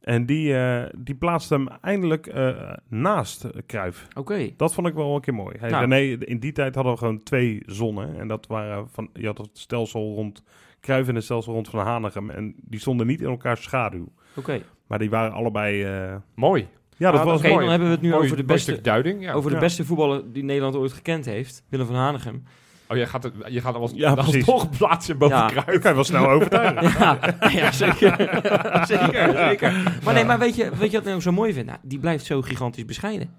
En 0.00 0.26
die, 0.26 0.54
die 0.98 1.14
plaatste 1.14 1.54
hem 1.54 1.68
eindelijk 1.68 2.26
eh, 2.26 2.72
naast 2.88 3.46
Cruijff. 3.66 4.08
Oké. 4.14 4.50
Dat 4.56 4.74
vond 4.74 4.86
ik 4.86 4.94
wel 4.94 5.14
een 5.14 5.20
keer 5.20 5.34
mooi. 5.34 5.56
Hij 5.58 5.70
Nou. 5.70 5.86
nee, 5.86 6.18
in 6.18 6.38
die 6.40 6.52
tijd 6.52 6.74
hadden 6.74 6.92
we 6.92 6.98
gewoon 6.98 7.22
twee 7.22 7.62
zonnen. 7.66 8.18
En 8.18 8.28
dat 8.28 8.46
waren 8.46 8.88
van, 8.88 9.08
je 9.12 9.26
had 9.26 9.38
het 9.38 9.50
stelsel 9.52 10.14
rond 10.14 10.42
Cruijff 10.80 11.08
en 11.08 11.14
het 11.14 11.24
stelsel 11.24 11.52
rond 11.52 11.68
Van 11.68 11.80
Hanegem. 11.86 12.30
En 12.30 12.54
die 12.56 12.80
stonden 12.80 13.06
niet 13.06 13.20
in 13.20 13.28
elkaars 13.28 13.62
schaduw. 13.62 14.08
Oké. 14.36 14.60
Maar 14.86 14.98
die 14.98 15.10
waren 15.10 15.32
allebei... 15.32 15.84
eh, 15.84 16.14
Mooi. 16.34 16.68
Ja, 16.96 17.10
dat 17.10 17.20
Ah, 17.20 17.26
was 17.26 17.38
Oké, 17.38 17.48
mooi. 17.48 17.60
dan 17.60 17.68
hebben 17.70 17.88
we 17.88 17.94
het 17.94 18.02
nu 18.02 18.10
mooi, 18.10 18.24
over 18.24 18.36
de 18.36 18.44
beste, 18.44 18.80
duiding. 18.80 19.22
Ja. 19.22 19.32
over 19.32 19.50
de 19.50 19.56
Ja. 19.56 19.62
beste 19.62 19.84
voetballer 19.84 20.32
die 20.32 20.44
Nederland 20.44 20.74
ooit 20.76 20.92
gekend 20.92 21.24
heeft. 21.24 21.62
Willem 21.68 21.86
van 21.86 21.96
Hanegem. 21.96 22.44
Oh, 22.88 22.98
je 22.98 23.06
gaat, 23.06 23.22
het, 23.22 23.32
je 23.48 23.60
gaat 23.60 23.74
als, 23.74 23.92
Ja, 23.94 24.10
als 24.10 24.20
precies. 24.28 24.46
nog 24.46 24.70
plaatsen 24.78 25.18
boven 25.18 25.36
Ja. 25.36 25.42
Dat 25.42 25.52
Cruijff. 25.52 25.80
kan 25.80 25.90
je 25.90 25.94
wel 25.94 26.04
snel 26.04 26.28
overtuigen. 26.28 26.82
ja, 27.00 27.18
ja, 27.50 27.72
zeker. 27.72 28.16
zeker, 28.86 29.36
zeker. 29.48 29.98
Maar 30.04 30.14
nee, 30.14 30.24
maar 30.24 30.38
weet 30.38 30.56
je, 30.56 30.62
weet 30.70 30.90
je 30.90 30.96
wat 30.96 31.00
ik 31.00 31.04
nou 31.04 31.20
zo 31.20 31.32
mooi 31.32 31.52
vind? 31.52 31.66
Nou, 31.66 31.78
die 31.82 31.98
blijft 31.98 32.24
zo 32.24 32.42
gigantisch 32.42 32.84
bescheiden. 32.84 33.30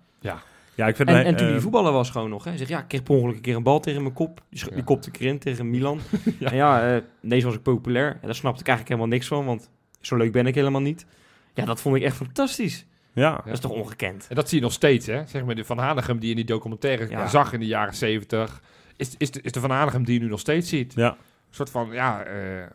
Ja, 0.76 0.88
ik 0.88 0.96
vind 0.96 1.10
En, 1.10 1.16
hij, 1.16 1.24
en 1.26 1.36
toen 1.36 1.46
eh, 1.46 1.52
hij 1.52 1.62
voetballer 1.62 1.92
was 1.92 2.10
gewoon 2.10 2.30
nog. 2.30 2.44
Hè. 2.44 2.50
Hij 2.50 2.58
zegt, 2.58 2.70
ja, 2.70 2.80
ik 2.80 2.88
kreeg 2.88 3.04
per 3.04 3.16
ongeluk 3.16 3.36
een 3.36 3.42
keer 3.42 3.56
een 3.56 3.64
bal 3.64 3.80
tegen 3.80 4.02
mijn 4.02 4.14
kop. 4.14 4.42
Die, 4.50 4.64
Ja. 4.70 4.76
die 4.76 4.84
kopte 4.84 5.10
ik 5.10 5.20
erin 5.20 5.40
tegen 5.40 5.70
Milan. 5.70 6.00
Ja. 6.40 6.50
En 6.50 6.56
ja, 6.56 6.94
eh, 6.96 7.02
deze 7.22 7.46
was 7.46 7.56
ik 7.56 7.62
populair. 7.62 8.08
En 8.12 8.20
daar 8.22 8.36
snapte 8.36 8.60
ik 8.62 8.68
eigenlijk 8.68 8.88
helemaal 8.98 9.18
niks 9.18 9.28
van, 9.28 9.46
want 9.46 9.70
zo 10.02 10.16
leuk 10.16 10.32
ben 10.32 10.48
ik 10.48 10.56
helemaal 10.56 10.82
niet. 10.82 11.06
Ja, 11.54 11.66
dat 11.66 11.82
vond 11.82 11.96
ik 11.96 12.02
echt 12.04 12.16
fantastisch. 12.16 12.86
Ja, 13.14 13.36
Dat 13.46 13.54
is 13.54 13.60
toch 13.60 13.72
ongekend? 13.72 14.26
En 14.30 14.36
dat 14.36 14.50
zie 14.50 14.58
je 14.58 14.64
nog 14.64 14.74
steeds, 14.74 15.06
hè? 15.06 15.26
Zeg 15.26 15.46
maar 15.46 15.56
de 15.56 15.64
Van 15.66 15.78
Hanegem 15.78 16.16
die 16.20 16.24
je 16.24 16.30
in 16.30 16.36
die 16.46 16.56
documentaire 16.56 17.10
Ja. 17.10 17.28
zag 17.28 17.54
in 17.54 17.60
de 17.60 17.66
jaren 17.66 17.94
zeventig, 17.96 18.62
is, 18.96 19.16
is, 19.18 19.32
de, 19.32 19.42
is 19.42 19.52
de 19.52 19.60
Van 19.60 19.70
Hanegem 19.70 20.04
die 20.04 20.14
je 20.14 20.20
nu 20.20 20.28
nog 20.30 20.40
steeds 20.40 20.70
ziet. 20.70 20.94
ja. 20.94 21.10
Een 21.10 21.16
soort 21.60 21.70
van, 21.70 21.90
ja, 21.92 22.24
eh, 22.24 22.62
eh, 22.64 22.70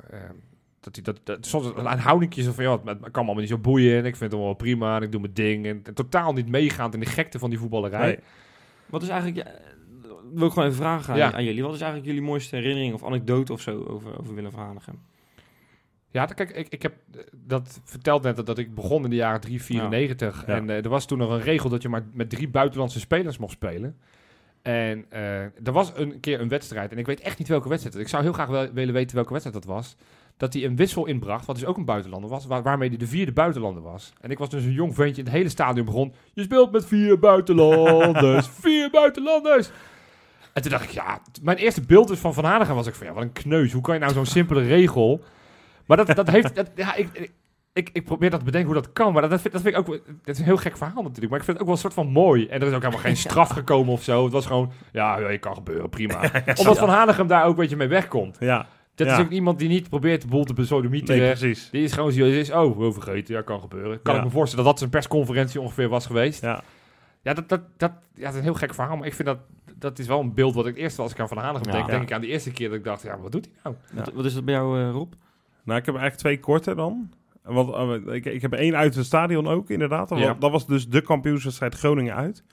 dat 0.81 0.95
hij 0.95 1.05
dat, 1.05 1.21
dat 1.25 1.47
soms 1.47 1.67
een 1.77 1.99
houdingje 1.99 2.43
zo 2.43 2.53
van, 2.53 2.65
ja, 2.65 2.71
het, 2.73 2.81
het 2.85 2.99
kan 3.01 3.11
me 3.13 3.13
allemaal 3.19 3.35
niet 3.35 3.49
zo 3.49 3.59
boeien 3.59 3.99
en 3.99 4.05
ik 4.05 4.17
vind 4.17 4.33
het 4.33 4.41
wel 4.41 4.55
prima 4.55 4.97
en 4.97 5.03
ik 5.03 5.13
doe 5.13 5.21
mijn 5.21 5.33
ding. 5.35 5.67
En, 5.67 5.81
en 5.85 5.95
totaal 5.95 6.33
niet 6.33 6.49
meegaand 6.49 6.95
in 6.95 7.01
de 7.01 7.07
gekte 7.07 7.39
van 7.39 7.51
die 7.51 7.59
voetballerij. 7.59 8.07
Nee. 8.07 8.19
Wat 8.87 9.03
is 9.03 9.09
eigenlijk... 9.09 9.47
Ja, 9.47 9.55
wil 10.35 10.47
ik 10.47 10.53
gewoon 10.53 10.69
even 10.69 10.81
vragen 10.83 11.13
aan, 11.13 11.19
Ja. 11.19 11.33
aan 11.33 11.45
jullie. 11.45 11.63
Wat 11.63 11.75
is 11.75 11.81
eigenlijk 11.81 12.11
jullie 12.13 12.29
mooiste 12.29 12.57
herinnering 12.57 12.95
of 12.95 13.05
anekdote 13.05 13.53
of 13.53 13.61
zo 13.61 13.85
over, 13.85 14.19
over 14.21 14.35
Willem 14.35 14.51
van 14.51 14.61
Hanegem? 14.65 14.99
Ja, 16.11 16.25
kijk, 16.25 16.51
ik, 16.51 16.69
ik 16.69 16.83
heb 16.83 16.95
dat 17.33 17.81
verteld 17.85 18.23
net 18.23 18.47
dat, 18.47 18.59
ik 18.59 18.75
begon 18.75 19.05
in 19.05 19.11
de 19.11 19.17
jaren 19.17 19.41
3, 19.41 19.63
94. 19.63 20.45
Ja. 20.47 20.55
En 20.55 20.71
eh, 20.71 20.85
er 20.85 20.89
was 20.89 21.07
toen 21.07 21.19
nog 21.19 21.31
een 21.31 21.41
regel 21.41 21.69
dat 21.69 21.83
je 21.83 21.89
maar 21.89 22.07
met 22.13 22.31
drie 22.31 22.49
buitenlandse 22.49 23.01
spelers 23.01 23.39
mocht 23.39 23.53
spelen. 23.53 23.97
En 24.63 25.05
eh, 25.09 25.41
er 25.43 25.73
was 25.73 25.93
een 25.95 26.21
keer 26.21 26.41
een 26.41 26.49
wedstrijd, 26.49 26.93
en 26.93 26.99
ik 26.99 27.07
weet 27.07 27.21
echt 27.21 27.39
niet 27.39 27.49
welke 27.49 27.69
wedstrijd. 27.69 27.97
Ik 27.97 28.09
zou 28.09 28.23
heel 28.23 28.33
graag 28.33 28.49
wel 28.49 28.73
willen 28.73 28.95
weten 28.95 29.15
welke 29.15 29.33
wedstrijd 29.33 29.65
dat 29.65 29.75
was. 29.75 29.97
Dat 30.37 30.53
hij 30.53 30.65
een 30.65 30.77
wissel 30.77 31.07
inbracht, 31.07 31.47
wat 31.47 31.57
dus 31.57 31.65
ook 31.65 31.77
een 31.77 31.85
buitenlander 31.85 32.31
was, 32.31 32.47
waar, 32.47 32.63
waarmee 32.63 32.89
hij 32.89 32.99
de 32.99 33.07
vierde 33.07 33.33
buitenlander 33.33 33.83
was. 33.83 34.13
En 34.21 34.31
ik 34.31 34.39
was 34.39 34.51
dus 34.51 34.65
een 34.65 34.73
jong 34.73 34.95
ventje 34.95 35.21
in 35.21 35.25
het 35.25 35.37
hele 35.37 35.49
stadion 35.49 35.85
begon. 35.85 36.15
Je 36.33 36.43
speelt 36.43 36.73
met 36.73 36.87
vier 36.87 37.19
buitenlanders, 37.19 38.49
vier 38.61 38.91
buitenlanders. 38.91 39.71
En 40.53 40.63
toen 40.63 40.71
dacht 40.71 40.85
ik, 40.85 40.91
ja, 40.91 41.21
mijn 41.43 41.57
eerste 41.57 41.81
beeld 41.81 42.09
dus 42.09 42.19
van 42.19 42.35
Van 42.35 42.45
Hanegem 42.45 42.75
was 42.75 42.87
ik 42.87 42.95
van, 42.95 43.07
ja, 43.07 43.13
wat 43.13 43.23
een 43.23 43.33
kneus. 43.33 43.73
Hoe 43.73 43.83
kan 43.83 43.95
je 43.95 44.01
nou 44.01 44.13
zo'n 44.13 44.27
simpele 44.27 44.63
regel... 44.63 45.25
Maar 45.89 45.97
dat, 45.97 46.17
dat 46.17 46.31
heeft... 46.31 46.55
Dat, 46.55 46.71
ja, 46.75 46.95
ik, 46.95 47.33
ik, 47.73 47.91
ik, 47.93 48.05
probeer 48.05 48.31
dat 48.31 48.39
te 48.39 48.45
bedenken 48.45 48.73
hoe 48.73 48.83
dat 48.83 48.93
kan. 48.93 49.13
Maar 49.13 49.23
dat, 49.23 49.31
dat, 49.31 49.41
vind, 49.41 49.53
dat 49.53 49.63
vind 49.63 49.75
ik 49.77 49.81
ook... 49.81 49.87
Dat 50.07 50.35
is 50.35 50.39
een 50.39 50.45
heel 50.45 50.57
gek 50.57 50.77
verhaal 50.77 51.03
natuurlijk. 51.03 51.29
Maar 51.31 51.39
ik 51.39 51.45
vind 51.45 51.47
het 51.47 51.61
ook 51.61 51.65
wel 51.67 51.75
een 51.75 51.81
soort 51.81 51.95
van 51.95 52.07
mooi. 52.07 52.47
En 52.47 52.61
er 52.61 52.67
is 52.67 52.73
ook 52.75 52.81
helemaal 52.83 53.03
geen 53.03 53.17
straf 53.27 53.49
gekomen 53.49 53.93
of 53.93 54.03
zo. 54.03 54.25
Het 54.25 54.33
was 54.33 54.47
gewoon... 54.47 54.73
Ja, 54.93 55.19
ja, 55.19 55.29
je 55.29 55.39
kan 55.39 55.55
gebeuren, 55.55 55.89
prima. 55.89 56.21
Omdat 56.61 56.79
Van 56.79 56.89
Hanegem 56.89 57.27
daar 57.27 57.45
ook 57.45 57.51
een 57.51 57.61
beetje 57.61 57.77
mee 57.77 57.89
wegkomt. 57.89 58.37
ja. 58.41 58.67
Dat 58.95 59.07
Ja. 59.07 59.13
is 59.19 59.21
ook 59.21 59.31
iemand 59.31 59.59
die 59.59 59.69
niet 59.69 59.89
probeert 59.89 60.23
de 60.23 60.29
boel 60.29 60.45
te 60.45 60.55
besodemieteren. 60.55 61.21
Nee, 61.21 61.31
precies. 61.31 61.71
die 61.71 61.83
is 61.83 61.93
gewoon 61.93 62.13
zo... 62.13 62.25
Is, 62.25 62.51
oh, 62.51 62.79
wel 62.79 62.93
vergeten. 62.93 63.35
Ja, 63.35 63.43
kan 63.43 63.61
gebeuren. 63.61 64.03
Kan 64.03 64.13
Ja. 64.15 64.19
ik 64.21 64.27
me 64.27 64.33
voorstellen 64.33 64.65
dat 64.65 64.73
dat 64.73 64.79
zijn 64.79 64.91
persconferentie 64.91 65.61
ongeveer 65.61 65.89
was 65.89 66.07
geweest. 66.07 66.43
Ja. 66.43 66.63
Ja, 67.23 67.35
dat, 67.35 67.49
dat, 67.49 67.61
dat, 67.77 67.93
ja, 68.15 68.23
dat 68.25 68.31
is 68.33 68.37
een 68.39 68.43
heel 68.43 68.55
gek 68.55 68.75
verhaal. 68.75 68.97
Maar 68.97 69.07
ik 69.07 69.15
vind 69.15 69.29
dat... 69.29 69.39
Dat 69.75 69.99
is 69.99 70.07
wel 70.07 70.21
een 70.21 70.35
beeld 70.35 70.55
wat 70.55 70.67
ik 70.67 70.77
eerst 70.77 70.99
als 70.99 71.13
ik 71.13 71.21
aan 71.21 71.29
Van 71.29 71.39
Hanegem 71.39 71.67
Ja. 71.67 71.73
denk. 71.73 71.85
Ja. 71.87 71.91
Denk 71.91 72.03
ik 72.03 72.13
aan 72.13 72.21
de 72.21 72.27
eerste 72.27 72.51
keer 72.51 72.69
dat 72.69 72.79
ik 72.79 72.85
dacht... 72.85 73.03
Ja, 73.03 73.19
wat 73.19 73.33
doet 73.33 73.45
hij 73.45 73.55
nou? 73.63 73.77
Ja. 73.95 74.05
Wat, 74.05 74.13
wat 74.15 74.25
is 74.25 74.35
dat 74.35 74.45
bij 74.45 74.55
jou, 74.55 74.81
eh, 74.81 74.91
Rob? 74.91 75.13
Nou, 75.69 75.81
ik 75.81 75.87
heb 75.87 75.95
eigenlijk 75.95 76.17
twee 76.17 76.41
korte 76.41 76.75
dan. 76.75 77.11
Want 77.43 78.07
eh, 78.07 78.15
ik, 78.15 78.25
ik 78.25 78.43
heb 78.43 78.53
één 78.53 78.77
uit 78.77 78.95
het 78.95 79.05
stadion 79.05 79.47
ook, 79.47 79.71
inderdaad. 79.71 80.09
Dat, 80.09 80.19
Ja. 80.19 80.27
was, 80.27 80.39
dat 80.39 80.51
was 80.51 80.67
dus 80.67 80.89
de 80.89 81.01
kampioenswedstrijd 81.01 81.75
Groningen 81.75 82.15
uit. 82.15 82.45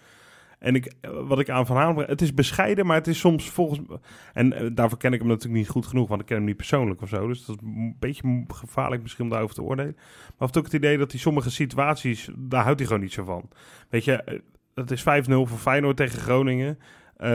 En 0.60 0.76
ik, 0.76 0.94
eh, 1.02 1.12
wat 1.28 1.40
ik 1.40 1.50
aan 1.50 1.66
Van 1.66 1.76
Halen... 1.76 2.08
Het 2.08 2.22
is 2.22 2.34
bescheiden, 2.34 2.86
maar 2.86 2.96
het 2.96 3.08
is 3.08 3.20
soms 3.20 3.50
volgens... 3.50 3.80
En 4.34 4.54
eh, 4.54 4.68
daarvoor 4.74 4.98
ken 4.98 5.14
ik 5.14 5.20
hem 5.20 5.28
natuurlijk 5.28 5.60
niet 5.60 5.70
goed 5.70 5.86
genoeg, 5.86 6.08
want 6.08 6.22
ik 6.22 6.28
ken 6.28 6.36
hem 6.36 6.46
niet 6.46 6.58
persoonlijk 6.58 7.02
of 7.02 7.10
zo. 7.10 7.28
Dus 7.28 7.46
dat 7.46 7.56
is 7.56 7.68
een 7.68 7.96
beetje 8.00 8.44
gevaarlijk 8.48 9.02
misschien 9.02 9.24
om 9.24 9.30
daarover 9.30 9.56
te 9.56 9.62
oordelen. 9.62 9.96
Maar 9.96 10.34
heeft 10.38 10.58
ook 10.58 10.64
het 10.64 10.74
idee 10.74 10.98
dat 10.98 11.12
hij 11.12 11.20
sommige 11.20 11.52
situaties... 11.52 12.30
Daar 12.36 12.64
houdt 12.64 12.80
hij 12.80 12.88
gewoon 12.88 13.04
niet 13.04 13.14
zo 13.14 13.24
van. 13.24 13.50
Weet 13.90 14.04
je, 14.04 14.42
het 14.74 14.92
is 14.92 15.02
5-0 15.02 15.06
voor 15.28 15.48
Feyenoord 15.48 15.98
tegen 15.98 16.20
Groningen. 16.20 16.80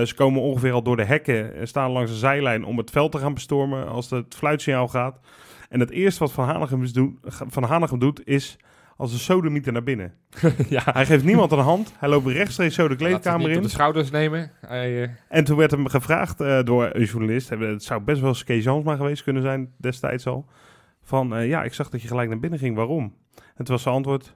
Ze 0.04 0.14
komen 0.14 0.42
ongeveer 0.42 0.72
al 0.72 0.82
door 0.82 0.96
de 0.96 1.04
hekken 1.04 1.54
en 1.54 1.68
staan 1.68 1.90
langs 1.90 2.10
de 2.10 2.16
zijlijn 2.16 2.64
om 2.64 2.78
het 2.78 2.90
veld 2.90 3.12
te 3.12 3.18
gaan 3.18 3.34
bestormen 3.34 3.88
als 3.88 4.10
het 4.10 4.34
fluitsignaal 4.34 4.88
gaat. 4.88 5.20
En 5.70 5.80
het 5.80 5.90
eerste 5.90 6.20
wat 6.20 6.32
Van 6.32 6.44
Hanegem, 6.44 6.82
is 6.82 6.92
doen, 6.92 7.18
Van 7.26 7.62
Hanegem 7.62 7.98
doet 7.98 8.26
is 8.26 8.56
als 8.96 9.12
een 9.12 9.18
sodemieter 9.18 9.72
naar 9.72 9.82
binnen. 9.82 10.14
ja. 10.68 10.82
Hij 10.84 11.06
geeft 11.06 11.24
niemand 11.24 11.52
een 11.52 11.58
hand. 11.58 11.92
Hij 11.98 12.08
loopt 12.08 12.26
rechtstreeks 12.26 12.74
zo 12.74 12.88
de 12.88 12.96
kleedkamer 12.96 13.50
in. 13.50 13.62
de 13.62 13.68
schouders 13.68 14.10
nemen. 14.10 14.50
Hij, 14.66 15.02
eh, 15.02 15.08
En 15.28 15.44
toen 15.44 15.56
werd 15.56 15.70
hem 15.70 15.88
gevraagd 15.88 16.40
eh, 16.40 16.62
door 16.64 16.90
een 16.92 17.04
journalist. 17.04 17.48
Het 17.48 17.82
zou 17.82 18.00
best 18.02 18.20
wel 18.20 18.34
Kees 18.44 18.64
Jansma 18.64 18.96
geweest 18.96 19.22
kunnen 19.22 19.42
zijn 19.42 19.72
destijds 19.78 20.26
al. 20.26 20.46
Van 21.02 21.34
eh, 21.36 21.48
ja, 21.48 21.62
ik 21.62 21.74
zag 21.74 21.88
dat 21.90 22.02
je 22.02 22.08
gelijk 22.08 22.28
naar 22.28 22.40
binnen 22.40 22.58
ging. 22.58 22.76
Waarom? 22.76 23.14
En 23.34 23.64
toen 23.64 23.74
was 23.74 23.82
zijn 23.82 23.94
antwoord. 23.94 24.34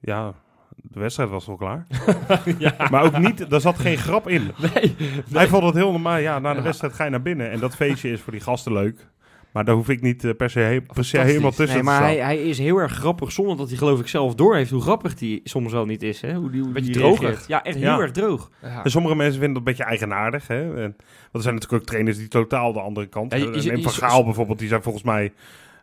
Ja, 0.00 0.34
de 0.76 1.00
wedstrijd 1.00 1.30
was 1.30 1.48
al 1.48 1.56
klaar. 1.56 1.86
ja. 2.58 2.74
Maar 2.90 3.02
ook 3.04 3.18
niet, 3.18 3.50
daar 3.50 3.60
zat 3.60 3.78
geen 3.78 3.96
grap 3.98 4.28
in. 4.28 4.50
Nee. 4.74 4.94
Hij 5.32 5.48
vond 5.48 5.64
het 5.64 5.74
heel 5.74 5.90
normaal. 5.92 6.18
Ja, 6.18 6.38
na 6.38 6.50
de 6.52 6.58
Ja. 6.58 6.64
wedstrijd 6.64 6.92
ga 6.92 7.04
je 7.04 7.10
naar 7.10 7.22
binnen. 7.22 7.50
En 7.50 7.58
dat 7.60 7.76
feestje 7.76 8.10
is 8.10 8.20
voor 8.20 8.32
die 8.32 8.40
gasten 8.42 8.72
leuk. 8.72 9.08
Maar 9.54 9.64
daar 9.64 9.74
hoef 9.74 9.88
ik 9.88 10.00
niet 10.00 10.24
eh, 10.24 10.30
per 10.36 10.50
se, 10.50 10.58
he- 10.60 10.80
per 10.80 11.04
se 11.04 11.18
helemaal 11.18 11.50
tussen 11.50 11.66
Nee, 11.66 11.76
te 11.78 11.82
maar 11.82 11.94
staan. 11.94 12.06
hij, 12.06 12.18
hij 12.18 12.36
is 12.42 12.58
heel 12.58 12.76
erg 12.76 12.92
grappig 12.92 13.32
zonder 13.32 13.56
dat 13.56 13.68
hij 13.68 13.76
geloof 13.78 14.00
ik 14.00 14.06
zelf 14.06 14.34
door 14.34 14.54
heeft 14.56 14.70
hoe 14.70 14.80
grappig 14.82 15.14
die 15.14 15.40
soms 15.44 15.72
wel 15.72 15.84
niet 15.84 16.02
is. 16.02 16.20
Hè? 16.20 16.34
Hoe 16.34 16.50
die, 16.50 16.60
hoe 16.62 16.72
Beetje 16.72 16.92
die 16.92 17.02
reageert. 17.02 17.44
Ja, 17.46 17.62
echt 17.62 17.78
Ja. 17.78 17.92
heel 17.92 18.02
erg 18.02 18.10
droog. 18.10 18.50
Ja. 18.62 18.84
En 18.84 18.90
sommige 18.90 19.14
mensen 19.14 19.40
vinden 19.40 19.48
dat 19.52 19.58
een 19.58 19.68
beetje 19.76 19.84
eigenaardig. 19.90 20.46
Hè? 20.46 20.62
En, 20.62 20.96
want 20.96 21.32
er 21.32 21.42
zijn 21.42 21.54
natuurlijk 21.54 21.82
ook 21.82 21.88
trainers 21.88 22.16
die 22.16 22.28
totaal 22.28 22.72
de 22.72 22.80
andere 22.80 23.06
kant. 23.06 23.32
Ja, 23.32 23.38
je- 23.38 23.44
je- 23.62 23.76
je- 23.76 23.82
Van 23.82 23.92
Gaal 23.92 24.24
bijvoorbeeld, 24.24 24.58
die 24.58 24.68
zijn 24.68 24.82
volgens 24.82 25.04
mij 25.04 25.32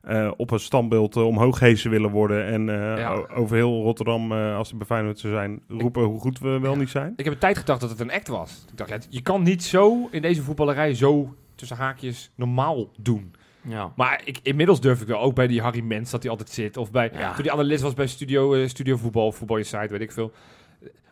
eh, 0.02 0.32
op 0.38 0.52
een 0.52 0.60
standbeeld 0.60 1.16
eh, 1.16 1.26
omhoog 1.28 1.58
gehezen 1.58 1.90
willen 1.92 2.10
worden. 2.10 2.46
En 2.46 2.70
eh, 2.70 2.98
Ja. 2.98 3.24
over 3.36 3.56
heel 3.56 3.82
Rotterdam, 3.84 4.32
eh, 4.32 4.56
als 4.56 4.70
ze 4.70 4.76
bij 4.76 4.86
Feyenoord 4.88 5.20
zou 5.20 5.34
zijn, 5.34 5.62
roepen 5.68 6.04
hoe 6.04 6.20
goed 6.20 6.40
we 6.40 6.60
wel 6.60 6.74
Ja. 6.74 6.78
niet 6.80 6.90
zijn. 6.90 7.14
Ik 7.16 7.24
heb 7.24 7.34
een 7.34 7.40
tijd 7.40 7.58
gedacht 7.58 7.82
dat 7.82 7.90
het 7.90 8.00
een 8.00 8.12
act 8.12 8.28
was. 8.28 8.66
Ik 8.72 8.78
dacht, 8.78 8.90
ja, 8.90 8.98
je 9.10 9.22
kan 9.22 9.44
niet 9.44 9.64
zo 9.64 10.08
in 10.12 10.22
deze 10.22 10.42
voetballerij 10.42 10.94
zo 10.94 11.34
tussen 11.56 11.78
haakjes 11.78 12.32
normaal 12.36 12.90
doen. 12.98 13.32
Ja. 13.64 13.92
Maar 13.96 14.22
ik, 14.26 14.40
inmiddels 14.44 14.82
durf 14.82 15.02
ik 15.02 15.08
wel, 15.08 15.20
ook 15.20 15.36
bij 15.36 15.48
die 15.48 15.62
Harry 15.62 15.82
Mens 15.82 16.12
dat 16.12 16.22
hij 16.22 16.32
altijd 16.32 16.50
zit. 16.50 16.78
Of 16.78 16.92
bij, 16.92 17.10
Ja. 17.14 17.34
toen 17.34 17.44
die 17.44 17.52
analist 17.52 17.82
was 17.84 17.94
bij 17.94 18.08
Studio, 18.08 18.54
eh, 18.54 18.68
studio 18.68 18.98
Voetbal, 18.98 19.32
Voetbal 19.32 19.58
Insight, 19.58 19.90
weet 19.92 20.02
ik 20.02 20.12
veel. 20.12 20.32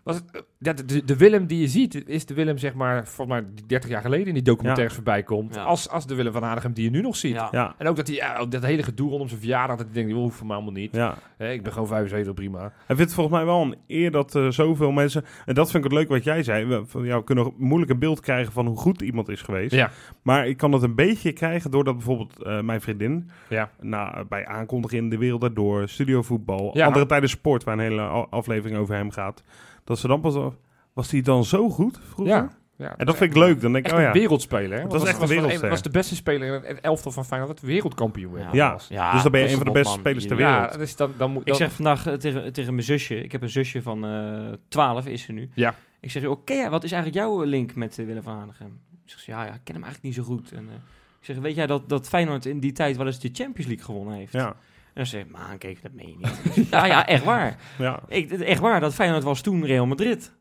Was 0.09 0.17
het, 0.17 0.31
eh, 0.31 0.41
ja, 0.59 0.73
de, 0.73 0.85
de, 0.85 1.03
de 1.03 1.17
Willem 1.17 1.45
die 1.47 1.59
je 1.59 1.67
ziet, 1.67 2.07
is 2.07 2.25
de 2.25 2.33
Willem 2.33 2.57
zeg 2.57 2.73
maar, 2.73 3.07
volgens 3.07 3.39
mij 3.39 3.49
die 3.55 3.65
30 3.65 3.89
jaar 3.89 4.01
geleden 4.01 4.27
in 4.27 4.33
die 4.33 4.43
documentaires 4.43 4.93
voorbij 4.95 5.23
komt. 5.23 5.55
Ja. 5.55 5.63
Als, 5.63 5.89
als 5.89 6.07
de 6.07 6.15
Willem 6.15 6.33
van 6.33 6.43
Hanegem 6.43 6.73
die 6.73 6.83
je 6.83 6.89
nu 6.89 7.01
nog 7.01 7.15
ziet. 7.15 7.33
Ja. 7.33 7.47
Ja, 7.51 7.75
En 7.77 7.87
ook 7.87 7.95
dat 7.95 8.07
hij, 8.07 8.15
ja, 8.15 8.45
dat 8.45 8.63
hele 8.63 8.83
gedoe 8.83 9.09
rondom 9.09 9.27
zijn 9.27 9.39
verjaardag, 9.39 9.77
dat 9.77 9.85
hij 9.85 9.95
denkt, 9.95 10.09
dat 10.11 10.19
hoeft 10.19 10.35
voor 10.37 10.45
mij 10.47 10.55
allemaal 10.55 10.73
niet. 10.73 10.93
ik 11.37 11.63
ben 11.63 11.71
gewoon 11.73 11.87
75, 11.87 12.33
prima. 12.33 12.71
Hij 12.85 12.95
vindt 12.95 13.13
volgens 13.13 13.35
mij 13.35 13.45
wel 13.45 13.61
een 13.61 13.75
eer 13.87 14.11
dat 14.11 14.35
eh, 14.35 14.47
zoveel 14.49 14.91
mensen... 14.91 15.25
En 15.45 15.53
dat 15.53 15.71
vind 15.71 15.85
ik 15.85 15.91
het 15.91 15.99
leuk 15.99 16.09
wat 16.09 16.23
jij 16.23 16.43
zei. 16.43 16.65
We, 16.65 16.81
van, 16.85 17.05
ja, 17.05 17.17
we 17.17 17.23
kunnen 17.23 17.53
moeilijk 17.57 17.91
een 17.91 17.99
beeld 17.99 18.19
krijgen 18.19 18.53
van 18.53 18.65
hoe 18.67 18.77
goed 18.77 19.01
iemand 19.01 19.29
is 19.29 19.41
geweest. 19.41 19.73
Ja. 19.73 19.89
Maar 20.21 20.47
ik 20.47 20.57
kan 20.57 20.71
het 20.71 20.83
een 20.83 20.95
beetje 20.95 21.31
krijgen 21.31 21.71
doordat 21.71 21.93
bijvoorbeeld 21.95 22.43
eh, 22.43 22.61
mijn 22.61 22.81
vriendin... 22.81 23.29
Ja. 23.49 23.69
na, 23.81 24.23
bij 24.29 24.45
aankondiging 24.47 25.03
in 25.03 25.09
de 25.09 25.17
wereld 25.17 25.41
daardoor, 25.41 25.89
studiovoetbal, 25.89 26.77
Ja. 26.77 26.85
andere 26.85 27.05
tijden 27.05 27.29
sport, 27.29 27.63
waar 27.63 27.73
een 27.73 27.79
hele 27.79 28.01
aflevering 28.29 28.79
over 28.79 28.95
hem 28.95 29.11
gaat, 29.11 29.43
dat 29.89 29.99
ze 29.99 30.07
dan 30.07 30.21
pas 30.21 30.35
al- 30.35 30.55
was 30.93 31.11
hij 31.11 31.21
dan 31.21 31.43
zo 31.45 31.69
goed 31.69 31.99
vroeger? 32.09 32.35
Ja. 32.35 32.49
ja. 32.75 32.97
En 32.97 33.05
dat 33.05 33.17
vind 33.17 33.31
ik 33.31 33.37
leuk. 33.37 33.61
Dan 33.61 33.73
denk 33.73 33.87
ik, 33.87 33.93
oh 33.93 33.99
ja. 33.99 34.05
een 34.07 34.11
wereldspeler. 34.13 34.77
Hè? 34.77 34.83
Dat 34.83 34.91
Was- 34.91 35.03
echt 35.03 35.13
een 35.13 35.19
was, 35.19 35.29
wereldster. 35.29 35.69
was 35.69 35.81
de 35.81 35.89
beste 35.89 36.15
speler 36.15 36.47
in 36.55 36.75
het 36.75 36.79
elftal 36.79 37.11
van 37.11 37.25
Feyenoord 37.25 37.51
dat 37.59 37.65
wereldkampioen 37.69 38.33
werd. 38.33 38.53
Ja. 38.53 38.79
Ja, 38.89 39.11
Dus 39.11 39.21
dan 39.23 39.31
ben 39.31 39.41
je 39.41 39.49
een 39.49 39.55
van 39.57 39.65
de 39.65 39.71
beste 39.71 39.89
man. 39.89 39.99
spelers 39.99 40.27
ter 40.27 40.35
wereld. 40.35 40.71
Ja, 40.71 40.77
dus 40.77 40.95
dan, 40.95 41.11
dan 41.17 41.31
moet 41.31 41.47
Ik 41.47 41.53
zeg 41.53 41.71
vandaag 41.71 42.07
eh, 42.07 42.13
tegen, 42.13 42.53
tegen 42.53 42.73
mijn 42.73 42.85
zusje, 42.85 43.23
ik 43.23 43.31
heb 43.31 43.41
een 43.41 43.49
zusje 43.49 43.81
van 43.81 44.05
eh 44.05 44.53
12 44.67 45.05
is 45.05 45.21
ze 45.21 45.31
nu. 45.31 45.49
Ja. 45.53 45.75
Ik 45.99 46.11
zeg, 46.11 46.25
oké, 46.25 46.53
ja, 46.53 46.69
wat 46.69 46.83
is 46.83 46.91
eigenlijk 46.91 47.23
jouw 47.25 47.43
link 47.43 47.75
met 47.75 47.99
eh, 47.99 48.05
Willem 48.05 48.23
van 48.23 48.37
Hanegem? 48.37 48.79
Zegt 49.05 49.23
ze, 49.23 49.31
ja, 49.31 49.43
ja, 49.45 49.53
ik 49.53 49.59
ken 49.63 49.75
hem 49.75 49.83
eigenlijk 49.83 50.03
niet 50.15 50.25
zo 50.25 50.33
goed. 50.33 50.51
En, 50.51 50.67
eh, 50.69 50.75
ik 51.19 51.25
zeg, 51.25 51.37
weet 51.37 51.55
jij 51.55 51.67
dat, 51.67 51.89
dat 51.89 52.07
Feyenoord 52.07 52.45
in 52.45 52.59
die 52.59 52.71
tijd 52.71 52.97
wel 52.97 53.05
eens 53.05 53.19
de 53.19 53.29
Champions 53.33 53.67
League 53.67 53.85
gewonnen 53.85 54.13
heeft? 54.13 54.31
Ja, 54.33 54.55
En 54.93 55.05
dan 55.05 55.05
zeg 55.05 55.21
ik, 55.21 55.31
man, 55.31 55.57
kijk, 55.57 55.81
dat 55.81 55.91
meen 55.91 56.07
je 56.19 56.27
niet. 56.55 56.67
ja, 56.71 56.85
ja, 56.85 57.07
echt 57.07 57.23
waar. 57.23 57.57
ja, 57.77 57.99
Ik, 58.07 58.31
echt 58.31 58.59
waar, 58.59 58.79
dat 58.79 58.93
Feyenoord 58.93 59.23
was 59.23 59.41
toen 59.41 59.65
Real 59.65 59.85
Madrid. 59.85 60.31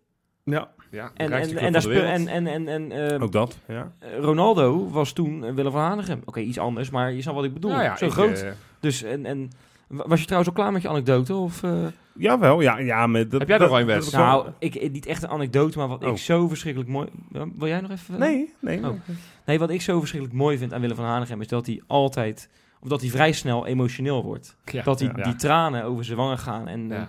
ja. 0.44 0.70
ja, 0.90 1.10
En, 1.14 1.32
en, 1.32 1.56
en, 1.56 1.72
daar 1.72 1.90
en, 1.90 2.28
en, 2.28 2.46
en, 2.46 2.68
en 2.68 2.92
eh, 3.14 3.22
ook 3.22 3.32
dat. 3.32 3.58
Ja. 3.68 3.92
eh, 3.98 4.18
Ronaldo 4.18 4.88
was 4.90 5.12
toen 5.12 5.44
eh, 5.44 5.52
Willem 5.54 5.72
van 5.72 5.80
Hanegem. 5.80 6.20
Oké, 6.24 6.40
iets 6.40 6.58
anders, 6.58 6.90
maar 6.90 7.12
je 7.12 7.20
snapt 7.22 7.36
wat 7.36 7.46
ik 7.46 7.52
bedoel. 7.54 7.70
Nou 7.70 7.82
ja, 7.82 7.96
Zo 7.96 8.04
ik, 8.06 8.12
groot. 8.12 8.42
eh, 8.42 8.50
Dus, 8.80 9.02
en, 9.02 9.26
en, 9.26 9.50
was 9.88 10.18
je 10.20 10.24
trouwens 10.26 10.50
al 10.50 10.56
klaar 10.62 10.72
met 10.72 10.82
je 10.82 10.88
anekdote? 10.88 11.34
Of, 11.34 11.62
eh? 11.62 11.86
Jawel, 12.14 12.60
ja, 12.60 12.78
ja. 12.78 13.06
Met, 13.06 13.30
dat, 13.30 13.40
Heb 13.40 13.48
jij 13.48 13.58
dat- 13.58 13.68
nog 13.70 13.78
wel 13.84 13.94
een 13.96 14.00
wel- 14.10 14.20
Nou, 14.20 14.48
ik, 14.58 14.92
niet 14.92 15.06
echt 15.06 15.22
een 15.22 15.28
anekdote, 15.28 15.78
maar 15.78 15.88
wat 15.88 16.04
Oh. 16.04 16.10
ik 16.10 16.18
zo 16.18 16.48
verschrikkelijk 16.48 16.90
mooi... 16.90 17.08
Wil 17.30 17.68
jij 17.68 17.80
nog 17.80 17.90
even? 17.90 18.18
Nee, 18.18 18.54
nee. 18.60 18.78
Oh. 18.86 18.94
Nee, 19.46 19.58
wat 19.58 19.70
ik 19.70 19.80
zo 19.82 19.98
verschrikkelijk 19.98 20.38
mooi 20.38 20.58
vind 20.58 20.72
aan 20.72 20.80
Willem 20.80 20.96
van 20.96 21.04
Hanegem... 21.04 21.40
is 21.40 21.48
dat 21.48 21.66
hij 21.66 21.82
altijd... 21.86 22.48
of 22.80 22.88
dat 22.88 23.00
hij 23.00 23.10
vrij 23.10 23.32
snel 23.32 23.66
emotioneel 23.66 24.22
wordt. 24.24 24.56
ja, 24.64 24.82
dat 24.82 25.00
hij 25.00 25.12
ja. 25.16 25.22
die 25.22 25.34
tranen 25.36 25.84
over 25.84 26.04
zijn 26.04 26.16
wangen 26.16 26.38
gaan. 26.38 26.68
En, 26.68 26.92
en 26.92 27.08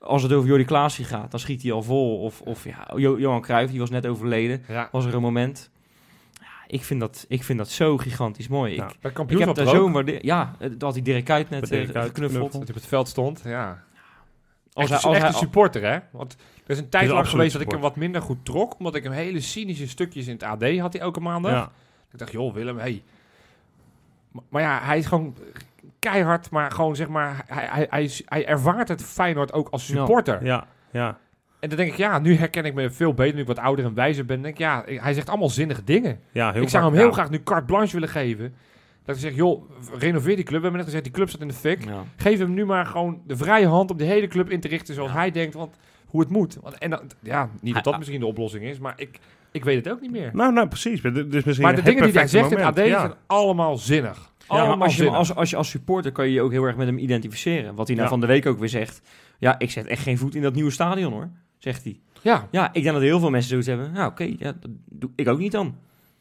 als 0.00 0.22
het 0.22 0.32
over 0.32 0.48
Jordi 0.48 0.64
Klaasie 0.64 1.04
gaat, 1.04 1.30
dan 1.30 1.40
schiet 1.40 1.62
hij 1.62 1.72
al 1.72 1.82
vol. 1.82 2.20
Of, 2.20 2.40
of 2.40 2.64
ja, 2.64 2.88
Jo- 2.96 3.18
Johan 3.18 3.40
Cruijff, 3.40 3.70
die 3.70 3.80
was 3.80 3.90
net 3.90 4.06
overleden. 4.06 4.62
Was 4.90 5.04
er 5.04 5.14
een 5.14 5.20
moment... 5.22 5.70
Ik, 6.68 6.84
vind 6.84 7.00
dat, 7.00 7.24
ik 7.28 7.44
vind 7.44 7.58
dat 7.58 7.68
zo 7.68 7.96
gigantisch 7.96 8.48
mooi. 8.48 8.74
Ja. 8.74 8.88
Ik, 9.00 9.18
ik 9.28 9.38
heb 9.38 9.54
daar 9.54 9.66
zo'n 9.68 9.92
waarde- 9.92 10.18
Ja, 10.20 10.54
eh, 10.58 10.70
dat 10.70 10.82
had 10.82 10.92
hij 10.94 11.02
Dirk 11.02 11.24
Kuyt 11.24 11.50
net 11.50 11.68
Dirk 11.68 11.86
eh, 11.86 11.92
Kuyt 11.92 12.06
geknuffeld. 12.06 12.52
dat 12.52 12.60
hij 12.60 12.68
op 12.68 12.74
het 12.74 12.86
veld 12.86 13.08
stond. 13.08 13.42
Ja. 13.44 13.82
Als 14.72 14.88
hij, 14.88 14.98
als 14.98 15.12
echt 15.14 15.18
hij, 15.22 15.28
een 15.32 15.38
supporter, 15.38 15.82
hè? 15.82 15.98
Want 16.10 16.36
er 16.64 16.70
is 16.70 16.78
een 16.78 16.88
tijd 16.88 17.04
is 17.04 17.10
lang 17.10 17.28
geweest 17.28 17.52
dat 17.52 17.62
ik 17.62 17.70
hem 17.70 17.80
wat 17.80 17.96
minder 17.96 18.22
goed 18.22 18.44
trok. 18.44 18.78
Omdat 18.78 18.94
ik 18.94 19.02
hem 19.02 19.12
hele 19.12 19.40
cynische 19.40 19.88
stukjes 19.88 20.26
in 20.26 20.32
het 20.32 20.42
AD 20.42 20.78
had 20.78 20.92
hij 20.92 21.02
elke 21.02 21.20
maandag. 21.20 21.52
Ja. 21.52 21.72
Ik 22.12 22.18
dacht, 22.18 22.32
joh, 22.32 22.54
Willem, 22.54 22.78
hey. 22.78 23.02
Maar, 24.36 24.44
maar 24.48 24.62
ja, 24.62 24.80
hij 24.82 24.98
is 24.98 25.06
gewoon 25.06 25.34
keihard, 25.98 26.50
maar 26.50 26.70
gewoon 26.70 26.96
zeg 26.96 27.08
maar, 27.08 27.44
hij, 27.46 27.66
hij, 27.70 27.86
hij, 27.90 28.10
hij 28.24 28.46
ervaart 28.46 28.88
het 28.88 29.02
Feyenoord 29.02 29.52
ook 29.52 29.68
als 29.68 29.86
supporter. 29.86 30.44
Ja, 30.44 30.66
ja. 30.90 31.18
En 31.60 31.68
dan 31.68 31.78
denk 31.78 31.90
ik, 31.90 31.96
ja, 31.96 32.18
nu 32.18 32.36
herken 32.36 32.64
ik 32.64 32.74
me 32.74 32.90
veel 32.90 33.14
beter, 33.14 33.34
nu 33.34 33.40
ik 33.40 33.46
wat 33.46 33.58
ouder 33.58 33.84
en 33.84 33.94
wijzer 33.94 34.24
ben. 34.24 34.42
denk 34.42 34.54
ik, 34.54 34.60
ja, 34.60 34.84
hij 34.86 35.14
zegt 35.14 35.28
allemaal 35.28 35.48
zinnige 35.48 35.84
dingen. 35.84 36.20
ja 36.32 36.52
heel 36.52 36.62
ik 36.62 36.68
zou 36.68 36.84
hem 36.84 36.94
heel 36.94 37.06
ja. 37.06 37.12
graag 37.12 37.30
nu 37.30 37.42
carte 37.42 37.64
blanche 37.64 37.92
willen 37.92 38.08
geven. 38.08 38.54
Dat 39.04 39.14
ik 39.14 39.20
zeg, 39.20 39.34
joh, 39.34 39.70
renoveer 39.98 40.36
die 40.36 40.44
club. 40.44 40.60
We 40.60 40.62
hebben 40.62 40.72
net 40.72 40.84
gezegd, 40.84 41.04
die 41.04 41.12
club 41.12 41.28
staat 41.28 41.40
in 41.40 41.48
de 41.48 41.54
fik. 41.54 41.84
Ja. 41.84 42.02
Geef 42.16 42.38
hem 42.38 42.54
nu 42.54 42.64
maar 42.64 42.86
gewoon 42.86 43.20
de 43.26 43.36
vrije 43.36 43.66
hand 43.66 43.90
om 43.90 43.96
de 43.96 44.04
hele 44.04 44.26
club 44.26 44.50
in 44.50 44.60
te 44.60 44.68
richten 44.68 44.94
zoals 44.94 45.12
hij 45.12 45.30
denkt, 45.30 45.54
want 45.54 45.76
hoe 46.06 46.20
het 46.20 46.30
moet. 46.30 46.58
Want, 46.62 46.78
en 46.78 46.90
dan, 46.90 47.00
ja, 47.20 47.48
niet 47.60 47.74
dat 47.74 47.84
dat 47.84 47.98
misschien 47.98 48.20
de 48.20 48.26
oplossing 48.26 48.64
is, 48.64 48.78
maar 48.78 48.94
ik, 48.96 49.18
ik 49.56 49.64
weet 49.64 49.84
het 49.84 49.92
ook 49.94 50.00
niet 50.00 50.10
meer. 50.10 50.30
Nou, 50.32 50.52
nou, 50.52 50.68
precies. 50.68 51.00
Is 51.02 51.12
misschien 51.30 51.60
Maar 51.60 51.74
de 51.74 51.82
dingen 51.82 52.02
die 52.04 52.12
hij 52.12 52.26
zegt 52.26 52.50
in 52.50 52.56
moment. 52.58 52.78
AD 52.78 52.86
Ja. 52.86 53.00
zijn 53.00 53.12
allemaal 53.26 53.76
zinnig. 53.76 54.16
Ja, 54.16 54.44
allemaal 54.48 54.76
maar 54.76 54.86
als 54.86 54.96
je, 54.96 55.08
als, 55.10 55.34
als 55.34 55.50
je 55.50 55.56
als 55.56 55.70
supporter 55.70 56.12
kan 56.12 56.26
je 56.26 56.32
je 56.32 56.40
ook 56.40 56.50
heel 56.52 56.64
erg 56.64 56.76
met 56.76 56.86
hem 56.86 56.98
identificeren. 56.98 57.74
Wat 57.74 57.86
hij 57.86 57.96
nou 57.96 58.08
Ja. 58.08 58.12
van 58.14 58.20
de 58.20 58.26
week 58.26 58.46
ook 58.46 58.58
weer 58.58 58.68
zegt. 58.68 59.00
Ja, 59.38 59.58
ik 59.58 59.70
zet 59.70 59.86
echt 59.86 60.02
geen 60.02 60.18
voet 60.18 60.34
in 60.34 60.42
dat 60.42 60.54
nieuwe 60.54 60.70
stadion 60.70 61.12
hoor, 61.12 61.28
zegt 61.58 61.84
hij. 61.84 62.00
Ja, 62.22 62.48
Ja, 62.50 62.66
ik 62.72 62.82
denk 62.82 62.94
dat 62.94 63.02
heel 63.04 63.20
veel 63.20 63.30
mensen 63.30 63.48
zoiets 63.50 63.68
hebben. 63.68 63.92
Nou 63.92 64.10
oké, 64.10 64.24
ja, 64.38 64.52
dat 64.60 64.70
doe 64.90 65.10
ik 65.16 65.28
ook 65.28 65.38
niet 65.38 65.52
dan. 65.52 65.74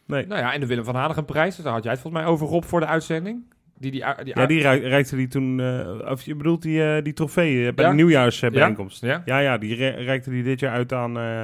Nee. 0.08 0.28
nou 0.28 0.41
ja, 0.41 0.54
en 0.54 0.60
de 0.60 0.65
Willem 0.65 0.84
van 0.84 0.95
Hanegem 0.95 1.26
prijs, 1.26 1.56
daar 1.56 1.74
had 1.74 1.84
jij 1.84 1.91
het 1.91 2.02
volgens 2.02 2.24
mij 2.24 2.32
over 2.32 2.48
op 2.48 2.65
voor 2.65 2.80
de 2.80 2.86
uitzending. 2.86 3.43
Die, 3.78 3.91
die, 3.91 4.04
die, 4.24 4.32
Ja, 4.36 4.45
die 4.45 4.62
rei- 4.62 4.88
reikte 4.88 5.15
die 5.15 5.28
toen... 5.28 5.60
eh, 5.60 6.12
of 6.12 6.21
je 6.21 6.36
bedoelt 6.36 6.62
die, 6.62 6.84
eh, 6.95 7.04
die 7.04 7.13
trofee 7.13 7.67
eh, 7.67 7.74
bij 7.74 7.84
Ja. 7.86 7.89
de 7.91 7.95
nieuwjaarsbijeenkomst. 7.95 9.02
Ja? 9.02 9.21
Ja, 9.26 9.39
ja, 9.39 9.58
die 9.58 9.76
re- 9.76 9.89
reikte 10.04 10.30
die 10.30 10.43
dit 10.43 10.60
jaar 10.60 10.71
uit 10.74 10.93
aan 10.93 11.17
eh, 11.19 11.43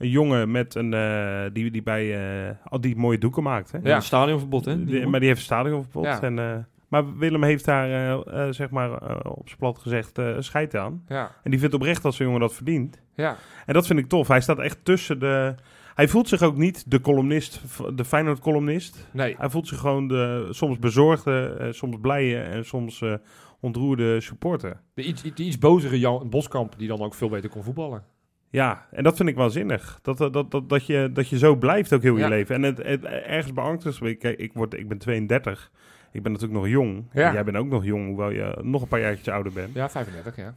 een 0.00 0.08
jongen 0.08 0.50
met 0.50 0.74
een... 0.74 0.94
eh, 0.94 1.42
die, 1.52 1.70
die 1.70 1.82
bij... 1.82 2.16
eh, 2.48 2.56
al 2.64 2.80
die 2.80 2.96
mooie 2.96 3.18
doeken 3.18 3.42
maakt, 3.42 3.72
hè? 3.72 3.78
Ja. 3.82 3.96
Een 3.96 4.02
stadionverbod 4.02 4.64
hè. 4.64 4.84
Die- 4.84 5.06
maar 5.06 5.18
die 5.20 5.28
heeft 5.28 5.40
een 5.40 5.46
stadionverbod. 5.46 6.04
Ja. 6.04 6.22
En, 6.22 6.38
eh, 6.38 6.56
maar 6.88 7.16
Willem 7.16 7.42
heeft 7.42 7.64
daar, 7.64 8.18
zeg 8.54 8.70
maar, 8.70 9.20
op 9.26 9.46
zijn 9.46 9.58
plat 9.58 9.78
gezegd, 9.78 10.18
scheid 10.38 10.76
aan. 10.76 11.02
Ja, 11.08 11.30
En 11.42 11.50
die 11.50 11.60
vindt 11.60 11.74
oprecht 11.74 12.02
dat 12.02 12.14
zo'n 12.14 12.26
jongen 12.26 12.40
dat 12.40 12.54
verdient. 12.54 13.00
ja. 13.14 13.36
En 13.66 13.74
dat 13.74 13.86
vind 13.86 13.98
ik 13.98 14.06
tof. 14.08 14.28
Hij 14.28 14.40
staat 14.40 14.58
echt 14.58 14.84
tussen 14.84 15.18
de... 15.20 15.54
Hij 15.94 16.08
voelt 16.08 16.28
zich 16.28 16.42
ook 16.42 16.56
niet 16.56 16.90
de 16.90 17.00
columnist, 17.00 17.60
de 17.94 18.04
Feyenoord-columnist. 18.04 19.08
Nee, 19.12 19.34
Hij 19.38 19.50
voelt 19.50 19.68
zich 19.68 19.78
gewoon 19.78 20.08
de 20.08 20.46
soms 20.50 20.78
bezorgde, 20.78 21.68
soms 21.70 21.96
blije 22.00 22.38
en 22.40 22.64
soms 22.64 23.02
eh, 23.02 23.14
ontroerde 23.60 24.20
supporter. 24.20 24.80
de 24.94 25.02
iets, 25.02 25.22
die 25.22 25.46
iets 25.46 25.58
bozere 25.58 25.98
Jan 25.98 26.30
Boskamp, 26.30 26.74
die 26.78 26.88
dan 26.88 27.00
ook 27.00 27.14
veel 27.14 27.28
beter 27.28 27.50
kon 27.50 27.62
voetballen. 27.62 28.02
Ja, 28.50 28.86
en 28.90 29.02
dat 29.02 29.16
vind 29.16 29.28
ik 29.28 29.36
wel 29.36 29.50
zinnig. 29.50 29.98
Dat, 30.02 30.18
dat, 30.18 30.32
dat, 30.50 30.68
dat, 30.68 30.86
je, 30.86 31.10
dat 31.12 31.28
je 31.28 31.38
zo 31.38 31.56
blijft 31.56 31.92
ook 31.92 32.02
heel 32.02 32.16
Ja. 32.16 32.24
je 32.24 32.28
leven. 32.28 32.54
En 32.54 32.62
het, 32.62 32.78
het 32.82 33.04
ergens 33.04 33.52
beangstigd, 33.52 34.02
ik, 34.02 34.22
ik, 34.22 34.52
word, 34.52 34.74
ik 34.74 34.88
ben 34.88 34.98
32. 34.98 35.70
Ik 36.12 36.22
ben 36.22 36.32
natuurlijk 36.32 36.60
nog 36.60 36.68
jong. 36.70 37.04
Ja. 37.12 37.32
Jij 37.32 37.44
bent 37.44 37.56
ook 37.56 37.68
nog 37.68 37.84
jong, 37.84 38.06
hoewel 38.06 38.30
je 38.30 38.58
nog 38.62 38.82
een 38.82 38.88
paar 38.88 39.00
jaartjes 39.00 39.28
ouder 39.28 39.52
bent. 39.52 39.74
Ja, 39.74 39.90
35, 39.90 40.36
ja. 40.36 40.54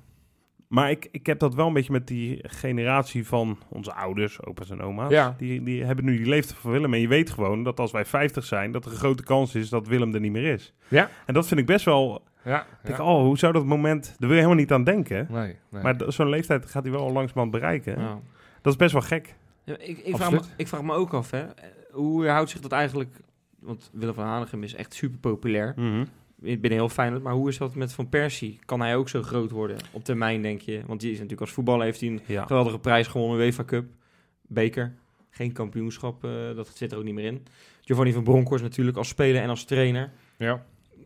Maar 0.68 0.90
ik, 0.92 1.08
ik 1.12 1.26
heb 1.26 1.40
dat 1.40 1.56
wel 1.56 1.68
een 1.68 1.74
beetje 1.74 1.92
met 1.92 2.08
die 2.08 2.40
generatie 2.42 3.28
van 3.28 3.58
onze 3.70 3.94
ouders, 3.94 4.44
opa's 4.46 4.70
en 4.70 4.82
oma's. 4.82 5.12
Ja. 5.12 5.36
Die, 5.38 5.64
die 5.64 5.84
hebben 5.84 6.06
nu 6.06 6.18
die 6.18 6.26
leeftijd 6.28 6.60
van 6.60 6.72
Willem. 6.72 6.94
En 6.94 7.00
je 7.00 7.08
weet 7.08 7.30
gewoon 7.30 7.64
dat 7.64 7.80
als 7.80 7.92
wij 7.92 8.06
50 8.06 8.44
zijn, 8.46 8.72
dat 8.72 8.86
er 8.86 8.92
een 8.92 8.98
grote 8.98 9.24
kans 9.24 9.56
is 9.56 9.70
dat 9.70 9.88
Willem 9.88 10.14
er 10.14 10.20
niet 10.20 10.32
meer 10.32 10.54
is. 10.54 10.74
Ja. 10.88 11.10
En 11.26 11.34
dat 11.34 11.48
vind 11.48 11.60
ik 11.60 11.66
best 11.66 11.86
wel... 11.86 12.24
Ja, 12.46 12.62
Ik 12.62 12.68
denk, 12.82 12.98
ja. 12.98 13.04
oh, 13.04 13.22
hoe 13.22 13.38
zou 13.38 13.54
dat 13.54 13.66
moment... 13.66 14.04
Daar 14.06 14.16
wil 14.20 14.30
je 14.30 14.36
helemaal 14.36 14.56
niet 14.56 14.72
aan 14.72 14.84
denken. 14.84 15.28
Nee, 15.30 15.56
nee. 15.70 15.84
Maar 15.84 15.96
zo'n 16.08 16.30
leeftijd 16.30 16.66
gaat 16.66 16.84
hij 16.84 16.92
wel 16.92 17.02
al 17.02 17.12
langzamerhand 17.12 17.52
bereiken. 17.52 18.00
Ja. 18.00 18.20
Dat 18.62 18.74
is 18.74 18.80
best 18.80 18.92
wel 18.92 19.02
gek. 19.02 19.36
Ja, 19.64 19.78
ik, 19.78 19.98
ik, 19.98 20.16
vraag 20.16 20.32
me, 20.32 20.40
ik 20.58 20.68
vraag 20.68 20.82
me 20.84 20.94
ook 20.94 21.14
af, 21.14 21.32
hè. 21.32 21.46
Hoe 21.92 22.28
houdt 22.28 22.50
zich 22.50 22.60
dat 22.60 22.72
eigenlijk... 22.72 23.20
Want 23.60 23.90
Willem 23.94 24.14
van 24.14 24.24
Hanegem 24.26 24.64
is 24.64 24.76
echt 24.76 24.94
super 24.94 25.20
populair 25.20 25.74
binnen 26.44 26.72
heel 26.72 26.90
Feyenoord. 26.90 27.24
Maar 27.24 27.34
hoe 27.34 27.50
is 27.50 27.58
dat 27.58 27.76
met 27.76 27.94
Van 27.94 28.10
Persie? 28.10 28.60
Kan 28.66 28.80
hij 28.82 28.96
ook 28.96 29.10
zo 29.10 29.22
groot 29.22 29.52
worden 29.52 29.78
op 29.92 30.04
termijn, 30.04 30.42
denk 30.42 30.62
je? 30.62 30.82
Want 30.86 31.00
die 31.00 31.10
is 31.10 31.16
natuurlijk 31.16 31.42
als 31.42 31.52
voetballer 31.52 31.84
heeft 31.86 32.00
hij 32.00 32.10
een 32.10 32.22
Ja. 32.26 32.46
geweldige 32.46 32.80
prijs 32.80 33.08
gewonnen. 33.08 33.40
UEFA 33.40 33.64
Cup, 33.64 33.86
beker. 34.48 34.94
Geen 35.30 35.52
kampioenschap, 35.52 36.24
eh, 36.24 36.32
dat 36.56 36.68
zit 36.74 36.92
er 36.92 36.98
ook 36.98 37.04
niet 37.04 37.14
meer 37.14 37.26
in. 37.26 37.46
Giovanni 37.82 38.14
van 38.14 38.24
Bronckhorst 38.24 38.64
natuurlijk 38.64 38.98
als 38.98 39.08
speler 39.08 39.42
en 39.42 39.50
als 39.50 39.64
trainer. 39.66 40.12
ja. 40.38 40.66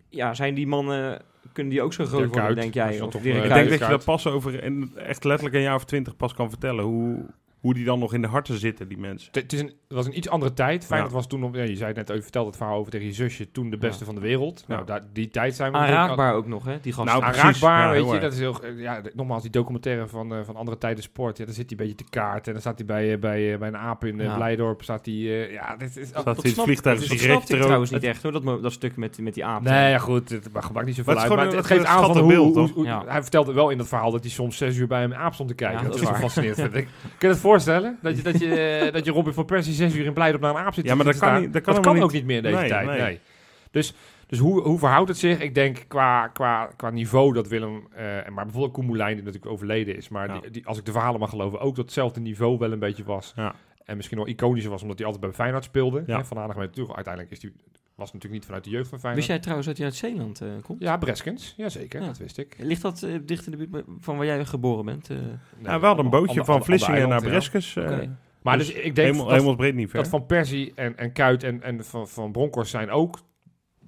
Ja, 0.09 0.33
zijn 0.33 0.53
die 0.53 0.67
mannen... 0.67 1.21
Kunnen 1.53 1.73
die 1.73 1.81
ook 1.81 1.93
zo 1.93 2.05
groot 2.05 2.19
Dirk 2.19 2.33
worden, 2.33 2.55
Kuyt, 2.55 2.61
denk 2.61 2.73
jij? 2.73 2.91
is 2.91 2.97
dan 2.97 3.07
Of 3.07 3.13
toch, 3.13 3.21
Dirk 3.21 3.35
eh, 3.35 3.43
Ik 3.43 3.53
denk 3.53 3.69
dat 3.69 3.79
je 3.79 3.87
dat 3.87 4.05
pas 4.05 4.27
over 4.27 4.63
in, 4.63 4.91
echt 4.95 5.23
letterlijk 5.23 5.55
een 5.55 5.61
jaar 5.61 5.75
of 5.75 5.85
twintig 5.85 6.15
pas 6.15 6.33
kan 6.33 6.49
vertellen. 6.49 6.83
Hoe, 6.83 7.25
hoe 7.59 7.73
die 7.73 7.85
dan 7.85 7.99
nog 7.99 8.13
in 8.13 8.21
de 8.21 8.27
harten 8.27 8.57
zitten, 8.59 8.87
die 8.87 8.97
mensen. 8.97 9.29
Het, 9.31 9.53
is 9.53 9.59
een, 9.59 9.73
was 9.87 10.05
een 10.05 10.17
iets 10.17 10.29
andere 10.29 10.53
tijd. 10.53 10.85
Feyenoord 10.85 11.11
Ja. 11.11 11.17
was 11.17 11.27
toen, 11.27 11.39
nog- 11.39 11.55
ja, 11.55 11.61
je 11.63 11.75
zei 11.75 11.87
het 11.87 11.95
net, 11.95 12.09
even 12.09 12.23
vertelde 12.23 12.47
het 12.47 12.57
verhaal 12.57 12.77
over 12.77 12.91
tegen 12.91 13.07
je 13.07 13.13
zusje, 13.13 13.51
toen 13.51 13.69
de 13.69 13.77
beste 13.77 13.99
Ja. 13.99 14.05
van 14.05 14.15
de 14.15 14.21
wereld. 14.21 14.63
Nou, 14.67 14.79
Ja. 14.79 14.85
daar, 14.85 15.01
die 15.13 15.27
tijd 15.27 15.55
zijn 15.55 15.71
we 15.71 15.77
Aanraakbaar 15.77 16.33
ook 16.33 16.47
nog, 16.47 16.65
hè? 16.65 16.79
Die 16.81 16.93
gast. 16.93 17.07
Nou, 17.07 17.23
aanraakbaar, 17.23 17.95
Ja, 17.95 18.03
weet 18.03 18.11
je. 18.13 18.19
Dat 18.19 18.33
is 18.33 18.39
heel, 18.39 18.65
ja, 18.77 19.01
nogmaals, 19.13 19.41
die 19.41 19.51
documentaire 19.51 20.07
van, 20.07 20.33
eh, 20.35 20.39
van 20.43 20.55
andere 20.55 20.77
tijden 20.77 21.03
sport. 21.03 21.37
Ja, 21.37 21.45
dan 21.45 21.53
zit 21.53 21.69
hij 21.69 21.79
een 21.79 21.85
beetje 21.87 22.03
te 22.05 22.09
kaart. 22.09 22.45
En 22.47 22.51
dan 22.51 22.61
staat 22.61 22.77
hij 22.77 22.85
bij, 22.87 23.13
eh, 23.13 23.19
bij, 23.19 23.53
eh, 23.53 23.59
bij 23.59 23.67
een 23.67 23.77
aap 23.77 24.05
in 24.05 24.17
Ja. 24.17 24.35
Blijdorp. 24.35 24.83
Staat 24.83 25.05
hij, 25.05 25.13
eh, 25.15 25.51
ja, 25.51 25.75
dit 25.75 25.97
is... 25.97 26.07
Staat 26.07 26.25
dat 26.25 26.43
in 26.43 26.51
het 26.51 26.61
vliegtuig 26.61 26.99
te 26.99 27.57
trouwens 27.57 27.91
niet 27.91 28.03
echt, 28.03 28.23
hoor. 28.23 28.31
Dat, 28.31 28.63
dat 28.63 28.71
stuk 28.71 28.95
met, 28.97 29.21
met 29.21 29.33
die 29.33 29.45
aap. 29.45 29.61
Nee, 29.61 29.89
ja, 29.89 29.97
goed, 29.97 30.29
het 30.29 30.53
maakt, 30.53 30.73
maakt 30.73 30.85
niet 30.85 30.95
zoveel 30.95 31.13
Maar 31.13 31.23
het 31.23 31.31
uit. 31.31 31.47
is 31.47 31.53
Maar 31.55 31.63
gewoon 31.63 31.77
het, 31.79 31.85
geeft 31.85 31.85
aan 31.85 32.13
van 32.13 32.75
hoe. 33.03 33.05
Hij 33.11 33.21
vertelde 33.21 33.53
wel 33.53 33.69
in 33.69 33.77
dat 33.77 33.87
verhaal 33.87 34.11
dat 34.11 34.21
hij 34.21 34.29
soms 34.29 34.57
zes 34.57 34.77
uur 34.77 34.87
bij 34.87 35.03
een 35.03 35.15
aap 35.15 35.33
stond 35.33 35.49
te 35.49 35.55
kijken. 35.55 35.85
Dat 35.85 36.01
is 36.01 36.07
fascinerend, 36.09 36.59
vind 36.59 36.75
ik. 36.83 36.87
Kun 37.17 37.27
je 37.27 37.27
het 37.27 37.37
voorstellen? 37.61 37.97
Dat 38.01 38.17
je, 38.17 38.23
dat 38.23 38.39
je, 38.39 38.55
eh, 38.59 38.93
dat 38.93 39.05
je 39.05 39.11
Robin 39.11 39.33
van 39.33 39.45
Persie 39.45 39.73
zes 39.73 39.95
uur 39.95 40.05
in 40.05 40.13
Blijdorp 40.13 40.41
naar 40.43 40.55
een 40.55 40.61
aap 40.65 40.73
zit 40.73 40.85
Ja, 40.85 40.95
maar 40.95 41.05
dat 41.05 41.17
kan 41.17 41.41
niet- 41.41 41.53
dat 41.53 41.79
kan 41.79 41.99
ook 42.01 42.11
niet 42.11 42.25
meer 42.25 42.37
in 42.37 42.43
deze 42.43 42.55
Nee, 42.57 42.67
tijd. 42.69 42.85
nee. 42.87 43.01
Nee. 43.01 43.19
Dus, 43.71 43.93
dus 44.27 44.39
hoe, 44.39 44.61
hoe 44.61 44.79
verhoudt 44.79 45.09
het 45.09 45.17
zich? 45.17 45.39
Ik 45.39 45.55
denk 45.55 45.85
qua, 45.87 46.27
qua, 46.27 46.69
qua 46.75 46.89
niveau 46.89 47.33
dat 47.33 47.47
Willem... 47.47 47.87
en 47.95 48.33
maar 48.33 48.43
bijvoorbeeld 48.43 48.73
Koen 48.73 48.85
Moulijn, 48.85 49.15
die 49.15 49.23
natuurlijk 49.25 49.51
overleden 49.51 49.95
is. 49.95 50.09
Maar 50.09 50.27
Ja. 50.27 50.39
die, 50.39 50.51
die, 50.51 50.65
als 50.67 50.77
ik 50.77 50.85
de 50.85 50.91
verhalen 50.91 51.19
mag 51.19 51.29
geloven, 51.29 51.59
ook 51.59 51.75
datzelfde 51.75 52.19
niveau 52.19 52.57
wel 52.57 52.71
een 52.71 52.79
beetje 52.79 53.03
was. 53.03 53.33
Ja. 53.35 53.55
En 53.85 53.95
misschien 53.95 54.17
wel 54.17 54.27
iconischer 54.27 54.71
was, 54.71 54.81
omdat 54.81 54.97
hij 54.97 55.07
altijd 55.07 55.25
bij 55.25 55.33
Feyenoord 55.33 55.63
speelde. 55.63 56.03
Ja. 56.07 56.17
Hè, 56.17 56.25
Van 56.25 56.37
natuurlijk, 56.37 56.95
uiteindelijk 56.95 57.33
is 57.33 57.39
die, 57.39 57.53
was 57.97 58.13
natuurlijk 58.13 58.33
niet 58.33 58.45
vanuit 58.45 58.63
de 58.63 58.69
jeugd 58.69 58.89
van 58.89 58.99
Feyenoord. 58.99 59.15
Wist 59.15 59.27
jij 59.27 59.39
trouwens 59.39 59.67
dat 59.67 59.77
hij 59.77 59.85
uit 59.85 59.95
Zeeland 59.95 60.41
eh, 60.41 60.47
komt? 60.63 60.81
Ja, 60.81 60.97
Breskens. 60.97 61.53
Jazeker, 61.57 61.99
Ja. 62.01 62.05
dat 62.05 62.17
wist 62.17 62.37
ik. 62.37 62.55
Ligt 62.59 62.81
dat 62.81 63.03
eh, 63.03 63.15
dicht 63.25 63.45
in 63.45 63.51
de 63.51 63.67
buurt 63.67 63.85
van 63.99 64.17
waar 64.17 64.25
jij 64.25 64.45
geboren 64.45 64.85
bent? 64.85 65.09
eh? 65.09 65.17
Ja, 65.63 65.79
we 65.79 65.85
hadden 65.85 66.05
een 66.05 66.11
bootje 66.11 66.45
van 66.45 66.63
Vlissingen 66.63 67.09
naar 67.09 67.23
ja. 67.23 67.39
Eh, 67.75 67.83
Oké. 67.83 68.17
Maar 68.41 68.57
Dus 68.57 68.67
dus, 68.67 68.75
ik 68.75 68.83
denk 68.83 68.97
helemaal, 68.97 69.23
dat, 69.25 69.33
helemaal 69.33 69.55
breed 69.55 69.75
niet 69.75 69.89
ver. 69.89 69.99
dat 69.99 70.09
Van 70.09 70.25
Persie 70.25 70.71
en, 70.75 70.97
en 70.97 71.11
Kuit 71.11 71.43
en, 71.43 71.63
en 71.63 71.85
van, 71.85 72.07
van 72.07 72.31
Bronkhorst 72.31 72.71
zijn 72.71 72.89
ook 72.89 73.19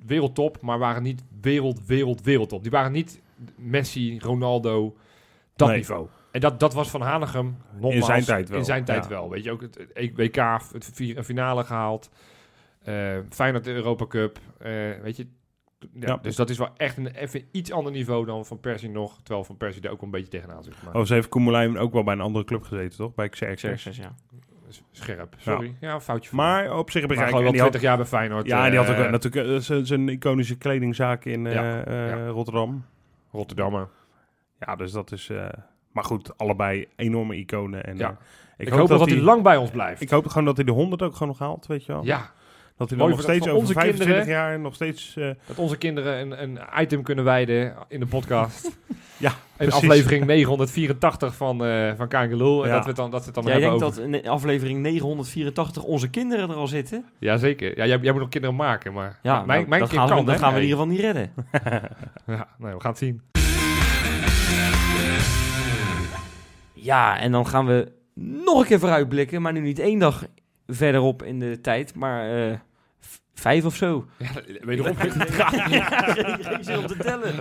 wereldtop, 0.05 0.61
maar 0.61 0.79
waren 0.79 1.03
niet 1.03 1.23
wereld, 1.41 1.85
wereld, 1.85 2.21
wereldtop. 2.21 2.61
Die 2.61 2.71
waren 2.71 2.91
niet 2.91 3.21
Messi, 3.55 4.19
Ronaldo, 4.19 4.95
dat 5.55 5.67
Nee. 5.67 5.77
niveau. 5.77 6.07
En 6.31 6.39
dat, 6.39 6.59
dat 6.59 6.73
was 6.73 6.89
Van 6.89 7.01
Hanegem 7.01 7.57
nogmaals, 7.73 7.95
In 7.95 8.03
zijn 8.03 8.23
tijd 8.23 8.49
wel, 8.49 8.57
In 8.59 8.65
zijn 8.65 8.85
tijd 8.85 9.03
ja. 9.03 9.09
wel. 9.09 9.29
Weet 9.29 9.43
je, 9.43 9.51
ook 9.51 9.61
het, 9.61 9.77
WK, 10.15 10.35
het 10.73 10.99
een 10.99 11.23
finale 11.23 11.63
gehaald. 11.63 12.09
Eh 12.89 13.17
Feyenoord 13.29 13.63
de 13.63 13.73
Europa 13.73 14.07
Cup. 14.07 14.39
eh, 14.57 14.71
weet 15.01 15.17
je, 15.17 15.27
ja, 15.79 15.87
Ja. 16.07 16.17
Dus 16.21 16.35
dat 16.35 16.49
is 16.49 16.57
wel 16.57 16.69
echt 16.77 16.97
een 16.97 17.07
even 17.07 17.43
iets 17.51 17.71
ander 17.71 17.91
niveau 17.91 18.25
dan 18.25 18.45
Van 18.45 18.59
Persie 18.59 18.89
nog. 18.89 19.17
Terwijl 19.23 19.43
Van 19.45 19.57
Persie 19.57 19.81
er 19.81 19.89
ook 19.89 19.95
wel 20.01 20.05
een 20.05 20.11
beetje 20.11 20.27
tegenaan 20.39 20.63
zit. 20.63 20.73
Maar 20.83 20.95
Oh, 20.95 21.05
ze 21.05 21.13
heeft 21.13 21.29
Koemelijn 21.29 21.77
ook 21.77 21.93
wel 21.93 22.03
bij 22.03 22.13
een 22.13 22.21
andere 22.21 22.45
club 22.45 22.63
gezeten, 22.63 22.97
toch? 22.97 23.13
Bij 23.15 23.29
Xerxes. 23.29 23.69
Xerxes, 23.81 23.97
ja. 23.97 24.15
scherp. 24.91 25.35
Sorry. 25.37 25.75
Ja, 25.79 25.93
een 25.93 26.01
foutje 26.01 26.29
van 26.29 26.37
me. 26.37 26.43
Maar 26.43 26.77
op 26.77 26.91
zich 26.91 27.05
begrijp 27.07 27.35
ik. 27.35 27.43
die 27.51 27.53
20 27.59 27.81
jaar 27.81 27.97
bij 27.97 28.05
Feyenoord. 28.05 28.47
ja, 28.47 28.63
en 28.65 28.69
die 28.69 28.79
had 28.79 28.89
ook 28.89 28.95
eh, 28.95 29.05
eh, 29.05 29.11
natuurlijk 29.11 29.63
zijn- 29.85 30.09
iconische 30.09 30.57
kledingzaak 30.57 31.25
in 31.25 31.47
eh, 31.47 31.53
Ja, 31.53 31.83
eh, 31.83 32.09
ja. 32.09 32.27
Rotterdam. 32.27 32.85
Rotterdammer. 33.31 33.87
Ja, 34.59 34.75
dus 34.75 34.91
dat 34.91 35.11
is... 35.11 35.29
eh, 35.29 35.47
maar 35.91 36.03
goed, 36.03 36.37
allebei 36.37 36.87
enorme 36.95 37.35
iconen. 37.35 37.83
En, 37.83 37.97
Ja. 37.97 38.09
eh, 38.09 38.15
Ik, 38.57 38.67
hoop 38.73 38.89
nog 38.89 38.99
dat 38.99 39.09
hij 39.09 39.19
lang 39.19 39.43
bij 39.43 39.57
ons 39.57 39.69
blijft. 39.71 40.01
Ik 40.01 40.09
hoop 40.09 40.27
gewoon 40.27 40.45
dat 40.45 40.55
hij 40.55 40.65
de 40.65 40.71
100 40.71 41.01
ook 41.01 41.13
gewoon 41.13 41.27
nog 41.27 41.39
haalt, 41.39 41.67
weet 41.67 41.85
je 41.85 41.91
wel. 41.91 42.03
ja, 42.03 42.31
Dat 42.79 42.89
hij 42.89 42.97
dan 42.97 43.09
nog 43.09 43.21
steeds 43.21 43.47
over 43.47 43.59
onze 43.59 43.73
25 43.73 44.05
kinderen. 44.15 44.33
jaar 44.41 44.59
nog 44.59 44.73
steeds... 44.75 45.15
eh, 45.17 45.29
dat 45.47 45.57
onze 45.57 45.77
kinderen 45.77 46.19
een, 46.19 46.43
een 46.43 46.59
item 46.81 47.03
kunnen 47.03 47.23
wijden 47.23 47.73
in 47.87 47.99
de 47.99 48.05
podcast. 48.05 48.71
ja, 49.17 49.29
In 49.29 49.35
precies. 49.55 49.73
aflevering 49.73 50.25
984 50.25 51.35
van, 51.35 51.65
eh 51.65 51.91
van 51.97 52.07
Kangeloel. 52.07 52.63
En 52.63 52.67
Ja. 52.69 52.73
dat 52.75 52.83
we 52.83 52.87
het 52.87 52.97
dan, 52.97 53.11
dat 53.11 53.19
we 53.19 53.25
het 53.25 53.35
dan 53.35 53.43
Jij 53.43 53.53
hebben 53.53 53.69
denkt 53.79 53.85
over... 53.97 54.11
dat 54.11 54.21
in 54.23 54.29
aflevering 54.29 54.79
984 54.79 55.83
onze 55.83 56.09
kinderen 56.09 56.49
er 56.49 56.55
al 56.55 56.67
zitten? 56.67 57.05
Jazeker. 57.19 57.77
Ja, 57.77 57.85
jij, 57.85 57.97
jij 58.01 58.11
moet 58.11 58.21
nog 58.21 58.29
kinderen 58.29 58.55
maken, 58.55 58.93
maar... 58.93 59.19
Ja, 59.23 59.33
mijn, 59.33 59.47
nou, 59.47 59.67
mijn 59.69 59.81
dat 59.81 59.89
kind 59.89 60.01
gaan, 60.01 60.09
kan, 60.09 60.19
we, 60.19 60.25
dat 60.25 60.33
hè? 60.35 60.39
gaan 60.41 60.53
we 60.53 60.59
in 60.59 60.65
ieder 60.67 60.77
geval 60.79 60.93
niet 60.93 61.01
redden. 61.03 61.31
Ja, 62.35 62.47
nee, 62.57 62.73
we 62.73 62.79
gaan 62.81 62.91
het 62.91 62.99
zien. 62.99 63.21
Ja, 66.73 67.19
en 67.19 67.31
dan 67.31 67.47
gaan 67.47 67.65
we 67.65 67.91
nog 68.45 68.59
een 68.59 68.65
keer 68.65 68.79
vooruitblikken. 68.79 69.41
Maar 69.41 69.53
nu 69.53 69.59
niet 69.59 69.79
één 69.79 69.99
dag 69.99 70.25
verderop 70.67 71.23
in 71.23 71.39
de 71.39 71.61
tijd, 71.61 71.95
maar 71.95 72.47
eh, 72.49 72.57
vijf 73.39 73.65
of 73.65 73.75
zo. 73.75 74.05
Ja, 74.17 74.27
wederom. 74.61 74.95
Ja, 75.69 75.91
geen 76.41 76.63
zin 76.63 76.77
om 76.77 76.87
te 76.87 76.97
tellen. 76.97 77.33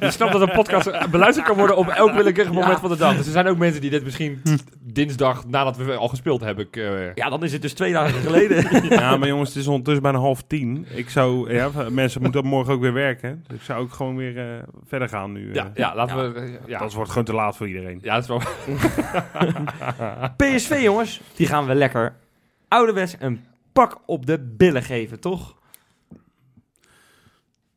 Je 0.00 0.10
snapt 0.16 0.32
dat 0.32 0.40
een 0.40 0.52
podcast 0.52 1.10
beluisterd 1.10 1.46
kan 1.46 1.56
worden 1.56 1.76
op 1.76 1.88
elk 1.88 2.12
willekeurig 2.12 2.52
moment 2.52 2.72
Ja. 2.72 2.80
van 2.80 2.90
de 2.90 2.96
dag. 2.96 3.16
Dus 3.16 3.26
er 3.26 3.32
zijn 3.32 3.46
ook 3.46 3.58
mensen 3.58 3.80
die 3.80 3.90
dit 3.90 4.04
misschien 4.04 4.42
dinsdag 4.80 5.46
nadat 5.46 5.76
we 5.76 5.94
al 5.94 6.08
gespeeld 6.08 6.40
hebben. 6.40 6.64
Ik, 6.66 6.76
eh, 6.76 7.14
Ja, 7.14 7.28
dan 7.28 7.42
is 7.44 7.52
het 7.52 7.62
dus 7.62 7.72
twee 7.72 7.92
dagen 7.92 8.20
geleden. 8.20 8.66
Ja, 8.98 9.16
maar 9.16 9.28
jongens, 9.28 9.48
het 9.48 9.58
is 9.58 9.66
ondertussen 9.66 10.02
bijna 10.02 10.18
half 10.18 10.42
tien. 10.46 10.86
Ik 10.94 11.10
zou, 11.10 11.54
ja, 11.54 11.70
mensen 11.90 12.22
moeten 12.22 12.44
morgen 12.46 12.74
ook 12.74 12.80
weer 12.80 12.92
werken. 12.92 13.44
Dus 13.48 13.56
ik 13.56 13.62
zou 13.62 13.80
ook 13.82 13.92
gewoon 13.92 14.16
weer 14.16 14.38
eh, 14.38 14.62
verder 14.86 15.08
gaan 15.08 15.32
nu. 15.32 15.48
eh. 15.48 15.54
ja, 15.54 15.70
ja, 15.74 15.94
laten 15.94 16.32
we... 16.34 16.58
ja. 16.66 16.78
Dat 16.78 16.92
wordt 16.92 17.08
gewoon 17.10 17.24
te 17.24 17.34
laat 17.34 17.56
voor 17.56 17.66
iedereen. 17.68 17.98
ja, 18.02 18.14
dat 18.14 18.22
is 18.22 18.28
wel... 18.28 18.40
PSV, 20.36 20.80
jongens, 20.82 21.20
die 21.36 21.46
gaan 21.46 21.66
we 21.66 21.74
lekker 21.74 22.14
ouderwets 22.68 23.16
een 23.18 23.44
pak 23.72 24.00
op 24.06 24.26
de 24.26 24.38
billen 24.56 24.82
geven, 24.82 25.20
toch? 25.20 25.60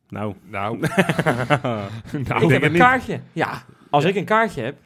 Nou, 0.08 0.34
Nou, 0.50 0.78
ik 2.12 2.26
denk 2.28 2.50
heb 2.50 2.62
een 2.62 2.70
niet. 2.72 2.80
kaartje. 2.80 3.20
Ja, 3.32 3.62
als 3.90 4.04
ik 4.04 4.14
een 4.16 4.24
kaartje 4.24 4.62
heb. 4.62 4.76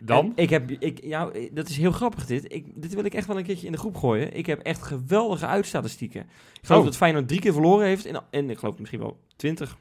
dan? 0.00 0.24
en 0.26 0.32
Ik 0.42 0.50
heb, 0.50 0.70
ik, 0.70 1.04
ja, 1.04 1.28
eh, 1.30 1.50
dat 1.52 1.68
is 1.68 1.76
heel 1.76 1.92
grappig 1.92 2.26
dit. 2.26 2.52
Ik, 2.52 2.66
dit 2.74 2.94
wil 2.94 3.04
ik 3.04 3.14
echt 3.14 3.26
wel 3.26 3.38
een 3.38 3.44
keertje 3.44 3.66
in 3.66 3.72
de 3.72 3.78
groep 3.78 3.96
gooien. 3.96 4.36
Ik 4.36 4.46
heb 4.46 4.60
echt 4.60 4.82
geweldige 4.82 5.46
uitstatistieken. 5.46 6.20
Ik 6.20 6.66
geloof 6.66 6.80
Oh. 6.80 6.86
dat 6.86 6.96
Feyenoord 6.96 7.28
drie 7.28 7.40
keer 7.40 7.52
verloren 7.52 7.86
heeft. 7.86 8.06
En, 8.06 8.22
en 8.30 8.50
ik 8.50 8.58
geloof 8.58 8.78
misschien 8.78 9.00
wel 9.00 9.20
twintig. 9.36 9.76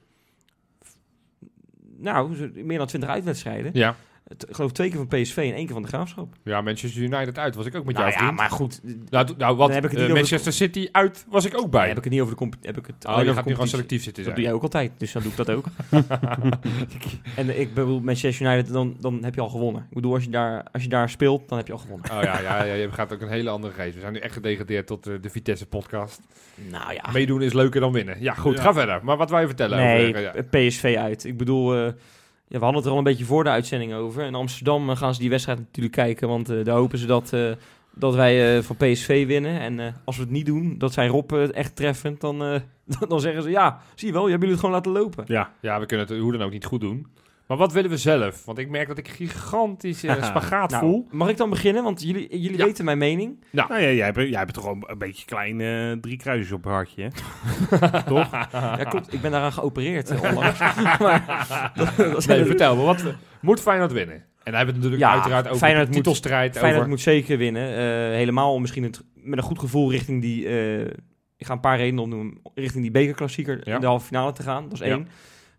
Nou, 1.98 2.52
meer 2.64 2.78
dan 2.78 2.88
twintig 2.88 3.10
uitwedstrijden. 3.10 3.72
Ja. 3.74 3.96
Het- 4.28 4.50
Ik 4.50 4.56
geloof 4.56 4.72
twee 4.72 4.90
keer 4.90 4.98
van 4.98 5.08
PSV 5.22 5.38
en 5.38 5.54
één 5.54 5.66
keer 5.66 5.74
van 5.74 5.82
de 5.82 5.88
Graafschap. 5.88 6.34
ja, 6.44 6.62
Manchester 6.62 7.02
United 7.02 7.38
uit 7.38 7.56
was 7.56 7.66
ik 7.66 7.76
ook 7.76 7.86
met 7.86 7.96
Nou 7.96 8.10
jou, 8.12 8.24
ja, 8.24 8.32
maar 8.32 8.50
goed. 8.50 8.82
Nou, 9.10 9.28
nou 9.38 9.56
wat, 9.56 9.68
Dan 9.68 9.76
heb 9.76 9.84
ik 9.86 9.92
het 9.92 10.00
eh, 10.00 10.06
niet 10.06 10.16
Manchester 10.16 10.54
City 10.54 10.88
uit 10.92 11.26
was 11.30 11.46
ik 11.46 11.58
ook 11.58 11.72
bij. 11.72 11.88
Heb 11.88 11.98
ik 11.98 12.04
het 12.04 12.12
niet 12.14 12.22
over 12.22 12.34
de 12.34 12.40
comp- 12.40 12.56
heb 12.62 12.78
ik 12.78 12.86
het 12.86 12.96
oh, 12.96 13.02
je 13.02 13.10
gaat 13.10 13.18
nu 13.18 13.24
gewoon 13.26 13.44
competitie. 13.44 13.70
selectief 13.70 14.04
zitten 14.04 14.24
Dat 14.24 14.34
zijn. 14.34 14.36
doe 14.36 14.44
jij 14.46 14.54
ook 14.54 14.64
altijd, 14.64 14.92
dus 14.98 15.12
dan 15.12 15.22
doe 15.22 15.32
ik 15.32 15.38
dat 15.38 15.50
ook. 15.50 15.66
en 17.36 17.60
ik 17.60 17.74
bedoel, 17.74 18.00
Manchester 18.00 18.48
United, 18.48 18.74
dan, 18.74 18.96
dan 19.00 19.24
heb 19.24 19.36
je 19.36 19.42
al 19.42 19.50
gewonnen. 19.50 19.82
Ik 19.90 19.94
bedoel, 19.96 20.14
als 20.14 20.24
je, 20.24 20.30
daar, 20.30 20.64
als 20.72 20.84
je 20.84 20.90
daar 20.90 21.10
speelt, 21.10 21.50
dan 21.50 21.58
heb 21.58 21.68
je 21.68 21.74
al 21.74 21.80
gewonnen. 21.80 22.12
Oh 22.12 22.22
ja, 22.24 22.40
ja, 22.42 22.64
ja, 22.64 22.74
je 22.74 22.92
gaat 22.92 23.14
ook 23.14 23.22
een 23.22 23.30
hele 23.30 23.50
andere 23.50 23.74
geest. 23.74 23.94
We 23.96 24.00
zijn 24.02 24.14
nu 24.14 24.20
echt 24.20 24.34
gedegradeerd 24.34 24.88
tot 24.88 25.08
eh, 25.08 25.14
de 25.22 25.30
Vitesse 25.30 25.66
podcast. 25.66 26.22
Nou 26.72 26.94
ja. 26.94 27.04
Meedoen 27.14 27.42
is 27.42 27.54
leuker 27.54 27.80
dan 27.82 27.92
winnen. 27.92 28.18
Ja, 28.22 28.34
goed, 28.34 28.56
Ja. 28.58 28.62
ga 28.62 28.74
verder. 28.74 29.00
Maar 29.04 29.18
wat 29.18 29.30
wil 29.30 29.40
je 29.40 29.46
vertellen 29.48 29.78
Nee, 29.78 30.08
over... 30.10 30.26
eh, 30.26 30.34
ja. 30.34 30.68
PSV 30.70 30.96
uit. 31.00 31.24
Ik 31.26 31.38
bedoel, 31.38 31.94
ja, 32.48 32.58
we 32.58 32.64
hadden 32.64 32.76
het 32.76 32.86
er 32.86 32.92
al 32.92 32.98
een 32.98 33.04
beetje 33.04 33.26
voor 33.26 33.44
de 33.44 33.50
uitzending 33.50 33.94
over. 33.94 34.24
In 34.24 34.36
Amsterdam 34.36 34.90
eh, 34.90 34.98
gaan 34.98 35.14
ze 35.14 35.20
die 35.20 35.30
wedstrijd 35.30 35.60
natuurlijk 35.60 35.96
kijken, 35.96 36.28
want 36.28 36.50
eh, 36.50 36.64
daar 36.64 36.78
hopen 36.78 36.98
ze 36.98 37.06
dat, 37.06 37.34
eh, 37.34 37.52
dat 37.94 38.16
wij 38.16 38.64
van 38.64 38.76
PSV 38.76 39.28
winnen. 39.28 39.60
En 39.60 39.96
als 40.06 40.16
we 40.16 40.22
het 40.22 40.32
niet 40.32 40.46
doen, 40.46 40.78
dat 40.78 40.94
zijn 40.94 41.10
Rob 41.10 41.34
echt 41.34 41.76
treffend, 41.76 42.22
dan, 42.22 42.38
dan 43.08 43.20
zeggen 43.20 43.44
ze, 43.44 43.50
ja, 43.50 43.82
zie 43.96 44.08
je 44.08 44.14
wel, 44.14 44.24
je 44.24 44.30
hebben 44.30 44.50
jullie 44.50 44.64
het 44.64 44.66
gewoon 44.66 44.76
laten 44.76 44.92
lopen. 44.92 45.24
ja. 45.28 45.52
Ja, 45.62 45.80
we 45.80 45.86
kunnen 45.86 46.08
het 46.08 46.20
hoe 46.20 46.32
dan 46.32 46.42
ook 46.42 46.52
niet 46.52 46.66
goed 46.66 46.82
doen. 46.82 47.08
Maar 47.48 47.58
wat 47.58 47.74
willen 47.74 47.90
we 47.90 47.98
zelf? 47.98 48.46
Want 48.46 48.58
ik 48.58 48.70
merk 48.70 48.88
dat 48.88 48.98
ik 48.98 49.08
gigantisch 49.08 50.04
eh, 50.04 50.24
spagaat 50.30 50.70
Nou, 50.70 50.84
voel. 50.84 51.08
mag 51.12 51.30
ik 51.30 51.38
dan 51.38 51.50
beginnen? 51.50 51.84
Want 51.84 52.02
jullie, 52.02 52.40
jullie 52.40 52.58
Ja. 52.58 52.66
weten 52.66 52.86
mijn 52.86 52.98
mening. 52.98 53.44
Nou 53.52 53.74
ja, 53.74 53.92
jij 53.92 54.06
hebt, 54.06 54.18
jij 54.18 54.40
hebt 54.40 54.54
toch 54.54 54.64
wel 54.64 54.78
een 54.86 54.98
beetje 54.98 55.26
klein 55.26 55.62
eh, 55.62 55.92
drie 56.02 56.18
kruisjes 56.18 56.52
op 56.52 56.64
je 56.64 56.70
hartje, 56.70 57.02
hè? 57.04 57.10
Toch? 58.04 58.32
Ja, 58.52 58.76
klopt. 58.90 59.14
Ik 59.14 59.22
ben 59.22 59.32
daaraan 59.32 59.54
geopereerd 59.54 60.10
eh, 60.10 60.24
onlangs. 60.24 60.60
maar 61.00 61.72
dat, 61.76 62.26
Nee, 62.28 62.46
vertel 62.46 62.76
me. 62.76 62.82
Wat, 62.84 63.04
moet 63.42 63.62
Feyenoord 63.62 63.92
winnen? 63.92 64.16
En 64.44 64.54
hebben 64.56 64.76
we 64.76 64.82
het 64.82 64.92
natuurlijk 64.92 65.02
Ja, 65.02 65.12
uiteraard 65.14 65.46
over 65.46 65.58
Feyenoord 65.58 65.88
de 65.88 65.94
moet- 65.94 66.04
titelstrijd. 66.04 66.52
Feyenoord 66.52 66.76
over... 66.78 66.90
moet 66.90 67.02
zeker 67.02 67.38
winnen. 67.38 67.70
Eh, 67.70 68.16
helemaal 68.16 68.60
misschien 68.60 68.84
het, 68.84 69.04
met 69.16 69.38
een 69.38 69.44
goed 69.46 69.60
gevoel 69.60 69.92
richting 69.92 70.22
die... 70.22 70.48
eh, 70.48 70.80
ik 71.38 71.46
ga 71.46 71.54
een 71.54 71.60
paar 71.60 71.78
redenen 71.78 72.04
opnoemen. 72.04 72.38
Richting 72.54 72.82
die 72.84 72.92
bekerklassieker 72.92 73.62
Ja. 73.64 73.76
in 73.76 73.82
de 73.82 73.88
halve 73.88 74.06
finale 74.06 74.32
te 74.32 74.42
gaan. 74.44 74.64
Dat 74.64 74.74
is 74.74 74.80
Ja. 74.80 74.86
één. 74.86 75.08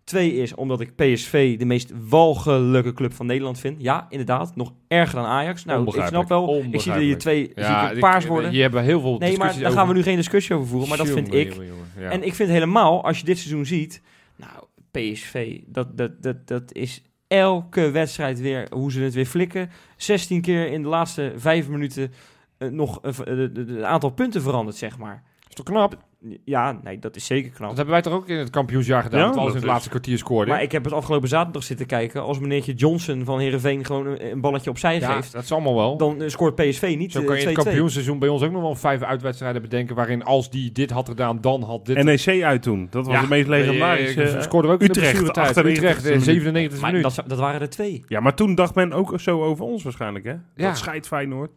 Twee 0.09 0.33
is 0.33 0.55
omdat 0.55 0.79
ik 0.79 0.95
PSV 0.95 1.57
de 1.57 1.65
meest 1.65 1.91
walgelijke 2.09 2.93
club 2.93 3.13
van 3.13 3.25
Nederland 3.25 3.59
vind. 3.59 3.81
Ja, 3.81 4.05
inderdaad. 4.09 4.55
Nog 4.55 4.73
erger 4.87 5.15
dan 5.15 5.25
Ajax. 5.25 5.65
Nou, 5.65 5.97
ik 5.97 6.05
snap 6.05 6.27
wel. 6.27 6.63
Ik 6.71 6.81
zie 6.81 6.91
dat 6.91 7.01
je 7.01 7.15
twee 7.15 7.51
Ja, 7.55 7.87
zie 7.87 7.95
ik 7.95 7.99
paars 7.99 8.25
worden. 8.25 8.53
Hebben 8.53 8.79
we 8.79 8.85
heel 8.85 9.01
veel 9.01 9.17
Nee, 9.17 9.37
maar 9.37 9.59
daar 9.59 9.71
gaan 9.71 9.87
we 9.87 9.93
nu 9.93 10.03
geen 10.03 10.15
discussie 10.15 10.55
over 10.55 10.67
voeren. 10.67 10.89
Maar 10.89 10.97
dat 10.97 11.09
vind 11.09 11.27
Jongen, 11.27 11.41
ik. 11.41 11.53
jongen, 11.53 11.67
jongen. 11.67 11.85
Ja. 11.97 12.09
En 12.09 12.23
ik 12.23 12.33
vind 12.33 12.49
helemaal, 12.49 13.03
als 13.03 13.19
je 13.19 13.25
dit 13.25 13.37
seizoen 13.37 13.65
ziet... 13.65 14.01
Nou, 14.35 14.51
PSV, 14.91 15.59
dat, 15.65 15.97
dat, 15.97 16.23
dat, 16.23 16.47
dat 16.47 16.73
is 16.73 17.03
elke 17.27 17.91
wedstrijd 17.91 18.39
weer 18.39 18.67
hoe 18.69 18.91
ze 18.91 19.01
het 19.01 19.13
weer 19.13 19.25
flikken. 19.25 19.69
16 19.97 20.41
keer 20.41 20.71
in 20.71 20.81
de 20.81 20.87
laatste 20.87 21.33
vijf 21.35 21.67
minuten 21.67 22.11
eh, 22.57 22.69
nog 22.69 23.01
eh, 23.01 23.17
het 23.27 23.81
aantal 23.81 24.09
punten 24.09 24.41
veranderd, 24.41 24.77
zeg 24.77 24.97
maar. 24.97 25.23
is 25.49 25.55
toch 25.55 25.65
knap? 25.65 26.07
Ja, 26.45 26.79
nee, 26.83 26.99
dat 26.99 27.15
is 27.15 27.25
zeker 27.25 27.51
knap. 27.51 27.67
Dat 27.67 27.77
hebben 27.77 27.93
wij 27.93 28.03
toch 28.03 28.13
ook 28.13 28.27
in 28.27 28.37
het 28.37 28.49
kampioensjaar 28.49 29.03
gedaan? 29.03 29.19
Ja, 29.19 29.25
dat 29.25 29.33
we 29.35 29.39
alles 29.41 29.53
dat 29.53 29.61
in 29.61 29.67
het 29.67 29.67
is- 29.69 29.73
laatste 29.73 29.89
kwartier 29.89 30.17
scoorden. 30.17 30.53
Maar 30.53 30.63
ik 30.63 30.71
heb 30.71 30.83
het 30.83 30.93
afgelopen 30.93 31.27
zaterdag 31.29 31.63
zitten 31.63 31.85
kijken. 31.85 32.21
Als 32.23 32.39
meneertje 32.39 32.73
Johnson 32.73 33.25
van 33.25 33.39
Heerenveen 33.39 33.85
gewoon 33.85 34.05
een, 34.07 34.31
een 34.31 34.41
balletje 34.41 34.69
opzij 34.69 34.99
ja, 34.99 35.11
geeft... 35.15 35.31
dat 35.31 35.43
is 35.43 35.51
allemaal 35.51 35.75
wel. 35.75 35.97
dan 35.97 36.21
eh, 36.21 36.29
scoort 36.29 36.55
PSV 36.55 36.95
niet 36.97 37.11
Zo 37.11 37.19
eh, 37.19 37.25
kan 37.25 37.35
je 37.35 37.41
in 37.41 37.47
2-2. 37.47 37.51
het 37.53 37.63
kampioenseizoen 37.63 38.19
bij 38.19 38.29
ons 38.29 38.43
ook 38.43 38.51
nog 38.51 38.61
wel 38.61 38.75
vijf 38.75 39.01
uitwedstrijden 39.01 39.61
bedenken... 39.61 39.95
waarin 39.95 40.23
als 40.23 40.49
die 40.49 40.71
dit 40.71 40.89
had 40.91 41.09
gedaan, 41.09 41.41
dan 41.41 41.63
had 41.63 41.85
dit... 41.85 42.03
NEC 42.03 42.43
uit 42.43 42.61
toen. 42.61 42.87
Dat 42.89 43.05
was 43.05 43.15
Ja, 43.15 43.21
de 43.21 43.27
meest 43.27 43.47
legendarische... 43.47 44.23
eh, 44.23 44.41
scoorde 44.41 44.67
ook 44.67 44.81
in 44.81 44.87
de 44.91 44.99
Utrecht. 44.99 45.55
98e 45.57 45.65
Utrecht, 45.65 45.97
eh, 45.97 46.03
minuut. 46.09 46.23
97 46.23 46.81
Maar 46.81 46.91
minuut. 46.91 47.15
dat, 47.15 47.23
dat 47.29 47.39
waren 47.39 47.61
er 47.61 47.69
twee. 47.69 48.03
Ja, 48.07 48.19
maar 48.19 48.35
toen 48.35 48.55
dacht 48.55 48.75
men 48.75 48.93
ook 48.93 49.19
zo 49.19 49.43
over 49.43 49.65
ons 49.65 49.83
waarschijnlijk, 49.83 50.25
hè? 50.25 50.31
Ja. 50.31 50.67
Dat 50.67 50.77
scheidt 50.77 51.07
Feyenoord. 51.07 51.51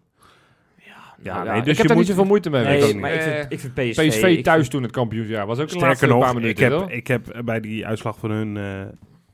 Ja, 1.23 1.43
nee, 1.43 1.57
ik 1.59 1.65
dus 1.65 1.67
heb 1.67 1.77
je 1.77 1.83
daar 1.83 1.87
niet 1.87 1.97
moet- 1.97 2.07
zoveel 2.07 2.25
moeite 2.25 2.51
mee. 2.51 2.65
Nee, 2.65 2.89
ik 2.89 2.97
maar 3.01 3.11
niet. 3.11 3.21
ik 3.21 3.27
vind, 3.27 3.53
ik 3.53 3.95
vind 3.95 4.09
PSV... 4.09 4.43
Thuis 4.43 4.69
toen 4.69 4.83
het 4.83 4.93
kampioensjaar 4.93 5.47
was 5.47 5.59
ook 5.59 5.67
Sterker 5.69 5.87
laatste 5.89 6.07
nog, 6.07 6.21
paar 6.21 6.35
minuten. 6.35 6.65
ik, 6.67 6.73
heb, 6.81 6.91
ik 6.91 7.07
heb 7.07 7.43
bij 7.45 7.61
die 7.61 7.87
uitslag 7.87 8.19
van 8.19 8.31
hun... 8.31 8.57
eh, 8.57 8.93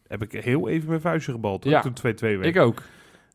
heb 0.09 0.23
ik 0.23 0.43
heel 0.45 0.69
even 0.69 0.89
mijn 0.89 1.01
vuistje 1.01 1.33
gebald, 1.33 1.65
Ja. 1.65 1.81
toen 1.81 1.93
2-2 1.93 2.19
werd. 2.21 2.45
Ik 2.45 2.57
ook. 2.59 2.83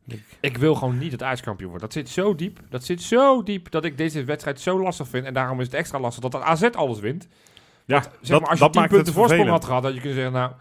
Ik- 0.08 0.24
Ik 0.40 0.58
wil 0.58 0.76
gewoon 0.76 0.98
niet 0.98 1.12
dat 1.12 1.24
Ajax 1.24 1.42
kampioen 1.42 1.70
wordt. 1.70 1.84
Dat 1.84 1.94
zit 1.94 2.10
zo 2.10 2.36
diep. 2.36 2.60
Dat 2.70 2.84
zit 2.84 3.02
zo 3.02 3.44
diep 3.44 3.72
dat 3.72 3.86
ik 3.86 3.98
deze 3.98 4.24
wedstrijd 4.24 4.60
zo 4.62 4.82
lastig 4.82 5.08
vind. 5.08 5.26
En 5.26 5.34
daarom 5.34 5.60
is 5.60 5.66
het 5.66 5.76
extra 5.76 6.00
lastig 6.00 6.22
dat 6.24 6.32
dat 6.32 6.42
AZ 6.42 6.64
alles 6.64 7.00
wint. 7.00 7.28
Ja, 7.86 8.02
Zeg 8.02 8.12
dat, 8.22 8.40
maar, 8.42 8.50
als 8.50 8.60
je 8.60 8.64
dat 8.64 8.72
10 8.74 8.82
maakt 8.82 8.94
punten 8.94 9.14
voorsprong 9.14 9.50
had 9.50 9.66
gehad, 9.66 9.84
had 9.84 9.94
je 9.94 10.00
kunnen 10.00 10.16
zeggen, 10.18 10.34
nou, 10.34 10.52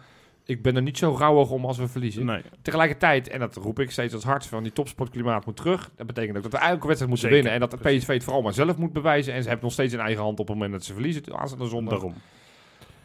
ik 0.45 0.61
ben 0.61 0.75
er 0.75 0.81
niet 0.81 0.97
zo 0.97 1.15
rauwig 1.17 1.49
om 1.49 1.65
als 1.65 1.77
we 1.77 1.87
verliezen. 1.87 2.25
Nee. 2.25 2.41
Tegelijkertijd, 2.61 3.27
en 3.27 3.39
dat 3.39 3.55
roep 3.55 3.79
ik 3.79 3.91
steeds 3.91 4.13
als 4.13 4.23
hart 4.23 4.45
van 4.45 4.63
die 4.63 4.71
topsportklimaat 4.71 5.45
moet 5.45 5.55
terug. 5.55 5.91
Dat 5.95 6.07
betekent 6.07 6.37
ook 6.37 6.43
dat 6.43 6.51
we 6.51 6.57
elke 6.57 6.87
wedstrijd 6.87 7.11
moeten 7.11 7.29
Zeker, 7.29 7.35
winnen. 7.35 7.51
En 7.51 7.59
dat 7.59 7.71
de 7.71 7.89
PSV 7.89 8.07
het 8.07 8.23
vooral 8.23 8.41
maar 8.41 8.53
zelf 8.53 8.77
moet 8.77 8.93
bewijzen. 8.93 9.33
En 9.33 9.41
ze 9.41 9.47
hebben 9.47 9.65
nog 9.65 9.73
steeds 9.73 9.93
in 9.93 9.99
eigen 9.99 10.23
hand 10.23 10.39
op 10.39 10.47
het 10.47 10.55
moment 10.55 10.73
dat 10.73 10.83
ze 10.83 10.93
verliezen. 10.93 11.37
Aanstaande 11.37 11.67
zondag. 11.67 11.93
Daarom. 11.93 12.13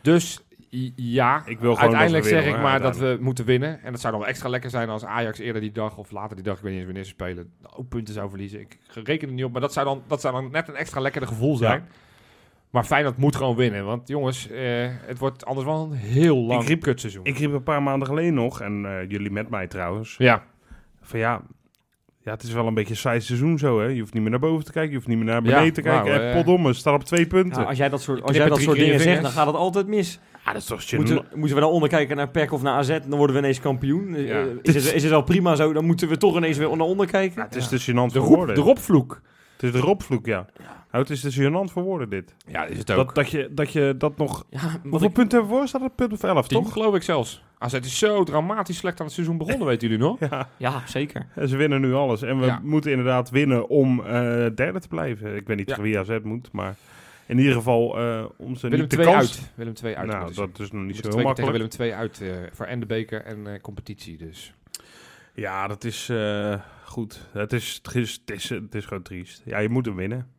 Dus 0.03 0.41
ja, 0.95 1.43
Ik 1.47 1.59
wil 1.59 1.75
gewoon 1.75 1.81
uiteindelijk 1.81 2.25
we 2.25 2.31
zeg 2.31 2.43
winnen, 2.43 2.61
ik 2.61 2.67
maar 2.67 2.81
dat 2.81 2.97
we 2.97 3.19
moeten 3.21 3.45
winnen. 3.45 3.83
En 3.83 3.93
dat 3.93 4.01
zou 4.01 4.13
dan 4.13 4.21
wel 4.21 4.31
extra 4.31 4.49
lekker 4.49 4.71
zijn 4.71 4.89
als 4.89 5.05
Ajax 5.05 5.39
eerder 5.39 5.61
die 5.61 5.73
dag 5.73 5.97
of 5.97 6.11
later 6.11 6.37
die 6.37 6.45
dag, 6.45 6.57
ik 6.57 6.63
weet 6.63 6.71
niet 6.71 6.81
eens 6.81 6.87
wanneer 6.87 7.05
ze 7.05 7.11
spelen, 7.11 7.53
ook 7.77 7.89
punten 7.89 8.15
zou 8.15 8.29
verliezen. 8.29 8.61
Ik 8.61 8.79
reken 8.93 9.29
er 9.29 9.35
niet 9.35 9.45
op, 9.45 9.53
maar 9.53 9.61
dat 9.61 9.73
zou 9.73 9.87
dan, 9.87 10.03
dat 10.07 10.21
zou 10.21 10.35
dan 10.35 10.51
net 10.51 10.69
een 10.69 10.75
extra 10.75 11.01
lekker 11.01 11.27
gevoel 11.27 11.57
zijn. 11.57 11.89
Maar 12.71 12.85
Feyenoord 12.85 13.17
moet 13.17 13.37
gewoon 13.37 13.57
winnen. 13.57 13.85
Want 13.85 14.09
jongens, 14.09 14.51
eh, 14.51 14.87
het 15.07 15.19
wordt 15.19 15.45
anders 15.47 15.67
wel 15.67 15.89
een 15.91 15.97
heel 15.99 16.37
lang 16.37 16.67
riep- 16.67 16.83
kutseizoen. 16.83 17.25
Ik 17.25 17.39
riep 17.39 17.53
een 17.53 17.63
paar 17.63 17.83
maanden 17.83 18.09
geleden 18.09 18.35
nog, 18.35 18.61
en 18.61 18.85
eh, 18.87 19.11
jullie 19.11 19.31
met 19.31 19.49
mij 19.51 19.67
trouwens, 19.67 20.15
ja, 20.19 20.43
van 21.03 21.19
ja, 21.19 21.41
ja, 22.23 22.31
het 22.33 22.43
is 22.43 22.53
wel 22.53 22.67
een 22.67 22.75
beetje 22.75 22.91
een 22.91 22.97
saai 22.97 23.21
seizoen 23.21 23.59
zo, 23.59 23.81
hè. 23.81 23.87
Je 23.87 24.01
hoeft 24.01 24.13
niet 24.13 24.23
meer 24.23 24.31
naar 24.31 24.41
boven 24.41 24.65
te 24.65 24.73
kijken, 24.73 24.91
je 24.91 24.97
hoeft 24.97 25.09
niet 25.09 25.17
meer 25.17 25.27
naar 25.27 25.43
beneden 25.43 25.65
Ja, 25.65 25.71
te 25.71 25.81
kijken. 25.83 26.11
nou, 26.13 26.23
Eh, 26.27 26.35
Potdomme, 26.35 26.73
staat 26.73 26.95
op 26.95 27.05
twee 27.05 27.27
punten. 27.27 27.53
Nou, 27.57 27.67
als 27.69 27.79
jij 27.79 27.89
dat 27.89 28.01
soort, 28.03 28.23
als 28.23 28.37
jij 28.37 28.49
dat 28.49 28.61
soort 28.61 28.79
dingen 28.79 29.01
zegt, 29.01 29.23
dan 29.23 29.31
gaat 29.31 29.47
het 29.47 29.57
altijd 29.57 29.87
mis. 29.87 30.21
ah, 30.45 30.53
dat 30.53 30.63
is 30.63 30.65
toch 30.69 30.93
Moeten, 30.97 31.25
moeten 31.35 31.55
we 31.57 31.63
dan 31.63 31.71
onderkijken 31.73 32.17
naar 32.17 32.29
PEC 32.29 32.53
of 32.53 32.63
naar 32.63 32.75
AZ, 32.75 32.89
dan 32.89 33.19
worden 33.19 33.37
we 33.37 33.43
ineens 33.43 33.61
kampioen. 33.61 34.15
Ja. 34.25 34.45
is, 34.63 34.75
het, 34.75 34.95
is 34.95 35.03
het 35.03 35.13
al 35.13 35.23
prima 35.23 35.55
zo, 35.55 35.73
dan 35.73 35.85
moeten 35.85 36.09
we 36.09 36.17
toch 36.17 36.37
ineens 36.37 36.57
weer 36.59 36.69
naar 36.77 36.87
onder 36.87 37.07
kijken. 37.07 37.37
Ja, 37.37 37.45
het 37.45 37.55
is 37.57 37.69
te 37.69 37.81
gênant 37.93 38.13
de, 38.13 38.21
voor 38.23 38.37
roep, 38.47 38.55
de 38.55 38.61
ropvloek. 38.61 39.21
Het 39.59 39.63
is 39.75 39.81
de 39.81 39.87
ropvloek, 39.87 40.27
ja. 40.27 40.47
Nou, 40.91 41.05
het 41.05 41.11
is 41.11 41.21
te 41.21 41.33
gênant 41.33 41.73
voor 41.73 41.83
woorden, 41.83 42.11
dit. 42.11 42.35
Ja, 42.47 42.65
is 42.65 42.79
het 42.79 42.87
Dat, 42.87 43.15
dat, 43.15 43.31
je, 43.31 43.49
dat 43.51 43.73
je 43.73 43.95
dat 43.99 44.17
nog... 44.17 44.47
Ja, 44.51 44.61
Hoeveel 44.83 45.09
ik- 45.09 45.13
punten 45.15 45.39
hebben 45.39 45.49
we 45.49 45.57
voor? 45.61 45.69
Staat 45.69 45.83
er 45.83 45.91
punt 45.91 46.13
of 46.13 46.23
11, 46.23 46.49
Tien, 46.49 46.63
toch? 46.63 46.73
geloof 46.73 46.95
ik 46.95 47.03
zelfs. 47.03 47.43
AZ 47.59 47.73
is 47.75 47.99
zo 47.99 48.25
dramatisch 48.25 48.77
slecht 48.77 48.99
aan 49.01 49.05
het 49.07 49.15
seizoen 49.15 49.39
begonnen, 49.39 49.67
weten 49.73 49.89
jullie 49.89 50.05
nog? 50.05 50.19
Ja, 50.31 50.49
ja, 50.57 50.83
zeker. 50.87 51.27
en 51.35 51.49
ze 51.49 51.57
winnen 51.57 51.81
nu 51.81 51.95
alles. 51.95 52.23
En 52.23 52.41
we 52.41 52.47
Ja. 52.47 52.61
moeten 52.63 52.91
inderdaad 52.91 53.31
winnen 53.31 53.69
om 53.69 54.01
eh, 54.01 54.07
derde 54.55 54.81
te 54.81 54.89
blijven. 54.89 55.37
Ik 55.37 55.47
weet 55.47 55.57
niet 55.57 55.69
Ja. 55.71 55.81
wie 55.81 55.99
AZ 55.99 56.19
moet, 56.23 56.53
maar 56.53 56.75
in 57.27 57.39
ieder 57.39 57.53
geval 57.55 57.99
eh 57.99 58.25
om 58.37 58.57
ze 58.57 58.63
Willem 58.69 58.81
niet 58.81 58.91
de 58.91 58.97
2 58.97 59.07
kans... 59.15 59.17
uit. 59.39 59.53
Willem 59.55 59.75
2 59.75 59.97
uit. 59.97 60.07
Nou, 60.11 60.35
dat 60.35 60.59
is 60.59 60.71
nog 60.71 60.83
niet 60.85 60.97
zo 60.97 61.03
heel 61.03 61.11
makkelijk. 61.13 61.37
tegen 61.37 61.53
Willem 61.53 61.69
2 61.69 61.95
uit 61.95 62.21
eh, 62.21 62.29
voor 62.53 62.67
en 62.67 62.81
de 62.81 62.87
beker 62.87 63.25
en 63.25 63.47
eh, 63.47 63.61
competitie. 63.61 64.17
Dus. 64.17 64.53
Ja, 65.35 65.67
dat 65.67 65.85
is 65.85 66.09
eh, 66.09 66.55
goed. 66.89 67.29
Het 67.33 67.53
is, 67.53 67.81
het, 67.83 67.95
is, 67.95 68.21
het, 68.25 68.31
is, 68.31 68.49
het 68.49 68.75
is 68.75 68.85
gewoon 68.85 69.03
triest. 69.03 69.43
Ja, 69.45 69.59
je 69.59 69.69
moet 69.69 69.87
hem 69.87 69.97
winnen. 69.97 70.31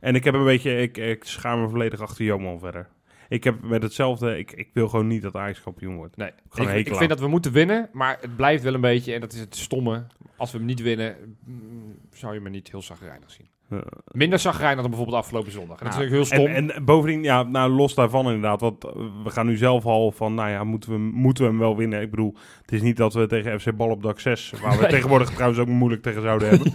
En 0.00 0.14
ik 0.14 0.24
heb 0.24 0.34
een 0.34 0.44
beetje, 0.44 0.76
ik, 0.76 0.96
ik 0.96 1.24
schaam 1.24 1.60
me 1.60 1.68
volledig 1.68 2.00
achter 2.00 2.24
Joman 2.24 2.58
verder. 2.58 2.88
Ik 3.28 3.44
heb 3.44 3.62
met 3.62 3.82
hetzelfde, 3.82 4.38
ik, 4.38 4.52
ik 4.52 4.70
wil 4.72 4.88
gewoon 4.88 5.06
niet 5.06 5.22
dat 5.22 5.34
Ajax 5.34 5.62
kampioen 5.62 5.96
wordt. 5.96 6.16
Nee, 6.16 6.30
Gewoon 6.48 6.68
ik, 6.68 6.76
ik 6.76 6.82
hekel 6.84 6.98
vind 6.98 7.10
dat 7.10 7.20
we 7.20 7.28
moeten 7.28 7.52
winnen, 7.52 7.88
maar 7.92 8.18
het 8.20 8.36
blijft 8.36 8.62
wel 8.62 8.74
een 8.74 8.80
beetje, 8.80 9.14
en 9.14 9.20
dat 9.20 9.32
is 9.32 9.40
het 9.40 9.56
stomme, 9.56 10.06
als 10.36 10.52
we 10.52 10.58
hem 10.58 10.66
niet 10.66 10.80
winnen, 10.80 11.36
mm, 11.44 11.98
zou 12.12 12.34
je 12.34 12.40
me 12.40 12.48
niet 12.48 12.70
heel 12.70 12.82
zagrijnig 12.82 13.30
zien. 13.30 13.48
Eh, 13.76 13.82
Minder 14.10 14.38
zagrijn 14.38 14.76
dan 14.76 14.86
bijvoorbeeld 14.86 15.16
afgelopen 15.18 15.52
zondag. 15.52 15.78
En 15.80 15.84
dat 15.84 15.94
is 15.94 15.98
Nou, 16.00 16.10
natuurlijk 16.10 16.30
heel 16.30 16.46
stom. 16.46 16.54
En, 16.56 16.74
en 16.76 16.84
bovendien, 16.84 17.22
ja, 17.22 17.42
nou, 17.42 17.70
los 17.70 17.94
daarvan 17.94 18.24
inderdaad. 18.26 18.60
Want 18.60 18.84
eh, 18.84 18.90
we 19.24 19.30
gaan 19.30 19.46
nu 19.46 19.56
zelf 19.56 19.84
al 19.86 20.10
van, 20.10 20.34
nou 20.34 20.50
ja, 20.50 20.64
moeten 20.64 20.90
we, 20.90 20.98
moeten 20.98 21.44
we 21.44 21.50
hem 21.50 21.58
wel 21.58 21.76
winnen? 21.76 22.00
Ik 22.00 22.10
bedoel, 22.10 22.34
het 22.62 22.72
is 22.72 22.82
niet 22.82 22.96
dat 22.96 23.14
we 23.14 23.26
tegen 23.26 23.60
FC 23.60 23.76
Bal 23.76 23.88
op 23.90 24.02
dak 24.02 24.20
6, 24.20 24.52
waar 24.62 24.74
we 24.76 24.80
Nee. 24.80 24.90
tegenwoordig 24.90 25.30
trouwens 25.30 25.60
ook 25.60 25.68
moeilijk 25.68 26.02
tegen 26.02 26.22
zouden 26.22 26.48
hebben. 26.48 26.72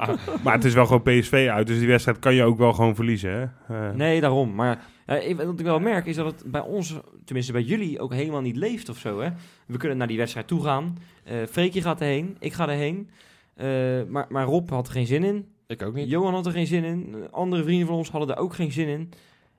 Maar 0.44 0.54
het 0.54 0.64
is 0.64 0.74
wel 0.74 0.86
gewoon 0.86 1.02
PSV 1.02 1.48
uit, 1.52 1.66
dus 1.66 1.78
die 1.78 1.88
wedstrijd 1.88 2.18
kan 2.18 2.34
je 2.34 2.42
ook 2.44 2.58
wel 2.58 2.72
gewoon 2.72 2.94
verliezen. 2.94 3.30
Hè? 3.66 3.74
Eh, 3.88 3.94
Nee, 3.94 4.20
daarom. 4.20 4.54
Maar 4.54 4.84
ik- 5.06 5.36
wat 5.36 5.58
ik 5.60 5.66
wel 5.66 5.80
merk 5.80 6.06
is 6.06 6.16
dat 6.16 6.26
het 6.26 6.42
bij 6.46 6.60
ons, 6.60 6.94
tenminste 7.24 7.52
bij 7.52 7.62
jullie, 7.62 8.00
ook 8.00 8.12
helemaal 8.12 8.40
niet 8.40 8.56
leeft 8.56 8.88
of 8.88 8.98
zo. 8.98 9.20
Hè? 9.20 9.28
We 9.66 9.76
kunnen 9.76 9.98
naar 9.98 10.06
die 10.06 10.16
wedstrijd 10.18 10.46
toe 10.46 10.62
gaan. 10.64 10.98
Eh 11.24 11.36
Freekje 11.50 11.82
gaat 11.82 12.00
erheen, 12.00 12.36
ik 12.38 12.52
ga 12.52 12.68
erheen. 12.68 13.08
Eh, 13.54 13.66
maar, 14.08 14.26
maar 14.28 14.44
Rob 14.44 14.70
had 14.70 14.86
er 14.86 14.92
geen 14.92 15.06
zin 15.06 15.24
in. 15.24 15.46
Ik 15.68 15.82
ook 15.82 15.94
niet. 15.94 16.10
Johan 16.10 16.34
had 16.34 16.46
er 16.46 16.52
geen 16.52 16.66
zin 16.66 16.84
in. 16.84 17.26
Andere 17.30 17.62
vrienden 17.62 17.86
van 17.86 17.96
ons 17.96 18.10
hadden 18.10 18.36
er 18.36 18.42
ook 18.42 18.54
geen 18.54 18.72
zin 18.72 18.88
in. 18.88 19.10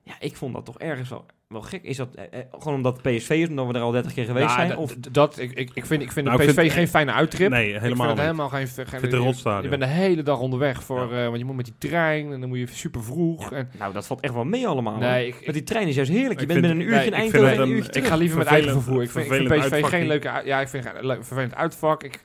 Ja, 0.04 0.14
ik 0.20 0.36
vond 0.36 0.54
dat 0.54 0.66
toch 0.66 0.80
ergens 0.80 1.10
wel, 1.10 1.26
wel 1.48 1.62
gek. 1.62 1.84
Is 1.84 1.98
dat 1.98 2.16
eh, 2.16 2.24
eh, 2.40 2.46
gewoon 2.52 2.74
omdat 2.74 2.94
het 2.94 3.18
PSV 3.18 3.30
is, 3.30 3.48
omdat 3.50 3.68
we 3.68 3.74
er 3.74 3.82
al 3.82 3.92
30 3.92 4.14
keer 4.14 4.26
geweest 4.26 4.52
zijn? 4.54 4.78
Of, 4.78 4.96
dat, 4.96 5.40
ik, 5.40 5.52
ik, 5.52 5.72
ik 5.74 5.86
vind, 5.86 6.02
ik 6.02 6.12
vind 6.12 6.26
Nou, 6.26 6.38
de 6.38 6.44
ik 6.44 6.50
PSV 6.50 6.60
vind- 6.62 6.72
geen 6.74 6.88
fijne 6.88 7.12
uittrip. 7.12 7.50
nee, 7.50 7.74
ik 7.74 7.80
helemaal 7.80 7.90
vind 7.90 8.00
het 8.08 8.10
niet. 8.18 8.20
helemaal 8.26 8.50
geen... 8.50 8.68
geen 8.68 8.84
Ik 8.84 8.90
vind 8.90 9.02
het 9.02 9.14
een 9.14 9.20
je- 9.20 9.26
rotstadion. 9.26 9.64
Je 9.64 9.70
bent 9.70 9.82
de 9.82 9.88
hele 9.88 10.24
dag 10.24 10.40
onderweg, 10.40 10.84
voor, 10.84 11.14
Ja. 11.14 11.20
eh, 11.20 11.26
want 11.26 11.38
je 11.38 11.46
moet 11.46 11.56
met 11.56 11.66
die 11.66 11.74
trein 11.78 12.32
en 12.34 12.40
dan 12.40 12.50
moet 12.50 12.58
je 12.58 12.68
super 12.68 13.04
vroeg. 13.04 13.52
En, 13.52 13.70
nou, 13.80 13.94
dat 13.94 14.08
valt 14.08 14.20
echt 14.20 14.34
wel 14.34 14.44
mee 14.46 14.68
allemaal. 14.68 14.98
nee, 14.98 15.28
ik, 15.28 15.46
Met 15.46 15.56
die 15.56 15.64
trein 15.64 15.88
is 15.88 15.96
juist 15.96 16.12
heerlijk. 16.12 16.40
Je 16.40 16.46
Ik 16.46 16.52
bent 16.52 16.60
vind- 16.60 16.78
binnen 16.78 16.88
een 16.88 16.94
uurtje 16.94 17.10
nee, 17.12 17.20
in 17.20 17.26
ik 17.26 17.32
vind 17.32 17.44
Eindhoven 17.44 17.50
het 17.50 17.58
en 17.58 17.64
een 17.64 17.70
een- 17.70 17.76
uurtje 17.76 17.88
ik 17.88 17.94
terug. 17.94 18.10
ga 18.10 18.16
liever 18.16 18.38
met 18.38 18.48
eigen 18.48 18.72
Vervelend- 18.72 18.86
vervoer. 18.86 19.04
Ik 19.04 19.10
vind, 19.12 19.26
ik 19.26 19.32
vind 19.32 19.48
vervelend 19.48 19.66
PSV 19.68 19.74
uitvak 19.74 19.92
geen 19.92 20.00
niet. 20.00 20.10
leuke... 20.10 20.30
uit- 20.30 20.46
Ja, 20.46 20.62
ik 20.62 20.68
vind 20.68 20.84
het 20.84 20.96
een 20.96 21.06
leuk- 21.06 21.26
vervelend 21.26 21.56
uitvak. 21.56 22.04
Ik, 22.04 22.24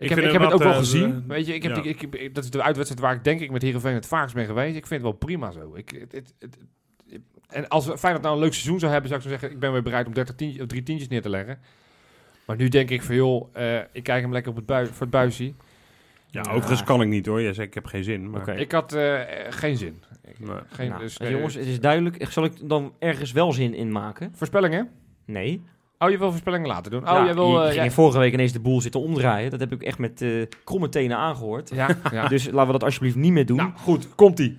ik, 0.00 0.08
heb, 0.08 0.18
ik 0.18 0.32
heb 0.32 0.42
het 0.42 0.52
ook 0.52 0.58
wel 0.62 0.72
eh, 0.72 0.78
gezien. 0.78 1.10
de- 1.14 1.22
Weet 1.26 1.46
je, 1.46 1.54
ik 1.54 1.62
heb 1.62 1.76
ja. 1.76 1.82
die- 1.82 1.90
ik, 1.92 2.02
ik- 2.02 2.34
dat 2.34 2.44
is 2.44 2.50
de 2.50 2.62
uitwedstrijd 2.62 3.02
waar 3.04 3.14
ik 3.14 3.24
denk 3.24 3.40
ik 3.40 3.50
met 3.50 3.62
Heerenveen 3.62 3.94
het 3.94 4.06
vaakst 4.06 4.34
ben 4.34 4.46
geweest. 4.46 4.76
Ik 4.76 4.86
vind 4.86 5.02
het 5.02 5.10
wel 5.10 5.18
prima 5.18 5.50
zo. 5.50 5.74
Ik, 5.74 5.90
het, 5.90 6.12
het, 6.12 6.34
het- 6.38 6.58
en 7.48 7.68
als 7.68 7.84
Feyenoord 7.96 8.22
nou 8.24 8.34
een 8.36 8.42
leuk 8.42 8.52
seizoen 8.52 8.78
zou 8.78 8.92
hebben, 8.92 9.08
zou 9.10 9.20
ik 9.22 9.26
zo 9.26 9.32
zeggen, 9.32 9.50
ik 9.50 9.58
ben 9.60 9.72
weer 9.72 9.82
bereid 9.82 10.06
om 10.06 10.14
30 10.14 10.34
tientjes, 10.34 10.62
of 10.62 10.68
drie 10.68 10.82
tientjes 10.82 11.08
neer 11.08 11.22
te 11.22 11.28
leggen. 11.30 11.58
Maar 12.46 12.56
nu 12.56 12.68
denk 12.68 12.90
ik 12.90 13.02
van, 13.02 13.14
joh, 13.14 13.48
eh, 13.52 13.78
ik 13.92 14.02
kijk 14.02 14.22
hem 14.22 14.32
lekker 14.32 14.50
op 14.50 14.56
het 14.56 14.66
bui, 14.66 14.86
voor 14.86 15.00
het 15.00 15.10
buisje. 15.10 15.52
Ja, 16.26 16.40
overigens 16.42 16.84
kan 16.84 17.02
ik 17.02 17.08
niet 17.08 17.26
hoor. 17.26 17.42
Jij 17.42 17.52
zegt 17.52 17.68
ik 17.68 17.74
heb 17.74 17.86
geen 17.86 18.04
zin. 18.04 18.30
Maar. 18.30 18.58
Ik 18.58 18.72
had 18.72 18.92
eh, 18.92 19.20
geen 19.50 19.76
zin. 19.76 20.02
Nee. 20.38 20.56
Geen, 20.68 20.88
Nou, 20.88 21.00
dus, 21.00 21.16
eh, 21.16 21.26
eh, 21.26 21.32
jongens, 21.32 21.54
het 21.54 21.66
is 21.66 21.80
duidelijk. 21.80 22.26
Zal 22.32 22.44
ik 22.44 22.68
dan 22.68 22.92
ergens 22.98 23.32
wel 23.32 23.52
zin 23.52 23.74
in 23.74 23.92
maken? 23.92 24.32
Voorspellingen? 24.34 24.88
Nee. 25.24 25.62
Oh, 26.02 26.10
je 26.10 26.18
wil 26.18 26.30
voorspellingen 26.30 26.68
laten 26.68 26.90
doen? 26.90 27.00
Oh, 27.08 27.14
Ja, 27.14 27.24
jij 27.24 27.34
wil... 27.34 27.62
je 27.62 27.68
eh, 27.68 27.80
ging 27.80 27.92
vorige 27.92 28.18
week 28.18 28.32
ineens 28.32 28.52
de 28.52 28.60
boel 28.60 28.80
zitten 28.80 29.00
omdraaien. 29.00 29.50
Dat 29.50 29.60
heb 29.60 29.72
ik 29.72 29.82
echt 29.82 29.98
met 29.98 30.22
eh 30.22 30.30
kromme 30.64 30.88
tenen 30.88 31.16
aangehoord. 31.16 31.70
ja, 31.74 31.88
ja. 32.12 32.28
Dus 32.28 32.44
laten 32.50 32.66
we 32.66 32.72
dat 32.72 32.84
alsjeblieft 32.84 33.16
niet 33.16 33.32
meer 33.32 33.46
doen. 33.46 33.56
Nou, 33.56 33.70
goed. 33.76 34.14
Komt-ie. 34.14 34.58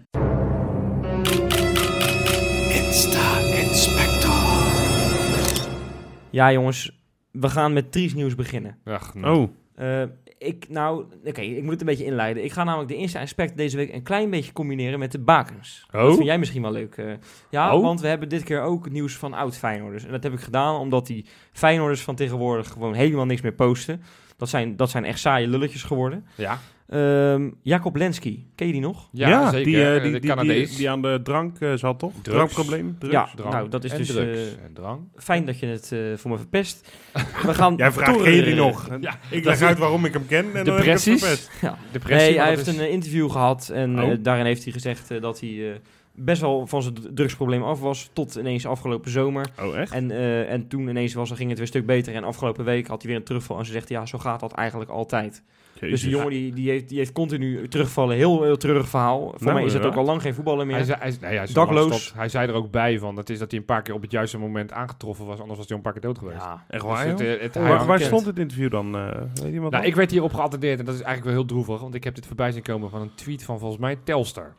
Ja, 6.30 6.52
jongens. 6.52 7.00
We 7.32 7.50
gaan 7.50 7.74
met 7.74 7.92
triest 7.92 8.16
nieuws 8.16 8.36
beginnen. 8.36 8.78
Ach. 8.84 9.14
Oh, 9.24 9.50
Eh, 9.76 10.04
ik, 10.44 10.66
nou, 10.70 11.06
oké, 11.26 11.42
ik 11.42 11.62
moet 11.62 11.72
het 11.72 11.80
een 11.82 11.86
beetje 11.88 12.06
inleiden. 12.06 12.44
Ik 12.44 12.52
ga 12.52 12.64
namelijk 12.64 12.90
de 12.90 12.96
eerste 12.96 13.20
aspect 13.20 13.58
deze 13.58 13.78
week 13.78 13.94
een 13.94 14.04
klein 14.04 14.30
beetje 14.30 14.54
combineren 14.54 15.00
met 15.00 15.12
de 15.12 15.20
bakens. 15.20 15.86
Oh? 15.92 16.02
Dat 16.02 16.14
vind 16.14 16.26
jij 16.26 16.38
misschien 16.40 16.62
wel 16.62 16.72
leuk. 16.72 16.96
eh. 16.98 17.14
ja, 17.50 17.76
Oh? 17.76 17.82
want 17.84 18.02
we 18.02 18.08
hebben 18.08 18.30
dit 18.30 18.44
keer 18.44 18.62
ook 18.62 18.90
nieuws 18.90 19.18
van 19.18 19.34
oud-Feyenoorders. 19.34 20.04
En 20.06 20.12
dat 20.12 20.24
heb 20.24 20.34
ik 20.34 20.40
gedaan 20.40 20.76
omdat 20.80 21.08
die 21.08 21.26
Feyenoorders 21.52 22.02
van 22.02 22.16
tegenwoordig 22.16 22.68
gewoon 22.68 22.94
helemaal 22.94 23.26
niks 23.26 23.42
meer 23.42 23.54
posten. 23.54 24.02
Dat 24.38 24.50
zijn, 24.50 24.76
dat 24.76 24.90
zijn 24.90 25.06
echt 25.06 25.20
saaie 25.20 25.48
lulletjes 25.48 25.84
geworden. 25.84 26.26
Ja, 26.36 26.60
Ehm, 26.92 27.50
Jacob 27.62 27.96
Lenski, 27.96 28.48
ken 28.56 28.68
je 28.68 28.74
die 28.74 28.82
nog? 28.82 29.10
ja, 29.12 29.50
zeker. 29.50 29.66
Die, 29.66 29.76
eh, 29.76 29.96
Eh, 29.96 30.02
die, 30.04 30.12
de 30.12 30.20
die, 30.20 30.30
Canadees. 30.30 30.70
die, 30.70 30.78
die 30.78 30.90
aan 30.90 31.02
de 31.02 31.20
drank 31.24 31.60
eh, 31.60 31.74
zat 31.74 32.00
toch? 32.00 32.12
Drugs. 32.22 32.30
Drankprobleem? 32.38 32.96
Drugs? 33.00 33.14
Ja. 33.14 33.30
Drank 33.36 33.54
nou, 33.54 33.70
dat 33.70 33.84
is 33.84 33.92
en 33.92 33.98
dus, 33.98 34.08
drugs 34.08 34.40
en 34.64 34.74
drank. 34.74 35.02
Fijn 35.16 35.46
dat 35.46 35.60
je 35.60 35.66
het 35.66 35.92
eh, 35.92 36.00
voor 36.16 36.32
me 36.32 36.38
verpest. 36.38 36.92
We 37.46 37.54
gaan 37.54 37.76
Jij 37.76 37.92
vraagt, 37.92 38.14
door- 38.14 38.24
ken 38.24 38.32
je 38.34 38.44
die 38.44 38.56
nog? 38.56 38.90
Ja, 39.00 39.18
ik 39.30 39.44
leg 39.46 39.62
uit 39.62 39.78
waarom 39.78 40.06
ik 40.06 40.14
hem 40.14 40.26
ken 40.28 40.38
en 40.38 40.44
dan 40.46 40.56
heb 40.56 40.66
ik 40.66 40.74
het 40.74 40.84
Depressies? 41.06 41.20
verpest. 41.22 41.52
Ja. 41.62 41.78
Depressie. 41.92 42.30
Nee, 42.30 42.40
hij 42.40 42.50
heeft 42.50 42.68
is- 42.68 42.78
een 42.78 42.90
interview 42.92 43.32
gehad 43.32 43.70
en 43.74 44.02
Oh. 44.04 44.14
daarin 44.20 44.46
heeft 44.46 44.64
hij 44.64 44.74
gezegd 44.74 45.22
dat 45.22 45.40
hij 45.40 45.70
eh, 45.72 45.76
best 46.16 46.42
wel 46.42 46.68
van 46.68 46.82
zijn 46.82 46.96
drugsprobleem 47.14 47.64
af 47.64 47.80
was 47.80 48.10
tot 48.14 48.36
ineens 48.36 48.66
afgelopen 48.66 49.12
zomer. 49.12 49.46
Oh, 49.62 49.78
echt? 49.78 49.92
En, 49.94 50.12
eh, 50.12 50.52
en 50.52 50.68
toen 50.68 50.88
ineens 50.88 51.14
was, 51.14 51.28
ging 51.30 51.40
het 51.40 51.50
weer 51.50 51.60
een 51.62 51.68
stuk 51.68 51.86
beter 51.86 52.14
en 52.16 52.24
afgelopen 52.24 52.66
week 52.66 52.88
had 52.88 53.02
hij 53.02 53.12
weer 53.12 53.20
een 53.20 53.26
terugval. 53.26 53.58
En 53.60 53.66
ze 53.66 53.72
zegt, 53.72 53.90
ja, 53.90 54.06
zo 54.06 54.18
gaat 54.18 54.40
dat 54.40 54.52
eigenlijk 54.52 54.90
altijd. 54.90 55.44
Dus 55.90 56.02
die 56.02 56.10
jongen 56.10 56.30
die, 56.30 56.54
die, 56.54 56.70
heeft, 56.70 56.90
die 56.90 56.98
heeft 56.98 57.12
continu 57.12 57.68
terugvallen. 57.68 58.16
Heel, 58.16 58.44
heel 58.44 58.58
treurig 58.58 58.88
verhaal. 58.90 59.20
Voor 59.30 59.40
Nou, 59.42 59.54
mij 59.54 59.64
is 59.66 59.74
het 59.74 59.86
ook 59.86 59.96
al 59.96 60.04
lang 60.06 60.22
geen 60.22 60.34
voetballer 60.34 60.66
meer. 60.66 60.76
Hij 60.76 60.86
zei, 60.86 60.98
hij, 61.02 61.14
nee, 61.22 61.34
hij, 61.36 61.44
is 61.44 61.54
Dakloos. 61.54 62.14
hij 62.16 62.30
zei 62.30 62.48
er 62.48 62.54
ook 62.54 62.72
bij 62.72 63.00
van, 63.00 63.16
dat 63.16 63.30
is 63.30 63.40
dat 63.40 63.52
hij 63.52 63.60
een 63.60 63.66
paar 63.66 63.82
keer 63.82 63.94
op 63.94 64.02
het 64.02 64.12
juiste 64.12 64.38
moment 64.38 64.72
aangetroffen 64.72 65.26
was, 65.26 65.40
anders 65.40 65.58
was 65.58 65.68
hij 65.68 65.78
een 65.78 65.84
paar 65.84 65.94
keer 65.94 66.02
dood 66.02 66.18
geweest. 66.18 66.42
ja, 66.42 66.64
Echt 66.68 66.82
Dus 66.84 66.92
waar, 66.92 67.08
het, 67.08 67.20
eh, 67.20 67.42
het- 67.42 67.54
hij- 67.54 67.64
Waar, 67.64 67.78
waar 67.78 67.86
bekend. 67.88 68.04
stond 68.06 68.26
het 68.26 68.40
interview 68.40 68.72
dan? 68.72 68.96
eh 68.96 69.22
weet 69.44 69.54
iemand 69.54 69.72
nou, 69.74 69.86
ik 69.86 69.96
werd 69.96 70.12
hierop 70.12 70.34
geattendeerd 70.34 70.80
en 70.80 70.86
dat 70.86 70.96
is 70.96 71.02
eigenlijk 71.02 71.36
wel 71.36 71.46
heel 71.46 71.56
droevig, 71.56 71.82
want 71.82 71.96
ik 71.96 72.04
heb 72.04 72.16
dit 72.16 72.26
voorbij 72.26 72.52
zien 72.52 72.62
komen 72.64 72.90
van 72.90 73.02
een 73.02 73.12
tweet 73.16 73.44
van 73.44 73.60
volgens 73.60 73.80
mij 73.82 73.96
Telstar. 74.04 74.54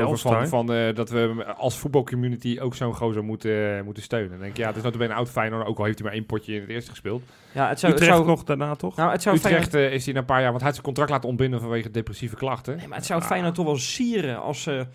Over 0.00 0.18
van, 0.18 0.48
van 0.48 0.72
eh, 0.72 0.94
dat 0.94 1.10
we 1.10 1.44
als 1.56 1.78
voetbalcommunity 1.78 2.58
ook 2.60 2.74
zo'n 2.74 2.94
gozer 2.94 3.24
moeten, 3.24 3.76
eh, 3.78 3.82
moeten 3.84 4.02
steunen. 4.02 4.30
Dan 4.30 4.38
denk 4.38 4.50
ik, 4.50 4.56
ja, 4.56 4.66
het 4.66 4.76
is 4.76 4.82
natuurlijk 4.82 5.10
een 5.10 5.16
oud 5.16 5.30
Feyenoord, 5.30 5.66
ook 5.66 5.78
al 5.78 5.84
heeft 5.84 5.98
hij 5.98 6.06
maar 6.06 6.16
één 6.16 6.26
potje 6.26 6.54
in 6.54 6.60
het 6.60 6.70
eerste 6.70 6.90
gespeeld. 6.90 7.22
ja 7.52 7.68
het 7.68 7.80
zou... 7.80 7.92
het 7.92 8.02
zou 8.04 8.26
nog 8.26 8.44
daarna 8.44 8.74
toch? 8.74 8.96
nou, 8.96 9.10
het 9.10 9.22
zou 9.22 9.36
Utrecht 9.36 9.68
Feyenoord, 9.70 9.90
eh, 9.90 9.96
is 9.96 10.04
hij 10.04 10.14
na 10.14 10.20
een 10.20 10.26
paar 10.26 10.40
jaar, 10.40 10.48
want 10.50 10.56
hij 10.60 10.64
had 10.66 10.74
zijn 10.74 10.86
contract 10.86 11.10
laten 11.10 11.28
ontbinden 11.28 11.60
vanwege 11.60 11.90
depressieve 11.90 12.36
klachten. 12.36 12.76
nee, 12.76 12.88
maar 12.88 12.96
het 12.98 13.06
zou 13.06 13.22
Feyenoord 13.22 13.54
toch 13.54 13.64
wel 13.66 13.76
sieren 13.76 14.40
als 14.42 14.62
ze... 14.62 14.86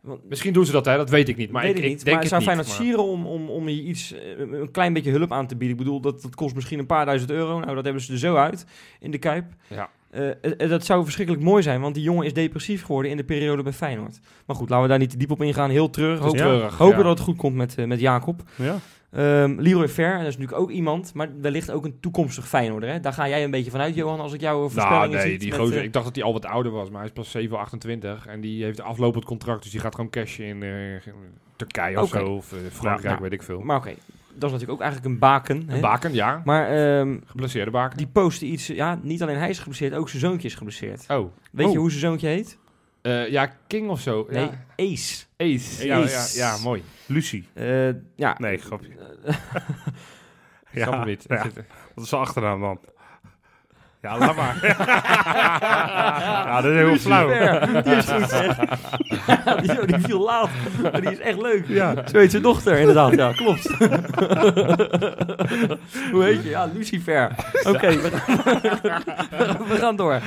want- 0.00 0.28
Misschien 0.28 0.52
doen 0.52 0.66
ze 0.66 0.72
dat, 0.72 0.84
hè? 0.84 0.96
dat 0.96 1.10
weet 1.10 1.28
ik 1.28 1.36
niet. 1.36 1.50
Maar 1.50 1.62
weet 1.62 1.70
ik, 1.70 1.76
ik 1.78 1.84
ik 1.84 1.90
niet. 1.90 2.04
denk 2.04 2.16
maar 2.16 2.24
het 2.24 2.32
het 2.32 2.42
zou. 2.42 2.56
Feyenoord 2.56 2.78
maar- 2.78 2.86
sieren 2.86 3.04
om, 3.04 3.26
om, 3.26 3.50
om 3.50 3.68
je 3.68 3.82
iets, 3.82 4.14
een 4.38 4.70
klein 4.70 4.92
beetje 4.92 5.10
hulp 5.10 5.32
aan 5.32 5.46
te 5.46 5.56
bieden. 5.56 5.76
Ik 5.78 5.84
bedoel, 5.84 6.00
dat, 6.00 6.22
dat 6.22 6.34
kost 6.34 6.54
misschien 6.54 6.78
een 6.78 6.86
paar 6.86 7.04
duizend 7.04 7.30
euro. 7.30 7.60
Nou, 7.60 7.74
dat 7.74 7.84
hebben 7.84 8.02
ze 8.02 8.12
er 8.12 8.18
zo 8.18 8.36
uit 8.36 8.66
in 9.00 9.10
de 9.10 9.18
Kuip. 9.18 9.44
Ja. 9.66 9.88
Eh, 10.12 10.68
dat 10.68 10.84
zou 10.84 11.04
verschrikkelijk 11.04 11.44
mooi 11.44 11.62
zijn, 11.62 11.80
want 11.80 11.94
die 11.94 12.02
jongen 12.02 12.26
is 12.26 12.32
depressief 12.32 12.84
geworden 12.84 13.10
in 13.10 13.16
de 13.16 13.24
periode 13.24 13.62
bij 13.62 13.72
Feyenoord. 13.72 14.20
Maar 14.46 14.56
goed, 14.56 14.68
laten 14.68 14.82
we 14.82 14.90
daar 14.90 14.98
niet 14.98 15.10
te 15.10 15.16
diep 15.16 15.30
op 15.30 15.42
ingaan. 15.42 15.70
Heel 15.70 15.90
treurig. 15.90 16.20
Hoop, 16.20 16.36
treurig. 16.36 16.76
hopen 16.78 16.98
ja. 16.98 17.02
dat 17.02 17.18
het 17.18 17.26
goed 17.26 17.36
komt 17.36 17.56
met, 17.56 17.78
eh, 17.78 17.86
met 17.86 18.00
Jacob. 18.00 18.42
Ja. 18.56 18.78
Ehm 19.10 19.60
Leroy 19.60 19.88
Ver, 19.88 20.18
dat 20.18 20.26
is 20.26 20.36
natuurlijk 20.36 20.58
ook 20.60 20.70
iemand, 20.70 21.14
maar 21.14 21.28
wellicht 21.40 21.70
ook 21.70 21.84
een 21.84 22.00
toekomstig 22.00 22.48
Feyenoorder. 22.48 22.88
Hè? 22.88 23.00
Daar 23.00 23.12
ga 23.12 23.28
jij 23.28 23.44
een 23.44 23.50
beetje 23.50 23.70
vanuit, 23.70 23.94
Johan, 23.94 24.20
als 24.20 24.32
ik 24.32 24.40
jouw 24.40 24.58
Nou, 24.58 24.70
voorspellingen 24.70 25.18
nee, 25.18 25.30
ziet 25.30 25.40
die 25.40 25.52
gozer, 25.52 25.82
ik 25.82 25.92
dacht 25.92 26.04
dat 26.04 26.14
hij 26.14 26.24
al 26.24 26.32
wat 26.32 26.44
ouder 26.44 26.72
was, 26.72 26.88
maar 26.88 26.98
hij 26.98 27.08
is 27.08 27.12
pas 27.12 27.30
7, 27.30 27.58
28 27.58 28.26
en 28.26 28.40
die 28.40 28.64
heeft 28.64 28.80
aflopend 28.80 29.24
contract, 29.24 29.62
dus 29.62 29.70
die 29.70 29.80
gaat 29.80 29.94
gewoon 29.94 30.10
cashen 30.10 30.44
in 30.44 31.00
Turkije 31.56 32.00
of 32.00 32.08
zo, 32.08 32.24
of 32.24 32.54
Frankrijk, 32.70 33.08
Nou, 33.08 33.22
weet 33.22 33.32
ik 33.32 33.42
veel. 33.42 33.60
Maar 33.60 33.76
oké, 33.76 33.94
dat 34.34 34.42
is 34.44 34.50
natuurlijk 34.52 34.70
ook 34.72 34.80
eigenlijk 34.80 35.12
een 35.12 35.18
baken. 35.18 35.62
hè? 35.68 35.74
Een 35.74 35.80
baken, 35.80 36.14
ja. 36.14 36.42
Maar 36.44 36.68
ehm, 36.98 37.18
Geblesseerde 37.26 37.70
baken. 37.70 37.96
die 37.96 38.06
postte 38.06 38.46
iets, 38.46 38.66
ja, 38.66 38.98
niet 39.02 39.22
alleen 39.22 39.36
hij 39.36 39.48
is 39.48 39.58
geblesseerd, 39.58 39.94
ook 39.94 40.08
zijn 40.08 40.22
zoontje 40.22 40.48
is 40.48 40.54
geblesseerd. 40.54 41.04
Oh. 41.08 41.32
Weet 41.52 41.66
Oh. 41.66 41.72
je 41.72 41.78
hoe 41.78 41.88
zijn 41.90 42.00
zoontje 42.00 42.28
heet? 42.28 42.58
Eh, 43.02 43.28
ja, 43.28 43.52
King 43.66 43.88
of 43.90 44.00
zo. 44.00 44.26
Nee, 44.30 44.44
Ja. 44.44 44.50
Ace. 44.92 45.24
Ace. 45.36 45.86
Ja, 45.86 45.98
ja, 45.98 46.26
ja, 46.34 46.56
mooi. 46.62 46.82
Lucie. 47.06 47.48
Eh, 47.54 47.86
ja, 48.16 48.36
Nee, 48.38 48.58
grapje. 48.58 48.88
Ik 50.72 50.82
snap 50.82 50.92
hem 50.94 51.06
niet. 51.06 51.24
Ja. 51.28 51.42
Wat 51.94 52.04
is 52.04 52.08
zijn 52.08 52.20
achternaam 52.20 52.60
dan? 52.60 52.78
Ja, 54.02 54.18
laat 54.18 54.36
maar. 54.36 54.58
ja, 56.46 56.60
dat 56.60 56.70
is 56.70 56.76
heel 56.76 56.96
flauw. 56.96 57.28
Die 57.82 57.94
is 57.94 58.04
goed 58.04 58.28
zeg. 58.28 58.56
die, 59.62 59.86
die 59.86 59.98
viel 59.98 60.20
laat, 60.20 60.48
maar 60.82 61.00
die 61.00 61.10
is 61.10 61.18
echt 61.18 61.42
leuk. 61.42 61.64
Ja. 61.68 61.94
Zo 62.12 62.18
heet 62.18 62.30
zijn 62.30 62.42
dochter, 62.42 62.78
inderdaad. 62.78 63.14
Ja, 63.14 63.32
klopt. 63.32 63.68
Hoe 66.12 66.24
heet 66.24 66.42
je? 66.42 66.48
Ja, 66.48 66.70
Lucifer. 66.74 67.30
Oké, 67.62 67.88
we, 67.88 68.10
we 69.68 69.76
gaan 69.78 69.96
door. 69.96 70.20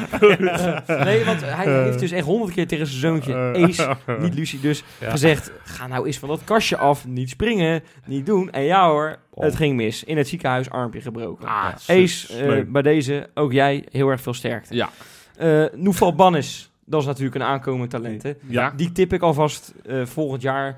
nee, 0.88 1.26
want 1.26 1.42
hij 1.46 1.84
heeft 1.84 2.00
dus 2.00 2.12
echt 2.12 2.26
honderd 2.26 2.54
keer 2.54 2.68
tegen 2.68 2.88
zijn 2.88 3.00
zoontje 3.00 3.34
Ace, 3.36 3.96
niet 4.20 4.34
Lucie 4.34 4.60
dus, 4.60 4.84
gezegd... 5.00 5.52
Ga 5.64 5.88
nou 5.88 6.06
eens 6.06 6.20
van 6.20 6.30
dat 6.30 6.42
kastje 6.44 6.78
af, 6.78 7.06
niet 7.06 7.30
springen, 7.30 7.84
niet 8.06 8.26
doen. 8.26 8.52
En 8.52 8.64
ja 8.64 8.90
hoor, 8.90 9.18
het 9.44 9.56
ging 9.56 9.76
mis. 9.76 10.04
In 10.04 10.18
het 10.18 10.28
ziekenhuis 10.28 10.70
armpje 10.70 11.02
gebroken. 11.02 11.48
Ah, 11.48 11.74
Ace, 11.88 12.38
eh, 12.38 12.64
bij 12.68 12.82
deze, 12.82 13.30
ook 13.34 13.52
jij, 13.52 13.86
heel 13.92 14.10
erg 14.10 14.22
veel 14.22 14.34
sterkte. 14.34 14.76
Ja. 14.76 14.90
Eh 15.38 15.66
Noefal 15.74 16.16
Bannis, 16.16 16.72
dat 16.86 17.02
is 17.02 17.08
natuurlijk 17.08 17.36
een 17.36 17.44
aankomend 17.44 17.90
talent. 17.90 18.24
Hè? 18.24 18.34
Ja. 18.48 18.74
Die 18.76 18.92
tip 18.92 19.14
ik 19.14 19.22
alvast 19.22 19.74
eh, 19.86 20.06
volgend 20.06 20.42
jaar. 20.42 20.76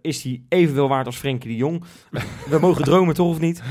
is 0.00 0.22
hij 0.22 0.42
evenveel 0.48 0.88
waard 0.88 1.06
als 1.06 1.16
Frenkie 1.16 1.50
de 1.50 1.56
Jong? 1.56 1.84
We 2.50 2.58
mogen 2.58 2.84
dromen 2.84 3.14
toch 3.14 3.28
of 3.28 3.40
niet? 3.40 3.62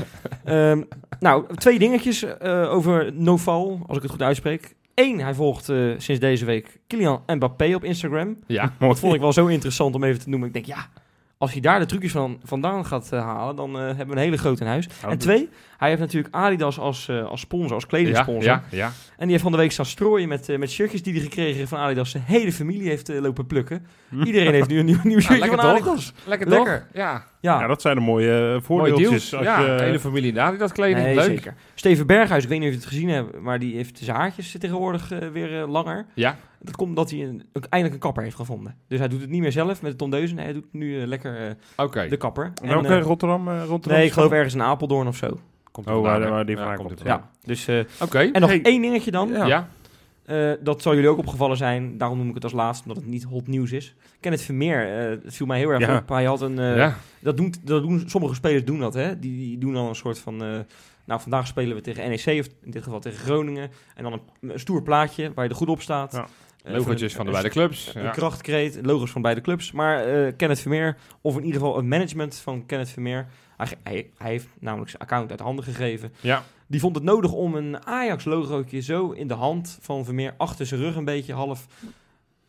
Ehm, 0.44 0.82
nou, 1.20 1.54
twee 1.54 1.78
dingetjes 1.78 2.40
over 2.68 3.12
Noval, 3.14 3.84
als 3.86 3.96
ik 3.96 4.02
het 4.02 4.12
goed 4.12 4.22
uitspreek. 4.22 4.74
Eén, 4.94 5.20
hij 5.20 5.34
volgt 5.34 5.64
sinds 5.96 6.18
deze 6.18 6.44
week 6.44 6.80
Kylian 6.86 7.22
Mbappé 7.26 7.74
op 7.74 7.84
Instagram. 7.84 8.36
Ja. 8.46 8.72
Dat 8.78 8.98
vond 8.98 9.14
ik 9.14 9.20
wel 9.20 9.32
zo 9.32 9.46
interessant 9.46 9.94
om 9.94 10.04
even 10.04 10.20
te 10.20 10.28
noemen. 10.28 10.48
Ik 10.48 10.54
denk, 10.54 10.66
ja, 10.66 10.88
als 11.44 11.52
hij 11.52 11.60
daar 11.60 11.78
de 11.78 11.86
trucjes 11.86 12.12
van, 12.12 12.38
vandaan 12.44 12.86
gaat 12.86 13.12
eh, 13.12 13.20
halen, 13.24 13.56
dan 13.56 13.78
eh, 13.78 13.84
hebben 13.86 14.06
we 14.06 14.12
een 14.12 14.18
hele 14.18 14.36
grote 14.38 14.62
in 14.62 14.68
huis. 14.68 14.86
Nou, 15.00 15.12
en 15.12 15.18
twee, 15.18 15.48
hij 15.76 15.88
heeft 15.88 16.00
natuurlijk 16.00 16.34
Adidas 16.34 16.78
als, 16.78 17.08
eh, 17.08 17.24
als 17.26 17.40
sponsor, 17.40 17.74
als 17.74 17.86
kledingsponsor. 17.86 18.42
ja, 18.44 18.62
ja. 18.70 18.86
En 19.16 19.20
die 19.22 19.30
heeft 19.30 19.42
van 19.42 19.52
de 19.52 19.58
week 19.58 19.72
staan 19.72 19.86
strooien 19.86 20.28
met, 20.28 20.58
met 20.58 20.70
shirtjes 20.70 21.02
die 21.02 21.12
hij 21.12 21.22
gekregen 21.22 21.56
heeft 21.56 21.68
van 21.68 21.78
Adidas. 21.78 22.10
Zijn 22.10 22.22
hele 22.26 22.52
familie 22.52 22.88
heeft 22.88 23.08
eh, 23.08 23.20
lopen 23.20 23.46
plukken. 23.46 23.86
Iedereen 24.24 24.52
heeft 24.52 24.68
nu 24.68 24.78
een 24.78 24.84
nieuw, 24.84 24.98
nieuw 25.02 25.20
shirtje 25.20 25.38
lekker 25.38 25.60
van 25.60 25.76
toch? 25.76 25.86
Adidas. 25.86 26.12
Lekker 26.24 26.46
Toch? 26.48 26.56
lekker. 26.56 26.86
Ja, 26.92 27.24
Ja, 27.40 27.60
Ja, 27.60 27.66
dat 27.66 27.80
zijn 27.80 27.94
de 27.94 28.00
mooie 28.00 28.30
mooie 28.30 28.60
voordeeltjes. 28.60 29.08
deals. 29.08 29.34
Als 29.34 29.44
Ja, 29.44 29.60
je, 29.60 29.76
de 29.76 29.82
hele 29.84 30.00
familie 30.00 30.32
in 30.32 30.40
Adidas 30.40 30.72
kleding. 30.72 30.98
nee, 31.06 31.14
Leuk. 31.14 31.24
zeker. 31.24 31.54
Steven 31.74 32.06
Berghuis, 32.06 32.42
ik 32.42 32.48
weet 32.48 32.58
niet 32.58 32.68
of 32.68 32.74
je 32.74 32.80
het 32.80 32.88
gezien 32.90 33.08
hebt, 33.08 33.40
maar 33.40 33.58
die 33.58 33.74
heeft 33.76 33.98
zijn 33.98 34.16
haartjes 34.16 34.56
tegenwoordig 34.58 35.08
weer 35.32 35.66
langer. 35.66 36.06
Ja, 36.14 36.36
Dat 36.64 36.76
komt 36.76 36.88
omdat 36.88 37.10
hij 37.10 37.20
een, 37.22 37.42
ook 37.52 37.64
eindelijk 37.64 37.94
een 37.94 38.06
kapper 38.06 38.22
heeft 38.22 38.36
gevonden. 38.36 38.76
Dus 38.88 38.98
hij 38.98 39.08
doet 39.08 39.20
het 39.20 39.30
niet 39.30 39.40
meer 39.40 39.52
zelf 39.52 39.82
met 39.82 39.90
de 39.90 39.96
tondeuzen. 39.96 40.36
Nee, 40.36 40.44
hij 40.44 40.54
doet 40.54 40.72
nu 40.72 41.00
eh, 41.00 41.06
lekker 41.06 41.56
eh, 41.76 42.08
de 42.10 42.16
kapper. 42.16 42.52
En, 42.62 42.68
Welke 42.68 42.86
eh, 42.94 43.02
Rotterdam? 43.02 43.48
eh, 43.48 43.64
Rotterdam 43.66 43.98
nee, 43.98 44.06
ik 44.06 44.12
geloof 44.12 44.30
ergens 44.32 44.54
in 44.54 44.62
Apeldoorn 44.62 45.06
of 45.06 45.16
zo. 45.16 45.38
Komt 45.70 45.86
Oh, 45.86 46.02
waar- 46.02 46.30
waar 46.30 46.46
die 46.46 46.56
Ja, 46.56 46.62
vandaan 46.64 46.86
komt 46.86 47.00
Ja, 47.04 47.30
dus... 47.42 47.66
eh, 47.68 47.80
Oké. 48.00 48.18
en 48.18 48.40
nog 48.40 48.50
Hey. 48.50 48.62
één 48.62 48.82
dingetje 48.82 49.10
dan. 49.10 49.28
Ja. 49.28 49.46
Ja. 49.46 49.68
Eh, 50.24 50.52
dat 50.60 50.82
zal 50.82 50.94
jullie 50.94 51.08
ook 51.08 51.18
opgevallen 51.18 51.56
zijn. 51.56 51.98
Daarom 51.98 52.18
noem 52.18 52.28
ik 52.28 52.34
het 52.34 52.44
als 52.44 52.52
laatste, 52.52 52.88
omdat 52.88 53.02
het 53.02 53.12
niet 53.12 53.22
hot 53.22 53.46
nieuws 53.46 53.72
is. 53.72 53.94
Kenneth 54.20 54.42
Vermeer, 54.42 54.88
eh 54.98 55.08
het 55.24 55.34
viel 55.34 55.46
mij 55.46 55.58
heel 55.58 55.70
erg 55.70 55.86
Ja. 55.86 55.96
op. 55.96 56.08
Hij 56.08 56.24
had 56.24 56.40
een... 56.40 56.58
eh, 56.58 56.76
Ja. 56.76 56.96
dat, 57.20 57.36
doen, 57.36 57.54
dat 57.64 57.82
doen... 57.82 58.02
Sommige 58.06 58.34
spelers 58.34 58.64
doen 58.64 58.78
dat, 58.78 58.94
hè. 58.94 59.18
Die, 59.18 59.36
die 59.38 59.58
doen 59.58 59.72
dan 59.72 59.86
een 59.86 59.94
soort 59.94 60.18
van... 60.18 60.42
eh, 60.44 60.58
nou, 61.04 61.20
vandaag 61.20 61.46
spelen 61.46 61.76
we 61.76 61.82
tegen 61.82 62.08
NEC, 62.08 62.40
of 62.40 62.46
in 62.62 62.70
dit 62.70 62.82
geval 62.82 63.00
tegen 63.00 63.18
Groningen. 63.18 63.70
En 63.94 64.02
dan 64.02 64.12
een, 64.12 64.20
een 64.50 64.58
stoer 64.58 64.82
plaatje 64.82 65.32
waar 65.34 65.44
je 65.44 65.50
er 65.50 65.56
goed 65.56 65.68
op 65.68 65.80
staat. 65.80 66.12
Ja. 66.12 66.26
Logotjes 66.72 67.10
een- 67.10 67.16
van 67.16 67.24
de 67.26 67.30
beide 67.32 67.48
clubs. 67.50 67.94
een 67.94 68.02
Ja. 68.02 68.10
krachtkreet, 68.10 68.78
logo's 68.82 69.10
van 69.10 69.22
beide 69.22 69.40
clubs. 69.40 69.72
Maar 69.72 70.04
eh 70.04 70.32
Kenneth 70.36 70.60
Vermeer, 70.60 70.96
of 71.20 71.36
in 71.36 71.44
ieder 71.44 71.60
geval 71.60 71.76
het 71.76 71.84
management 71.86 72.36
van 72.36 72.66
Kenneth 72.66 72.90
Vermeer... 72.90 73.26
Hij, 73.56 73.66
hij, 73.82 74.10
hij 74.18 74.30
heeft 74.30 74.46
namelijk 74.60 74.90
zijn 74.90 75.02
account 75.02 75.30
uit 75.30 75.40
handen 75.40 75.64
gegeven. 75.64 76.12
ja. 76.20 76.42
Die 76.66 76.80
vond 76.80 76.94
het 76.94 77.04
nodig 77.04 77.32
om 77.32 77.54
een 77.54 77.86
Ajax-logootje 77.86 78.80
zo 78.80 79.10
in 79.10 79.28
de 79.28 79.34
hand 79.34 79.78
van 79.80 80.04
Vermeer... 80.04 80.34
achter 80.36 80.66
zijn 80.66 80.80
rug 80.80 80.96
een 80.96 81.04
beetje 81.04 81.32
half 81.32 81.66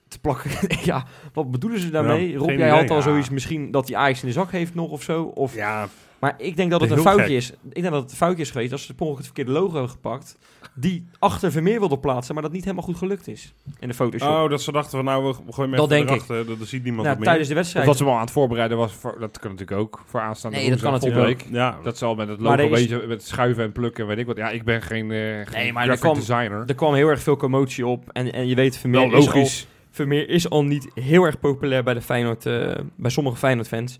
te 0.07 0.19
plakken. 0.19 0.51
ja, 0.83 1.05
wat 1.33 1.51
bedoelen 1.51 1.79
ze 1.79 1.89
daarmee? 1.89 2.31
Ja, 2.31 2.37
Rob, 2.37 2.47
jij 2.47 2.55
idee. 2.57 2.69
had 2.69 2.89
al 2.89 2.95
Ja. 2.95 3.01
zoiets 3.01 3.29
misschien 3.29 3.71
dat 3.71 3.87
hij 3.87 3.97
Ajax 3.97 4.21
in 4.21 4.27
de 4.27 4.33
zak 4.33 4.51
heeft 4.51 4.75
nog 4.75 4.89
of 4.91 5.03
zo. 5.03 5.23
Of, 5.23 5.55
Ja, 5.55 5.87
Maar 6.19 6.35
ik 6.37 6.55
denk 6.55 6.71
dat 6.71 6.79
het 6.81 6.89
Dat 6.89 6.97
een 6.97 7.03
foutje 7.03 7.35
is. 7.35 7.51
Ik 7.51 7.81
denk 7.81 7.85
dat 7.91 8.01
het 8.01 8.11
een 8.11 8.17
foutje 8.17 8.41
is 8.41 8.51
geweest 8.51 8.71
als 8.71 8.85
ze 8.85 8.93
per 8.93 9.07
het 9.07 9.25
verkeerde 9.25 9.51
logo 9.51 9.71
hebben 9.71 9.89
gepakt... 9.89 10.37
die 10.73 11.07
achter 11.19 11.51
Vermeer 11.51 11.79
wilde 11.79 11.97
plaatsen, 11.99 12.33
maar 12.33 12.43
dat 12.43 12.51
niet 12.51 12.63
helemaal 12.63 12.83
goed 12.83 12.97
gelukt 12.97 13.27
is 13.27 13.53
in 13.79 13.87
de 13.87 13.93
Photoshop. 13.93 14.29
oh, 14.29 14.49
dat 14.49 14.61
ze 14.61 14.71
dachten 14.71 14.91
van 14.91 15.05
nou, 15.05 15.35
we 15.45 15.53
gooien 15.53 15.75
Dat 15.75 15.91
even 15.91 16.03
ik. 16.03 16.09
erachter. 16.09 16.45
Dat, 16.45 16.59
dat 16.59 16.67
ziet 16.67 16.83
niemand 16.83 17.03
nou, 17.05 17.17
meer. 17.17 17.27
tijdens 17.27 17.47
de 17.47 17.53
Of 17.53 17.59
wedstrijd... 17.59 17.85
dat 17.85 17.97
ze 17.97 18.03
hem 18.03 18.11
al 18.11 18.17
aan 18.17 18.25
het 18.25 18.33
voorbereiden 18.33 18.77
was. 18.77 18.93
Voor, 18.93 19.15
dat 19.19 19.39
kan 19.39 19.51
natuurlijk 19.51 19.79
ook. 19.79 20.03
Voor 20.05 20.19
aanstaande 20.19 20.57
Nee, 20.57 20.69
dat 20.69 20.81
kan 20.81 20.91
natuurlijk 20.91 21.25
week. 21.25 21.45
Ja, 21.51 21.77
Dat 21.83 21.97
zal 21.97 22.15
met 22.15 22.27
het 22.27 22.39
logo 22.39 22.69
beetje 22.69 23.07
met 23.07 23.23
schuiven 23.23 23.63
en 23.63 23.71
plukken 23.71 24.03
en 24.03 24.09
weet 24.09 24.17
ik 24.17 24.25
wat. 24.25 24.37
Ja, 24.37 24.49
ik 24.49 24.63
ben 24.63 24.81
geen, 24.81 25.09
geen 25.09 25.45
Nee, 25.51 25.73
maar 25.73 25.89
er 25.89 25.97
kwam- 25.97 26.15
designer. 26.15 26.63
Er 26.67 26.75
kwam 26.75 26.93
heel 26.93 27.07
erg 27.07 27.21
veel 27.21 27.37
commotie 27.37 27.87
op. 27.87 28.09
En, 28.11 28.33
en 28.33 28.47
je 28.47 28.55
weet, 28.55 28.77
Vermeer 28.77 29.09
Wel 29.09 29.19
is, 29.19 29.33
al. 29.33 29.47
Vermeer 29.91 30.29
is 30.29 30.49
al 30.49 30.63
niet 30.63 30.87
heel 30.93 31.23
erg 31.23 31.39
populair 31.39 31.83
bij, 31.83 31.93
de 31.93 32.01
Feyenoord, 32.01 32.45
eh, 32.45 32.71
bij 32.95 33.11
sommige 33.11 33.37
Feyenoord-fans. 33.37 33.99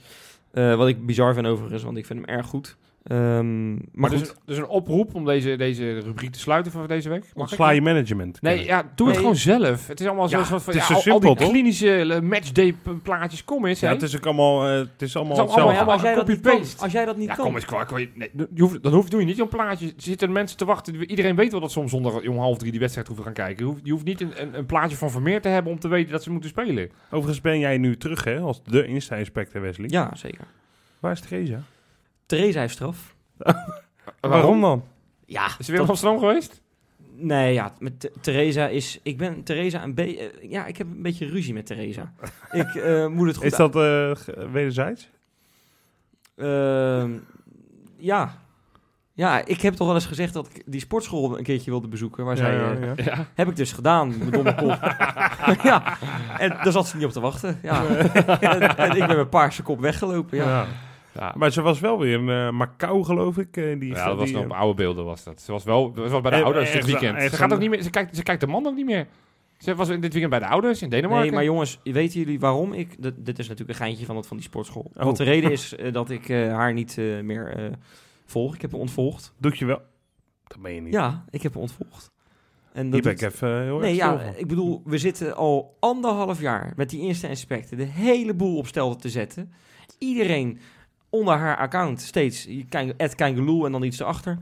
Eh, 0.56 0.76
wat 0.76 0.88
ik 0.88 1.06
bizar 1.06 1.34
vind 1.34 1.48
overigens, 1.48 1.84
want 1.84 1.98
ik 1.98 2.06
vind 2.06 2.26
hem 2.26 2.36
erg 2.36 2.46
goed. 2.46 2.78
Ehm, 3.06 3.72
maar 3.74 3.80
Maar 3.94 4.10
goed, 4.10 4.20
dus, 4.20 4.34
dus 4.46 4.58
een 4.58 4.68
oproep 4.68 5.16
om 5.16 5.26
deze, 5.26 5.56
deze 5.56 6.00
rubriek 6.00 6.32
te 6.32 6.40
sluiten 6.40 6.72
voor 6.72 6.88
deze 6.88 7.10
week? 7.10 7.24
Mag 7.36 7.74
je 7.74 7.82
management. 7.82 8.42
Nee, 8.42 8.64
ja, 8.66 8.92
doe 8.96 9.08
het 9.08 9.18
gewoon 9.18 9.36
zelf. 9.36 9.88
Het 9.88 10.00
is 10.00 10.06
allemaal 10.06 10.30
Ja, 10.30 10.38
zo, 10.38 10.44
zo 10.44 10.58
van, 10.60 10.74
het 10.74 10.82
is 10.82 10.88
ja, 10.88 10.88
zo 10.88 10.94
al, 10.94 10.96
al 10.98 11.02
simpel, 11.02 11.30
die 11.30 11.38
toch? 11.38 11.50
klinische 11.50 12.14
eh, 12.14 12.20
matchday 12.22 12.76
plaatjes, 13.04 13.44
kom 13.44 13.66
eens. 13.66 13.80
ja, 13.80 13.90
het 13.94 14.02
is 14.02 14.16
ook 14.16 14.26
allemaal, 14.26 14.68
eh, 14.68 14.72
het 14.78 15.02
is 15.02 15.16
allemaal 15.16 15.38
Het 15.38 15.48
is 15.50 15.54
allemaal- 15.56 15.68
hetzelfde. 15.70 15.86
maar 15.86 15.94
als, 15.94 16.02
jij 16.02 16.16
dat 16.16 16.28
niet 16.28 16.42
kan, 16.42 16.52
copy-paste. 16.52 16.84
als 16.84 16.92
jij 16.92 17.06
dat 17.06 17.18
niet 17.18 17.28
ja, 17.28 17.34
kan... 17.36 17.46
kom 17.46 17.56
eens, 17.56 17.66
kwa- 17.66 17.84
kwa- 17.84 17.98
nee, 18.14 18.32
je 18.54 18.80
hoeft, 18.90 19.12
doe 19.12 19.20
je 19.20 19.26
niet 19.26 19.38
zo'n 19.38 19.48
plaatje. 19.48 19.86
Er 19.88 19.94
zitten 19.98 20.32
mensen 20.32 20.58
te 20.58 20.66
wachten. 20.66 20.96
Iedereen 21.10 21.36
weet 21.36 21.52
wel 21.52 21.62
dat 21.62 21.72
ze 21.72 21.80
om 21.80 21.90
zondag 21.90 22.28
om 22.28 22.38
half 22.38 22.58
drie 22.58 22.72
die 22.72 22.80
wedstrijd 22.80 23.08
hoeven 23.08 23.26
gaan 23.26 23.34
kijken. 23.34 23.66
Je 23.66 23.72
hoeft, 23.72 23.82
je 23.86 23.92
hoeft 23.92 24.06
niet 24.06 24.22
een, 24.22 24.42
een, 24.42 24.58
een 24.58 24.66
plaatje 24.66 24.98
van 24.98 25.12
Vermeer 25.12 25.42
te 25.42 25.48
hebben 25.50 25.72
om 25.72 25.80
te 25.80 25.88
weten 25.88 26.12
dat 26.12 26.24
ze 26.24 26.32
moeten 26.32 26.50
spelen. 26.50 26.90
Overigens 27.10 27.42
ben 27.42 27.60
jij 27.60 27.78
nu 27.78 27.98
terug 27.98 28.24
hè, 28.24 28.40
als 28.40 28.64
de 28.64 28.86
Insta-inspector 28.88 29.62
Wesley. 29.62 29.88
Ja, 29.90 30.12
zeker. 30.16 30.46
Waar 31.00 31.12
is 31.12 31.20
Theresa? 31.20 31.62
Theresa 32.26 32.60
heeft 32.60 32.74
straf. 32.74 33.16
dan? 34.62 34.84
Ja, 35.26 35.46
Is 35.46 35.66
ze 35.66 35.72
weer 35.72 35.82
in 35.82 35.88
Amsterdam 35.88 36.20
geweest? 36.20 36.62
Nee, 37.18 37.54
ja, 37.54 37.74
met 37.80 38.00
Th- 38.00 38.12
Theresa 38.22 38.68
is... 38.68 39.00
Ik 39.04 39.18
ben 39.18 39.44
Theresa 39.44 39.84
een 39.84 39.94
beetje... 39.94 40.32
ja, 40.50 40.66
ik 40.66 40.78
heb 40.78 40.88
een 40.88 41.02
beetje 41.02 41.26
ruzie 41.28 41.54
met 41.54 41.66
Theresa. 41.66 42.14
ik 42.52 42.76
eh, 42.76 43.08
moet 43.08 43.28
het 43.28 43.36
goed... 43.36 43.46
Is 43.46 43.56
dat 43.56 43.76
eh, 43.76 44.12
wederzijds? 44.52 45.10
Ehm, 46.36 47.12
ja. 47.98 48.44
Ja, 49.14 49.46
ik 49.46 49.62
heb 49.62 49.74
toch 49.74 49.88
wel 49.88 49.96
eens 49.96 50.06
gezegd 50.06 50.34
dat 50.34 50.50
ik 50.54 50.64
die 50.66 50.80
sportschool 50.80 51.38
een 51.38 51.44
keertje 51.44 51.72
wilde 51.72 51.88
bezoeken. 51.88 52.26
Waar 52.26 52.38
zij... 52.38 52.54
ja, 52.54 52.72
eh, 52.74 52.82
ja. 52.84 52.94
Ja. 53.04 53.28
Heb 53.34 53.48
ik 53.50 53.56
dus 53.56 53.72
gedaan, 53.72 54.18
mijn 54.18 54.32
domme 54.32 54.56
kop. 54.62 54.70
ja, 55.70 55.98
en 56.38 56.50
daar 56.50 56.72
zat 56.72 56.88
ze 56.88 56.96
niet 56.96 57.06
op 57.06 57.12
te 57.12 57.20
wachten. 57.20 57.60
Ja. 57.62 57.86
en, 57.86 58.78
en 58.78 58.96
ik 58.96 59.08
ben 59.08 59.18
met 59.18 59.30
paarse 59.30 59.64
kop 59.64 59.80
weggelopen. 59.80 60.38
Ja. 60.38 60.66
Ja. 61.20 61.34
Maar 61.38 61.52
ze 61.52 61.62
was 61.62 61.80
wel 61.80 62.00
weer 62.00 62.20
in 62.20 62.30
eh, 62.30 62.50
Macau, 62.52 63.04
geloof 63.04 63.38
ik. 63.38 63.58
eh, 63.58 63.80
die, 63.80 63.94
Ja, 63.94 64.06
dat 64.08 64.18
was 64.18 64.32
nog 64.32 64.42
eh, 64.44 64.48
op 64.50 64.54
oude 64.56 64.74
beelden 64.76 65.06
was 65.06 65.24
dat. 65.24 65.42
Ze 65.42 65.52
was 65.52 65.64
wel, 65.64 65.92
ze 65.96 66.02
was 66.10 66.22
bij 66.22 66.32
de 66.32 66.38
Eh, 66.38 66.44
ouders 66.44 66.72
dit 66.72 66.86
weekend. 66.86 67.22
Ze, 67.22 67.30
gaat 67.38 67.54
ook 67.54 67.60
niet 67.60 67.70
meer, 67.70 67.82
ze, 67.82 67.90
kijkt, 67.90 68.16
ze 68.16 68.24
kijkt 68.24 68.42
de 68.42 68.48
man 68.48 68.68
ook 68.68 68.76
niet 68.76 68.86
meer. 68.86 69.08
Ze 69.58 69.76
was 69.76 69.90
in 69.90 70.02
dit 70.02 70.12
weekend 70.12 70.30
bij 70.30 70.40
de 70.40 70.48
ouders 70.54 70.82
in 70.82 70.90
Denemarken. 70.90 71.26
Nee, 71.26 71.32
maar 71.36 71.44
jongens, 71.44 71.80
weten 71.84 72.20
jullie 72.20 72.40
waarom 72.40 72.74
ik... 72.74 73.02
dit- 73.02 73.26
dit 73.26 73.40
is 73.40 73.48
natuurlijk 73.48 73.80
een 73.80 73.86
geintje 73.86 74.06
van, 74.06 74.16
het, 74.16 74.28
van 74.28 74.38
die 74.38 74.46
sportschool. 74.46 74.92
Oh. 74.96 75.04
Want 75.04 75.18
de 75.18 75.24
reden 75.24 75.52
is 75.52 75.76
eh, 75.76 75.94
dat 75.94 76.10
ik 76.10 76.30
eh, 76.30 76.54
haar 76.54 76.74
niet 76.74 76.98
eh, 76.98 77.20
meer 77.22 77.48
eh, 77.58 77.72
volg. 78.26 78.56
Ik 78.56 78.62
heb 78.62 78.72
haar 78.72 78.80
ontvolgd. 78.80 79.34
Doet 79.38 79.58
je 79.58 79.66
wel. 79.66 79.82
Dat 80.48 80.58
meen 80.58 80.76
je 80.76 80.82
niet. 80.82 80.94
Ja, 80.94 81.26
ik 81.30 81.42
heb 81.42 81.54
haar 81.54 81.62
ontvolgd. 81.62 82.12
En 82.74 82.84
Die 82.84 82.92
dat 82.92 83.02
ben 83.02 83.12
ik 83.28 83.34
even 83.34 83.50
eh, 83.58 83.64
heel 83.64 83.78
Nee, 83.80 83.90
erg 83.90 83.98
ja, 83.98 84.34
ik 84.38 84.48
bedoel, 84.48 84.82
we 84.86 84.98
zitten 84.98 85.36
al 85.36 85.76
anderhalf 85.80 86.42
jaar 86.42 86.74
met 86.76 86.90
die 86.90 87.02
eerste 87.02 87.28
inspector 87.30 87.78
de 87.78 87.84
hele 87.84 88.34
boel 88.34 88.58
op 88.58 88.68
stel 88.68 88.96
te 88.96 89.10
zetten. 89.10 89.52
Iedereen 89.98 90.60
onder 91.20 91.38
haar 91.38 91.58
account 91.58 92.02
steeds, 92.02 92.48
Ed 92.98 93.16
Kangeloel 93.16 93.66
en 93.66 93.72
dan 93.72 93.84
iets 93.84 94.00
erachter. 94.00 94.38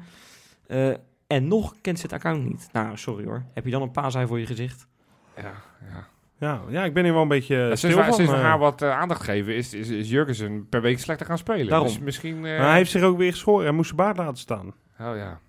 Eh, 0.67 0.89
en 1.27 1.47
nog 1.47 1.75
kent 1.81 1.97
ze 1.99 2.03
het 2.05 2.13
account 2.13 2.45
niet. 2.45 2.69
Nou, 2.71 2.97
sorry 2.97 3.25
hoor. 3.25 3.43
Heb 3.53 3.65
je 3.65 3.71
dan 3.71 3.81
een 3.81 3.91
paasei 3.91 4.27
voor 4.27 4.39
je 4.39 4.45
gezicht? 4.45 4.87
Ja, 5.35 5.51
ja. 5.91 6.07
Ja, 6.39 6.61
ja, 6.69 6.83
ik 6.83 6.93
ben 6.93 7.03
hier 7.03 7.13
wel 7.13 7.21
een 7.21 7.27
beetje 7.27 7.55
Ja, 7.55 7.75
stil 7.75 7.77
sinds 7.77 7.95
we, 7.95 8.03
van. 8.03 8.13
sinds 8.13 8.31
we 8.31 8.37
eh. 8.37 8.43
haar 8.43 8.59
wat 8.59 8.81
eh, 8.81 8.89
aandacht 8.99 9.23
geven, 9.23 9.55
is, 9.55 9.73
is, 9.73 9.89
is 9.89 10.09
Jurgensen 10.09 10.69
per 10.69 10.81
week 10.81 10.99
slechter 10.99 11.25
gaan 11.25 11.37
spelen. 11.37 11.67
Daarom. 11.67 11.87
Dus 11.87 11.99
misschien... 11.99 12.35
eh, 12.35 12.57
Maar 12.57 12.67
hij 12.67 12.75
heeft 12.77 12.91
zich 12.91 13.01
ook 13.01 13.17
weer 13.17 13.31
geschoren. 13.31 13.63
Hij 13.65 13.73
moest 13.73 13.85
zijn 13.87 13.99
baard 14.01 14.17
laten 14.17 14.37
staan. 14.37 14.65
Oh 14.67 14.73
ja. 15.15 15.39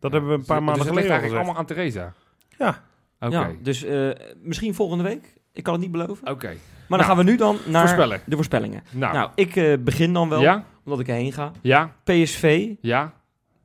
Dat 0.00 0.10
Ja. 0.12 0.16
hebben 0.18 0.28
we 0.28 0.34
een 0.34 0.44
paar 0.44 0.56
Dus- 0.58 0.66
maanden 0.66 0.74
dus 0.74 0.78
het 0.84 0.88
geleden 0.88 1.10
eigenlijk 1.10 1.22
gezegd. 1.22 1.34
allemaal 1.34 1.56
aan 1.56 1.66
Theresa. 1.66 2.12
Ja. 2.58 2.82
Oké. 3.20 3.34
Ja, 3.48 3.52
dus 3.62 3.84
eh, 3.84 4.10
misschien 4.42 4.74
volgende 4.74 5.04
week. 5.04 5.34
Ik 5.52 5.62
kan 5.62 5.72
het 5.72 5.82
niet 5.82 5.92
beloven. 5.92 6.28
Oké. 6.30 6.46
Maar 6.46 6.56
Nou, 6.88 7.00
dan 7.02 7.04
gaan 7.04 7.16
we 7.16 7.30
nu 7.30 7.36
dan 7.36 7.58
naar 7.66 7.80
Voorspellen. 7.80 8.20
de 8.26 8.34
voorspellingen. 8.34 8.82
Nou, 8.90 9.12
Nou, 9.14 9.30
ik 9.34 9.56
eh, 9.56 9.78
begin 9.80 10.12
dan 10.12 10.28
wel, 10.28 10.40
ja, 10.40 10.64
omdat 10.84 11.00
ik 11.00 11.08
erheen 11.08 11.32
ga. 11.32 11.52
ja, 11.62 11.94
PSV 12.04 12.68
ja, 12.80 13.12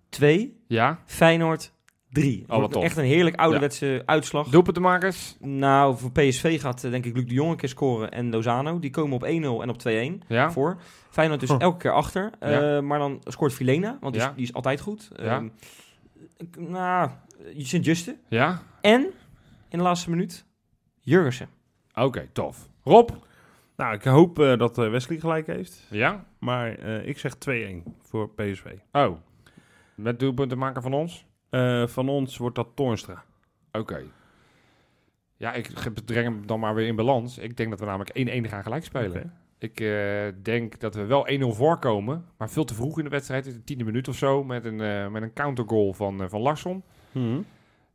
2, 0.09 0.63
ja. 0.67 0.99
Feyenoord 1.05 1.73
3. 2.09 2.43
Oh, 2.47 2.59
wat 2.59 2.71
tof. 2.71 2.83
Echt 2.83 2.97
een 2.97 3.03
heerlijk 3.05 3.36
ouderwetse 3.36 4.03
uitslag. 4.05 4.47
Doelpuntenmakers. 4.47 5.36
Nou, 5.39 5.97
voor 5.97 6.11
PSV 6.11 6.61
gaat 6.61 6.83
eh, 6.83 6.91
denk 6.91 7.05
ik 7.05 7.15
Luc 7.15 7.25
de 7.25 7.33
Jong 7.33 7.51
een 7.51 7.57
keer 7.57 7.69
scoren 7.69 8.11
en 8.11 8.29
Lozano. 8.29 8.79
Die 8.79 8.89
komen 8.89 9.13
op 9.15 9.23
1-0 9.23 9.27
en 9.61 9.69
op 9.69 9.77
2-1 9.77 10.21
Ja. 10.27 10.51
voor. 10.51 10.77
Feyenoord 11.09 11.39
dus 11.39 11.49
Oh. 11.49 11.61
elke 11.61 11.77
keer 11.77 11.91
achter. 11.93 12.31
Eh, 12.39 12.51
Ja. 12.51 12.81
maar 12.81 12.99
dan 12.99 13.21
scoort 13.23 13.53
Filena, 13.53 13.97
want 14.01 14.13
die, 14.13 14.21
is, 14.21 14.27
Ja. 14.27 14.33
die 14.36 14.43
is 14.43 14.53
altijd 14.53 14.79
goed. 14.81 15.09
Ja. 15.15 15.43
Ik- 16.38 16.57
nou, 16.69 17.09
Sint-Juste. 17.57 18.17
Ja. 18.29 18.61
En, 18.81 19.01
in 19.69 19.77
de 19.77 19.83
laatste 19.83 20.09
minuut, 20.09 20.45
Jurgensen. 21.01 21.49
Oké, 21.96 22.28
tof. 22.34 22.70
Rob. 22.84 23.10
Nou, 23.76 23.93
ik 23.93 24.04
hoop 24.04 24.39
eh, 24.39 24.58
dat 24.58 24.78
eh, 24.78 24.89
Wesley 24.89 25.20
gelijk 25.20 25.48
heeft. 25.48 25.88
Ja. 25.89 26.26
Maar 26.39 26.76
eh, 26.78 27.08
ik 27.08 27.20
zeg 27.20 27.36
2-1 27.36 27.39
voor 28.02 28.30
PSV. 28.30 28.66
Oh. 28.91 29.18
Met 29.96 30.20
doelpuntenmaker 30.20 30.82
van 30.82 30.93
ons. 30.93 31.26
Van 31.86 32.10
ons 32.10 32.38
wordt 32.38 32.56
dat 32.56 32.68
Toornstra. 32.74 33.24
Oké. 33.72 34.04
Ja, 35.38 35.54
ik 35.54 35.70
breng 36.06 36.26
hem 36.26 36.48
dan 36.48 36.60
maar 36.60 36.76
weer 36.76 36.88
in 36.88 36.96
balans. 36.96 37.38
Ik 37.38 37.58
denk 37.58 37.70
dat 37.70 37.80
we 37.80 37.86
namelijk 37.86 38.46
1-1 38.46 38.50
gaan 38.50 38.64
gelijk 38.64 38.84
spelen. 38.84 39.34
Ik 39.60 39.78
denk 40.43 40.80
dat 40.80 40.96
we 40.96 41.06
wel 41.06 41.28
1-0 41.30 41.56
voorkomen, 41.56 42.26
maar 42.38 42.50
veel 42.50 42.64
te 42.64 42.74
vroeg 42.74 42.98
in 42.98 43.04
de 43.04 43.10
wedstrijd. 43.10 43.46
In 43.46 43.54
de 43.54 43.64
tiende 43.64 43.84
minuut 43.84 44.08
of 44.08 44.16
zo, 44.16 44.43
met 44.43 44.66
een, 44.66 45.12
met 45.12 45.22
een 45.22 45.34
countergoal 45.34 45.93
van, 45.93 46.30
van 46.30 46.41
Larsson. 46.41 46.84
Mhm. 47.12 47.41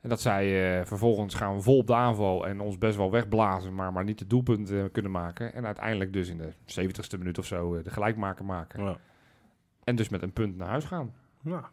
En 0.01 0.09
dat 0.09 0.21
zij 0.21 0.79
eh, 0.79 0.87
vervolgens 0.87 1.35
gaan 1.35 1.63
vol 1.63 1.77
op 1.77 1.87
de 1.87 1.95
aanval 1.95 2.47
en 2.47 2.61
ons 2.61 2.79
best 2.79 2.97
wel 2.97 3.11
wegblazen, 3.11 3.75
maar, 3.75 3.93
maar 3.93 4.05
niet 4.05 4.19
de 4.19 4.27
doelpunt 4.27 4.71
eh, 4.71 4.79
kunnen 4.93 5.11
maken. 5.11 5.55
En 5.55 5.67
uiteindelijk 5.67 6.13
dus 6.13 6.29
in 6.29 6.39
de 6.39 6.53
70ste 6.81 7.19
minuut 7.19 7.39
of 7.39 7.47
zo 7.47 7.75
eh, 7.75 7.85
de 7.85 7.91
gelijkmaker 7.91 8.45
maken. 8.45 8.85
Ja. 8.85 8.97
En 9.85 9.97
dus 9.97 10.09
met 10.09 10.23
een 10.23 10.33
punt 10.33 10.57
naar 10.57 10.69
huis 10.69 10.85
gaan. 10.85 11.15
Ja. 11.43 11.71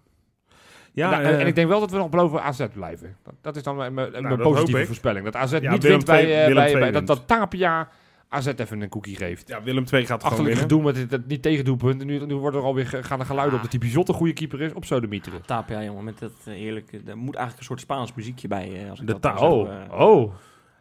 Ja, 0.92 1.10
Nou, 1.10 1.24
en, 1.24 1.40
en 1.40 1.48
ik 1.48 1.56
denk 1.56 1.68
wel 1.68 1.80
dat 1.80 1.92
we 1.92 1.98
nog 1.98 2.10
boven 2.10 2.42
AZ 2.44 2.68
blijven. 2.74 3.18
Dat, 3.24 3.34
dat 3.42 3.56
is 3.56 3.64
dan 3.64 3.76
mijn, 3.76 3.94
mijn, 3.94 4.12
dat 4.12 4.42
positieve 4.42 4.86
voorspelling. 4.86 5.26
Dat 5.26 5.36
AZ 5.36 5.52
Ja, 5.52 5.72
niet 5.72 5.84
Willem 5.84 5.98
wint 5.98 6.06
bij, 6.06 6.54
bij, 6.54 6.80
bij 6.80 6.92
dat, 6.92 7.08
dat 7.08 7.28
Tapia 7.28 7.90
AZ 8.30 8.48
even 8.48 8.82
een 8.82 8.90
cookie 8.90 9.16
geeft. 9.16 9.48
Ja, 9.48 9.64
Willem 9.64 9.84
II 9.92 10.06
gaat 10.06 10.24
gewoon 10.24 10.38
Achterlijk 10.38 10.44
winnen. 10.60 10.62
gedoe 10.62 10.84
met 10.84 10.98
het, 10.98 11.12
het 11.12 11.28
niet 11.28 11.42
tegendoelpunt. 11.42 12.02
En 12.02 12.08
nu, 12.08 12.26
nu 12.26 12.36
wordt 12.36 12.56
er 12.58 12.64
alweer 12.64 12.86
gaan 12.86 13.20
de 13.20 13.26
geluiden 13.26 13.56
op 13.56 13.62
dat 13.62 13.72
die 13.72 13.80
Bizot 13.80 14.08
een 14.10 14.16
goede 14.16 14.34
keeper 14.34 14.62
is. 14.62 14.74
Op 14.74 14.86
Sodemieteren. 14.86 15.42
Tapia, 15.46 15.84
jongen, 15.84 16.04
met 16.04 16.20
dat 16.20 16.34
eh, 16.46 16.54
heerlijke... 16.54 16.98
Er 17.06 17.18
moet 17.18 17.36
eigenlijk 17.36 17.58
een 17.58 17.64
soort 17.66 17.80
Spaans 17.80 18.14
muziekje 18.14 18.48
bij. 18.48 18.84
eh, 18.84 18.90
als 18.90 19.00
ik 19.00 19.08
De 19.08 19.20
dat 19.20 19.40
Oh, 19.42 19.70
eh, 19.72 20.00
oh, 20.02 20.34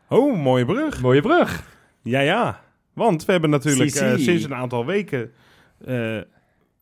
Oh, 0.08 0.36
mooie 0.42 0.64
brug. 0.64 1.00
mooie 1.02 1.20
brug. 1.20 1.62
Ja, 2.02 2.20
ja. 2.20 2.60
Want 2.92 3.24
we 3.24 3.32
hebben 3.32 3.50
natuurlijk 3.50 3.90
Si, 3.90 3.98
si. 4.16 4.22
sinds 4.22 4.44
een 4.44 4.54
aantal 4.54 4.86
weken 4.86 5.32
eh, 5.84 6.20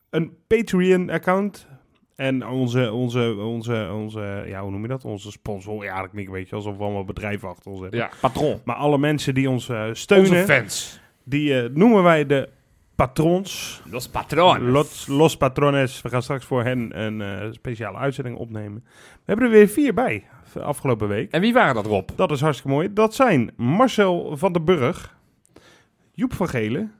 een 0.09 0.37
Patreon-account. 0.47 1.67
En 2.15 2.47
onze, 2.47 2.91
onze, 2.91 3.35
onze, 3.39 3.89
onze, 3.93 4.43
ja, 4.47 4.61
hoe 4.61 4.71
noem 4.71 4.81
je 4.81 4.87
dat? 4.87 5.05
Onze 5.05 5.31
sponsor, 5.31 5.83
ja, 5.83 6.07
niet, 6.11 6.29
weet 6.29 6.49
je, 6.49 6.55
alsof 6.55 6.77
we 6.77 6.83
allemaal 6.83 7.05
bedrijven 7.05 7.49
achter 7.49 7.71
ons 7.71 7.81
hebben. 7.81 7.99
Ja, 7.99 8.09
Patron. 8.21 8.61
Maar 8.63 8.75
alle 8.75 8.97
mensen 8.97 9.33
die 9.33 9.49
ons 9.49 9.69
eh, 9.69 9.89
steunen, 9.91 10.29
onze 10.29 10.53
fans. 10.53 10.99
die 11.23 11.61
eh, 11.61 11.69
noemen 11.73 12.03
wij 12.03 12.25
de 12.25 12.49
patrons. 12.95 13.81
Los 13.91 14.07
patroon. 14.07 14.69
Los, 14.69 15.07
los 15.07 15.37
patrones. 15.37 16.01
We 16.01 16.09
gaan 16.09 16.21
straks 16.21 16.45
voor 16.45 16.63
hen 16.63 17.01
een 17.01 17.21
eh, 17.21 17.51
speciale 17.51 17.97
uitzending 17.97 18.37
opnemen. 18.37 18.83
We 19.13 19.21
hebben 19.25 19.45
er 19.45 19.51
weer 19.51 19.67
vier 19.67 19.93
bij, 19.93 20.23
afgelopen 20.61 21.07
week. 21.07 21.31
En 21.31 21.41
wie 21.41 21.53
waren 21.53 21.75
dat, 21.75 21.85
Rob? 21.85 22.09
Dat 22.15 22.31
is 22.31 22.41
hartstikke 22.41 22.73
mooi. 22.73 22.93
Dat 22.93 23.15
zijn 23.15 23.51
Marcel 23.55 24.37
van 24.37 24.53
den 24.53 24.65
Burg, 24.65 25.17
Joep 26.11 26.33
van 26.33 26.49
Gelen, 26.49 26.91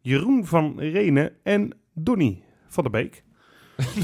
Jeroen 0.00 0.46
van 0.46 0.78
Renen 0.78 1.32
en 1.42 1.72
Donny 1.94 2.42
van 2.68 2.82
der 2.82 2.92
Beek. 2.92 3.22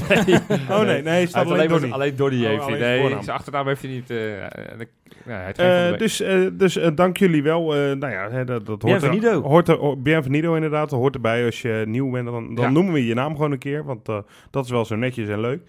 Nee. 0.09 0.39
Oh 0.69 0.81
nee, 0.81 1.01
nee, 1.01 1.27
staat 1.27 1.45
alleen, 1.45 1.59
heeft 1.59 1.69
Donny. 1.71 1.91
alleen 1.91 2.15
Donny 2.15 2.43
Oh, 2.45 2.49
heeft 2.49 2.65
hij. 2.65 2.79
Nee, 2.79 3.09
zijn 3.23 3.37
achternaam 3.37 3.67
heeft 3.67 3.81
hij 3.81 3.91
niet. 3.91 4.07
hij 4.07 5.97
dus 5.97 6.17
dus 6.53 6.79
dank 6.95 7.17
jullie 7.17 7.43
wel. 7.43 7.75
Eh, 7.75 7.79
nou 7.79 8.13
ja, 8.13 8.29
hè, 8.29 8.43
dat, 8.45 8.65
dat 8.65 8.81
hoort 8.81 9.03
er, 9.03 9.33
hoort 9.33 9.67
er, 9.67 9.75
ho- 9.77 9.95
bienvenido 9.95 10.55
inderdaad. 10.55 10.89
Dat 10.89 10.99
hoort 10.99 11.15
erbij 11.15 11.45
als 11.45 11.61
je 11.61 11.83
nieuw 11.87 12.09
bent. 12.11 12.25
Dan, 12.25 12.55
dan 12.55 12.65
Ja. 12.65 12.69
noemen 12.71 12.93
we 12.93 13.05
je 13.05 13.13
naam 13.13 13.35
gewoon 13.35 13.51
een 13.51 13.57
keer. 13.57 13.83
Want 13.83 14.09
eh, 14.09 14.19
dat 14.51 14.65
is 14.65 14.71
wel 14.71 14.85
zo 14.85 14.95
netjes 14.95 15.27
en 15.29 15.39
leuk. 15.39 15.61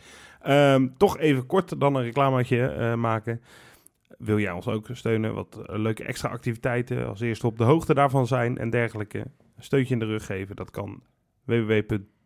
Ehm, 0.42 0.86
toch 0.96 1.18
even 1.18 1.46
kort 1.46 1.80
dan 1.80 1.94
een 1.94 2.02
reclametje 2.04 2.66
eh, 2.66 2.94
maken. 2.94 3.40
Wil 4.18 4.38
jij 4.38 4.52
ons 4.52 4.66
ook 4.68 4.86
steunen? 4.92 5.34
Wat 5.34 5.60
leuke 5.66 6.04
extra 6.04 6.28
activiteiten. 6.28 7.08
Als 7.08 7.20
eerste 7.20 7.46
op 7.46 7.58
de 7.58 7.64
hoogte 7.64 7.94
daarvan 7.94 8.26
zijn 8.26 8.58
en 8.58 8.70
dergelijke. 8.70 9.18
Een 9.18 9.64
steuntje 9.64 9.94
in 9.94 10.00
de 10.00 10.06
rug 10.06 10.26
geven. 10.26 10.56
Dat 10.56 10.70
kan 10.70 11.02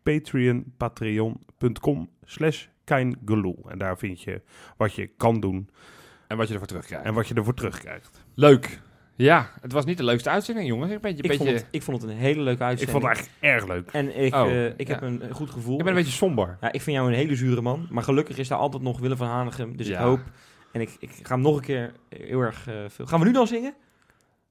www.patreon, 0.03 0.73
patreon.com 0.77 2.09
slash 2.23 2.65
keingeloel. 2.83 3.65
En 3.67 3.77
daar 3.77 3.97
vind 3.97 4.21
je 4.21 4.41
wat 4.77 4.93
je 4.93 5.07
kan 5.17 5.39
doen 5.39 5.69
En 6.27 6.37
wat 6.37 6.47
je 6.47 6.53
ervoor 6.53 6.67
terugkrijgt. 6.67 7.05
en 7.05 7.13
wat 7.13 7.27
je 7.27 7.33
ervoor 7.33 7.53
terugkrijgt. 7.53 8.25
Leuk. 8.33 8.79
Ja, 9.15 9.49
het 9.61 9.71
was 9.71 9.85
niet 9.85 9.97
de 9.97 10.03
leukste 10.03 10.29
uitzending, 10.29 10.67
jongens. 10.67 10.91
Een 10.91 11.01
beetje, 11.01 11.21
Ik, 11.23 11.29
beetje, 11.29 11.37
vond 11.45 11.49
het, 11.59 11.67
ik 11.71 11.81
vond 11.81 12.01
het 12.01 12.11
een 12.11 12.17
hele 12.17 12.41
leuke 12.41 12.61
Ik 12.63 12.67
uitzending. 12.67 13.01
vond 13.01 13.17
het 13.17 13.29
eigenlijk 13.39 13.59
erg 13.61 13.75
leuk. 13.75 13.89
En 13.91 14.23
ik, 14.25 14.33
Oh, 14.35 14.51
eh, 14.51 14.65
ik 14.77 14.87
ja. 14.87 14.93
heb 14.93 15.01
een 15.01 15.21
goed 15.31 15.49
gevoel. 15.49 15.73
ik 15.77 15.83
ben 15.83 15.87
een 15.87 15.99
beetje 15.99 16.11
somber. 16.17 16.57
Ja, 16.61 16.71
ik 16.71 16.81
vind 16.81 16.95
jou 16.97 17.09
een 17.09 17.17
hele 17.17 17.35
zure 17.35 17.61
man. 17.61 17.87
Maar 17.89 18.03
gelukkig 18.03 18.37
is 18.37 18.47
daar 18.47 18.57
altijd 18.57 18.83
nog 18.83 18.99
Willem 18.99 19.17
van 19.17 19.27
Hanegem. 19.27 19.77
Dus 19.77 19.87
ik 19.87 19.93
Ja. 19.93 20.03
hoop... 20.03 20.21
En 20.71 20.81
ik, 20.81 20.95
ik 20.99 21.09
ga 21.23 21.33
hem 21.33 21.43
nog 21.43 21.55
een 21.55 21.61
keer 21.61 21.93
heel 22.09 22.39
erg 22.39 22.67
eh, 22.67 22.73
veel... 22.87 23.05
Gaan 23.05 23.19
we 23.19 23.25
nu 23.25 23.31
dan 23.31 23.47
zingen? 23.47 23.73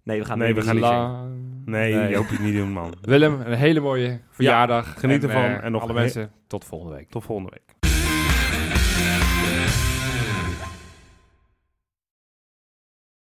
Nee, 0.03 0.18
we 0.18 0.24
gaan 0.24 0.38
Nee, 0.38 0.48
we 0.48 0.55
niet 0.55 0.64
gaan 0.64 0.74
niet 0.76 0.84
zingen. 0.84 1.00
Lang- 1.00 1.40
Nee, 1.64 1.94
Nee. 1.94 2.18
het 2.28 2.40
niet 2.40 2.55
doen, 2.55 2.72
man. 2.72 2.94
Willem, 3.03 3.40
een 3.40 3.53
hele 3.53 3.80
mooie 3.80 4.20
verjaardag. 4.30 5.00
geniet 5.00 5.22
ervan 5.24 5.42
eh, 5.42 5.64
en 5.64 5.72
nog 5.72 5.82
alle 5.82 5.90
een 5.90 5.96
mensen, 5.96 6.30
tot 6.46 6.64
volgende 6.64 6.94
week. 6.96 7.09
Tot 7.11 7.24
volgende 7.24 7.50
week. 7.50 7.91